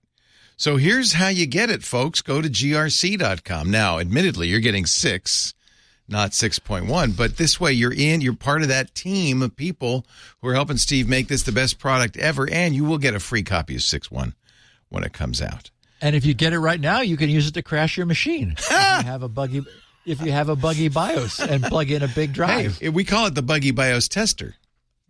So 0.57 0.77
here's 0.77 1.15
how 1.15 1.29
you 1.29 1.47
get 1.47 1.71
it, 1.71 1.83
folks. 1.83 2.21
Go 2.21 2.41
to 2.41 2.49
grc.com. 2.49 3.71
Now, 3.71 3.99
admittedly, 3.99 4.49
you're 4.49 4.61
getting 4.61 4.87
six, 4.87 5.55
not 6.07 6.31
6.1, 6.31 7.17
but 7.17 7.37
this 7.37 7.59
way 7.59 7.73
you're 7.73 7.93
in, 7.93 8.21
you're 8.21 8.35
part 8.35 8.63
of 8.63 8.69
that 8.69 8.95
team 8.95 9.43
of 9.43 9.57
people 9.57 10.07
who 10.41 10.49
are 10.49 10.55
helping 10.55 10.77
Steve 10.77 11.09
make 11.09 11.29
this 11.29 11.43
the 11.43 11.53
best 11.53 11.79
product 11.79 12.17
ever, 12.17 12.49
and 12.51 12.75
you 12.75 12.85
will 12.85 12.99
get 12.99 13.15
a 13.15 13.21
free 13.21 13.43
copy 13.43 13.75
of 13.75 13.81
6.1 13.81 14.35
when 14.89 15.05
it 15.05 15.13
comes 15.13 15.41
out. 15.41 15.71
And 16.01 16.15
if 16.17 16.27
you 16.27 16.35
get 16.35 16.53
it 16.53 16.59
right 16.59 16.81
now, 16.81 17.01
you 17.01 17.17
can 17.17 17.31
use 17.31 17.49
it 17.49 17.55
to 17.55 17.63
crash 17.63 17.97
your 17.97 18.07
machine. 18.07 18.57
you 18.71 18.77
have 18.77 19.23
a 19.23 19.29
buggy, 19.29 19.65
if 20.07 20.21
you 20.21 20.33
have 20.33 20.49
a 20.49 20.57
buggy 20.57 20.89
BIOS 20.89 21.41
and 21.41 21.63
plug 21.63 21.91
in 21.91 22.03
a 22.03 22.09
big 22.09 22.33
drive. 22.33 22.79
Hey, 22.79 22.89
we 22.89 23.05
call 23.05 23.27
it 23.27 23.35
the 23.35 23.43
Buggy 23.43 23.71
BIOS 23.71 24.09
tester. 24.09 24.57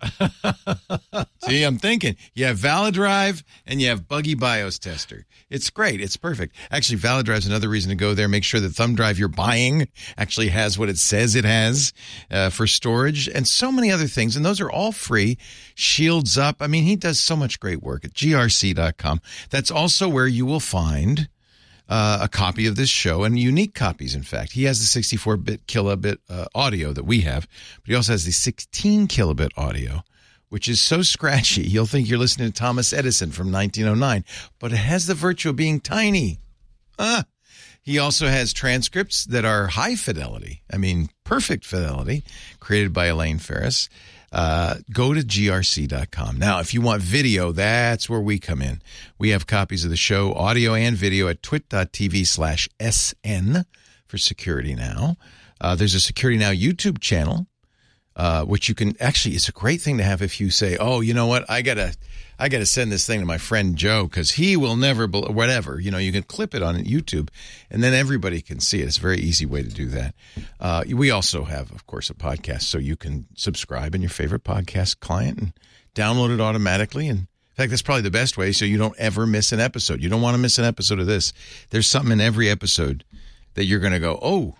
See, 1.44 1.62
I'm 1.62 1.78
thinking 1.78 2.16
you 2.35 2.44
have 2.47 2.59
ValiDrive 2.59 3.43
and 3.66 3.81
you 3.81 3.89
have 3.89 4.09
Buggy 4.09 4.35
BIOS 4.35 4.78
tester. 4.78 5.27
It's 5.48 5.70
great. 5.70 6.01
It's 6.01 6.16
perfect. 6.16 6.56
Actually, 6.70 6.98
ValiDrive 6.98 7.39
is 7.39 7.47
another 7.47 7.69
reason 7.69 7.90
to 7.90 7.94
go 7.94 8.14
there. 8.14 8.28
Make 8.28 8.44
sure 8.44 8.60
the 8.60 8.69
thumb 8.69 8.94
drive 8.94 9.19
you're 9.19 9.28
buying 9.28 9.89
actually 10.16 10.48
has 10.48 10.78
what 10.78 10.89
it 10.89 10.98
says 10.98 11.36
it 11.36 11.44
has 11.44 11.93
uh, 12.31 12.51
for 12.51 12.66
storage 12.66 13.28
and 13.28 13.47
so 13.47 13.70
many 13.70 13.90
other 13.90 14.06
things. 14.06 14.36
And 14.36 14.44
those 14.44 14.60
are 14.60 14.70
all 14.70 14.93
free. 14.93 15.39
Shields 15.74 16.36
up. 16.36 16.56
I 16.60 16.66
mean, 16.66 16.85
he 16.85 16.97
does 16.97 17.20
so 17.20 17.36
much 17.36 17.60
great 17.60 17.82
work 17.82 18.05
at 18.05 18.12
grc.com. 18.12 19.20
That's 19.51 19.70
also 19.70 20.09
where 20.09 20.27
you 20.27 20.47
will 20.47 20.60
find 20.60 21.28
uh, 21.88 22.20
a 22.22 22.28
copy 22.28 22.66
of 22.66 22.76
this 22.76 22.88
show 22.88 23.24
and 23.24 23.38
unique 23.38 23.74
copies. 23.74 24.14
In 24.14 24.22
fact, 24.22 24.52
he 24.52 24.64
has 24.64 24.80
the 24.80 24.86
64 24.86 25.36
bit 25.38 25.66
kilobit 25.66 26.18
uh, 26.28 26.46
audio 26.54 26.92
that 26.92 27.04
we 27.04 27.20
have, 27.20 27.46
but 27.82 27.90
he 27.90 27.94
also 27.94 28.12
has 28.12 28.24
the 28.24 28.32
16 28.32 29.09
kilobit 29.09 29.50
audio, 29.56 30.02
which 30.48 30.68
is 30.68 30.80
so 30.80 31.02
scratchy 31.02 31.62
you'll 31.68 31.86
think 31.86 32.09
you're 32.09 32.18
listening 32.18 32.48
to 32.50 32.59
Thomas 32.59 32.92
Edison 32.92 33.30
from 33.30 33.52
1909, 33.52 34.24
but 34.59 34.72
it 34.72 34.76
has 34.76 35.06
the 35.06 35.14
virtue 35.14 35.50
of 35.50 35.56
being 35.56 35.80
tiny. 35.80 36.38
Ah. 36.98 37.24
He 37.84 37.98
also 37.98 38.28
has 38.28 38.52
transcripts 38.52 39.24
that 39.24 39.44
are 39.44 39.66
high 39.66 39.96
fidelity. 39.96 40.62
I 40.72 40.76
mean, 40.76 41.09
perfect 41.24 41.64
fidelity, 41.64 42.22
created 42.60 42.92
by 42.92 43.06
Elaine 43.06 43.38
Farris. 43.38 43.88
Uh, 44.32 44.76
go 44.90 45.12
to 45.12 45.20
grc.com. 45.20 46.38
Now, 46.38 46.60
if 46.60 46.72
you 46.72 46.80
want 46.80 47.02
video, 47.02 47.52
that's 47.52 48.09
where 48.09 48.20
we 48.20 48.38
come 48.38 48.62
in. 48.62 48.80
We 49.18 49.28
have 49.30 49.46
copies 49.46 49.84
of 49.84 49.90
the 49.90 49.96
show, 49.96 50.32
audio 50.32 50.74
and 50.74 50.96
video 50.96 51.28
at 51.28 51.42
twit.tv 51.42 52.26
slash 52.26 52.68
SN 52.80 53.66
for 54.06 54.16
Security 54.16 54.74
Now. 54.74 55.16
Uh, 55.60 55.76
there's 55.76 55.94
a 55.94 56.00
Security 56.00 56.38
Now 56.38 56.50
YouTube 56.50 56.98
channel, 56.98 57.46
uh, 58.16 58.44
which 58.44 58.68
you 58.68 58.74
can 58.74 58.94
actually, 59.01 59.34
it's 59.34 59.48
a 59.48 59.52
great 59.52 59.80
thing 59.80 59.98
to 59.98 60.05
have 60.05 60.22
if 60.22 60.40
you 60.40 60.51
say, 60.51 60.76
oh, 60.78 61.01
you 61.01 61.14
know 61.14 61.26
what, 61.26 61.48
I 61.51 61.62
gotta, 61.62 61.94
I 62.39 62.48
gotta 62.48 62.66
send 62.66 62.93
this 62.93 63.06
thing 63.06 63.20
to 63.20 63.26
my 63.26 63.39
friend 63.39 63.76
Joe 63.76 64.05
because 64.05 64.32
he 64.32 64.56
will 64.56 64.76
never, 64.76 65.06
bel 65.06 65.32
whatever. 65.32 65.80
You 65.80 65.90
know, 65.90 65.98
you 65.98 66.12
can 66.12 66.22
clip 66.22 66.55
it 66.55 66.62
on 66.62 66.76
YouTube 66.76 67.28
and 67.70 67.82
then 67.82 67.94
everybody 67.94 68.40
can 68.43 68.60
see 68.60 68.80
it. 68.80 68.86
It's 68.86 68.98
a 68.98 69.01
very 69.01 69.18
easy 69.18 69.47
way 69.47 69.62
to 69.62 69.68
do 69.68 69.86
that. 69.89 70.14
Uh, 70.60 70.84
we 70.93 71.10
also 71.10 71.44
have, 71.44 71.72
of 71.72 71.86
course, 71.86 72.10
a 72.10 72.14
podcast 72.14 72.62
so 72.62 72.78
you 72.78 72.97
can 72.97 73.26
subscribe 73.34 73.94
in 73.94 74.02
your 74.02 74.10
favorite 74.10 74.44
podcast 74.44 75.01
client 75.01 75.39
and 75.39 75.52
download 75.94 76.34
it 76.34 76.40
automatically. 76.40 77.09
And 77.09 77.20
in 77.20 77.56
fact, 77.56 77.70
that's 77.70 77.82
probably 77.82 78.02
the 78.02 78.10
best 78.10 78.36
way 78.36 78.52
so 78.52 78.64
you 78.64 78.78
don't 78.78 78.98
ever 78.98 79.26
miss 79.26 79.52
an 79.52 79.60
episode. 79.60 80.02
You 80.02 80.09
don't 80.09 80.22
want 80.22 80.34
to 80.34 80.39
miss 80.40 80.59
an 80.59 80.64
episode 80.64 80.98
of 80.98 81.06
this. 81.06 81.32
There's 81.70 81.86
something 81.86 82.12
in 82.12 82.20
every 82.20 82.48
episode 82.48 83.05
that 83.55 83.64
you're 83.64 83.80
going 83.80 83.93
to 83.93 83.98
go, 83.98 84.18
oh, 84.22 84.56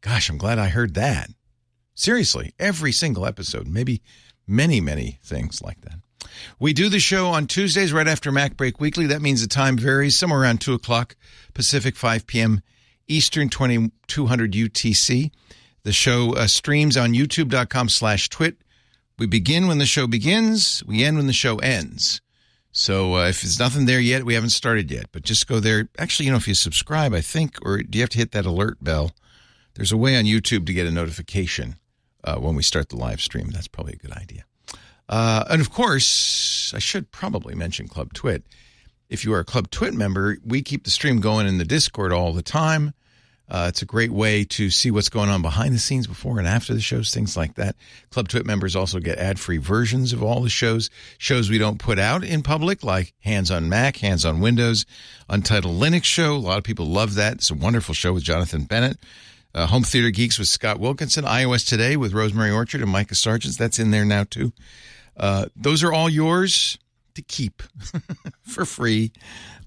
gosh, 0.00 0.30
I'm 0.30 0.38
glad 0.38 0.58
I 0.58 0.68
heard 0.68 0.94
that. 0.94 1.30
Seriously, 2.00 2.54
every 2.58 2.92
single 2.92 3.26
episode, 3.26 3.68
maybe 3.68 4.00
many, 4.46 4.80
many 4.80 5.18
things 5.22 5.60
like 5.60 5.82
that. 5.82 5.96
We 6.58 6.72
do 6.72 6.88
the 6.88 6.98
show 6.98 7.26
on 7.26 7.46
Tuesdays 7.46 7.92
right 7.92 8.08
after 8.08 8.32
Mac 8.32 8.56
Break 8.56 8.80
Weekly. 8.80 9.04
That 9.04 9.20
means 9.20 9.42
the 9.42 9.48
time 9.48 9.76
varies 9.76 10.18
somewhere 10.18 10.40
around 10.40 10.62
2 10.62 10.72
o'clock 10.72 11.14
Pacific, 11.52 11.96
5 11.96 12.26
p.m. 12.26 12.62
Eastern, 13.06 13.50
2200 13.50 14.52
UTC. 14.52 15.30
The 15.82 15.92
show 15.92 16.32
uh, 16.32 16.46
streams 16.46 16.96
on 16.96 17.12
youtube.com 17.12 17.90
slash 17.90 18.30
twit. 18.30 18.56
We 19.18 19.26
begin 19.26 19.68
when 19.68 19.76
the 19.76 19.84
show 19.84 20.06
begins. 20.06 20.82
We 20.86 21.04
end 21.04 21.18
when 21.18 21.26
the 21.26 21.34
show 21.34 21.58
ends. 21.58 22.22
So 22.72 23.16
uh, 23.16 23.28
if 23.28 23.42
there's 23.42 23.58
nothing 23.58 23.84
there 23.84 24.00
yet, 24.00 24.24
we 24.24 24.32
haven't 24.32 24.50
started 24.50 24.90
yet. 24.90 25.08
But 25.12 25.24
just 25.24 25.46
go 25.46 25.60
there. 25.60 25.90
Actually, 25.98 26.24
you 26.24 26.32
know, 26.32 26.38
if 26.38 26.48
you 26.48 26.54
subscribe, 26.54 27.12
I 27.12 27.20
think, 27.20 27.58
or 27.60 27.82
do 27.82 27.98
you 27.98 28.02
have 28.02 28.08
to 28.08 28.18
hit 28.18 28.32
that 28.32 28.46
alert 28.46 28.82
bell? 28.82 29.10
There's 29.74 29.92
a 29.92 29.98
way 29.98 30.16
on 30.16 30.24
YouTube 30.24 30.64
to 30.64 30.72
get 30.72 30.86
a 30.86 30.90
notification 30.90 31.76
uh, 32.24 32.36
when 32.36 32.54
we 32.54 32.62
start 32.62 32.88
the 32.88 32.96
live 32.96 33.20
stream. 33.20 33.50
That's 33.50 33.68
probably 33.68 33.94
a 33.94 33.96
good 33.96 34.12
idea. 34.12 34.44
Uh, 35.08 35.44
and 35.50 35.60
of 35.60 35.70
course, 35.72 36.72
I 36.74 36.78
should 36.78 37.10
probably 37.10 37.54
mention 37.54 37.88
Club 37.88 38.12
Twit. 38.12 38.44
If 39.08 39.24
you 39.24 39.34
are 39.34 39.40
a 39.40 39.44
Club 39.44 39.70
Twit 39.70 39.92
member, 39.92 40.38
we 40.44 40.62
keep 40.62 40.84
the 40.84 40.90
stream 40.90 41.20
going 41.20 41.48
in 41.48 41.58
the 41.58 41.64
Discord 41.64 42.12
all 42.12 42.32
the 42.32 42.42
time. 42.42 42.94
Uh, 43.50 43.66
it's 43.68 43.82
a 43.82 43.86
great 43.86 44.12
way 44.12 44.44
to 44.44 44.70
see 44.70 44.92
what's 44.92 45.08
going 45.08 45.28
on 45.28 45.42
behind 45.42 45.74
the 45.74 45.78
scenes 45.78 46.06
before 46.06 46.38
and 46.38 46.46
after 46.46 46.72
the 46.72 46.80
shows, 46.80 47.12
things 47.12 47.36
like 47.36 47.56
that. 47.56 47.74
Club 48.10 48.28
Twit 48.28 48.46
members 48.46 48.76
also 48.76 49.00
get 49.00 49.18
ad 49.18 49.40
free 49.40 49.58
versions 49.58 50.12
of 50.12 50.22
all 50.22 50.40
the 50.40 50.48
shows, 50.48 50.88
shows 51.18 51.50
we 51.50 51.58
don't 51.58 51.80
put 51.80 51.98
out 51.98 52.22
in 52.22 52.42
public, 52.42 52.84
like 52.84 53.12
Hands 53.18 53.50
on 53.50 53.68
Mac, 53.68 53.96
Hands 53.96 54.24
on 54.24 54.38
Windows, 54.38 54.86
Untitled 55.28 55.80
Linux 55.80 56.04
Show. 56.04 56.36
A 56.36 56.38
lot 56.38 56.58
of 56.58 56.64
people 56.64 56.86
love 56.86 57.16
that. 57.16 57.34
It's 57.34 57.50
a 57.50 57.54
wonderful 57.54 57.92
show 57.92 58.12
with 58.12 58.22
Jonathan 58.22 58.62
Bennett. 58.62 58.98
Uh, 59.54 59.66
Home 59.66 59.82
Theater 59.82 60.10
Geeks 60.10 60.38
with 60.38 60.48
Scott 60.48 60.78
Wilkinson, 60.78 61.24
iOS 61.24 61.66
Today 61.66 61.96
with 61.96 62.12
Rosemary 62.12 62.50
Orchard 62.50 62.82
and 62.82 62.90
Micah 62.90 63.14
Sargent. 63.14 63.58
That's 63.58 63.78
in 63.78 63.90
there 63.90 64.04
now, 64.04 64.24
too. 64.24 64.52
Uh, 65.16 65.46
those 65.56 65.82
are 65.82 65.92
all 65.92 66.08
yours 66.08 66.78
to 67.14 67.22
keep 67.22 67.62
for 68.42 68.64
free. 68.64 69.12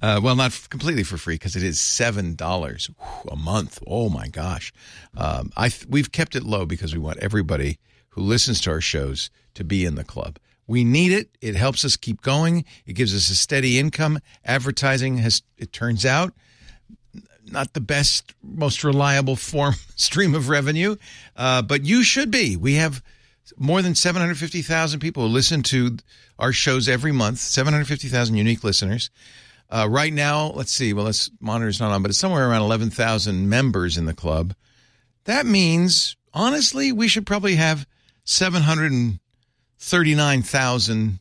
Uh, 0.02 0.20
well, 0.24 0.36
not 0.36 0.48
f- 0.48 0.70
completely 0.70 1.04
for 1.04 1.18
free 1.18 1.36
because 1.36 1.56
it 1.56 1.64
is 1.64 1.80
seven 1.80 2.36
dollars 2.36 2.90
a 3.30 3.36
month. 3.36 3.80
Oh 3.86 4.10
my 4.10 4.28
gosh! 4.28 4.74
Um, 5.18 5.52
I 5.58 5.70
th- 5.70 5.86
we've 5.88 6.12
kept 6.12 6.36
it 6.36 6.44
low 6.44 6.66
because 6.66 6.94
we 6.94 7.00
want 7.00 7.20
everybody 7.20 7.80
who 8.10 8.22
listens 8.22 8.62
to 8.62 8.72
our 8.72 8.82
shows 8.82 9.30
to 9.54 9.64
be 9.64 9.86
in 9.86 9.96
the 9.96 10.04
club. 10.04 10.40
We 10.68 10.84
need 10.84 11.12
it. 11.12 11.30
It 11.42 11.56
helps 11.56 11.84
us 11.84 11.98
keep 11.98 12.22
going. 12.22 12.64
It 12.86 12.94
gives 12.94 13.14
us 13.14 13.30
a 13.30 13.36
steady 13.36 13.78
income. 13.80 14.20
Advertising 14.46 15.18
has, 15.18 15.42
it 15.58 15.74
turns 15.74 16.06
out, 16.06 16.34
not 17.52 17.74
the 17.74 17.82
best, 17.82 18.34
most 18.42 18.84
reliable 18.84 19.36
form 19.36 19.76
stream 19.96 20.34
of 20.36 20.50
revenue, 20.50 20.96
uh, 21.36 21.62
but 21.62 21.86
you 21.86 22.04
should 22.04 22.32
be. 22.32 22.56
We 22.56 22.76
have 22.76 23.04
more 23.58 23.82
than 23.82 23.96
750,000 23.96 25.00
people 25.00 25.24
who 25.24 25.30
listen 25.30 25.64
to 25.64 25.98
our 26.40 26.54
shows 26.54 26.90
every 26.90 27.12
month, 27.12 27.40
750,000 27.40 28.36
unique 28.36 28.64
listeners. 28.64 29.10
Uh, 29.70 29.88
right 29.90 30.14
now, 30.14 30.48
let's 30.48 30.72
see, 30.72 30.94
well, 30.94 31.06
this 31.06 31.32
monitor's 31.40 31.80
not 31.80 31.92
on, 31.92 32.04
but 32.04 32.10
it's 32.10 32.20
somewhere 32.20 32.50
around 32.50 32.64
11,000 32.64 33.48
members 33.50 33.98
in 33.98 34.06
the 34.06 34.14
club. 34.14 34.54
That 35.26 35.46
means, 35.46 36.18
honestly, 36.34 36.92
we 36.92 37.08
should 37.08 37.26
probably 37.26 37.56
have 37.56 37.88
739,000 38.26 41.20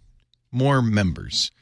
more 0.51 0.83
members. 0.83 1.53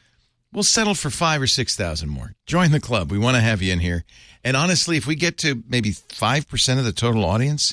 We'll 0.53 0.65
settle 0.65 0.95
for 0.95 1.11
five 1.11 1.41
or 1.41 1.47
6,000 1.47 2.09
more. 2.09 2.35
Join 2.47 2.73
the 2.73 2.81
club. 2.81 3.13
We 3.13 3.19
want 3.19 3.37
to 3.37 3.41
have 3.41 3.63
you 3.63 3.73
in 3.73 3.79
here. 3.79 4.05
And 4.43 4.57
honestly, 4.57 4.97
if 4.97 5.07
we 5.07 5.15
get 5.15 5.39
to 5.39 5.63
maybe 5.69 5.93
5% 5.93 6.79
of 6.79 6.85
the 6.85 6.93
total 6.93 7.25
audience, 7.25 7.73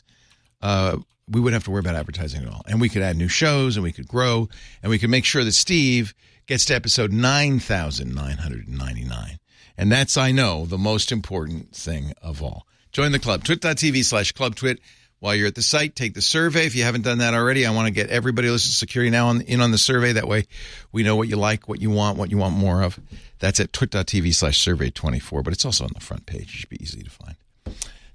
uh, 0.62 0.98
we 1.30 1.42
wouldn't 1.42 1.56
have 1.56 1.64
to 1.66 1.72
worry 1.72 1.80
about 1.80 1.96
advertising 1.96 2.44
at 2.44 2.50
all. 2.50 2.62
And 2.68 2.80
we 2.80 2.90
could 2.90 3.02
add 3.02 3.18
new 3.18 3.28
shows 3.28 3.78
and 3.78 3.84
we 3.84 3.92
could 3.92 4.08
grow 4.08 4.48
and 4.84 4.92
we 4.92 5.00
could 5.00 5.10
make 5.10 5.26
sure 5.26 5.44
that 5.44 5.54
Steve 5.54 6.14
gets 6.46 6.66
to 6.66 6.76
episode 6.76 7.12
9,999. 7.12 9.40
And 9.78 9.92
that's, 9.92 10.16
I 10.18 10.32
know, 10.32 10.66
the 10.66 10.78
most 10.78 11.12
important 11.12 11.76
thing 11.76 12.14
of 12.22 12.44
all. 12.44 12.68
Join 12.92 13.12
the 13.12 13.20
club. 13.20 13.44
Twit.tv 13.44 14.06
slash 14.06 14.32
club 14.32 14.56
twit. 14.56 14.80
While 15.20 15.34
you're 15.36 15.48
at 15.48 15.56
the 15.56 15.64
site, 15.64 15.96
take 15.96 16.14
the 16.14 16.22
survey. 16.22 16.68
If 16.68 16.76
you 16.76 16.84
haven't 16.84 17.02
done 17.02 17.18
that 17.20 17.34
already, 17.34 17.66
I 17.66 17.72
want 17.72 17.88
to 17.88 17.92
get 17.92 18.10
everybody 18.10 18.50
listening 18.50 18.72
to 18.72 18.76
security 18.76 19.10
now 19.10 19.30
on, 19.30 19.42
in 19.42 19.62
on 19.62 19.72
the 19.72 19.78
survey. 19.80 20.14
That 20.14 20.28
way 20.28 20.46
we 20.92 21.02
know 21.02 21.16
what 21.16 21.28
you 21.28 21.38
like, 21.38 21.68
what 21.68 21.82
you 21.82 21.90
want, 21.90 22.18
what 22.20 22.30
you 22.30 22.38
want 22.38 22.56
more 22.56 22.84
of. 22.84 23.00
That's 23.40 23.60
at 23.60 23.74
twit.tv 23.74 24.34
slash 24.36 24.60
survey 24.62 24.92
24, 24.92 25.42
but 25.42 25.54
it's 25.54 25.66
also 25.66 25.86
on 25.86 25.92
the 25.94 26.00
front 26.00 26.28
page. 26.28 26.42
It 26.44 26.50
should 26.50 26.70
be 26.70 26.82
easy 26.82 27.02
to 27.02 27.10
find. 27.10 27.36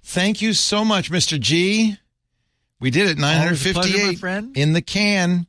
Thank 0.04 0.40
you 0.42 0.52
so 0.52 0.84
much, 0.84 1.10
Mr. 1.10 1.38
G. 1.40 1.96
We 2.80 2.90
did 2.90 3.08
it, 3.08 3.22
Always 3.22 3.64
a 3.66 3.72
pleasure, 3.72 3.96
my 3.96 4.02
958 4.04 4.18
friend. 4.18 4.56
in 4.56 4.72
the 4.72 4.82
can. 4.82 5.46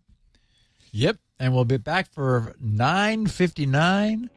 Yep, 0.92 1.18
and 1.40 1.54
we'll 1.54 1.66
be 1.66 1.78
back 1.78 2.12
for 2.14 2.54
959 2.60 4.30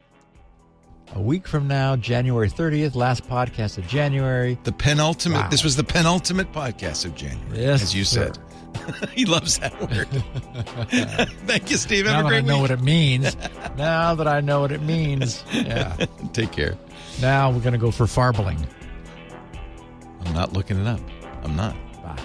a 1.15 1.21
week 1.21 1.47
from 1.47 1.67
now, 1.67 1.95
January 1.95 2.49
30th, 2.49 2.95
last 2.95 3.27
podcast 3.27 3.77
of 3.77 3.87
January. 3.87 4.57
The 4.63 4.71
penultimate. 4.71 5.39
Wow. 5.41 5.49
This 5.49 5.63
was 5.63 5.75
the 5.75 5.83
penultimate 5.83 6.51
podcast 6.51 7.05
of 7.05 7.15
January, 7.15 7.61
Yes, 7.63 7.81
as 7.81 7.95
you 7.95 8.03
sir. 8.03 8.31
said. 8.33 9.09
he 9.13 9.25
loves 9.25 9.57
that 9.59 9.79
word. 9.81 10.07
Thank 11.47 11.71
you, 11.71 11.77
Steve. 11.77 12.05
Have 12.05 12.13
now 12.13 12.19
a 12.19 12.23
that 12.23 12.27
I 12.27 12.29
great 12.29 12.45
know 12.45 12.55
week. 12.55 12.61
what 12.63 12.71
it 12.71 12.81
means. 12.81 13.35
now 13.77 14.13
that 14.15 14.27
I 14.27 14.41
know 14.41 14.61
what 14.61 14.71
it 14.71 14.81
means. 14.81 15.43
Yeah. 15.51 15.95
Take 16.33 16.51
care. 16.51 16.77
now 17.21 17.49
we're 17.49 17.61
going 17.61 17.73
to 17.73 17.79
go 17.79 17.91
for 17.91 18.05
farbling. 18.05 18.67
I'm 20.25 20.33
not 20.33 20.53
looking 20.53 20.79
it 20.79 20.87
up. 20.87 20.99
I'm 21.43 21.55
not. 21.55 21.75
Bye. 22.03 22.19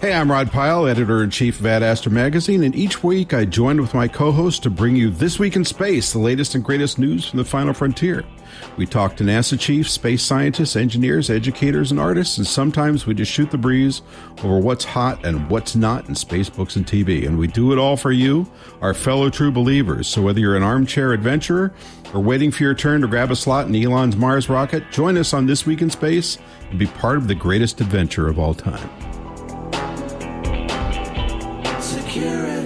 Hey, 0.00 0.14
I'm 0.14 0.30
Rod 0.30 0.50
Pyle, 0.50 0.86
editor 0.86 1.22
in 1.22 1.28
chief 1.28 1.60
of 1.60 1.66
Ad 1.66 1.82
Astra 1.82 2.10
Magazine, 2.10 2.64
and 2.64 2.74
each 2.74 3.04
week 3.04 3.34
I 3.34 3.44
join 3.44 3.78
with 3.78 3.92
my 3.92 4.08
co 4.08 4.32
host 4.32 4.62
to 4.62 4.70
bring 4.70 4.96
you 4.96 5.10
This 5.10 5.38
Week 5.38 5.56
in 5.56 5.64
Space, 5.66 6.14
the 6.14 6.18
latest 6.18 6.54
and 6.54 6.64
greatest 6.64 6.98
news 6.98 7.28
from 7.28 7.36
the 7.36 7.44
final 7.44 7.74
frontier. 7.74 8.24
We 8.78 8.86
talk 8.86 9.14
to 9.16 9.24
NASA 9.24 9.60
chiefs, 9.60 9.90
space 9.90 10.22
scientists, 10.22 10.74
engineers, 10.74 11.28
educators, 11.28 11.90
and 11.90 12.00
artists, 12.00 12.38
and 12.38 12.46
sometimes 12.46 13.04
we 13.04 13.12
just 13.12 13.30
shoot 13.30 13.50
the 13.50 13.58
breeze 13.58 14.00
over 14.42 14.58
what's 14.58 14.86
hot 14.86 15.22
and 15.26 15.50
what's 15.50 15.76
not 15.76 16.08
in 16.08 16.14
space 16.14 16.48
books 16.48 16.76
and 16.76 16.86
TV. 16.86 17.26
And 17.26 17.38
we 17.38 17.46
do 17.46 17.70
it 17.70 17.78
all 17.78 17.98
for 17.98 18.10
you, 18.10 18.50
our 18.80 18.94
fellow 18.94 19.28
true 19.28 19.52
believers. 19.52 20.08
So 20.08 20.22
whether 20.22 20.40
you're 20.40 20.56
an 20.56 20.62
armchair 20.62 21.12
adventurer 21.12 21.74
or 22.14 22.22
waiting 22.22 22.50
for 22.50 22.62
your 22.62 22.74
turn 22.74 23.02
to 23.02 23.06
grab 23.06 23.30
a 23.30 23.36
slot 23.36 23.66
in 23.66 23.76
Elon's 23.76 24.16
Mars 24.16 24.48
rocket, 24.48 24.82
join 24.90 25.18
us 25.18 25.34
on 25.34 25.44
This 25.44 25.66
Week 25.66 25.82
in 25.82 25.90
Space 25.90 26.38
and 26.70 26.78
be 26.78 26.86
part 26.86 27.18
of 27.18 27.28
the 27.28 27.34
greatest 27.34 27.82
adventure 27.82 28.28
of 28.28 28.38
all 28.38 28.54
time 28.54 29.09
accurate. 32.10 32.59